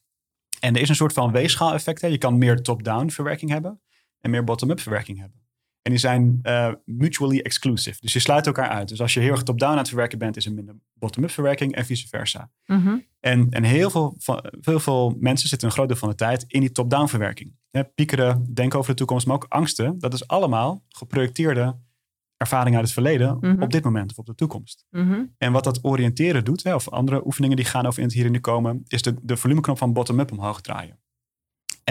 En 0.59 0.75
er 0.75 0.81
is 0.81 0.89
een 0.89 0.95
soort 0.95 1.13
van 1.13 1.31
weegschaaleffect. 1.31 2.01
Je 2.01 2.17
kan 2.17 2.37
meer 2.37 2.61
top-down 2.61 3.09
verwerking 3.09 3.51
hebben 3.51 3.81
en 4.19 4.29
meer 4.29 4.43
bottom-up 4.43 4.79
verwerking 4.79 5.19
hebben. 5.19 5.40
En 5.81 5.91
die 5.91 5.99
zijn 5.99 6.39
eh, 6.41 6.73
mutually 6.85 7.39
exclusive. 7.39 7.97
Dus 8.01 8.13
je 8.13 8.19
sluit 8.19 8.45
elkaar 8.47 8.69
uit. 8.69 8.87
Dus 8.87 9.01
als 9.01 9.13
je 9.13 9.19
heel 9.19 9.31
erg 9.31 9.43
top-down 9.43 9.71
aan 9.71 9.77
het 9.77 9.87
verwerken 9.87 10.17
bent, 10.19 10.37
is 10.37 10.45
er 10.45 10.53
minder 10.53 10.75
bottom-up 10.93 11.29
verwerking 11.31 11.75
en 11.75 11.85
vice 11.85 12.07
versa. 12.07 12.51
Mhm. 12.65 12.97
En, 13.19 13.49
en 13.49 13.63
heel 13.63 13.89
veel, 13.89 14.15
van, 14.19 14.43
veel, 14.61 14.79
veel 14.79 15.15
mensen 15.19 15.49
zitten 15.49 15.67
een 15.67 15.73
groot 15.73 15.87
deel 15.87 15.97
van 15.97 16.09
de 16.09 16.15
tijd 16.15 16.43
in 16.47 16.59
die 16.59 16.71
top-down 16.71 17.07
verwerking. 17.07 17.55
Piekeren, 17.95 18.53
denken 18.53 18.79
over 18.79 18.91
de 18.91 18.97
toekomst, 18.97 19.25
maar 19.27 19.35
ook 19.35 19.45
angsten. 19.49 19.99
Dat 19.99 20.13
is 20.13 20.27
allemaal 20.27 20.83
geprojecteerde 20.89 21.75
ervaring 22.37 22.75
uit 22.75 22.83
het 22.83 22.93
verleden 22.93 23.37
Mhm. 23.41 23.61
op 23.61 23.71
dit 23.71 23.83
moment 23.83 24.11
of 24.11 24.17
op 24.17 24.25
de 24.25 24.35
toekomst. 24.35 24.85
Mhm. 24.89 25.23
En 25.37 25.51
wat 25.51 25.63
dat 25.63 25.79
oriënteren 25.83 26.43
doet, 26.45 26.63
hè, 26.63 26.75
of 26.75 26.89
andere 26.89 27.25
oefeningen 27.25 27.55
die 27.55 27.65
gaan 27.65 27.85
over 27.85 27.99
in 27.99 28.05
het 28.05 28.13
hier 28.13 28.25
en 28.25 28.31
nu 28.31 28.39
komen, 28.39 28.83
is 28.87 29.01
de, 29.01 29.15
de 29.21 29.37
volumeknop 29.37 29.77
van 29.77 29.93
bottom-up 29.93 30.31
omhoog 30.31 30.61
draaien. 30.61 30.99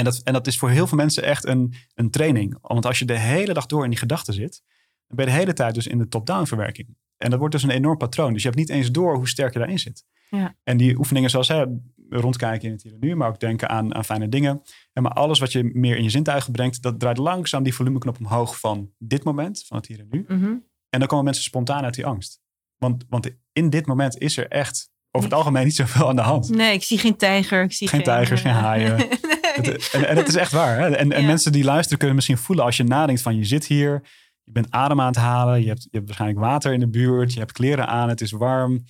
En 0.01 0.07
dat, 0.07 0.21
en 0.25 0.33
dat 0.33 0.47
is 0.47 0.59
voor 0.59 0.71
heel 0.71 0.87
veel 0.87 0.97
mensen 0.97 1.23
echt 1.23 1.47
een, 1.47 1.75
een 1.95 2.11
training. 2.11 2.59
Want 2.61 2.87
als 2.87 2.99
je 2.99 3.05
de 3.05 3.19
hele 3.19 3.53
dag 3.53 3.67
door 3.67 3.85
in 3.85 3.91
die 3.91 3.99
gedachten 3.99 4.35
zit, 4.35 4.63
dan 5.07 5.17
ben 5.17 5.25
je 5.25 5.31
de 5.31 5.37
hele 5.39 5.53
tijd 5.53 5.75
dus 5.75 5.87
in 5.87 5.99
de 5.99 6.09
top-down 6.09 6.45
verwerking. 6.45 6.97
En 7.17 7.31
dat 7.31 7.39
wordt 7.39 7.55
dus 7.55 7.63
een 7.63 7.71
enorm 7.71 7.97
patroon. 7.97 8.33
Dus 8.33 8.43
je 8.43 8.49
hebt 8.49 8.61
niet 8.61 8.71
eens 8.71 8.91
door 8.91 9.17
hoe 9.17 9.29
sterk 9.29 9.53
je 9.53 9.59
daarin 9.59 9.79
zit. 9.79 10.05
Ja. 10.31 10.57
En 10.63 10.77
die 10.77 10.99
oefeningen 10.99 11.31
zoals 11.31 11.49
hè, 11.49 11.65
rondkijken 12.09 12.67
in 12.67 12.75
het 12.75 12.83
hier 12.83 12.93
en 12.93 12.99
nu, 13.01 13.17
maar 13.17 13.29
ook 13.29 13.41
denken 13.41 13.69
aan, 13.69 13.95
aan 13.95 14.05
fijne 14.05 14.29
dingen. 14.29 14.63
En 14.93 15.03
maar 15.03 15.13
alles 15.13 15.39
wat 15.39 15.53
je 15.53 15.71
meer 15.73 15.97
in 15.97 16.03
je 16.03 16.11
zintuigen 16.11 16.53
brengt, 16.53 16.83
dat 16.83 17.01
draait 17.01 17.19
langzaam 17.19 17.63
die 17.63 17.75
volumeknop 17.75 18.19
omhoog 18.19 18.61
van 18.61 18.91
dit 18.99 19.25
moment, 19.25 19.65
van 19.67 19.77
het 19.77 19.87
hier 19.87 19.99
en 19.99 20.07
nu. 20.11 20.25
Mhm. 20.29 20.55
En 20.89 20.99
dan 20.99 21.07
komen 21.07 21.25
mensen 21.25 21.45
spontaan 21.45 21.85
uit 21.85 21.95
die 21.95 22.07
angst. 22.07 22.41
Want, 22.77 23.05
want 23.09 23.31
in 23.53 23.71
dit 23.71 23.87
moment 23.87 24.19
is 24.19 24.37
er 24.37 24.49
echt 24.49 24.91
over 25.11 25.29
het 25.29 25.39
algemeen 25.39 25.65
niet 25.65 25.75
zoveel 25.75 26.09
aan 26.09 26.17
de 26.17 26.23
hand. 26.23 26.49
Nee, 26.49 26.73
ik 26.73 26.83
zie 26.83 26.99
geen 26.99 27.17
tijger. 27.17 27.63
Ik 27.63 27.73
zie 27.73 27.89
Geen 27.89 28.03
tijgers, 28.03 28.41
geen 28.41 28.53
eh, 28.53 28.59
haaien. 28.59 28.99
Het- 29.67 29.91
en, 29.93 30.09
en 30.09 30.17
het 30.17 30.29
is 30.29 30.35
echt 30.37 30.53
waar. 30.53 30.79
Hè? 30.79 30.89
En, 30.97 31.13
en 31.13 31.21
Ja. 31.21 31.27
mensen 31.27 31.53
die 31.53 31.65
luisteren 31.65 31.99
kunnen 31.99 32.17
misschien 32.17 32.39
voelen 32.39 32.65
als 32.65 32.77
je 32.77 32.85
nadenkt 32.85 33.23
van 33.23 33.37
je 33.37 33.45
zit 33.45 33.67
hier, 33.67 34.03
je 34.43 34.53
bent 34.53 34.71
adem 34.71 35.01
aan 35.01 35.07
het 35.07 35.17
halen, 35.17 35.61
je 35.63 35.69
hebt, 35.69 35.83
je 35.83 35.89
hebt 35.93 36.05
waarschijnlijk 36.07 36.41
water 36.41 36.73
in 36.73 36.81
de 36.81 36.89
buurt, 36.89 37.33
je 37.33 37.39
hebt 37.39 37.53
kleren 37.53 37.87
aan, 37.87 38.09
het 38.09 38.21
is 38.21 38.31
warm. 38.31 38.85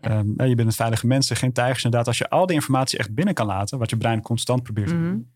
Ehm, 0.00 0.26
je 0.46 0.54
bent 0.54 0.68
een 0.68 0.72
veilige 0.72 1.06
mensen, 1.06 1.36
geen 1.36 1.52
tijgers. 1.52 1.84
Inderdaad, 1.84 2.08
als 2.08 2.18
je 2.18 2.28
al 2.30 2.46
die 2.46 2.54
informatie 2.56 2.98
echt 2.98 3.14
binnen 3.14 3.34
kan 3.34 3.46
laten, 3.46 3.78
wat 3.78 3.90
je 3.90 3.96
brein 3.96 4.22
constant 4.22 4.62
probeert 4.62 4.88
te 4.88 4.94
Mhm. 4.94 5.04
doen, 5.04 5.32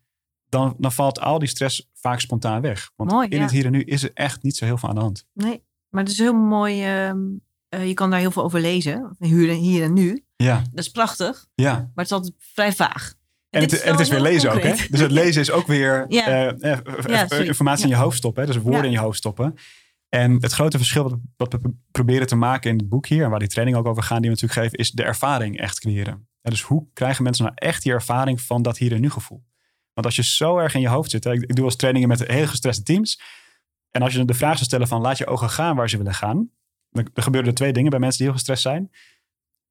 dan, 0.49 0.75
dan 0.77 0.91
valt 0.91 1.19
al 1.19 1.39
die 1.39 1.47
stress 1.47 1.89
vaak 1.93 2.19
spontaan 2.19 2.61
weg. 2.61 2.91
Want 2.95 3.11
Mooi, 3.11 3.27
in 3.27 3.37
ja. 3.37 3.41
het 3.43 3.51
hier 3.51 3.65
en 3.65 3.71
nu 3.71 3.81
is 3.83 4.03
er 4.03 4.11
echt 4.13 4.43
niet 4.43 4.55
zo 4.55 4.65
heel 4.65 4.77
veel 4.77 4.89
aan 4.89 4.95
de 4.95 5.01
hand. 5.01 5.25
Nee, 5.33 5.63
maar 5.89 6.03
het 6.03 6.11
is 6.11 6.17
heel 6.17 6.33
mooi. 6.33 6.83
ehm, 6.83 7.17
eh, 7.69 7.87
je 7.87 7.93
kan 7.93 8.09
daar 8.09 8.19
heel 8.19 8.31
veel 8.31 8.43
over 8.43 8.59
lezen. 8.59 9.15
Hier, 9.19 9.49
en- 9.49 9.55
hier 9.55 9.83
en 9.83 9.93
nu. 9.93 10.25
Ja, 10.35 10.61
Dat 10.71 10.83
is 10.85 10.89
prachtig, 10.91 11.45
ja. 11.55 11.71
maar 11.73 11.89
het 11.95 12.05
is 12.05 12.11
altijd 12.11 12.33
vrij 12.37 12.73
vaag. 12.73 13.13
En 13.55 13.61
het, 13.61 13.71
en 13.71 13.77
het 13.77 13.95
wel 13.95 13.99
is 13.99 14.09
weer 14.09 14.21
lezen 14.21 14.51
ook, 14.51 14.63
hè? 14.63 14.73
Dus 14.89 14.99
het 14.99 15.11
lezen 15.21 15.41
is 15.41 15.51
ook 15.51 15.67
weer 15.67 16.05
Ja. 16.07 16.53
eh, 16.59 16.71
eh, 16.71 16.79
Ja, 17.07 17.29
informatie 17.29 17.83
in 17.83 17.89
je 17.89 17.95
hoofd 17.95 18.17
stoppen. 18.17 18.41
Hè? 18.45 18.51
Dus 18.51 18.61
woorden 18.61 18.85
in 18.85 18.91
je 18.91 18.99
hoofd 18.99 19.17
stoppen. 19.17 19.55
En 20.09 20.31
het 20.31 20.51
grote 20.51 20.77
verschil 20.77 21.03
wat, 21.03 21.17
wat 21.37 21.61
we 21.61 21.73
proberen 21.91 22.27
te 22.27 22.35
maken 22.35 22.71
in 22.71 22.77
het 22.77 22.89
boek 22.89 23.07
hier... 23.07 23.23
en 23.23 23.29
waar 23.29 23.39
die 23.39 23.47
training 23.47 23.77
ook 23.77 23.85
over 23.85 24.03
gaan 24.03 24.21
die 24.21 24.29
we 24.29 24.35
natuurlijk 24.41 24.61
geven... 24.61 24.77
is 24.77 24.91
de 24.91 25.03
ervaring 25.03 25.59
echt 25.59 25.79
creëren. 25.79 26.27
Dus 26.41 26.61
hoe 26.61 26.87
krijgen 26.93 27.23
mensen 27.23 27.43
nou 27.43 27.55
echt 27.57 27.83
die 27.83 27.91
ervaring 27.91 28.41
van 28.41 28.61
dat 28.61 28.77
hier 28.77 28.93
en 28.93 29.01
nu 29.01 29.09
gevoel? 29.09 29.43
Want 29.93 30.05
als 30.05 30.15
je 30.15 30.23
zo 30.23 30.57
erg 30.57 30.73
in 30.73 30.81
je 30.81 30.87
hoofd 30.87 31.11
zit... 31.11 31.23
Hè? 31.23 31.31
Ik, 31.33 31.41
ik 31.41 31.55
doe 31.55 31.65
als 31.65 31.75
trainingen 31.75 32.07
met 32.07 32.27
hele 32.27 32.47
gestreste 32.47 32.83
teams... 32.83 33.21
en 33.91 34.01
als 34.01 34.13
je 34.13 34.25
de 34.25 34.33
vraag 34.33 34.53
zou 34.53 34.65
stellen 34.65 34.87
van... 34.87 35.01
laat 35.01 35.17
je 35.17 35.27
ogen 35.27 35.49
gaan 35.49 35.75
waar 35.75 35.89
ze 35.89 35.97
willen 35.97 36.13
gaan... 36.13 36.49
dan, 36.89 37.09
dan 37.13 37.23
gebeuren 37.23 37.49
er 37.49 37.55
twee 37.55 37.73
dingen 37.73 37.89
bij 37.89 37.99
mensen 37.99 38.17
die 38.17 38.27
heel 38.27 38.37
gestrest 38.37 38.61
zijn. 38.61 38.91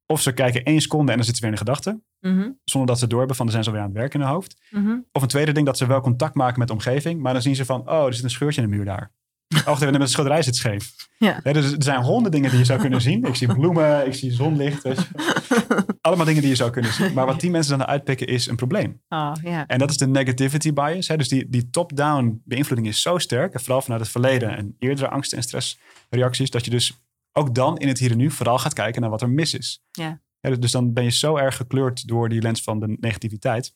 Of 0.05 0.21
ze 0.21 0.31
kijken 0.31 0.63
één 0.63 0.81
seconde 0.81 1.11
en 1.11 1.17
dan 1.17 1.25
zitten 1.25 1.35
ze 1.35 1.49
weer 1.49 1.59
in 1.59 1.65
de 1.65 1.71
gedachten 1.71 2.03
Mhm, 2.19 2.49
zonder 2.63 2.89
dat 2.89 2.99
ze 2.99 3.07
doorhebben 3.07 3.35
van, 3.35 3.45
dan 3.45 3.53
zijn 3.53 3.63
ze 3.65 3.69
alweer 3.69 3.85
aan 3.85 3.91
het 3.91 4.01
werk 4.01 4.13
in 4.13 4.19
hun 4.19 4.29
hoofd. 4.29 4.57
mhm. 4.69 4.97
Of 5.11 5.21
een 5.21 5.27
tweede 5.27 5.51
ding, 5.51 5.65
dat 5.65 5.77
ze 5.77 5.85
wel 5.87 6.01
contact 6.01 6.35
maken 6.35 6.59
met 6.59 6.67
de 6.67 6.73
omgeving, 6.73 7.21
maar 7.21 7.33
dan 7.33 7.41
zien 7.41 7.55
ze 7.55 7.65
van, 7.65 7.89
oh, 7.89 8.05
er 8.05 8.13
zit 8.13 8.23
een 8.23 8.29
scheurtje 8.29 8.61
in 8.61 8.69
de 8.69 8.75
muur 8.75 8.85
daar. 8.85 9.11
Oh, 9.67 9.79
met 9.79 9.99
een 9.99 10.07
schilderij 10.07 10.41
zit 10.43 10.55
scheef. 10.55 10.93
Ja. 11.17 11.39
Dus 11.43 11.71
er 11.71 11.83
zijn 11.83 12.01
honderd 12.01 12.33
dingen 12.33 12.49
die 12.49 12.59
je 12.59 12.65
zou 12.65 12.79
kunnen 12.79 13.01
zien. 13.01 13.23
Ik 13.23 13.35
zie 13.35 13.53
bloemen, 13.53 14.05
ik 14.07 14.13
zie 14.13 14.31
zonlicht. 14.31 14.85
Allemaal 16.01 16.25
dingen 16.25 16.41
die 16.41 16.49
je 16.49 16.55
zou 16.55 16.71
kunnen 16.71 16.93
zien. 16.93 17.13
Maar 17.13 17.25
wat 17.25 17.39
die 17.39 17.49
mensen 17.49 17.77
dan 17.77 17.87
uitpikken 17.87 18.27
is 18.27 18.47
een 18.47 18.55
probleem. 18.55 19.01
Oh. 19.09 19.33
En 19.67 19.79
dat 19.79 19.89
is 19.89 19.97
de 19.97 20.07
negativity 20.07 20.73
bias. 20.73 21.07
Hè? 21.07 21.17
Dus 21.17 21.27
die, 21.27 21.49
die 21.49 21.69
top-down 21.69 22.41
beïnvloeding 22.45 22.87
is 22.87 23.01
zo 23.01 23.17
sterk, 23.17 23.53
en 23.53 23.59
vooral 23.59 23.81
vanuit 23.81 24.01
het 24.01 24.11
verleden 24.11 24.57
en 24.57 24.75
eerdere 24.79 25.09
angsten 25.09 25.37
en 25.37 25.43
stressreacties, 25.43 26.49
dat 26.49 26.65
je 26.65 26.71
dus 26.71 27.04
ook 27.37 27.55
dan 27.55 27.77
in 27.77 27.87
het 27.87 27.99
hier 27.99 28.11
en 28.11 28.17
nu 28.17 28.31
vooral 28.31 28.59
gaat 28.59 28.73
kijken 28.73 29.01
naar 29.01 29.09
wat 29.09 29.21
er 29.21 29.29
mis 29.29 29.53
is. 29.53 29.83
Ja. 29.91 30.21
Dus- 30.39 30.59
dus 30.59 30.71
dan 30.71 30.93
ben 30.93 31.03
je 31.03 31.11
zo 31.11 31.37
erg 31.37 31.55
gekleurd 31.55 32.07
door 32.07 32.29
die 32.29 32.41
lens 32.41 32.61
van 32.63 32.79
de 32.79 32.97
negativiteit. 32.99 33.73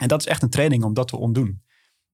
En 0.00 0.08
dat 0.08 0.20
is 0.20 0.26
echt 0.26 0.42
een 0.42 0.50
training 0.50 0.84
om 0.84 0.94
dat 0.94 1.08
te 1.08 1.16
ontdoen. 1.16 1.62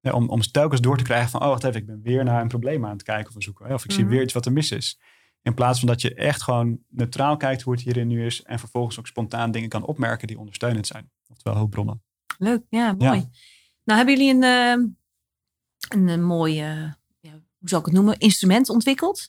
Ja, 0.00 0.12
om, 0.12 0.28
om 0.28 0.40
telkens 0.40 0.80
door 0.80 0.96
te 0.96 1.04
krijgen 1.04 1.30
van, 1.30 1.40
oh 1.42 1.46
wacht 1.48 1.64
even, 1.64 1.80
ik 1.80 1.86
ben 1.86 2.00
weer 2.02 2.24
naar 2.24 2.40
een 2.42 2.48
probleem 2.48 2.84
aan 2.84 2.92
het 2.92 3.02
kijken 3.02 3.36
of 3.36 3.42
zoeken. 3.42 3.72
Of 3.74 3.84
ik 3.84 3.92
zie 3.92 4.04
Mhm. 4.04 4.12
weer 4.12 4.22
iets 4.22 4.32
wat 4.32 4.46
er 4.46 4.52
mis 4.52 4.70
is. 4.70 4.98
In 5.42 5.54
plaats 5.54 5.78
van 5.78 5.88
dat 5.88 6.00
je 6.00 6.14
echt 6.14 6.42
gewoon 6.42 6.78
neutraal 6.88 7.36
kijkt 7.36 7.62
hoe 7.62 7.72
het 7.72 7.82
hierin 7.82 8.06
nu 8.06 8.24
is. 8.26 8.42
En 8.42 8.58
vervolgens 8.58 8.98
ook 8.98 9.06
spontaan 9.06 9.50
dingen 9.50 9.68
kan 9.68 9.84
opmerken 9.84 10.26
die 10.26 10.38
ondersteunend 10.38 10.86
zijn. 10.86 11.10
Oftewel 11.28 11.56
hulpbronnen. 11.58 12.02
Leuk, 12.38 12.62
ja, 12.68 12.92
mooi. 12.92 13.18
Ja. 13.18 13.28
Nou, 13.84 13.98
hebben 13.98 14.16
jullie 14.16 14.34
een, 14.34 14.42
eh, 14.42 14.86
een, 15.98 16.08
een 16.08 16.22
mooi, 16.24 16.60
eh, 16.60 16.92
ja, 17.20 17.32
hoe 17.58 17.68
zal 17.68 17.78
ik 17.78 17.84
het 17.84 17.94
noemen, 17.94 18.18
instrument 18.18 18.68
ontwikkeld? 18.68 19.26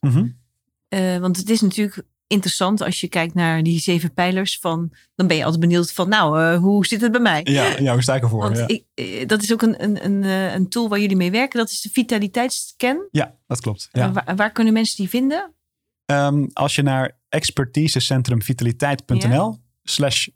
Eh, 0.92 1.18
want 1.18 1.38
het 1.38 1.50
is 1.50 1.62
natuurlijk 1.62 2.02
interessant 2.28 2.82
als 2.82 3.00
je 3.00 3.08
kijkt 3.08 3.34
naar 3.34 3.64
die 3.64 3.80
zeven 3.80 4.14
pijlers. 4.14 4.60
Van, 4.60 4.92
dan 5.16 5.28
ben 5.28 5.38
je 5.38 5.44
altijd 5.44 5.62
benieuwd 5.62 5.94
van, 5.94 6.10
nou, 6.10 6.42
eh, 6.42 6.58
hoe 6.58 6.86
zit 6.86 7.02
het 7.02 7.12
bij 7.12 7.22
mij? 7.22 7.42
Ja, 7.44 7.80
ja, 7.80 7.94
hoe 7.94 8.02
sta 8.02 8.16
ik 8.16 8.22
ervoor? 8.22 8.56
Ja. 8.56 8.68
ik, 8.68 8.84
eh, 8.94 9.28
dat 9.28 9.42
is 9.42 9.54
ook 9.54 9.62
een, 9.62 9.84
een, 9.84 10.06
een, 10.06 10.24
een 10.56 10.70
tool 10.70 10.90
waar 10.90 11.00
jullie 11.00 11.16
mee 11.16 11.32
werken. 11.32 11.60
Dat 11.60 11.70
is 11.70 11.82
de 11.82 11.90
vitaliteitsscan. 11.90 13.08
ja, 13.12 13.36
dat 13.48 13.62
klopt. 13.62 13.90
Ja. 13.92 14.12
Waar, 14.12 14.36
waar 14.36 14.52
kunnen 14.52 14.74
mensen 14.74 14.98
die 14.98 15.10
vinden? 15.10 15.54
Ehm, 16.06 16.48
als 16.54 16.76
je 16.76 16.82
naar 16.82 17.20
expertisecentrumvitaliteit.nl 17.30 19.58
slash 19.84 20.28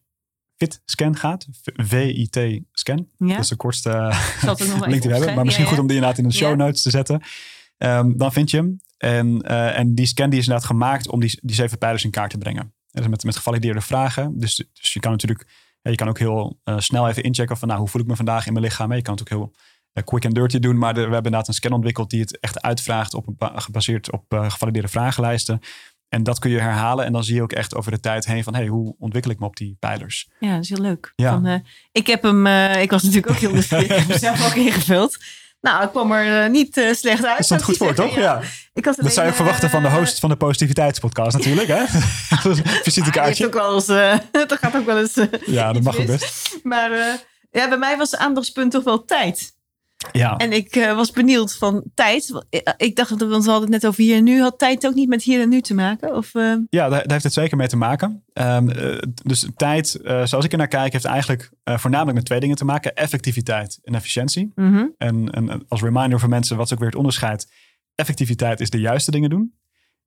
fitscan 0.58 1.16
gaat, 1.16 1.48
V-I-T 1.62 2.40
scan, 2.72 3.08
Ja, 3.18 3.28
dat 3.28 3.40
is 3.40 3.48
de 3.48 3.56
kortste 3.56 3.90
link 4.88 5.02
die 5.02 5.12
we 5.12 5.18
hebben. 5.18 5.36
Maar 5.36 5.46
misschien 5.46 5.66
goed 5.66 5.80
om 5.80 5.88
die 5.88 5.96
inderdaad 5.96 6.20
in 6.20 6.28
de 6.28 6.34
show 6.34 6.56
notes 6.56 6.82
te 6.82 6.90
zetten. 6.90 7.22
Ehm, 7.78 8.18
dan 8.18 8.32
vind 8.32 8.52
je 8.52 8.58
hem. 8.58 8.80
En, 9.06 9.42
eh, 9.42 9.78
en 9.80 9.96
die 9.96 10.06
scan 10.06 10.30
die 10.30 10.40
is 10.40 10.46
inderdaad 10.46 10.70
gemaakt 10.70 11.10
om 11.10 11.20
die, 11.20 11.40
die 11.42 11.56
zeven 11.56 11.78
pijlers 11.78 12.04
in 12.04 12.12
kaart 12.12 12.30
te 12.32 12.38
brengen. 12.38 12.62
En 12.62 13.02
dus 13.02 13.08
met, 13.08 13.24
met 13.24 13.36
gevalideerde 13.36 13.82
vragen. 13.82 14.40
Dus, 14.40 14.66
dus 14.74 14.94
je 14.94 15.00
kan 15.00 15.12
natuurlijk, 15.12 15.46
ja, 15.82 15.92
je 15.92 15.98
kan 15.98 16.08
ook 16.08 16.20
heel 16.20 16.60
eh, 16.64 16.80
snel 16.80 17.08
even 17.10 17.24
inchecken 17.24 17.58
van 17.58 17.68
nou, 17.68 17.80
hoe 17.80 17.90
voel 17.90 18.02
ik 18.02 18.08
me 18.08 18.16
vandaag 18.16 18.48
in 18.48 18.54
mijn 18.54 18.66
lichaam. 18.66 18.94
Je 18.94 19.02
kan 19.02 19.14
het 19.14 19.22
ook 19.22 19.30
heel 19.30 19.54
eh, 19.94 20.04
quick 20.04 20.26
and 20.26 20.36
dirty 20.36 20.60
doen. 20.60 20.78
Maar 20.78 20.94
de- 20.94 21.00
we 21.00 21.04
hebben 21.14 21.24
inderdaad 21.24 21.48
een 21.48 21.54
scan 21.54 21.72
ontwikkeld 21.72 22.10
die 22.10 22.20
het 22.22 22.40
echt 22.40 22.62
uitvraagt 22.62 23.14
op 23.14 23.28
een, 23.28 23.62
gebaseerd 23.62 24.12
op 24.12 24.24
gevalideerde 24.30 24.88
vragenlijsten. 24.88 25.60
En 26.10 26.24
dat 26.24 26.40
kun 26.40 26.52
je 26.52 26.60
herhalen. 26.60 27.06
En 27.06 27.12
dan 27.12 27.24
zie 27.24 27.36
je 27.36 27.42
ook 27.42 27.52
echt 27.54 27.76
over 27.76 27.92
de 27.92 28.00
tijd 28.00 28.26
heen 28.26 28.44
van 28.44 28.56
hey, 28.56 28.68
hoe 28.68 28.96
ontwikkel 29.00 29.32
ik 29.32 29.40
me 29.40 29.46
op 29.46 29.56
die 29.56 29.76
pijlers. 29.80 30.30
Ja, 30.40 30.54
dat 30.54 30.64
is 30.64 30.70
heel 30.70 30.82
leuk. 30.82 31.14
Ja. 31.16 31.32
Van, 31.32 31.64
ik 31.92 32.08
heb 32.08 32.22
hem, 32.24 32.48
ik 32.82 32.90
was 32.92 33.04
natuurlijk 33.04 33.32
ook 33.32 33.40
heel 33.40 33.52
nieuwsgierig. 33.58 33.84
Ik 33.90 33.98
heb 33.98 34.08
hem 34.08 34.18
zelf 34.18 34.46
ook 34.46 34.56
ingevuld. 34.56 35.18
Nou, 35.66 35.84
ik 35.84 35.90
kwam 35.90 36.12
er 36.12 36.44
eh, 36.44 36.50
niet 36.50 36.78
eh, 36.78 36.94
slecht 36.94 37.26
uit. 37.26 37.38
Dat 37.38 37.46
stond 37.46 37.64
goed 37.64 37.78
voor, 37.78 37.88
zeggen. 37.88 38.06
toch? 38.06 38.16
Ja. 38.16 38.42
Ik 38.74 38.84
Dat 38.84 38.96
zou 39.14 39.22
je 39.26 39.32
ook 39.32 39.36
verwachten 39.38 39.70
van 39.70 39.82
de 39.82 39.88
host. 39.90 40.00
host 40.00 40.20
van 40.20 40.30
de 40.30 40.36
Positiviteitspodcast 40.36 41.38
natuurlijk. 41.38 41.68
Hè? 41.68 41.84
Visitekaartje. 42.84 43.46
ook 43.46 43.54
wel 43.54 43.74
eens, 43.74 43.88
eh, 43.88 44.14
dat 44.48 44.58
gaat 44.62 44.76
ook 44.76 44.86
wel 44.86 44.98
eens. 45.00 45.18
eh, 45.18 45.26
Ja, 45.46 45.74
dat 45.74 45.82
mag 45.84 45.98
ook 46.00 46.06
best. 46.06 46.58
Maar 46.64 46.92
eh, 46.92 47.14
ja, 47.52 47.68
bij 47.70 47.78
mij 47.78 47.98
was 47.98 48.12
het 48.12 48.20
aandachtspunt 48.20 48.72
toch 48.72 48.84
wel 48.84 49.06
tijd. 49.06 49.55
Ja, 50.12 50.38
En 50.38 50.52
ik 50.52 50.76
eh, 50.76 50.96
was 50.96 51.12
benieuwd 51.12 51.56
van 51.56 51.84
tijd. 51.94 52.46
Eh, 52.50 52.74
Ik 52.78 52.96
dacht, 52.96 53.10
want 53.10 53.22
we 53.22 53.52
hadden 53.52 53.72
het 53.72 53.82
net 53.82 53.88
over 53.88 54.04
hier 54.04 54.16
en 54.18 54.24
nu. 54.24 54.42
Had 54.42 54.60
tijd 54.60 54.86
ook 54.88 54.94
niet 54.94 55.10
met 55.10 55.24
hier 55.24 55.42
en 55.42 55.50
nu 55.50 55.62
te 55.62 55.74
maken? 55.74 56.16
Of, 56.16 56.36
eh, 56.36 56.56
ja 56.70 56.90
daar, 56.90 57.02
daar 57.02 57.12
heeft 57.12 57.24
het 57.24 57.34
zeker 57.34 57.58
mee 57.58 57.68
te 57.68 57.78
maken. 57.78 58.24
Ehm, 58.34 58.70
eh, 58.70 58.98
dus 59.24 59.48
tijd, 59.56 59.96
eh, 59.96 60.26
zoals 60.26 60.46
ik 60.46 60.52
er 60.52 60.58
naar 60.58 60.68
kijk, 60.68 60.92
heeft 60.94 61.06
eigenlijk 61.06 61.52
eh, 61.64 61.78
voornamelijk 61.78 62.16
met 62.18 62.26
twee 62.26 62.40
dingen 62.40 62.56
te 62.56 62.66
maken. 62.66 62.96
Effectiviteit 62.96 63.80
en 63.84 63.96
efficiëntie. 63.96 64.52
mhm, 64.56 64.86
En, 64.98 65.30
en 65.32 65.66
als 65.68 65.82
reminder 65.82 66.20
voor 66.20 66.30
mensen, 66.30 66.58
wat 66.58 66.66
is 66.66 66.74
ook 66.74 66.80
weer 66.80 66.88
het 66.88 66.98
onderscheid. 66.98 67.52
Effectiviteit 67.96 68.60
is 68.60 68.70
de 68.70 68.80
juiste 68.80 69.12
dingen 69.12 69.30
doen. 69.30 69.54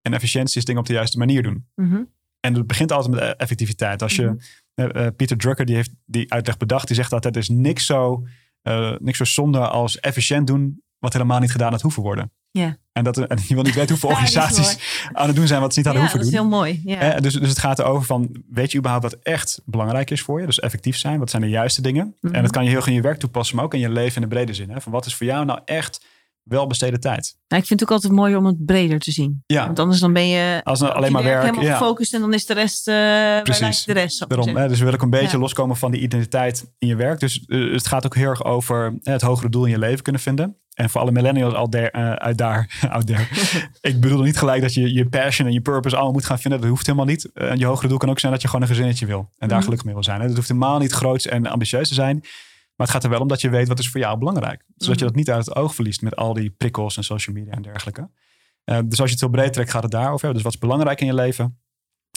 En 0.03 0.13
efficiëntie 0.15 0.59
is 0.59 0.65
dingen 0.65 0.81
op 0.81 0.87
de 0.87 0.93
juiste 0.93 1.19
manier 1.19 1.43
doen. 1.43 1.67
mhm. 1.75 2.03
En 2.41 2.55
het 2.55 2.67
begint 2.67 2.93
altijd 2.93 3.15
met 3.15 3.37
effectiviteit. 3.37 4.03
Als 4.03 4.17
je, 4.17 4.37
eh, 4.75 5.07
eh, 5.07 5.15
Pieter 5.17 5.37
Drucker, 5.37 5.65
die 5.65 5.75
heeft 5.75 5.91
die 6.07 6.33
uitleg 6.33 6.57
bedacht. 6.57 6.87
Die 6.87 6.97
zegt 6.97 7.13
altijd, 7.13 7.35
er 7.37 7.43
is 7.43 7.49
niks 7.49 7.87
zo, 7.87 8.27
eh, 8.69 8.93
niks 8.99 9.19
zo 9.19 9.25
zonde 9.25 9.69
als 9.69 10.01
efficiënt 10.01 10.47
doen... 10.47 10.83
wat 10.99 11.13
helemaal 11.13 11.41
niet 11.41 11.51
gedaan 11.51 11.73
had 11.73 11.83
hoeven 11.83 12.03
worden. 12.03 12.33
Ja. 12.51 12.77
En, 12.93 13.05
dat, 13.05 13.19
en 13.19 13.39
je 13.47 13.55
wil 13.55 13.63
niet 13.63 13.75
weten 13.75 13.91
hoeveel 13.91 14.09
Ja, 14.09 14.15
organisaties 14.15 14.79
aan 15.13 15.27
het 15.27 15.37
doen 15.37 15.47
zijn... 15.47 15.61
wat 15.61 15.73
ze 15.73 15.79
niet 15.79 15.87
hadden 15.89 16.05
Ja, 16.07 16.13
dat 16.13 16.21
hoeven 16.21 16.39
is 16.39 16.41
doen. 16.41 16.51
heel 16.51 16.59
mooi. 16.59 16.81
Ja. 16.85 17.15
Eh, 17.15 17.21
dus, 17.21 17.35
dus 17.35 17.49
het 17.49 17.59
gaat 17.59 17.79
erover 17.79 18.07
van, 18.07 18.43
weet 18.51 18.73
je 18.73 18.79
überhaupt 18.79 19.05
wat 19.11 19.23
echt 19.23 19.61
belangrijk 19.65 20.11
is 20.11 20.23
voor 20.23 20.41
je? 20.41 20.47
Dus 20.47 20.61
effectief 20.61 20.97
zijn, 20.97 21.19
wat 21.19 21.31
zijn 21.31 21.43
de 21.43 21.49
juiste 21.49 21.83
dingen? 21.83 22.17
Mhm. 22.21 22.35
En 22.35 22.43
dat 22.43 22.51
kan 22.51 22.65
je 22.65 22.71
heel 22.71 22.79
goed 22.79 22.89
in 22.89 22.95
je 22.95 23.01
werk 23.01 23.19
toepassen, 23.19 23.57
maar 23.57 23.65
ook 23.65 23.75
in 23.75 23.81
je 23.81 23.91
leven 23.91 24.23
in 24.23 24.29
de 24.29 24.35
brede 24.35 24.55
zin. 24.55 24.71
Hè? 24.71 24.81
Van 24.81 24.93
wat 24.93 25.07
is 25.07 25.15
voor 25.15 25.27
jou 25.27 25.45
nou 25.45 25.61
echt 25.65 26.05
wel 26.49 26.67
besteden 26.67 27.01
tijd? 27.01 27.37
Nou, 27.49 27.63
ik 27.63 27.69
vind 27.69 27.81
het 27.81 27.89
ook 27.89 27.95
altijd 27.95 28.13
mooi 28.13 28.37
om 28.37 28.47
het 28.47 28.65
breder 28.67 28.99
te 28.99 29.11
zien. 29.11 29.43
Ja, 29.47 29.67
Want 29.67 29.79
anders 29.79 30.01
dan 30.01 30.13
ben 30.13 30.29
je 30.29 30.61
als 30.65 30.81
het 30.81 30.91
alleen 30.91 31.13
maar 31.13 31.23
werk. 31.23 31.41
helemaal 31.43 31.65
Ja, 31.65 31.77
gefocust 31.77 32.15
en 32.15 32.21
dan 32.21 32.35
is 32.35 32.47
de 32.47 32.55
rest, 32.55 32.89
eh 32.89 32.95
waar 32.95 33.43
Precies. 33.43 33.85
de 33.85 33.93
rest. 33.93 34.29
daarom. 34.29 34.57
Hè? 34.57 34.69
Dus 34.69 34.81
wil 34.81 34.93
ik 34.93 35.03
een 35.03 35.11
beetje 35.11 35.37
Ja. 35.37 35.43
loskomen 35.43 35.77
van 35.77 35.91
die 35.91 36.01
identiteit 36.01 36.73
in 36.79 36.89
je 36.89 36.97
werk. 36.97 37.21
Dus 37.21 37.45
eh, 37.47 37.73
het 37.73 37.87
gaat 37.87 38.05
ook 38.05 38.15
heel 38.15 38.29
erg 38.29 38.45
over 38.45 38.99
hè, 39.03 39.13
het 39.13 39.23
hogere 39.23 39.49
doel 39.49 39.65
in 39.65 39.71
je 39.71 39.79
leven 39.79 40.03
kunnen 40.03 40.21
vinden. 40.23 40.57
En 40.75 40.91
voor 40.91 41.01
alle 41.01 41.11
millennials 41.13 41.55
al 41.55 41.71
der, 41.71 41.91
eh, 41.91 42.13
uit 42.13 42.39
daar, 42.39 42.79
out 42.91 43.07
there. 43.07 43.27
ik 43.81 44.01
bedoel 44.01 44.23
niet 44.23 44.39
gelijk 44.39 44.63
dat 44.63 44.75
je 44.75 44.93
je 44.95 45.09
passion 45.09 45.47
en 45.47 45.53
je 45.53 45.61
purpose 45.61 45.95
allemaal 45.95 46.13
moet 46.15 46.25
gaan 46.27 46.39
vinden. 46.39 46.61
Dat 46.61 46.69
hoeft 46.69 46.87
helemaal 46.87 47.07
niet. 47.07 47.31
Eh, 47.35 47.51
En 47.51 47.59
je 47.59 47.65
hogere 47.65 47.89
doel 47.89 47.99
kan 47.99 48.11
ook 48.11 48.19
zijn 48.19 48.33
dat 48.33 48.43
je 48.43 48.49
gewoon 48.49 48.63
een 48.63 48.69
gezinnetje 48.69 49.07
wil. 49.07 49.19
En 49.19 49.29
daar 49.39 49.49
Mhm. 49.49 49.61
gelukkig 49.63 49.85
mee 49.85 49.95
wil 49.95 50.05
zijn. 50.05 50.21
Hè? 50.21 50.27
Dat 50.27 50.37
hoeft 50.37 50.49
helemaal 50.49 50.79
niet 50.79 50.93
groots 50.93 51.27
en 51.27 51.47
ambitieus 51.47 51.89
te 51.89 51.95
zijn. 51.95 52.23
Maar 52.79 52.87
het 52.87 52.91
gaat 52.97 53.05
er 53.05 53.11
wel 53.11 53.21
om 53.21 53.29
dat 53.29 53.41
je 53.41 53.51
weet 53.51 53.69
wat 53.69 53.79
is 53.79 53.89
voor 53.89 54.01
jou 54.01 54.19
belangrijk. 54.19 54.65
Zodat 54.77 54.99
je 54.99 55.05
Mhm. 55.05 55.05
dat 55.05 55.15
niet 55.15 55.31
uit 55.31 55.47
het 55.47 55.57
oog 55.57 55.75
verliest 55.75 56.03
met 56.03 56.17
al 56.17 56.33
die 56.35 56.51
prikkels 56.51 56.97
en 56.97 57.05
social 57.05 57.37
media 57.37 57.53
en 57.53 57.63
dergelijke. 57.63 58.11
Eh, 58.65 58.79
dus 58.85 59.01
als 59.01 59.09
je 59.09 59.13
het 59.15 59.21
heel 59.21 59.31
breed 59.31 59.53
trekt, 59.53 59.71
gaat 59.71 59.83
het 59.83 59.91
daarover. 59.93 60.25
hebben. 60.25 60.35
Dus 60.35 60.43
wat 60.43 60.53
is 60.53 60.59
belangrijk 60.59 61.01
in 61.01 61.07
je 61.07 61.15
leven? 61.15 61.61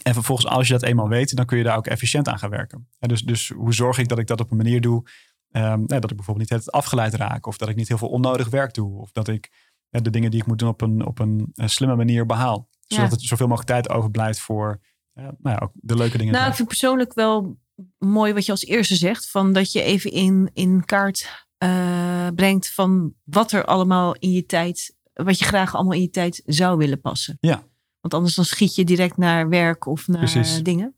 En 0.04 0.14
vervolgens, 0.14 0.48
als 0.48 0.68
je 0.68 0.74
dat 0.74 0.84
eenmaal 0.84 1.08
weet, 1.08 1.36
dan 1.36 1.46
kun 1.46 1.58
je 1.58 1.64
daar 1.64 1.78
ook 1.78 1.88
efficiënt 1.88 2.28
aan 2.28 2.40
gaan 2.40 2.50
werken. 2.50 2.88
En 3.00 3.08
dus, 3.10 3.22
dus 3.22 3.50
hoe 3.50 3.74
zorg 3.74 3.98
ik 3.98 4.08
dat 4.08 4.20
ik 4.20 4.28
dat 4.28 4.40
op 4.42 4.52
een 4.52 4.58
manier 4.58 4.82
doe 4.82 5.04
ehm, 5.52 5.78
nee, 5.78 6.00
dat 6.00 6.10
ik 6.12 6.16
bijvoorbeeld 6.16 6.50
niet 6.52 6.60
het 6.60 6.72
afgeleid 6.72 7.14
raak, 7.14 7.46
of 7.46 7.58
dat 7.58 7.70
ik 7.70 7.76
niet 7.76 7.88
heel 7.88 7.98
veel 7.98 8.08
onnodig 8.10 8.50
werk 8.50 8.74
doe, 8.74 9.00
of 9.00 9.12
dat 9.12 9.28
ik 9.28 9.50
eh, 9.90 10.02
de 10.02 10.10
dingen 10.10 10.32
die 10.32 10.40
ik 10.40 10.46
moet 10.46 10.60
doen 10.60 10.70
op 10.70 10.82
een, 10.82 11.06
op 11.06 11.20
een, 11.20 11.50
eh, 11.54 11.68
slimme 11.68 11.96
manier 11.96 12.26
behaal. 12.26 12.70
Zodat 12.88 13.06
Ja. 13.06 13.12
het 13.12 13.22
zoveel 13.22 13.48
mogelijk 13.48 13.72
tijd 13.72 13.90
overblijft 13.90 14.40
voor 14.40 14.82
nou 15.14 15.32
ja, 15.44 15.58
ook 15.58 15.72
de 15.74 15.96
leuke 15.96 16.18
dingen. 16.18 16.34
Nou, 16.34 16.48
ik 16.50 16.56
vind 16.56 16.68
persoonlijk 16.68 17.14
wel 17.14 17.58
mooi 17.98 18.34
wat 18.34 18.46
je 18.46 18.52
als 18.52 18.66
eerste 18.66 18.96
zegt. 18.96 19.30
Van 19.30 19.54
dat 19.54 19.72
je 19.72 19.82
even 19.82 20.12
in, 20.12 20.50
in 20.54 20.86
kaart 20.86 21.46
eh, 21.58 22.28
brengt 22.36 22.74
van 22.74 23.14
wat 23.24 23.52
er 23.52 23.66
allemaal 23.66 24.16
in 24.20 24.32
je 24.32 24.46
tijd, 24.46 24.96
wat 25.14 25.40
je 25.40 25.46
graag 25.46 25.76
allemaal 25.76 25.94
in 25.94 26.02
je 26.02 26.10
tijd 26.10 26.42
zou 26.46 26.78
willen 26.78 27.02
passen. 27.02 27.38
Ja. 27.40 27.64
Want 28.02 28.14
anders 28.14 28.36
dan 28.36 28.46
schiet 28.46 28.76
je 28.76 28.84
direct 28.84 29.18
naar 29.18 29.50
werk 29.50 29.86
of 29.86 30.08
naar 30.08 30.18
Precies. 30.18 30.58
eh, 30.58 30.64
dingen. 30.64 30.96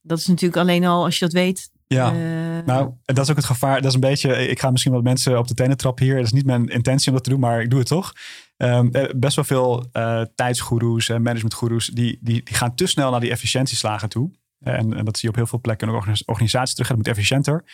Dat 0.00 0.18
is 0.18 0.26
natuurlijk 0.26 0.60
alleen 0.60 0.84
al 0.84 1.04
als 1.04 1.18
je 1.18 1.24
dat 1.24 1.34
weet. 1.34 1.70
ja. 1.86 2.08
eh, 2.12 2.66
Nou, 2.66 2.90
en 3.04 3.14
dat 3.14 3.24
is 3.24 3.30
ook 3.30 3.36
het 3.36 3.44
gevaar. 3.44 3.76
Dat 3.76 3.84
is 3.84 3.94
een 3.94 4.00
beetje. 4.00 4.48
Ik 4.48 4.60
ga 4.60 4.70
misschien 4.70 4.92
wat 4.92 5.02
mensen 5.02 5.38
op 5.38 5.48
de 5.48 5.54
tenen 5.54 5.76
trappen 5.76 6.04
hier. 6.04 6.14
Dat 6.16 6.24
is 6.24 6.32
niet 6.32 6.46
mijn 6.46 6.68
intentie 6.68 7.08
om 7.08 7.14
dat 7.14 7.24
te 7.24 7.30
doen, 7.30 7.40
maar 7.40 7.62
ik 7.62 7.70
doe 7.70 7.78
het 7.78 7.88
toch. 7.88 8.12
Ehm, 8.56 8.88
eh, 8.92 9.10
best 9.16 9.36
wel 9.36 9.44
veel 9.44 9.88
eh 9.92 10.22
tijdsgoeroes 10.34 11.08
en 11.08 11.22
managementgoeroes. 11.22 11.86
Die, 11.86 12.18
die, 12.20 12.40
die 12.44 12.54
gaan 12.56 12.74
te 12.74 12.86
snel 12.86 13.10
naar 13.10 13.20
die 13.20 13.30
efficiëntieslagen 13.30 14.08
toe. 14.08 14.30
En, 14.64 14.94
en 14.94 15.04
dat 15.04 15.14
zie 15.18 15.22
je 15.22 15.28
op 15.28 15.34
heel 15.34 15.46
veel 15.46 15.60
plekken 15.60 15.88
in 15.88 15.94
organis- 15.94 16.24
organisaties 16.24 16.74
terug. 16.74 16.88
Het 16.88 16.96
moet 16.96 17.08
efficiënter. 17.08 17.64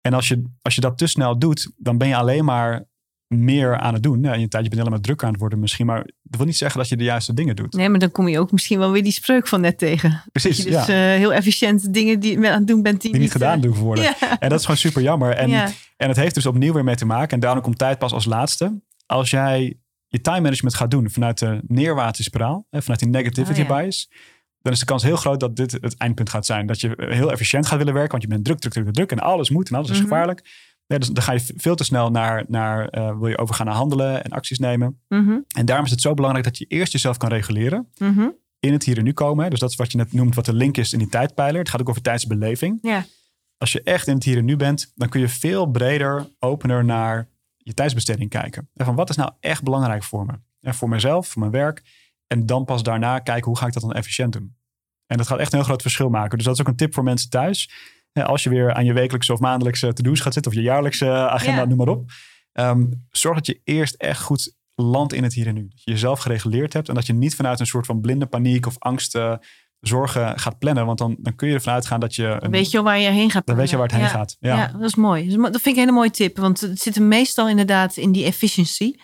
En 0.00 0.12
als 0.14 0.28
je, 0.28 0.42
als 0.62 0.74
je 0.74 0.80
dat 0.80 0.98
te 0.98 1.06
snel 1.06 1.38
doet, 1.38 1.72
dan 1.76 1.98
ben 1.98 2.08
je 2.08 2.16
alleen 2.16 2.44
maar 2.44 2.84
meer 3.26 3.78
aan 3.78 3.94
het 3.94 4.02
doen. 4.02 4.22
Ja, 4.22 4.32
in 4.34 4.40
je 4.40 4.48
tijd, 4.48 4.62
je 4.62 4.68
bent 4.68 4.80
alleen 4.80 4.92
maar 4.92 5.02
druk 5.02 5.22
aan 5.24 5.30
het 5.30 5.40
worden 5.40 5.58
misschien. 5.58 5.86
Maar 5.86 6.04
dat 6.22 6.36
wil 6.36 6.46
niet 6.46 6.56
zeggen 6.56 6.78
dat 6.80 6.88
je 6.88 6.96
de 6.96 7.04
juiste 7.04 7.34
dingen 7.34 7.56
doet. 7.56 7.72
Nee, 7.72 7.88
maar 7.88 7.98
dan 7.98 8.10
kom 8.10 8.28
je 8.28 8.38
ook 8.38 8.52
misschien 8.52 8.78
wel 8.78 8.90
weer 8.92 9.02
die 9.02 9.12
spreuk 9.12 9.48
van 9.48 9.60
net 9.60 9.78
tegen. 9.78 10.22
Precies, 10.32 10.56
Dat 10.56 10.64
je 10.66 10.70
dus 10.72 10.86
ja. 10.86 11.12
eh, 11.12 11.18
heel 11.18 11.32
efficiënt 11.32 11.92
dingen 11.94 12.20
die 12.20 12.40
je 12.40 12.50
aan 12.50 12.58
het 12.58 12.66
doen 12.66 12.82
bent 12.82 13.00
die, 13.00 13.10
Die 13.12 13.20
niet 13.20 13.32
gedaan 13.32 13.56
eh, 13.56 13.62
doen 13.62 13.74
worden. 13.76 14.04
Ja. 14.20 14.38
En 14.40 14.48
dat 14.48 14.58
is 14.58 14.64
gewoon 14.64 14.80
super 14.80 15.02
jammer. 15.02 15.30
En. 15.32 15.50
En 15.96 16.08
het 16.08 16.16
heeft 16.16 16.34
dus 16.34 16.46
opnieuw 16.46 16.72
weer 16.72 16.84
mee 16.84 16.94
te 16.94 17.04
maken. 17.06 17.28
En 17.30 17.40
daarom 17.40 17.62
komt 17.62 17.78
tijd 17.78 17.98
pas 17.98 18.12
als 18.12 18.24
laatste. 18.24 18.80
Als 19.06 19.30
jij 19.30 19.76
je 20.06 20.20
time 20.20 20.40
management 20.40 20.74
gaat 20.74 20.90
doen 20.90 21.10
vanuit 21.10 21.38
de 21.38 21.60
neerwaartse 21.66 22.22
spiraal, 22.22 22.66
hè, 22.70 22.80
vanuit 22.82 23.00
die 23.00 23.08
negativity 23.08 23.60
Oh, 23.60 23.66
ja. 23.68 23.80
bias, 23.80 24.10
dan 24.62 24.72
is 24.72 24.78
de 24.78 24.84
kans 24.84 25.02
heel 25.02 25.16
groot 25.16 25.40
dat 25.40 25.56
dit 25.56 25.72
het 25.72 25.96
eindpunt 25.96 26.30
gaat 26.30 26.46
zijn. 26.46 26.66
Dat 26.66 26.80
je 26.80 26.94
heel 26.96 27.32
efficiënt 27.32 27.66
gaat 27.66 27.78
willen 27.78 27.92
werken, 27.94 28.10
want 28.10 28.22
je 28.22 28.28
bent 28.28 28.44
druk, 28.44 28.58
druk, 28.58 28.72
druk, 28.72 28.92
druk 28.94 29.10
en 29.12 29.18
alles 29.18 29.50
moet 29.50 29.68
en 29.68 29.76
alles 29.76 29.90
is 29.90 29.96
Mhm. 29.96 30.04
gevaarlijk. 30.08 30.70
Ja, 30.86 30.98
dus 30.98 31.08
dan 31.08 31.22
ga 31.22 31.32
je 31.32 31.52
veel 31.56 31.74
te 31.74 31.84
snel 31.84 32.10
naar, 32.10 32.44
naar 32.48 32.88
eh, 32.88 33.18
wil 33.18 33.28
je 33.28 33.38
overgaan 33.38 33.66
naar 33.66 33.74
handelen 33.74 34.24
en 34.24 34.30
acties 34.30 34.58
nemen. 34.58 35.00
Mhm, 35.08 35.38
En 35.56 35.64
daarom 35.66 35.84
is 35.84 35.90
het 35.90 36.00
zo 36.00 36.14
belangrijk 36.14 36.44
dat 36.46 36.58
je 36.58 36.64
eerst 36.68 36.92
jezelf 36.92 37.16
kan 37.16 37.28
reguleren. 37.28 37.88
mhm. 37.98 38.28
In 38.60 38.72
het 38.72 38.84
hier 38.84 38.98
en 38.98 39.04
nu 39.04 39.12
komen. 39.12 39.50
Dus 39.50 39.58
dat 39.60 39.70
is 39.70 39.76
wat 39.76 39.92
je 39.92 39.98
net 39.98 40.12
noemt, 40.12 40.34
wat 40.34 40.44
de 40.44 40.52
link 40.54 40.76
is 40.76 40.92
in 40.92 40.98
die 40.98 41.08
tijdpijler. 41.08 41.58
Het 41.60 41.68
gaat 41.68 41.80
ook 41.80 41.88
over 41.88 42.02
tijdsbeleving 42.02 42.78
als 43.58 43.72
je 43.72 43.82
echt 43.82 44.06
in 44.06 44.14
het 44.14 44.24
hier 44.24 44.36
en 44.36 44.44
nu 44.44 44.56
bent, 44.56 44.92
dan 44.94 45.08
kun 45.08 45.20
je 45.20 45.28
veel 45.28 45.66
breder, 45.66 46.26
opener 46.38 46.84
naar 46.84 47.28
je 47.56 47.74
tijdsbesteding 47.74 48.30
kijken. 48.30 48.68
En 48.74 48.84
van 48.84 48.94
wat 48.94 49.10
is 49.10 49.16
nou 49.16 49.30
echt 49.40 49.62
belangrijk 49.62 50.02
voor 50.02 50.26
me? 50.26 50.32
En 50.60 50.74
voor 50.74 50.88
mezelf, 50.88 51.28
voor 51.28 51.40
mijn 51.40 51.52
werk. 51.52 51.82
En 52.32 52.46
dan 52.46 52.64
pas 52.64 52.82
daarna 52.82 53.18
kijken 53.18 53.44
hoe 53.44 53.58
ga 53.58 53.66
ik 53.66 53.72
dat 53.72 53.82
dan 53.82 53.92
efficiënt 53.92 54.32
doen. 54.32 54.56
En 55.06 55.16
dat 55.16 55.26
gaat 55.26 55.38
echt 55.38 55.52
een 55.52 55.58
heel 55.58 55.66
groot 55.66 55.82
verschil 55.82 56.08
maken. 56.08 56.36
Dus 56.38 56.46
dat 56.46 56.54
is 56.54 56.60
ook 56.60 56.68
een 56.68 56.76
tip 56.76 56.94
voor 56.94 57.02
mensen 57.04 57.30
thuis. 57.30 57.70
Als 58.12 58.42
je 58.42 58.50
weer 58.50 58.72
aan 58.74 58.84
je 58.84 58.92
wekelijkse 58.92 59.32
of 59.32 59.40
maandelijkse 59.40 59.92
to-do's 59.92 60.20
gaat 60.20 60.32
zitten, 60.32 60.52
of 60.52 60.56
je 60.58 60.64
jaarlijkse 60.64 61.06
agenda, 61.10 61.60
Ja. 61.60 61.64
noem 61.66 61.76
maar 61.76 61.88
op. 61.88 62.10
Ehm, 62.52 62.84
zorg 63.10 63.34
dat 63.36 63.46
je 63.46 63.60
eerst 63.64 63.94
echt 63.94 64.20
goed 64.22 64.54
landt 64.74 65.12
in 65.12 65.22
het 65.22 65.34
hier 65.34 65.46
en 65.46 65.54
nu. 65.54 65.68
Dat 65.68 65.82
je 65.84 65.90
jezelf 65.90 66.20
gereguleerd 66.20 66.72
hebt 66.72 66.88
en 66.88 66.94
dat 66.94 67.06
je 67.06 67.12
niet 67.12 67.34
vanuit 67.34 67.60
een 67.60 67.66
soort 67.66 67.86
van 67.86 68.00
blinde 68.00 68.26
paniek 68.26 68.66
of 68.66 68.74
angst 68.78 69.14
eh, 69.14 69.34
zorgen 69.80 70.38
gaat 70.38 70.58
plannen. 70.58 70.86
Want 70.86 70.98
dan, 70.98 71.16
dan 71.18 71.34
kun 71.34 71.48
je 71.48 71.54
ervan 71.54 71.72
uitgaan 71.72 72.00
dat 72.00 72.14
je... 72.14 72.22
Dan 72.22 72.38
Een, 72.44 72.50
weet 72.50 72.70
je 72.70 72.82
waar 72.82 72.98
je 72.98 73.08
heen 73.08 73.30
gaat. 73.30 73.46
dan 73.46 73.56
weet 73.56 73.70
je 73.70 73.76
waar 73.76 73.86
het 73.86 73.94
heen 73.94 74.04
Ja. 74.04 74.08
gaat. 74.10 74.36
Ja. 74.40 74.56
Ja. 74.56 74.66
dat 74.66 74.82
is 74.82 74.94
mooi. 74.94 75.28
Dat 75.36 75.50
vind 75.50 75.64
ik 75.66 75.72
een 75.72 75.78
hele 75.78 75.92
mooie 75.92 76.10
tip. 76.10 76.36
Want 76.36 76.60
het 76.60 76.80
zit 76.80 76.98
meestal 77.00 77.48
inderdaad 77.48 77.96
in 77.96 78.12
die 78.12 78.24
efficiency. 78.24 78.94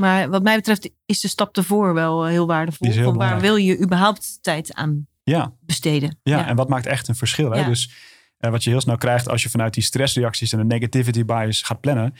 Maar 0.00 0.30
wat 0.30 0.42
mij 0.42 0.56
betreft 0.56 0.90
is 1.06 1.20
de 1.20 1.28
stap 1.28 1.56
ervoor 1.56 1.94
wel 1.94 2.24
eh, 2.24 2.30
heel 2.30 2.46
waardevol. 2.46 2.90
Heel 2.90 3.14
waar 3.14 3.40
wil 3.40 3.56
je 3.56 3.80
überhaupt 3.80 4.38
tijd 4.42 4.74
aan 4.74 5.06
ja. 5.22 5.52
besteden? 5.60 6.18
Ja, 6.22 6.46
en 6.46 6.56
wat 6.56 6.68
maakt 6.68 6.86
echt 6.86 7.08
een 7.08 7.14
verschil? 7.14 7.50
Hè? 7.50 7.60
Ja. 7.60 7.66
Dus 7.66 7.90
eh, 8.38 8.50
wat 8.50 8.64
je 8.64 8.70
heel 8.70 8.80
snel 8.80 8.96
krijgt 8.96 9.28
als 9.28 9.42
je 9.42 9.48
vanuit 9.48 9.74
die 9.74 9.82
stressreacties 9.82 10.52
en 10.52 10.58
de 10.58 10.64
negativity 10.64 11.24
bias 11.24 11.62
gaat 11.62 11.80
plannen. 11.80 12.14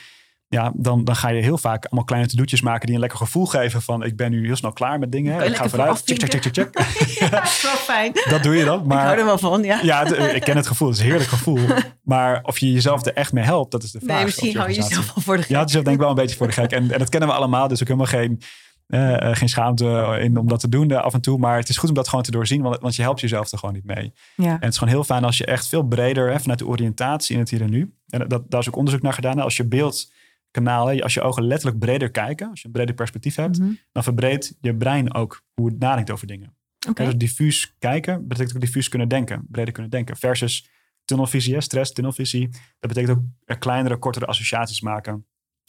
Ja, 0.50 0.72
dan, 0.74 1.04
dan 1.04 1.16
ga 1.16 1.28
je 1.28 1.42
heel 1.42 1.58
vaak 1.58 1.84
allemaal 1.84 2.04
kleine 2.04 2.28
to-do'tjes 2.28 2.60
maken 2.60 2.86
die 2.86 2.94
een 2.94 3.00
lekker 3.00 3.18
gevoel 3.18 3.46
geven 3.46 3.82
van 3.82 4.04
ik 4.04 4.16
ben 4.16 4.30
nu 4.30 4.46
heel 4.46 4.56
snel 4.56 4.72
klaar 4.72 4.98
met 4.98 5.12
dingen. 5.12 5.46
Ik 5.46 5.56
ga 5.56 5.68
vooruit. 5.68 6.02
Check, 6.04 6.18
check, 6.18 6.42
check, 6.42 6.54
check, 6.54 6.78
ja, 7.18 7.28
dat 7.28 7.42
is 7.42 7.62
wel 7.62 7.76
fijn. 7.76 8.12
Dat 8.28 8.42
doe 8.42 8.56
je 8.56 8.64
dan. 8.64 8.84
Ik 8.84 8.90
hou 8.90 9.04
Maar 9.04 9.18
er 9.18 9.24
wel 9.24 9.38
van, 9.38 9.62
ja. 9.62 9.80
ja, 9.82 10.16
ik 10.16 10.42
ken 10.42 10.56
het 10.56 10.66
gevoel. 10.66 10.88
Het 10.88 10.96
is 10.96 11.02
een 11.02 11.08
heerlijk 11.08 11.30
gevoel. 11.30 11.58
Maar 12.02 12.40
of 12.42 12.58
je 12.58 12.72
jezelf 12.72 13.06
er 13.06 13.14
echt 13.14 13.32
mee 13.32 13.44
helpt, 13.44 13.70
dat 13.70 13.82
is 13.82 13.90
de 13.90 14.00
vraag. 14.00 14.16
Nee, 14.16 14.24
misschien 14.24 14.56
hou 14.56 14.68
je 14.68 14.74
jezelf 14.74 15.14
wel 15.14 15.24
voor 15.24 15.36
de 15.36 15.42
gek. 15.42 15.50
Ja, 15.50 15.60
het 15.60 15.68
is 15.68 15.74
denk 15.74 15.86
ik 15.86 15.98
wel 15.98 16.08
een 16.08 16.14
beetje 16.14 16.36
voor 16.36 16.46
de 16.46 16.52
gek. 16.52 16.70
En, 16.70 16.90
en 16.90 16.98
dat 16.98 17.08
kennen 17.08 17.28
we 17.28 17.34
allemaal. 17.34 17.68
Dus 17.68 17.80
ook 17.82 17.88
helemaal 17.88 18.06
geen, 18.06 18.40
eh, 18.86 19.36
geen 19.36 19.48
schaamte 19.48 20.18
in 20.20 20.36
om 20.36 20.48
dat 20.48 20.60
te 20.60 20.68
doen 20.68 20.90
eh, 20.90 21.02
af 21.02 21.14
en 21.14 21.20
toe. 21.20 21.38
Maar 21.38 21.56
het 21.56 21.68
is 21.68 21.76
goed 21.76 21.88
om 21.88 21.94
dat 21.94 22.08
gewoon 22.08 22.24
te 22.24 22.30
doorzien. 22.30 22.62
Want, 22.62 22.80
want 22.80 22.96
je 22.96 23.02
helpt 23.02 23.20
jezelf 23.20 23.52
er 23.52 23.58
gewoon 23.58 23.74
niet 23.74 23.84
mee. 23.84 24.12
Ja. 24.36 24.44
En 24.44 24.60
het 24.60 24.72
is 24.72 24.78
gewoon 24.78 24.94
heel 24.94 25.04
fijn 25.04 25.24
als 25.24 25.38
je 25.38 25.44
echt 25.44 25.68
veel 25.68 25.82
breder 25.82 26.30
hè, 26.30 26.40
vanuit 26.40 26.58
de 26.58 26.66
oriëntatie 26.66 27.34
in 27.34 27.40
het 27.40 27.50
hier 27.50 27.62
en 27.62 27.70
nu. 27.70 27.94
En 28.08 28.28
dat, 28.28 28.50
daar 28.50 28.60
is 28.60 28.68
ook 28.68 28.76
onderzoek 28.76 29.02
naar 29.02 29.12
gedaan. 29.12 29.40
Als 29.40 29.56
je 29.56 29.64
beeldkanaal, 29.64 30.16
hè, 30.50 31.02
als 31.02 31.14
je 31.14 31.20
ogen 31.22 31.42
letterlijk 31.42 31.78
breder 31.78 32.10
kijken, 32.10 32.50
als 32.50 32.60
je 32.60 32.66
een 32.66 32.72
breder 32.72 32.94
perspectief 32.94 33.34
hebt, 33.34 33.58
Mhm. 33.58 33.72
dan 33.92 34.02
verbreedt 34.02 34.56
je 34.60 34.76
brein 34.76 35.14
ook 35.14 35.42
hoe 35.54 35.66
het 35.68 35.78
nadenkt 35.78 36.10
over 36.10 36.26
dingen. 36.26 36.56
Dus 36.94 37.16
diffuus 37.16 37.74
kijken 37.78 38.26
betekent 38.28 38.54
ook 38.54 38.60
diffuus 38.60 38.88
kunnen 38.88 39.08
denken, 39.08 39.46
breder 39.50 39.72
kunnen 39.72 39.90
denken. 39.90 40.16
Versus 40.16 40.68
tunnelvisie, 41.04 41.54
hè, 41.54 41.60
stress, 41.60 41.92
tunnelvisie. 41.92 42.48
Dat 42.78 42.92
betekent 42.92 43.18
ook 43.18 43.58
kleinere, 43.58 43.96
kortere 43.96 44.26
associaties 44.26 44.80
maken 44.80 45.26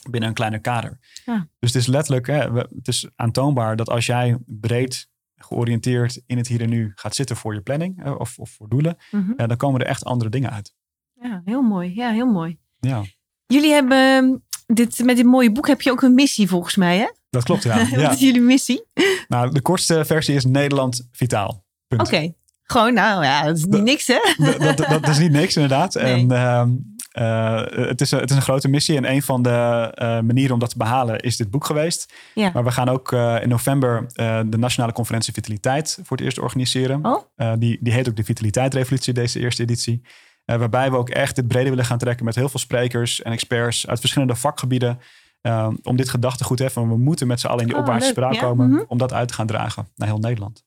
binnen 0.09 0.29
een 0.29 0.35
kleiner 0.35 0.59
kader. 0.61 0.99
Ja. 1.25 1.47
Dus 1.59 1.73
het 1.73 1.81
is 1.81 1.87
letterlijk, 1.87 2.27
hè, 2.27 2.51
het 2.53 2.87
is 2.87 3.09
aantoonbaar 3.15 3.75
dat 3.75 3.89
als 3.89 4.05
jij 4.05 4.37
breed 4.45 5.09
georiënteerd 5.35 6.21
in 6.25 6.37
het 6.37 6.47
hier 6.47 6.61
en 6.61 6.69
nu 6.69 6.91
gaat 6.95 7.15
zitten 7.15 7.35
voor 7.35 7.53
je 7.53 7.61
planning 7.61 8.03
hè, 8.03 8.11
of, 8.11 8.39
of 8.39 8.49
voor 8.49 8.69
doelen, 8.69 8.97
Mhm. 9.11 9.33
ja, 9.37 9.47
dan 9.47 9.57
komen 9.57 9.81
er 9.81 9.87
echt 9.87 10.03
andere 10.05 10.29
dingen 10.29 10.51
uit. 10.51 10.73
Ja, 11.21 11.41
heel 11.45 11.61
mooi. 11.61 11.95
Ja, 11.95 12.11
heel 12.11 12.31
mooi. 12.31 12.57
Ja, 12.79 13.03
Jullie 13.45 13.71
hebben 13.71 14.43
dit, 14.73 15.03
met 15.03 15.15
dit 15.15 15.25
mooie 15.25 15.51
boek 15.51 15.67
heb 15.67 15.81
je 15.81 15.91
ook 15.91 16.01
een 16.01 16.13
missie 16.13 16.47
volgens 16.47 16.75
mij, 16.75 16.97
hè? 16.97 17.05
dat 17.29 17.43
klopt. 17.43 17.63
Ja. 17.63 17.77
Wat 17.89 17.89
ja. 17.89 18.11
is 18.11 18.19
jullie 18.19 18.41
missie? 18.41 18.83
Nou, 19.27 19.51
de 19.53 19.61
kortste 19.61 20.05
versie 20.05 20.35
is 20.35 20.45
Nederland 20.45 21.07
Vitaal. 21.11 21.65
Oké. 21.97 22.33
Gewoon, 22.63 22.93
nou 22.93 23.23
ja, 23.23 23.43
dat 23.43 23.57
is 23.57 23.63
niet 23.63 23.71
Dat- 23.71 23.81
niks, 23.83 24.07
hè? 24.07 24.19
dat, 24.37 24.77
dat, 24.77 24.87
dat 24.89 25.07
is 25.07 25.17
niet 25.17 25.31
niks, 25.31 25.55
inderdaad. 25.55 25.93
Nee. 25.93 26.03
En 26.13 26.31
ehm, 26.31 26.69
eh, 27.11 27.87
het, 27.87 28.01
is, 28.01 28.11
een- 28.11 28.19
het 28.19 28.29
is 28.29 28.35
een 28.35 28.41
grote 28.41 28.67
missie. 28.67 28.97
En 28.97 29.11
een 29.11 29.21
van 29.21 29.41
de 29.41 29.91
eh, 29.93 30.07
manieren 30.19 30.53
om 30.53 30.59
dat 30.59 30.69
te 30.69 30.77
behalen 30.77 31.19
is 31.19 31.37
dit 31.37 31.49
boek 31.49 31.65
geweest. 31.65 32.13
Ja. 32.33 32.51
Maar 32.53 32.63
we 32.63 32.71
gaan 32.71 32.89
ook 32.89 33.11
eh, 33.11 33.37
in 33.41 33.49
november 33.49 34.05
eh, 34.13 34.39
de 34.45 34.57
Nationale 34.57 34.93
Conferentie 34.93 35.33
Vitaliteit 35.33 35.99
voor 36.03 36.17
het 36.17 36.25
eerst 36.25 36.39
organiseren. 36.39 37.05
Oh. 37.05 37.23
Eh, 37.35 37.53
die, 37.57 37.77
die 37.81 37.93
heet 37.93 38.09
ook 38.09 38.15
de 38.15 38.23
Vitaliteitrevolutie, 38.23 39.13
deze 39.13 39.39
eerste 39.39 39.61
editie. 39.61 40.01
Eh, 40.49 40.57
waarbij 40.57 40.91
we 40.91 40.97
ook 40.97 41.09
echt 41.09 41.35
dit 41.35 41.47
breder 41.47 41.69
willen 41.69 41.85
gaan 41.85 41.97
trekken 41.97 42.25
met 42.25 42.35
heel 42.35 42.49
veel 42.49 42.59
sprekers 42.59 43.21
en 43.21 43.31
experts 43.31 43.87
uit 43.87 43.99
verschillende 43.99 44.35
vakgebieden. 44.35 44.99
eh, 45.41 45.69
om 45.83 45.95
dit 45.95 46.09
gedachtegoed, 46.09 46.59
hè, 46.59 46.69
van 46.69 46.89
we 46.89 46.97
moeten 46.97 47.27
met 47.27 47.39
z'n 47.39 47.47
allen 47.47 47.61
in 47.61 47.67
die 47.67 47.75
Oh, 47.75 47.81
opwaartse 47.81 48.05
leuk, 48.07 48.17
spraak 48.17 48.33
ja. 48.33 48.39
komen. 48.39 48.69
Mhm. 48.69 48.83
Om 48.87 48.97
dat 48.97 49.13
uit 49.13 49.27
te 49.27 49.33
gaan 49.33 49.47
dragen 49.47 49.87
naar 49.95 50.07
heel 50.07 50.17
Nederland. 50.17 50.63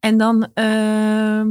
En 0.00 0.16
dan 0.18 0.48
ehm, 0.54 1.48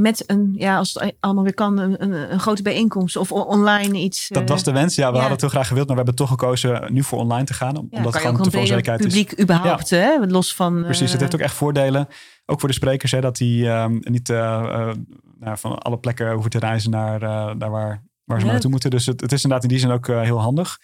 met 0.00 0.24
een, 0.26 0.52
ja, 0.56 0.76
als 0.76 0.94
het 0.94 1.14
allemaal 1.20 1.44
weer 1.44 1.54
kan, 1.54 1.78
een, 1.78 2.02
een, 2.02 2.32
een 2.32 2.40
grote 2.40 2.62
bijeenkomst 2.62 3.16
of 3.16 3.32
online 3.32 3.98
iets. 3.98 4.28
Dat 4.28 4.42
eh, 4.42 4.48
was 4.48 4.64
de 4.64 4.72
wens. 4.72 4.94
Ja, 4.94 5.06
we 5.06 5.12
ja. 5.12 5.12
hadden 5.12 5.32
het 5.32 5.40
heel 5.40 5.50
graag 5.50 5.68
gewild, 5.68 5.86
maar 5.86 5.96
we 5.96 6.02
hebben 6.02 6.26
toch 6.26 6.28
gekozen 6.28 6.92
nu 6.92 7.02
voor 7.02 7.18
online 7.18 7.44
te 7.44 7.54
gaan. 7.54 7.74
ja, 7.74 7.80
omdat 7.90 8.12
het 8.12 8.22
gewoon 8.22 8.42
te 8.42 8.50
veel 8.50 8.66
zekerheid 8.66 9.00
is. 9.00 9.06
publiek 9.06 9.40
überhaupt, 9.40 9.90
hè? 9.90 10.26
Los 10.26 10.54
van... 10.54 10.82
Precies, 10.82 11.00
het 11.00 11.12
eh, 11.12 11.20
heeft 11.20 11.34
ook 11.34 11.40
echt 11.40 11.54
voordelen. 11.54 12.08
Ook 12.46 12.60
voor 12.60 12.68
de 12.68 12.74
sprekers, 12.74 13.12
hè, 13.12 13.20
dat 13.20 13.36
die 13.36 13.68
ehm, 13.68 13.98
niet 14.00 14.28
eh, 14.28 14.38
eh, 14.38 14.96
nou, 15.40 15.58
van 15.58 15.78
alle 15.78 15.98
plekken 15.98 16.32
hoeven 16.32 16.50
te 16.50 16.58
reizen 16.58 16.90
naar, 16.90 17.22
eh, 17.22 17.54
naar 17.54 17.70
waar, 17.70 18.02
waar 18.24 18.40
ze 18.40 18.46
naartoe 18.46 18.70
moeten. 18.70 18.90
Dus 18.90 19.06
het, 19.06 19.20
het 19.20 19.32
is 19.32 19.42
inderdaad 19.42 19.62
in 19.62 19.76
die 19.76 19.78
zin 19.78 19.90
ook 19.90 20.08
eh, 20.08 20.20
heel 20.20 20.40
handig. 20.40 20.78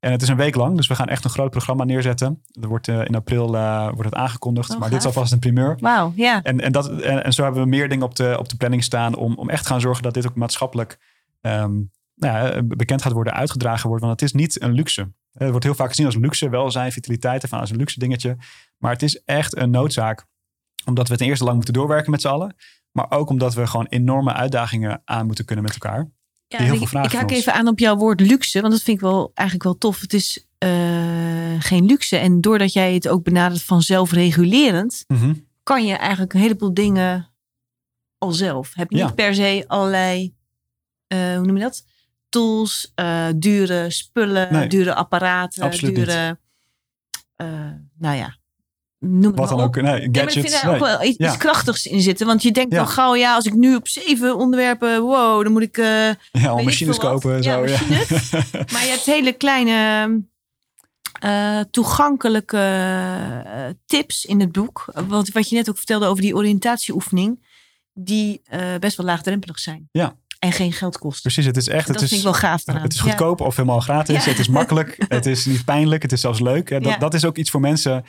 En 0.00 0.12
het 0.12 0.22
is 0.22 0.28
een 0.28 0.36
week 0.36 0.54
lang, 0.54 0.76
dus 0.76 0.86
we 0.86 0.94
gaan 0.94 1.08
echt 1.08 1.24
een 1.24 1.30
groot 1.30 1.50
programma 1.50 1.84
neerzetten. 1.84 2.42
Er 2.60 2.68
wordt 2.68 2.88
eh, 2.88 3.04
in 3.04 3.14
april 3.14 3.56
eh, 3.56 3.84
wordt 3.84 4.04
het 4.04 4.14
aangekondigd, 4.14 4.70
Oh, 4.70 4.78
maar 4.78 4.90
dit 4.90 4.98
is 4.98 5.06
alvast 5.06 5.32
een 5.32 5.38
primeur. 5.38 5.76
Wauw, 5.80 6.12
ja. 6.16 6.42
En, 6.42 6.60
en, 6.60 6.72
dat, 6.72 6.88
en, 6.88 7.24
en 7.24 7.32
zo 7.32 7.42
hebben 7.42 7.62
we 7.62 7.68
meer 7.68 7.88
dingen 7.88 8.04
op 8.04 8.16
de, 8.16 8.36
op 8.38 8.48
de 8.48 8.56
planning 8.56 8.84
staan 8.84 9.16
om, 9.16 9.34
om 9.34 9.50
echt 9.50 9.62
te 9.62 9.68
gaan 9.68 9.80
zorgen 9.80 10.02
dat 10.02 10.14
dit 10.14 10.26
ook 10.26 10.34
maatschappelijk 10.34 10.98
ehm, 11.40 11.72
nou 12.14 12.54
ja, 12.54 12.62
bekend 12.62 13.02
gaat 13.02 13.12
worden, 13.12 13.32
uitgedragen 13.32 13.88
wordt. 13.88 14.04
Want 14.04 14.20
het 14.20 14.28
is 14.28 14.36
niet 14.36 14.62
een 14.62 14.72
luxe. 14.72 15.12
Het 15.32 15.50
wordt 15.50 15.64
heel 15.64 15.74
vaak 15.74 15.88
gezien 15.88 16.06
als 16.06 16.16
luxe, 16.16 16.48
welzijn, 16.48 16.92
vitaliteit, 16.92 17.44
van 17.48 17.60
als 17.60 17.70
een 17.70 17.76
luxe 17.76 17.98
dingetje. 17.98 18.36
Maar 18.78 18.92
het 18.92 19.02
is 19.02 19.22
echt 19.24 19.56
een 19.56 19.70
noodzaak, 19.70 20.26
omdat 20.84 21.08
we 21.08 21.16
ten 21.16 21.26
eerste 21.26 21.44
lang 21.44 21.56
moeten 21.56 21.74
doorwerken 21.74 22.10
met 22.10 22.20
z'n 22.20 22.28
allen. 22.28 22.56
Maar 22.92 23.10
ook 23.10 23.28
omdat 23.28 23.54
we 23.54 23.66
gewoon 23.66 23.86
enorme 23.86 24.32
uitdagingen 24.32 25.02
aan 25.04 25.26
moeten 25.26 25.44
kunnen 25.44 25.64
met 25.64 25.72
elkaar. 25.72 26.10
Ja, 26.50 26.58
heel 26.58 26.66
en 26.66 26.72
veel 26.72 26.82
ik, 26.82 26.88
vragen 26.88 27.10
ik 27.10 27.16
haak 27.18 27.30
even 27.30 27.52
aan 27.54 27.68
op 27.68 27.78
jouw 27.78 27.96
woord 27.96 28.20
luxe, 28.20 28.60
want 28.60 28.72
dat 28.72 28.82
vind 28.82 28.96
ik 28.96 29.02
wel 29.02 29.30
eigenlijk 29.34 29.68
wel 29.68 29.78
tof. 29.78 30.00
Het 30.00 30.12
is 30.14 30.46
eh, 30.58 31.54
geen 31.58 31.86
luxe. 31.86 32.16
En 32.16 32.40
doordat 32.40 32.72
jij 32.72 32.94
het 32.94 33.08
ook 33.08 33.22
benadert 33.22 33.62
van 33.62 33.82
zelfregulerend, 33.82 35.04
kan 35.62 35.86
je 35.86 35.94
eigenlijk 35.94 36.32
een 36.34 36.40
heleboel 36.40 36.74
dingen 36.74 37.30
al 38.18 38.32
zelf. 38.32 38.74
Heb 38.74 38.90
je 38.90 38.96
Ja. 38.96 39.06
niet 39.06 39.14
per 39.14 39.34
se 39.34 39.64
allerlei, 39.66 40.34
eh, 41.06 41.36
hoe 41.36 41.46
noem 41.46 41.56
je 41.56 41.62
dat? 41.62 41.84
Tools, 42.28 42.92
eh, 42.94 43.26
dure 43.36 43.90
spullen, 43.90 44.52
Nee, 44.52 44.68
dure 44.68 44.94
apparaten, 44.94 45.70
dure, 45.70 46.38
nou 47.98 48.16
ja, 48.16 48.36
noem 49.00 49.34
Wat 49.36 49.48
dan 49.48 49.56
maar 49.56 49.66
ook, 49.66 49.74
nee, 49.76 49.84
Ja, 49.84 49.90
maar 49.90 50.00
ik 50.02 50.12
vind 50.12 50.32
gadgets. 50.32 50.62
daar 50.62 50.74
ook 50.74 50.78
wel 50.80 51.02
iets, 51.02 51.16
Ja. 51.18 51.36
krachtigs 51.36 51.86
in 51.86 52.00
zitten. 52.00 52.26
Want 52.26 52.42
je 52.42 52.50
denkt 52.52 52.72
Ja. 52.72 52.76
wel 52.78 52.86
gauw, 52.86 53.14
ja, 53.14 53.34
als 53.34 53.44
ik 53.46 53.54
nu 53.54 53.74
op 53.76 53.88
zeven 53.88 54.36
onderwerpen, 54.36 55.00
wow, 55.02 55.42
dan 55.42 55.52
moet 55.52 55.62
ik... 55.62 55.76
eh, 55.78 55.86
Ja, 56.32 56.48
al 56.48 56.62
machines 56.62 56.98
kopen 56.98 57.34
en 57.36 57.42
Ja, 57.42 57.52
zo. 57.54 57.60
machines. 57.60 58.30
Maar 58.72 58.82
je 58.84 58.88
hebt 58.90 59.04
hele 59.04 59.32
kleine 59.32 60.08
eh, 61.20 61.60
toegankelijke 61.70 62.56
eh, 63.44 63.64
tips 63.86 64.24
in 64.24 64.40
het 64.40 64.52
boek. 64.52 64.84
Wat, 65.08 65.28
wat 65.28 65.48
je 65.48 65.56
net 65.56 65.68
ook 65.70 65.76
vertelde 65.76 66.06
over 66.06 66.22
die 66.22 66.36
oriëntatieoefening. 66.36 67.48
Die 67.92 68.42
best 68.80 68.96
wel 68.96 69.06
laagdrempelig 69.06 69.58
zijn. 69.58 69.88
Ja. 69.92 70.16
En 70.38 70.52
geen 70.52 70.72
geld 70.72 70.98
kosten. 70.98 71.22
Precies, 71.22 71.44
het 71.46 71.56
is 71.56 71.68
echt... 71.68 71.86
dat 71.86 71.94
het 71.94 72.04
is, 72.04 72.08
vind 72.08 72.20
ik 72.20 72.26
wel 72.26 72.36
gaaf 72.50 72.64
daaraan. 72.64 72.84
Het 72.84 72.92
is 72.94 73.00
goedkoop 73.00 73.40
of 73.40 73.56
helemaal 73.56 73.80
gratis. 73.80 74.24
Ja. 74.24 74.30
Het 74.30 74.38
is 74.38 74.48
makkelijk. 74.48 75.04
het 75.08 75.26
is 75.26 75.44
niet 75.46 75.64
pijnlijk. 75.64 76.02
Het 76.02 76.12
is 76.12 76.20
zelfs 76.20 76.40
leuk. 76.40 76.68
Dat, 76.70 76.84
Ja. 76.84 76.96
dat 76.96 77.14
is 77.14 77.24
ook 77.24 77.36
iets 77.36 77.50
voor 77.50 77.60
mensen. 77.60 78.04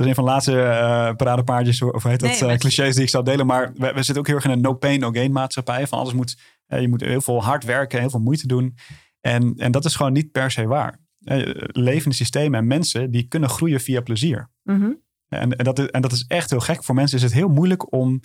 Dat 0.00 0.08
is 0.08 0.16
een 0.16 0.24
van 0.24 0.24
de 0.24 0.30
laatste 0.30 0.62
eh 0.62 1.16
paradepaardjes, 1.16 1.82
of 1.82 2.02
heet 2.02 2.20
dat, 2.20 2.40
Nee, 2.40 2.50
eh, 2.50 2.58
clichés 2.58 2.94
die 2.94 3.02
ik 3.02 3.10
zou 3.10 3.24
delen. 3.24 3.46
Maar 3.46 3.72
we, 3.74 3.92
we 3.92 4.02
zitten 4.02 4.16
ook 4.16 4.26
heel 4.26 4.36
erg 4.36 4.44
in 4.44 4.50
een 4.50 4.60
no 4.60 4.74
pain, 4.74 5.00
no 5.00 5.10
gain 5.10 5.32
maatschappij. 5.32 5.86
Van 5.86 5.98
alles 5.98 6.12
moet, 6.12 6.38
je 6.66 6.88
moet 6.88 7.00
heel 7.00 7.20
veel 7.20 7.42
hard 7.42 7.64
werken, 7.64 8.00
heel 8.00 8.10
veel 8.10 8.20
moeite 8.20 8.46
doen. 8.46 8.76
En, 9.20 9.54
en 9.56 9.72
dat 9.72 9.84
is 9.84 9.96
gewoon 9.96 10.12
niet 10.12 10.30
per 10.32 10.50
se 10.50 10.66
waar. 10.66 11.00
Eh, 11.24 11.50
levende 11.66 12.16
systemen 12.16 12.58
en 12.58 12.66
mensen, 12.66 13.10
die 13.10 13.28
kunnen 13.28 13.48
groeien 13.48 13.80
via 13.80 14.00
plezier. 14.00 14.50
Mhm. 14.62 14.90
En, 15.28 15.56
en, 15.56 15.64
dat 15.64 15.78
is, 15.78 15.86
en 15.86 16.02
dat 16.02 16.12
is 16.12 16.24
echt 16.26 16.50
heel 16.50 16.60
gek. 16.60 16.84
Voor 16.84 16.94
mensen 16.94 17.16
is 17.16 17.22
het 17.22 17.32
heel 17.32 17.48
moeilijk 17.48 17.92
om 17.92 18.20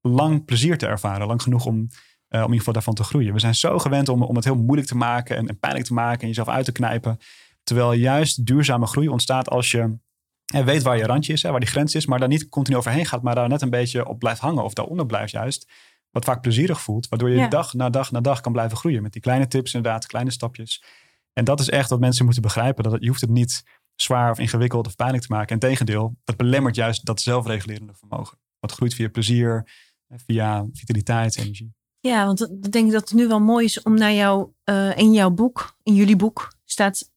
lang 0.00 0.44
plezier 0.44 0.78
te 0.78 0.86
ervaren. 0.86 1.26
Lang 1.26 1.42
genoeg 1.42 1.66
om, 1.66 1.74
om 1.74 1.86
in 2.28 2.40
ieder 2.40 2.58
geval 2.58 2.72
daarvan 2.72 2.94
te 2.94 3.04
groeien. 3.04 3.32
We 3.32 3.40
zijn 3.40 3.54
zo 3.54 3.78
gewend 3.78 4.08
om, 4.08 4.22
om 4.22 4.36
het 4.36 4.44
heel 4.44 4.56
moeilijk 4.56 4.88
te 4.88 4.96
maken 4.96 5.36
en, 5.36 5.48
en 5.48 5.58
pijnlijk 5.58 5.86
te 5.86 5.94
maken 5.94 6.20
en 6.20 6.28
jezelf 6.28 6.48
uit 6.48 6.64
te 6.64 6.72
knijpen. 6.72 7.18
Terwijl 7.62 7.92
juist 7.92 8.46
duurzame 8.46 8.86
groei 8.86 9.08
ontstaat 9.08 9.48
als 9.48 9.70
je 9.70 10.02
eh, 10.44 10.64
weet 10.64 10.82
waar 10.82 10.96
je 10.96 11.04
randje 11.06 11.32
is, 11.32 11.42
hè, 11.42 11.50
waar 11.50 11.60
die 11.60 11.68
grens 11.68 11.94
is, 11.94 12.06
maar 12.06 12.18
daar 12.18 12.28
niet 12.28 12.48
continu 12.48 12.76
overheen 12.76 13.06
gaat, 13.06 13.22
maar 13.22 13.34
daar 13.34 13.48
net 13.48 13.62
een 13.62 13.70
beetje 13.70 14.06
op 14.08 14.18
blijft 14.18 14.40
hangen 14.40 14.64
of 14.64 14.72
daaronder 14.72 15.06
blijft 15.06 15.32
juist. 15.32 15.70
Wat 16.10 16.24
vaak 16.24 16.40
plezierig 16.40 16.80
voelt, 16.80 17.08
waardoor 17.08 17.30
je 17.30 17.36
Ja. 17.36 17.48
dag 17.48 17.72
na 17.74 17.90
dag 17.90 18.10
na 18.10 18.20
dag 18.20 18.40
kan 18.40 18.52
blijven 18.52 18.76
groeien. 18.76 19.02
Met 19.02 19.12
die 19.12 19.22
kleine 19.22 19.46
tips 19.48 19.74
inderdaad, 19.74 20.06
kleine 20.06 20.30
stapjes. 20.30 20.84
En 21.32 21.44
dat 21.44 21.60
is 21.60 21.70
echt 21.70 21.90
wat 21.90 22.00
mensen 22.00 22.24
moeten 22.24 22.42
begrijpen. 22.42 22.82
Dat 22.84 22.92
het- 22.92 23.02
je 23.02 23.08
hoeft 23.08 23.20
het 23.20 23.30
niet 23.30 23.62
zwaar 23.94 24.30
of 24.30 24.38
ingewikkeld 24.38 24.86
of 24.86 24.96
pijnlijk 24.96 25.22
te 25.24 25.32
maken. 25.32 25.54
Integendeel, 25.54 26.16
het 26.24 26.36
belemmert 26.36 26.74
juist 26.74 27.04
dat 27.04 27.20
zelfregulerende 27.20 27.94
vermogen. 27.94 28.38
Wat 28.60 28.72
groeit 28.72 28.94
via 28.94 29.08
plezier, 29.08 29.70
eh, 30.08 30.18
via 30.26 30.66
vitaliteit, 30.72 31.36
energie. 31.38 31.74
Ja, 32.00 32.26
want 32.26 32.38
dan 32.38 32.70
denk 32.70 32.86
ik 32.86 32.92
dat 32.92 33.08
het 33.08 33.12
nu 33.18 33.28
wel 33.28 33.40
mooi 33.40 33.64
is 33.64 33.82
om 33.82 33.94
naar 33.94 34.12
jou, 34.12 34.50
eh, 34.64 34.96
in 34.96 35.12
jouw 35.12 35.30
boek, 35.30 35.76
in 35.82 35.94
jullie 35.94 36.16
boek, 36.16 36.56
staat 36.64 37.12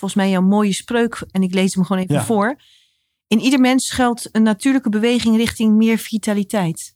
volgens 0.00 0.14
mij 0.14 0.30
jouw 0.30 0.42
mooie 0.42 0.72
spreuk. 0.72 1.24
En 1.30 1.42
ik 1.42 1.54
lees 1.54 1.74
hem 1.74 1.84
gewoon 1.84 2.02
even 2.02 2.14
Ja. 2.14 2.24
voor. 2.24 2.60
In 3.26 3.40
ieder 3.40 3.60
mens 3.60 3.86
schuilt 3.86 4.28
een 4.32 4.42
natuurlijke 4.42 4.88
beweging 4.88 5.36
richting 5.36 5.76
meer 5.76 5.98
vitaliteit. 5.98 6.94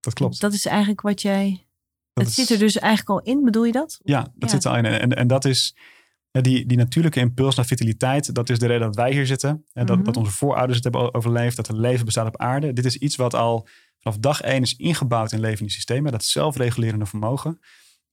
Dat 0.00 0.12
klopt. 0.14 0.40
Dat 0.40 0.52
is 0.52 0.66
eigenlijk 0.66 1.00
wat 1.00 1.22
jij. 1.22 1.66
Dat 2.12 2.24
het 2.26 2.38
is- 2.38 2.46
zit 2.46 2.50
er 2.50 2.58
dus 2.58 2.78
eigenlijk 2.78 3.10
al 3.26 3.32
in, 3.34 3.44
bedoel 3.44 3.64
je 3.64 3.72
dat? 3.72 4.00
Ja, 4.02 4.20
dat 4.22 4.32
Ja. 4.38 4.48
zit 4.48 4.64
er 4.64 4.70
al 4.70 4.76
in. 4.76 4.84
En, 4.84 5.10
en, 5.12 5.26
dat 5.26 5.44
is 5.44 5.76
die, 6.30 6.66
die 6.66 6.76
natuurlijke 6.76 7.20
impuls 7.20 7.54
naar 7.54 7.64
vitaliteit. 7.66 8.34
Dat 8.34 8.50
is 8.50 8.58
de 8.58 8.66
reden 8.66 8.86
dat 8.86 8.96
wij 8.96 9.12
hier 9.12 9.26
zitten. 9.26 9.64
En 9.72 9.86
dat, 9.86 9.96
Mhm. 9.96 10.04
dat 10.04 10.16
onze 10.16 10.30
voorouders 10.30 10.74
het 10.74 10.84
hebben 10.84 11.14
overleefd. 11.14 11.56
Dat 11.56 11.68
er 11.68 11.76
leven 11.80 12.04
bestaat 12.04 12.26
op 12.26 12.36
aarde. 12.36 12.72
Dit 12.72 12.84
is 12.84 12.96
iets 12.96 13.16
wat 13.16 13.34
al 13.34 13.68
vanaf 13.98 14.18
dag 14.18 14.40
één 14.40 14.62
is 14.62 14.74
ingebouwd 14.76 15.32
in 15.32 15.40
levende 15.40 15.72
systemen. 15.72 16.12
Dat 16.12 16.24
zelfregulerende 16.24 17.06
vermogen. 17.06 17.60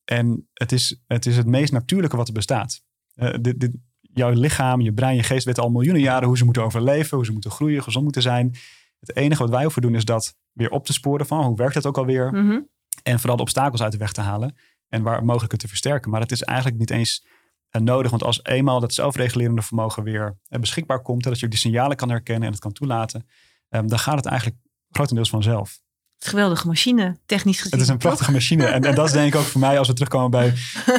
En 0.05 0.49
het 0.53 0.71
is, 0.71 0.99
het 1.07 1.25
is 1.25 1.37
het 1.37 1.45
meest 1.47 1.71
natuurlijke 1.71 2.17
wat 2.17 2.27
er 2.27 2.33
bestaat. 2.33 2.81
Uh, 3.19 3.33
dit, 3.41 3.59
dit, 3.59 3.71
jouw 4.01 4.29
lichaam, 4.29 4.81
je 4.81 4.93
brein, 4.93 5.15
je 5.15 5.23
geest 5.23 5.45
weten 5.45 5.63
al 5.63 5.69
miljoenen 5.69 6.01
jaren 6.01 6.27
hoe 6.27 6.37
ze 6.37 6.45
moeten 6.45 6.63
overleven, 6.63 7.17
hoe 7.17 7.25
ze 7.25 7.31
moeten 7.31 7.51
groeien, 7.51 7.83
gezond 7.83 8.03
moeten 8.03 8.21
zijn. 8.21 8.55
Het 8.99 9.15
enige 9.15 9.41
wat 9.41 9.51
wij 9.51 9.63
hoeven 9.63 9.81
doen 9.81 9.95
is 9.95 10.05
dat 10.05 10.35
weer 10.51 10.69
op 10.69 10.85
te 10.85 10.93
sporen 10.93 11.25
van 11.25 11.43
hoe 11.43 11.55
werkt 11.55 11.75
het 11.75 11.85
ook 11.85 11.97
alweer. 11.97 12.31
Mhm. 12.31 12.59
En 13.03 13.19
vooral 13.19 13.35
de 13.35 13.41
obstakels 13.41 13.81
uit 13.81 13.91
de 13.91 13.97
weg 13.97 14.11
te 14.11 14.21
halen 14.21 14.55
en 14.87 15.03
waar 15.03 15.25
mogelijk 15.25 15.51
het 15.51 15.61
te 15.61 15.67
versterken. 15.67 16.11
Maar 16.11 16.21
het 16.21 16.31
is 16.31 16.43
eigenlijk 16.43 16.79
niet 16.79 16.89
eens 16.89 17.25
uh, 17.71 17.81
nodig, 17.81 18.11
want 18.11 18.23
als 18.23 18.43
eenmaal 18.43 18.79
dat 18.79 18.93
zelfregulerende 18.93 19.61
vermogen 19.61 20.03
weer 20.03 20.37
uh, 20.49 20.59
beschikbaar 20.59 21.01
komt, 21.01 21.23
dat 21.23 21.39
je 21.39 21.47
die 21.47 21.59
signalen 21.59 21.97
kan 21.97 22.09
herkennen 22.09 22.43
en 22.43 22.51
het 22.51 22.61
kan 22.61 22.71
toelaten, 22.71 23.27
um, 23.69 23.87
dan 23.87 23.99
gaat 23.99 24.15
het 24.15 24.25
eigenlijk 24.25 24.59
grotendeels 24.89 25.29
vanzelf. 25.29 25.81
Geweldige 26.19 26.67
machine, 26.67 27.17
technisch 27.25 27.57
gezien. 27.57 27.71
Het 27.71 27.81
is 27.81 27.87
een 27.87 27.97
prachtige 27.97 28.31
machine. 28.31 28.65
En, 28.65 28.83
en, 28.83 28.95
dat 28.95 29.05
is 29.05 29.11
denk 29.11 29.33
ik 29.33 29.39
ook 29.39 29.45
voor 29.45 29.59
mij 29.59 29.77
als 29.79 29.87
we 29.87 29.93
terugkomen 29.93 30.31
bij 30.31 30.53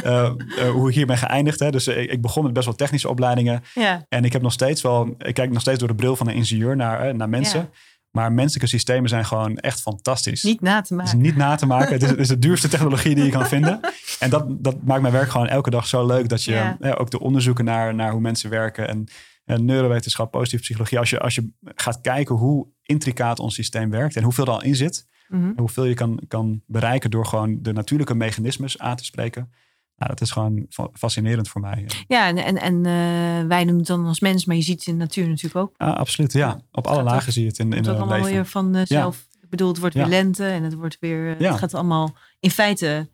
uh, 0.05 0.31
uh, 0.59 0.71
hoe 0.71 0.89
ik 0.89 0.95
hier 0.95 1.07
ben 1.07 1.18
geëindigd. 1.18 1.59
Hè. 1.59 1.71
Dus 1.71 1.87
ik, 1.87 2.11
ik, 2.11 2.21
begon 2.21 2.45
met 2.45 2.53
best 2.53 2.66
wel 2.66 2.75
technische 2.75 3.09
opleidingen. 3.09 3.62
Ja. 3.75 4.05
En 4.09 4.25
ik 4.25 4.33
heb 4.33 4.43
nog 4.43 4.53
steeds 4.53 4.83
wel, 4.83 5.14
ik 5.18 5.35
kijk 5.35 5.51
nog 5.51 5.61
steeds 5.61 5.79
door 5.79 5.89
de 5.89 5.95
bril 5.95 6.16
van 6.16 6.29
een 6.29 6.35
ingenieur 6.35 6.77
naar, 6.77 7.14
naar 7.14 7.29
mensen. 7.29 7.61
Ja. 7.61 7.71
Maar 8.11 8.33
menselijke 8.33 8.68
systemen 8.68 9.09
zijn 9.09 9.25
gewoon 9.25 9.57
echt 9.57 9.81
fantastisch. 9.81 10.43
Niet 10.43 10.61
na 10.61 10.81
te 10.81 10.95
Het 10.95 11.03
maken. 11.03 11.18
is 11.18 11.25
niet 11.25 11.37
na 11.37 11.55
te 11.55 11.66
maken. 11.66 11.93
Het 11.93 12.03
is, 12.03 12.11
het 12.11 12.18
is 12.18 12.29
de 12.29 12.39
duurste 12.47 12.68
technologie 12.68 13.14
die 13.14 13.25
je 13.25 13.31
kan 13.31 13.47
vinden. 13.47 13.81
En 14.18 14.31
dat, 14.31 14.45
dat 14.49 14.77
maakt 14.85 15.01
mijn 15.01 15.12
werk 15.12 15.31
gewoon 15.31 15.49
elke 15.49 15.71
dag 15.71 15.87
zo 15.87 16.07
leuk. 16.07 16.29
Dat 16.29 16.45
je 16.45 16.53
Ja. 16.53 16.77
eh, 16.81 16.93
ook 16.99 17.11
de 17.11 17.21
onderzoeken 17.21 17.64
naar, 17.64 17.95
naar 17.95 18.11
hoe 18.11 18.21
mensen 18.21 18.51
werken. 18.51 18.89
En, 18.89 19.09
en 19.45 19.64
neurowetenschap, 19.64 20.31
positieve 20.31 20.64
psychologie. 20.64 20.99
Als 20.99 21.11
je, 21.11 21.21
als 21.21 21.35
je 21.35 21.51
gaat 21.75 22.01
kijken 22.01 22.35
hoe 22.35 22.66
intricaat 22.83 23.39
ons 23.39 23.55
systeem 23.55 23.91
werkt. 23.91 24.16
En 24.16 24.23
hoeveel 24.23 24.45
er 24.45 24.51
al 24.51 24.62
in 24.62 24.77
zit. 24.77 25.07
Mhm. 25.31 25.45
En 25.45 25.55
hoeveel 25.59 25.85
je 25.85 25.95
kan, 25.95 26.20
kan 26.28 26.62
bereiken 26.66 27.11
door 27.11 27.26
gewoon 27.26 27.59
de 27.62 27.72
natuurlijke 27.72 28.14
mechanismes 28.14 28.78
aan 28.78 28.97
te 28.97 29.05
spreken. 29.05 29.53
Nou, 29.97 30.11
dat 30.12 30.20
is 30.20 30.31
gewoon 30.31 30.66
fa- 30.70 30.89
fascinerend 30.93 31.49
voor 31.49 31.61
mij. 31.61 31.87
Ja, 32.07 32.26
en, 32.28 32.37
en, 32.39 32.57
en 32.57 32.76
eh, 32.76 33.47
wij 33.49 33.59
noemen 33.64 33.76
het 33.78 33.87
dan 33.87 34.07
als 34.07 34.20
mens, 34.20 34.45
maar 34.45 34.57
je 34.57 34.62
ziet 34.62 34.78
het 34.78 34.87
in 34.87 34.93
de 34.93 34.99
natuur 34.99 35.28
natuurlijk 35.28 35.57
ook. 35.57 35.74
Ah, 35.76 35.97
absoluut, 35.97 36.33
ja. 36.33 36.61
Op 36.72 36.87
alle 36.87 37.03
lagen 37.03 37.33
zie 37.33 37.43
je 37.43 37.49
het 37.49 37.59
in, 37.59 37.64
in 37.66 37.70
Het 37.70 37.78
het 37.78 37.87
wordt 37.87 38.01
allemaal 38.03 38.18
leven. 38.26 38.35
weer 38.43 38.47
van 38.51 38.74
eh, 38.74 38.83
zelf. 38.85 39.26
Ik 39.43 39.49
bedoel, 39.51 39.68
het 39.68 39.78
wordt 39.78 39.95
Ja. 39.95 40.01
weer 40.01 40.11
lente 40.11 40.47
en 40.47 40.62
het 40.62 40.74
wordt 40.74 40.97
weer. 41.01 41.33
eh, 41.35 41.41
Ja. 41.41 41.51
Het 41.51 41.59
gaat 41.59 41.74
allemaal 41.74 42.16
in 42.41 42.51
feite 42.51 43.09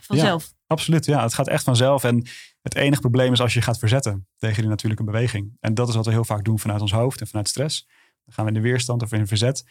vanzelf. 0.00 0.52
Absoluut, 0.66 1.04
ja. 1.04 1.22
Het 1.22 1.34
gaat 1.34 1.48
echt 1.48 1.64
vanzelf. 1.64 2.04
En 2.04 2.26
het 2.62 2.74
enige 2.74 3.00
probleem 3.00 3.32
is 3.32 3.40
als 3.40 3.52
je 3.52 3.58
je 3.58 3.64
gaat 3.64 3.78
verzetten 3.78 4.26
tegen 4.36 4.60
die 4.60 4.68
natuurlijke 4.70 5.04
beweging. 5.04 5.56
En 5.60 5.74
dat 5.74 5.88
is 5.88 5.94
wat 5.94 6.04
we 6.06 6.10
heel 6.12 6.24
vaak 6.24 6.44
doen 6.44 6.58
vanuit 6.58 6.80
ons 6.80 6.92
hoofd 6.92 7.20
en 7.20 7.26
vanuit 7.26 7.48
stress. 7.48 7.86
Dan 8.24 8.34
gaan 8.34 8.44
we 8.44 8.50
in 8.50 8.56
de 8.62 8.68
weerstand 8.68 9.02
of 9.02 9.12
in 9.12 9.26
verzet. 9.26 9.64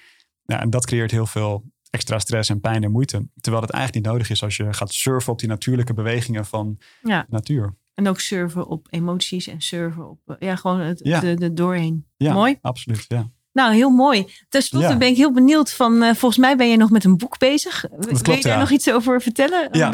Ja, 0.46 0.62
en 0.62 0.70
dat 0.70 0.86
creëert 0.86 1.12
heel 1.12 1.26
veel 1.26 1.64
extra 1.90 2.20
stress 2.20 2.50
en 2.50 2.60
pijn 2.60 2.84
en 2.84 2.92
moeite. 2.92 3.28
Terwijl 3.42 3.64
het 3.64 3.72
eigenlijk 3.74 4.06
niet 4.06 4.14
nodig 4.14 4.30
is 4.30 4.44
als 4.44 4.58
je 4.58 4.74
gaat 4.74 4.94
surfen 4.94 5.32
op 5.32 5.40
die 5.40 5.48
natuurlijke 5.50 5.94
bewegingen 5.94 6.46
van 6.46 6.78
Ja. 7.02 7.22
de 7.22 7.28
natuur. 7.30 7.76
En 7.94 8.08
ook 8.08 8.20
surfen 8.20 8.68
op 8.68 8.88
emoties 8.90 9.48
en 9.48 9.62
surfen 9.62 10.10
op. 10.10 10.20
eh, 10.26 10.36
ja, 10.40 10.56
gewoon 10.56 10.80
het, 10.80 11.00
Ja. 11.04 11.20
de, 11.20 11.34
de 11.36 11.54
doorheen. 11.54 12.06
Ja, 12.18 12.34
Mooi. 12.34 12.58
absoluut. 12.62 13.06
Ja. 13.08 13.32
Nou, 13.54 13.74
heel 13.74 13.90
mooi. 13.90 14.28
Ten 14.50 14.62
slotte 14.62 14.88
Ja. 14.88 14.98
ben 14.98 15.08
ik 15.08 15.18
heel 15.18 15.32
benieuwd 15.34 15.74
van, 15.74 16.02
eh, 16.04 16.10
volgens 16.16 16.38
mij 16.38 16.56
ben 16.56 16.70
je 16.70 16.78
nog 16.78 16.90
met 16.90 17.04
een 17.04 17.18
boek 17.18 17.38
bezig. 17.38 17.86
Wil 17.90 18.00
klopt, 18.22 18.26
je 18.38 18.44
daar 18.44 18.54
ja. 18.54 18.60
nog 18.60 18.70
iets 18.72 18.92
over 18.92 19.22
vertellen? 19.22 19.68
Ja. 19.72 19.92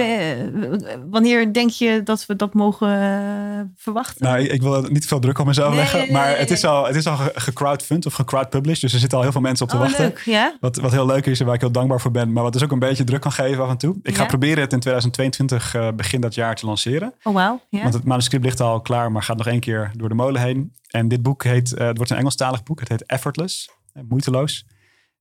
Wanneer 1.09 1.53
denk 1.53 1.69
je 1.69 2.03
dat 2.03 2.25
we 2.25 2.35
dat 2.35 2.53
mogen 2.53 2.87
eh, 3.01 3.61
verwachten? 3.75 4.25
Nou, 4.25 4.39
ik, 4.39 4.51
ik 4.51 4.61
wil 4.61 4.81
niet 4.81 5.01
te 5.01 5.07
veel 5.07 5.19
druk 5.19 5.39
op 5.39 5.45
mezelf 5.45 5.67
Nee, 5.69 5.77
leggen. 5.77 5.99
nee, 5.99 6.11
maar 6.11 6.27
nee, 6.27 6.35
het 6.35 6.51
is 6.51 6.65
al, 6.65 6.85
het 6.85 6.95
is 6.95 7.07
al 7.07 7.15
ge- 7.15 7.31
gecrowdfund 7.35 8.05
of 8.05 8.13
gecrowdpublished. 8.13 8.81
Dus 8.81 8.93
er 8.93 8.99
zitten 8.99 9.17
al 9.17 9.23
heel 9.23 9.33
veel 9.33 9.41
mensen 9.41 9.65
op 9.65 9.71
te 9.71 9.77
oh, 9.77 9.81
wachten. 9.81 10.13
leuk. 10.25 10.53
Wat, 10.59 10.75
wat 10.77 10.91
heel 10.91 11.05
leuk 11.05 11.25
is 11.25 11.39
en 11.39 11.45
waar 11.45 11.55
ik 11.55 11.61
heel 11.61 11.71
dankbaar 11.71 12.01
voor 12.01 12.11
ben. 12.11 12.31
Maar 12.33 12.43
wat 12.43 12.53
dus 12.53 12.63
ook 12.63 12.71
een 12.71 12.79
beetje 12.79 13.03
druk 13.03 13.21
kan 13.21 13.31
geven 13.31 13.63
af 13.63 13.69
en 13.69 13.77
toe. 13.77 13.95
Ik 14.03 14.15
ga 14.15 14.25
proberen 14.25 14.63
het 14.63 14.73
in 14.73 14.79
2022 14.79 15.75
eh, 15.75 15.87
begin 15.95 16.21
dat 16.21 16.35
jaar 16.35 16.55
te 16.55 16.65
lanceren. 16.65 17.13
Oh, 17.23 17.33
wauw. 17.33 17.61
Ja? 17.69 17.81
Want 17.81 17.93
het 17.93 18.03
manuscript 18.03 18.43
ligt 18.43 18.59
al 18.59 18.81
klaar, 18.81 19.11
maar 19.11 19.23
gaat 19.23 19.37
nog 19.37 19.47
één 19.47 19.59
keer 19.59 19.91
door 19.95 20.09
de 20.09 20.15
molen 20.15 20.41
heen. 20.41 20.73
En 20.89 21.07
dit 21.07 21.21
boek 21.21 21.43
heet, 21.43 21.69
het 21.69 21.97
wordt 21.97 22.11
een 22.11 22.17
Engelstalig 22.17 22.63
boek. 22.63 22.79
Het 22.79 22.89
heet 22.89 23.03
Effortless, 23.05 23.48
eh, 23.93 24.03
moeiteloos. 24.07 24.65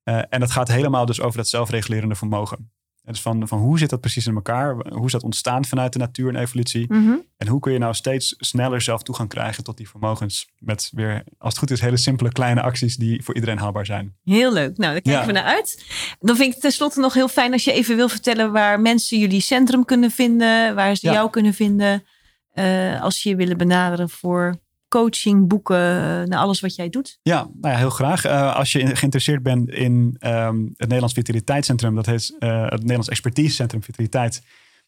Eh, 0.03 0.23
en 0.29 0.41
dat 0.41 0.51
gaat 0.51 0.69
helemaal 0.69 1.07
dus 1.07 1.21
over 1.21 1.37
dat 1.37 1.49
zelfregulerende 1.49 2.15
vermogen. 2.15 2.71
En 3.03 3.15
dus 3.15 3.23
van, 3.23 3.49
van 3.49 3.59
hoe 3.59 3.79
zit 3.79 3.91
dat 3.91 4.01
precies 4.01 4.27
in 4.27 4.35
elkaar? 4.35 4.75
Hoe 4.89 5.07
is 5.07 5.13
dat 5.13 5.23
ontstaan 5.23 5.65
vanuit 5.65 5.93
de 5.93 5.99
natuur 5.99 6.29
en 6.29 6.41
evolutie? 6.41 6.93
Mhm. 6.93 7.17
En 7.37 7.47
hoe 7.49 7.61
kun 7.61 7.73
je 7.73 7.79
nou 7.79 7.95
steeds 7.95 8.35
sneller 8.39 8.81
zelf 8.81 9.03
toegang 9.03 9.29
krijgen 9.29 9.65
tot 9.65 9.77
die 9.77 9.89
vermogens? 9.89 10.49
Met 10.59 10.91
weer, 10.95 11.25
als 11.39 11.53
het 11.53 11.59
goed 11.59 11.71
is, 11.71 11.81
hele 11.81 11.97
simpele 11.97 12.33
kleine 12.33 12.63
acties 12.63 12.97
die 12.97 13.23
voor 13.23 13.35
iedereen 13.35 13.59
haalbaar 13.59 13.87
zijn. 13.87 14.17
Heel 14.25 14.53
leuk. 14.53 14.77
Nou, 14.77 14.93
daar 14.93 15.01
kijken 15.03 15.21
Ja. 15.21 15.27
we 15.27 15.33
naar 15.33 15.45
uit. 15.45 15.85
Dan 16.21 16.37
vind 16.37 16.47
ik 16.49 16.53
het 16.53 16.63
tenslotte 16.63 17.01
nog 17.01 17.15
heel 17.15 17.29
fijn 17.29 17.53
als 17.53 17.65
je 17.65 17.73
even 17.73 17.97
wil 17.97 18.09
vertellen 18.09 18.53
waar 18.53 18.81
mensen 18.81 19.19
jullie 19.19 19.41
centrum 19.41 19.85
kunnen 19.85 20.11
vinden, 20.11 20.75
waar 20.75 20.97
ze 20.97 21.07
Ja. 21.07 21.13
jou 21.13 21.31
kunnen 21.31 21.55
vinden, 21.55 22.05
eh, 22.53 23.03
als 23.03 23.21
ze 23.21 23.29
je 23.29 23.37
willen 23.37 23.57
benaderen 23.59 24.09
voor 24.09 24.61
coaching, 24.89 25.49
boeken, 25.49 25.77
eh, 25.77 26.29
naar 26.29 26.39
alles 26.39 26.61
wat 26.61 26.75
jij 26.75 26.89
doet. 26.89 27.19
Ja, 27.23 27.49
nou 27.61 27.75
ja, 27.75 27.79
heel 27.79 27.91
graag. 27.91 28.25
Eh, 28.25 28.57
als 28.57 28.73
je 28.73 28.97
geïnteresseerd 28.97 29.43
bent 29.43 29.69
in 29.69 30.17
ehm, 30.19 30.57
het 30.63 30.79
Nederlands 30.79 31.15
Vitaliteitscentrum, 31.15 31.95
dat 31.95 32.07
heet 32.07 32.37
eh, 32.39 32.63
het 32.63 32.81
Nederlands 32.81 33.09
Expertisecentrum 33.09 33.83
Vitaliteit, 33.83 34.43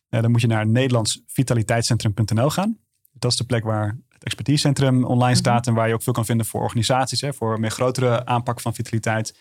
dan 0.09 0.31
moet 0.31 0.41
je 0.41 0.47
naar 0.47 0.67
nederlandsvitaliteitscentrum.nl 0.67 2.51
gaan. 2.51 2.79
Dat 3.13 3.31
is 3.31 3.37
de 3.37 3.45
plek 3.45 3.65
waar 3.65 3.99
het 4.09 4.25
expertisecentrum 4.25 5.05
online 5.05 5.31
Mhm. 5.31 5.39
staat 5.41 5.67
en 5.67 5.75
waar 5.75 5.89
je 5.89 5.95
ook 5.95 6.03
veel 6.03 6.13
kan 6.13 6.25
vinden 6.25 6.47
voor 6.47 6.63
organisaties, 6.63 7.21
hè, 7.21 7.33
voor 7.33 7.55
een 7.55 7.61
meer 7.61 7.71
grotere 7.71 8.27
aanpak 8.27 8.61
van 8.61 8.75
vitaliteit. 8.75 9.39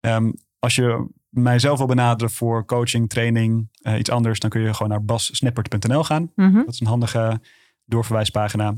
Ehm, 0.00 0.30
als 0.58 0.74
je 0.74 1.06
mijzelf 1.28 1.78
wil 1.78 1.86
benaderen 1.86 2.32
voor 2.32 2.64
coaching, 2.64 3.08
training, 3.08 3.68
iets 3.98 4.10
anders, 4.10 4.38
dan 4.38 4.50
kun 4.50 4.60
je 4.60 4.74
gewoon 4.74 4.88
naar 4.88 5.04
bassnippert.nl 5.04 6.04
gaan. 6.04 6.32
Mhm. 6.34 6.54
Dat 6.54 6.74
is 6.74 6.80
een 6.80 6.86
handige 6.86 7.40
doorverwijspagina. 7.84 8.74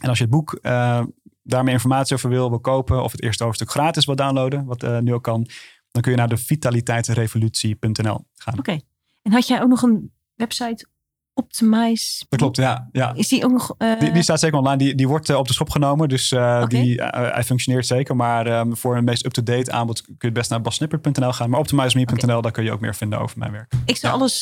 En 0.00 0.08
als 0.08 0.18
je 0.18 0.24
het 0.24 0.32
boek 0.32 0.54
eh, 0.54 1.02
daar 1.42 1.64
meer 1.64 1.72
informatie 1.72 2.16
over 2.16 2.28
wil, 2.28 2.48
wil 2.48 2.60
kopen 2.60 3.02
of 3.02 3.12
het 3.12 3.22
eerste 3.22 3.44
hoofdstuk 3.44 3.70
gratis 3.70 4.04
wil 4.04 4.16
downloaden, 4.16 4.64
wat 4.64 4.82
eh, 4.82 4.98
nu 4.98 5.14
ook 5.14 5.22
kan, 5.22 5.48
dan 5.90 6.02
kun 6.02 6.10
je 6.10 6.18
naar 6.18 6.28
de 6.28 6.36
vitaliteitsrevolutie.nl 6.36 8.26
gaan. 8.34 8.58
Oké. 8.58 8.78
En 9.22 9.32
had 9.32 9.46
jij 9.46 9.62
ook 9.62 9.68
nog 9.68 9.82
een 9.82 10.12
website, 10.34 10.86
Optimize? 11.34 12.24
Dat 12.28 12.38
klopt, 12.38 12.56
ja. 12.56 12.88
ja. 12.92 13.12
Is 13.14 13.28
die 13.28 13.44
ook 13.44 13.50
nog... 13.50 13.74
eh, 13.78 13.98
Die, 13.98 14.12
die 14.12 14.22
staat 14.22 14.40
zeker 14.40 14.58
online. 14.58 14.76
Die, 14.76 14.94
die 14.94 15.08
wordt 15.08 15.28
eh, 15.30 15.36
op 15.36 15.46
de 15.46 15.52
schop 15.52 15.70
genomen. 15.70 16.08
Dus 16.08 16.32
eh, 16.32 16.66
die, 16.66 17.02
hij 17.02 17.44
functioneert 17.44 17.86
zeker. 17.86 18.16
Maar 18.16 18.46
ehm, 18.46 18.72
voor 18.72 18.96
een 18.96 19.04
meest 19.04 19.24
up-to-date 19.26 19.72
aanbod 19.72 20.02
kun 20.02 20.14
je 20.18 20.26
het 20.26 20.34
best 20.34 20.50
naar 20.50 20.60
bassnippert.nl 20.60 21.32
gaan. 21.32 21.50
Maar 21.50 21.60
optimizeme.nl, 21.60 22.42
daar 22.42 22.52
kun 22.52 22.64
je 22.64 22.72
ook 22.72 22.80
meer 22.80 22.94
vinden 22.94 23.18
over 23.18 23.38
mijn 23.38 23.52
werk. 23.52 23.72
Ik 23.84 23.96
zal 23.96 24.10
Ja. 24.10 24.16
alles 24.16 24.38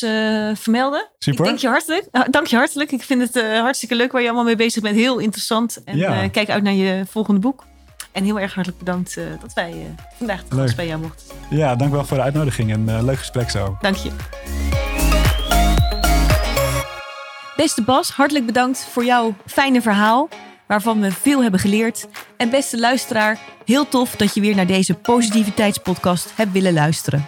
vermelden. 0.59 1.09
Super. 1.19 1.39
Ik 1.39 1.45
dank 1.45 1.59
je 1.59 1.67
hartelijk. 1.67 2.07
Ah, 2.11 2.27
dank 2.31 2.47
je 2.47 2.55
hartelijk. 2.55 2.91
Ik 2.91 3.01
vind 3.03 3.21
het 3.33 3.43
hartstikke 3.59 3.95
leuk 3.95 4.11
waar 4.11 4.21
je 4.21 4.27
allemaal 4.27 4.45
mee 4.45 4.55
bezig 4.55 4.81
bent. 4.81 4.95
Heel 4.95 5.17
interessant. 5.19 5.83
En 5.83 5.97
Ja. 5.97 6.27
kijk 6.27 6.49
uit 6.49 6.63
naar 6.63 6.73
je 6.73 7.03
volgende 7.09 7.39
boek. 7.39 7.65
En 8.11 8.23
heel 8.23 8.39
erg 8.39 8.53
hartelijk 8.53 8.83
bedankt 8.83 9.17
dat 9.41 9.53
wij 9.53 9.95
vandaag 10.17 10.43
te 10.43 10.55
gast 10.55 10.75
bij 10.75 10.87
jou 10.87 11.01
mochten. 11.01 11.25
Ja, 11.49 11.75
dank 11.75 11.91
wel 11.91 12.05
voor 12.05 12.17
de 12.17 12.23
uitnodiging 12.23 12.71
en 12.71 13.05
leuk 13.05 13.17
gesprek 13.17 13.49
zo. 13.49 13.77
Dank 13.81 13.95
je. 13.95 15.02
Beste 17.55 17.81
Bas, 17.81 18.09
hartelijk 18.09 18.45
bedankt 18.45 18.87
voor 18.91 19.05
jouw 19.05 19.35
fijne 19.45 19.81
verhaal, 19.81 20.29
waarvan 20.67 21.01
we 21.01 21.11
veel 21.11 21.41
hebben 21.41 21.59
geleerd. 21.59 22.07
En 22.37 22.49
beste 22.49 22.79
luisteraar, 22.79 23.39
heel 23.65 23.87
tof 23.87 24.15
dat 24.15 24.33
je 24.33 24.41
weer 24.41 24.55
naar 24.55 24.67
deze 24.67 24.93
positiviteitspodcast 24.93 26.31
hebt 26.35 26.51
willen 26.51 26.73
luisteren. 26.73 27.27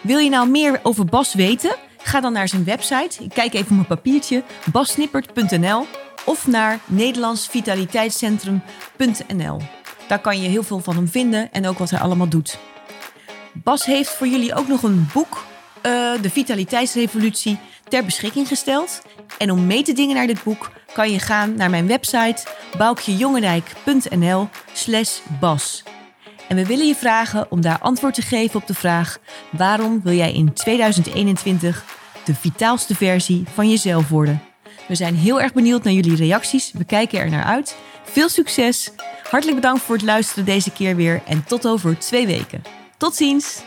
Wil 0.00 0.18
je 0.18 0.30
nou 0.30 0.48
meer 0.48 0.80
over 0.82 1.04
Bas 1.04 1.34
weten? 1.34 1.76
Ga 2.02 2.20
dan 2.20 2.32
naar 2.32 2.48
zijn 2.48 2.64
website. 2.64 3.24
Ik 3.24 3.30
kijk 3.30 3.54
even 3.54 3.68
op 3.68 3.76
mijn 3.76 3.86
papiertje. 3.86 4.42
basnippert.nl 4.72 5.86
of 6.24 6.46
naar 6.46 6.78
nederlandsvitaliteitscentrum.nl. 6.86 9.60
Daar 10.08 10.20
kan 10.20 10.40
je 10.40 10.48
heel 10.48 10.62
veel 10.62 10.80
van 10.80 10.96
hem 10.96 11.08
vinden 11.08 11.52
en 11.52 11.66
ook 11.66 11.78
wat 11.78 11.90
hij 11.90 12.00
allemaal 12.00 12.28
doet. 12.28 12.58
Bas 13.52 13.84
heeft 13.84 14.10
voor 14.10 14.26
jullie 14.26 14.54
ook 14.54 14.68
nog 14.68 14.82
een 14.82 15.08
boek, 15.12 15.44
eh, 15.82 16.12
De 16.20 16.30
Vitaliteitsrevolutie, 16.30 17.58
ter 17.88 18.04
beschikking 18.04 18.48
gesteld. 18.48 19.02
En 19.38 19.50
om 19.50 19.66
mee 19.66 19.82
te 19.82 19.92
dingen 19.92 20.14
naar 20.14 20.26
dit 20.26 20.42
boek 20.42 20.70
kan 20.92 21.10
je 21.10 21.18
gaan 21.18 21.54
naar 21.54 21.70
mijn 21.70 21.86
website 21.86 22.46
boukjejongendijk.nl 22.78 24.48
slash 24.72 25.18
bas. 25.40 25.82
En 26.48 26.56
we 26.56 26.66
willen 26.66 26.86
je 26.86 26.94
vragen 26.94 27.50
om 27.50 27.60
daar 27.60 27.78
antwoord 27.78 28.14
te 28.14 28.22
geven 28.22 28.60
op 28.60 28.66
de 28.66 28.74
vraag... 28.74 29.18
waarom 29.50 30.00
wil 30.02 30.12
jij 30.12 30.32
in 30.32 30.52
2021 30.52 31.84
de 32.24 32.34
vitaalste 32.34 32.94
versie 32.94 33.44
van 33.54 33.70
jezelf 33.70 34.08
worden? 34.08 34.42
We 34.88 34.94
zijn 34.94 35.14
heel 35.14 35.40
erg 35.40 35.52
benieuwd 35.52 35.84
naar 35.84 35.92
jullie 35.92 36.16
reacties. 36.16 36.72
We 36.72 36.84
kijken 36.84 37.20
er 37.20 37.30
naar 37.30 37.44
uit. 37.44 37.76
Veel 38.04 38.28
succes. 38.28 38.90
Hartelijk 39.30 39.60
bedankt 39.60 39.82
voor 39.82 39.94
het 39.94 40.04
luisteren 40.04 40.44
deze 40.44 40.70
keer 40.70 40.96
weer. 40.96 41.22
En 41.26 41.44
tot 41.44 41.66
over 41.66 41.98
twee 41.98 42.26
weken. 42.26 42.62
Tot 42.96 43.14
ziens. 43.14 43.62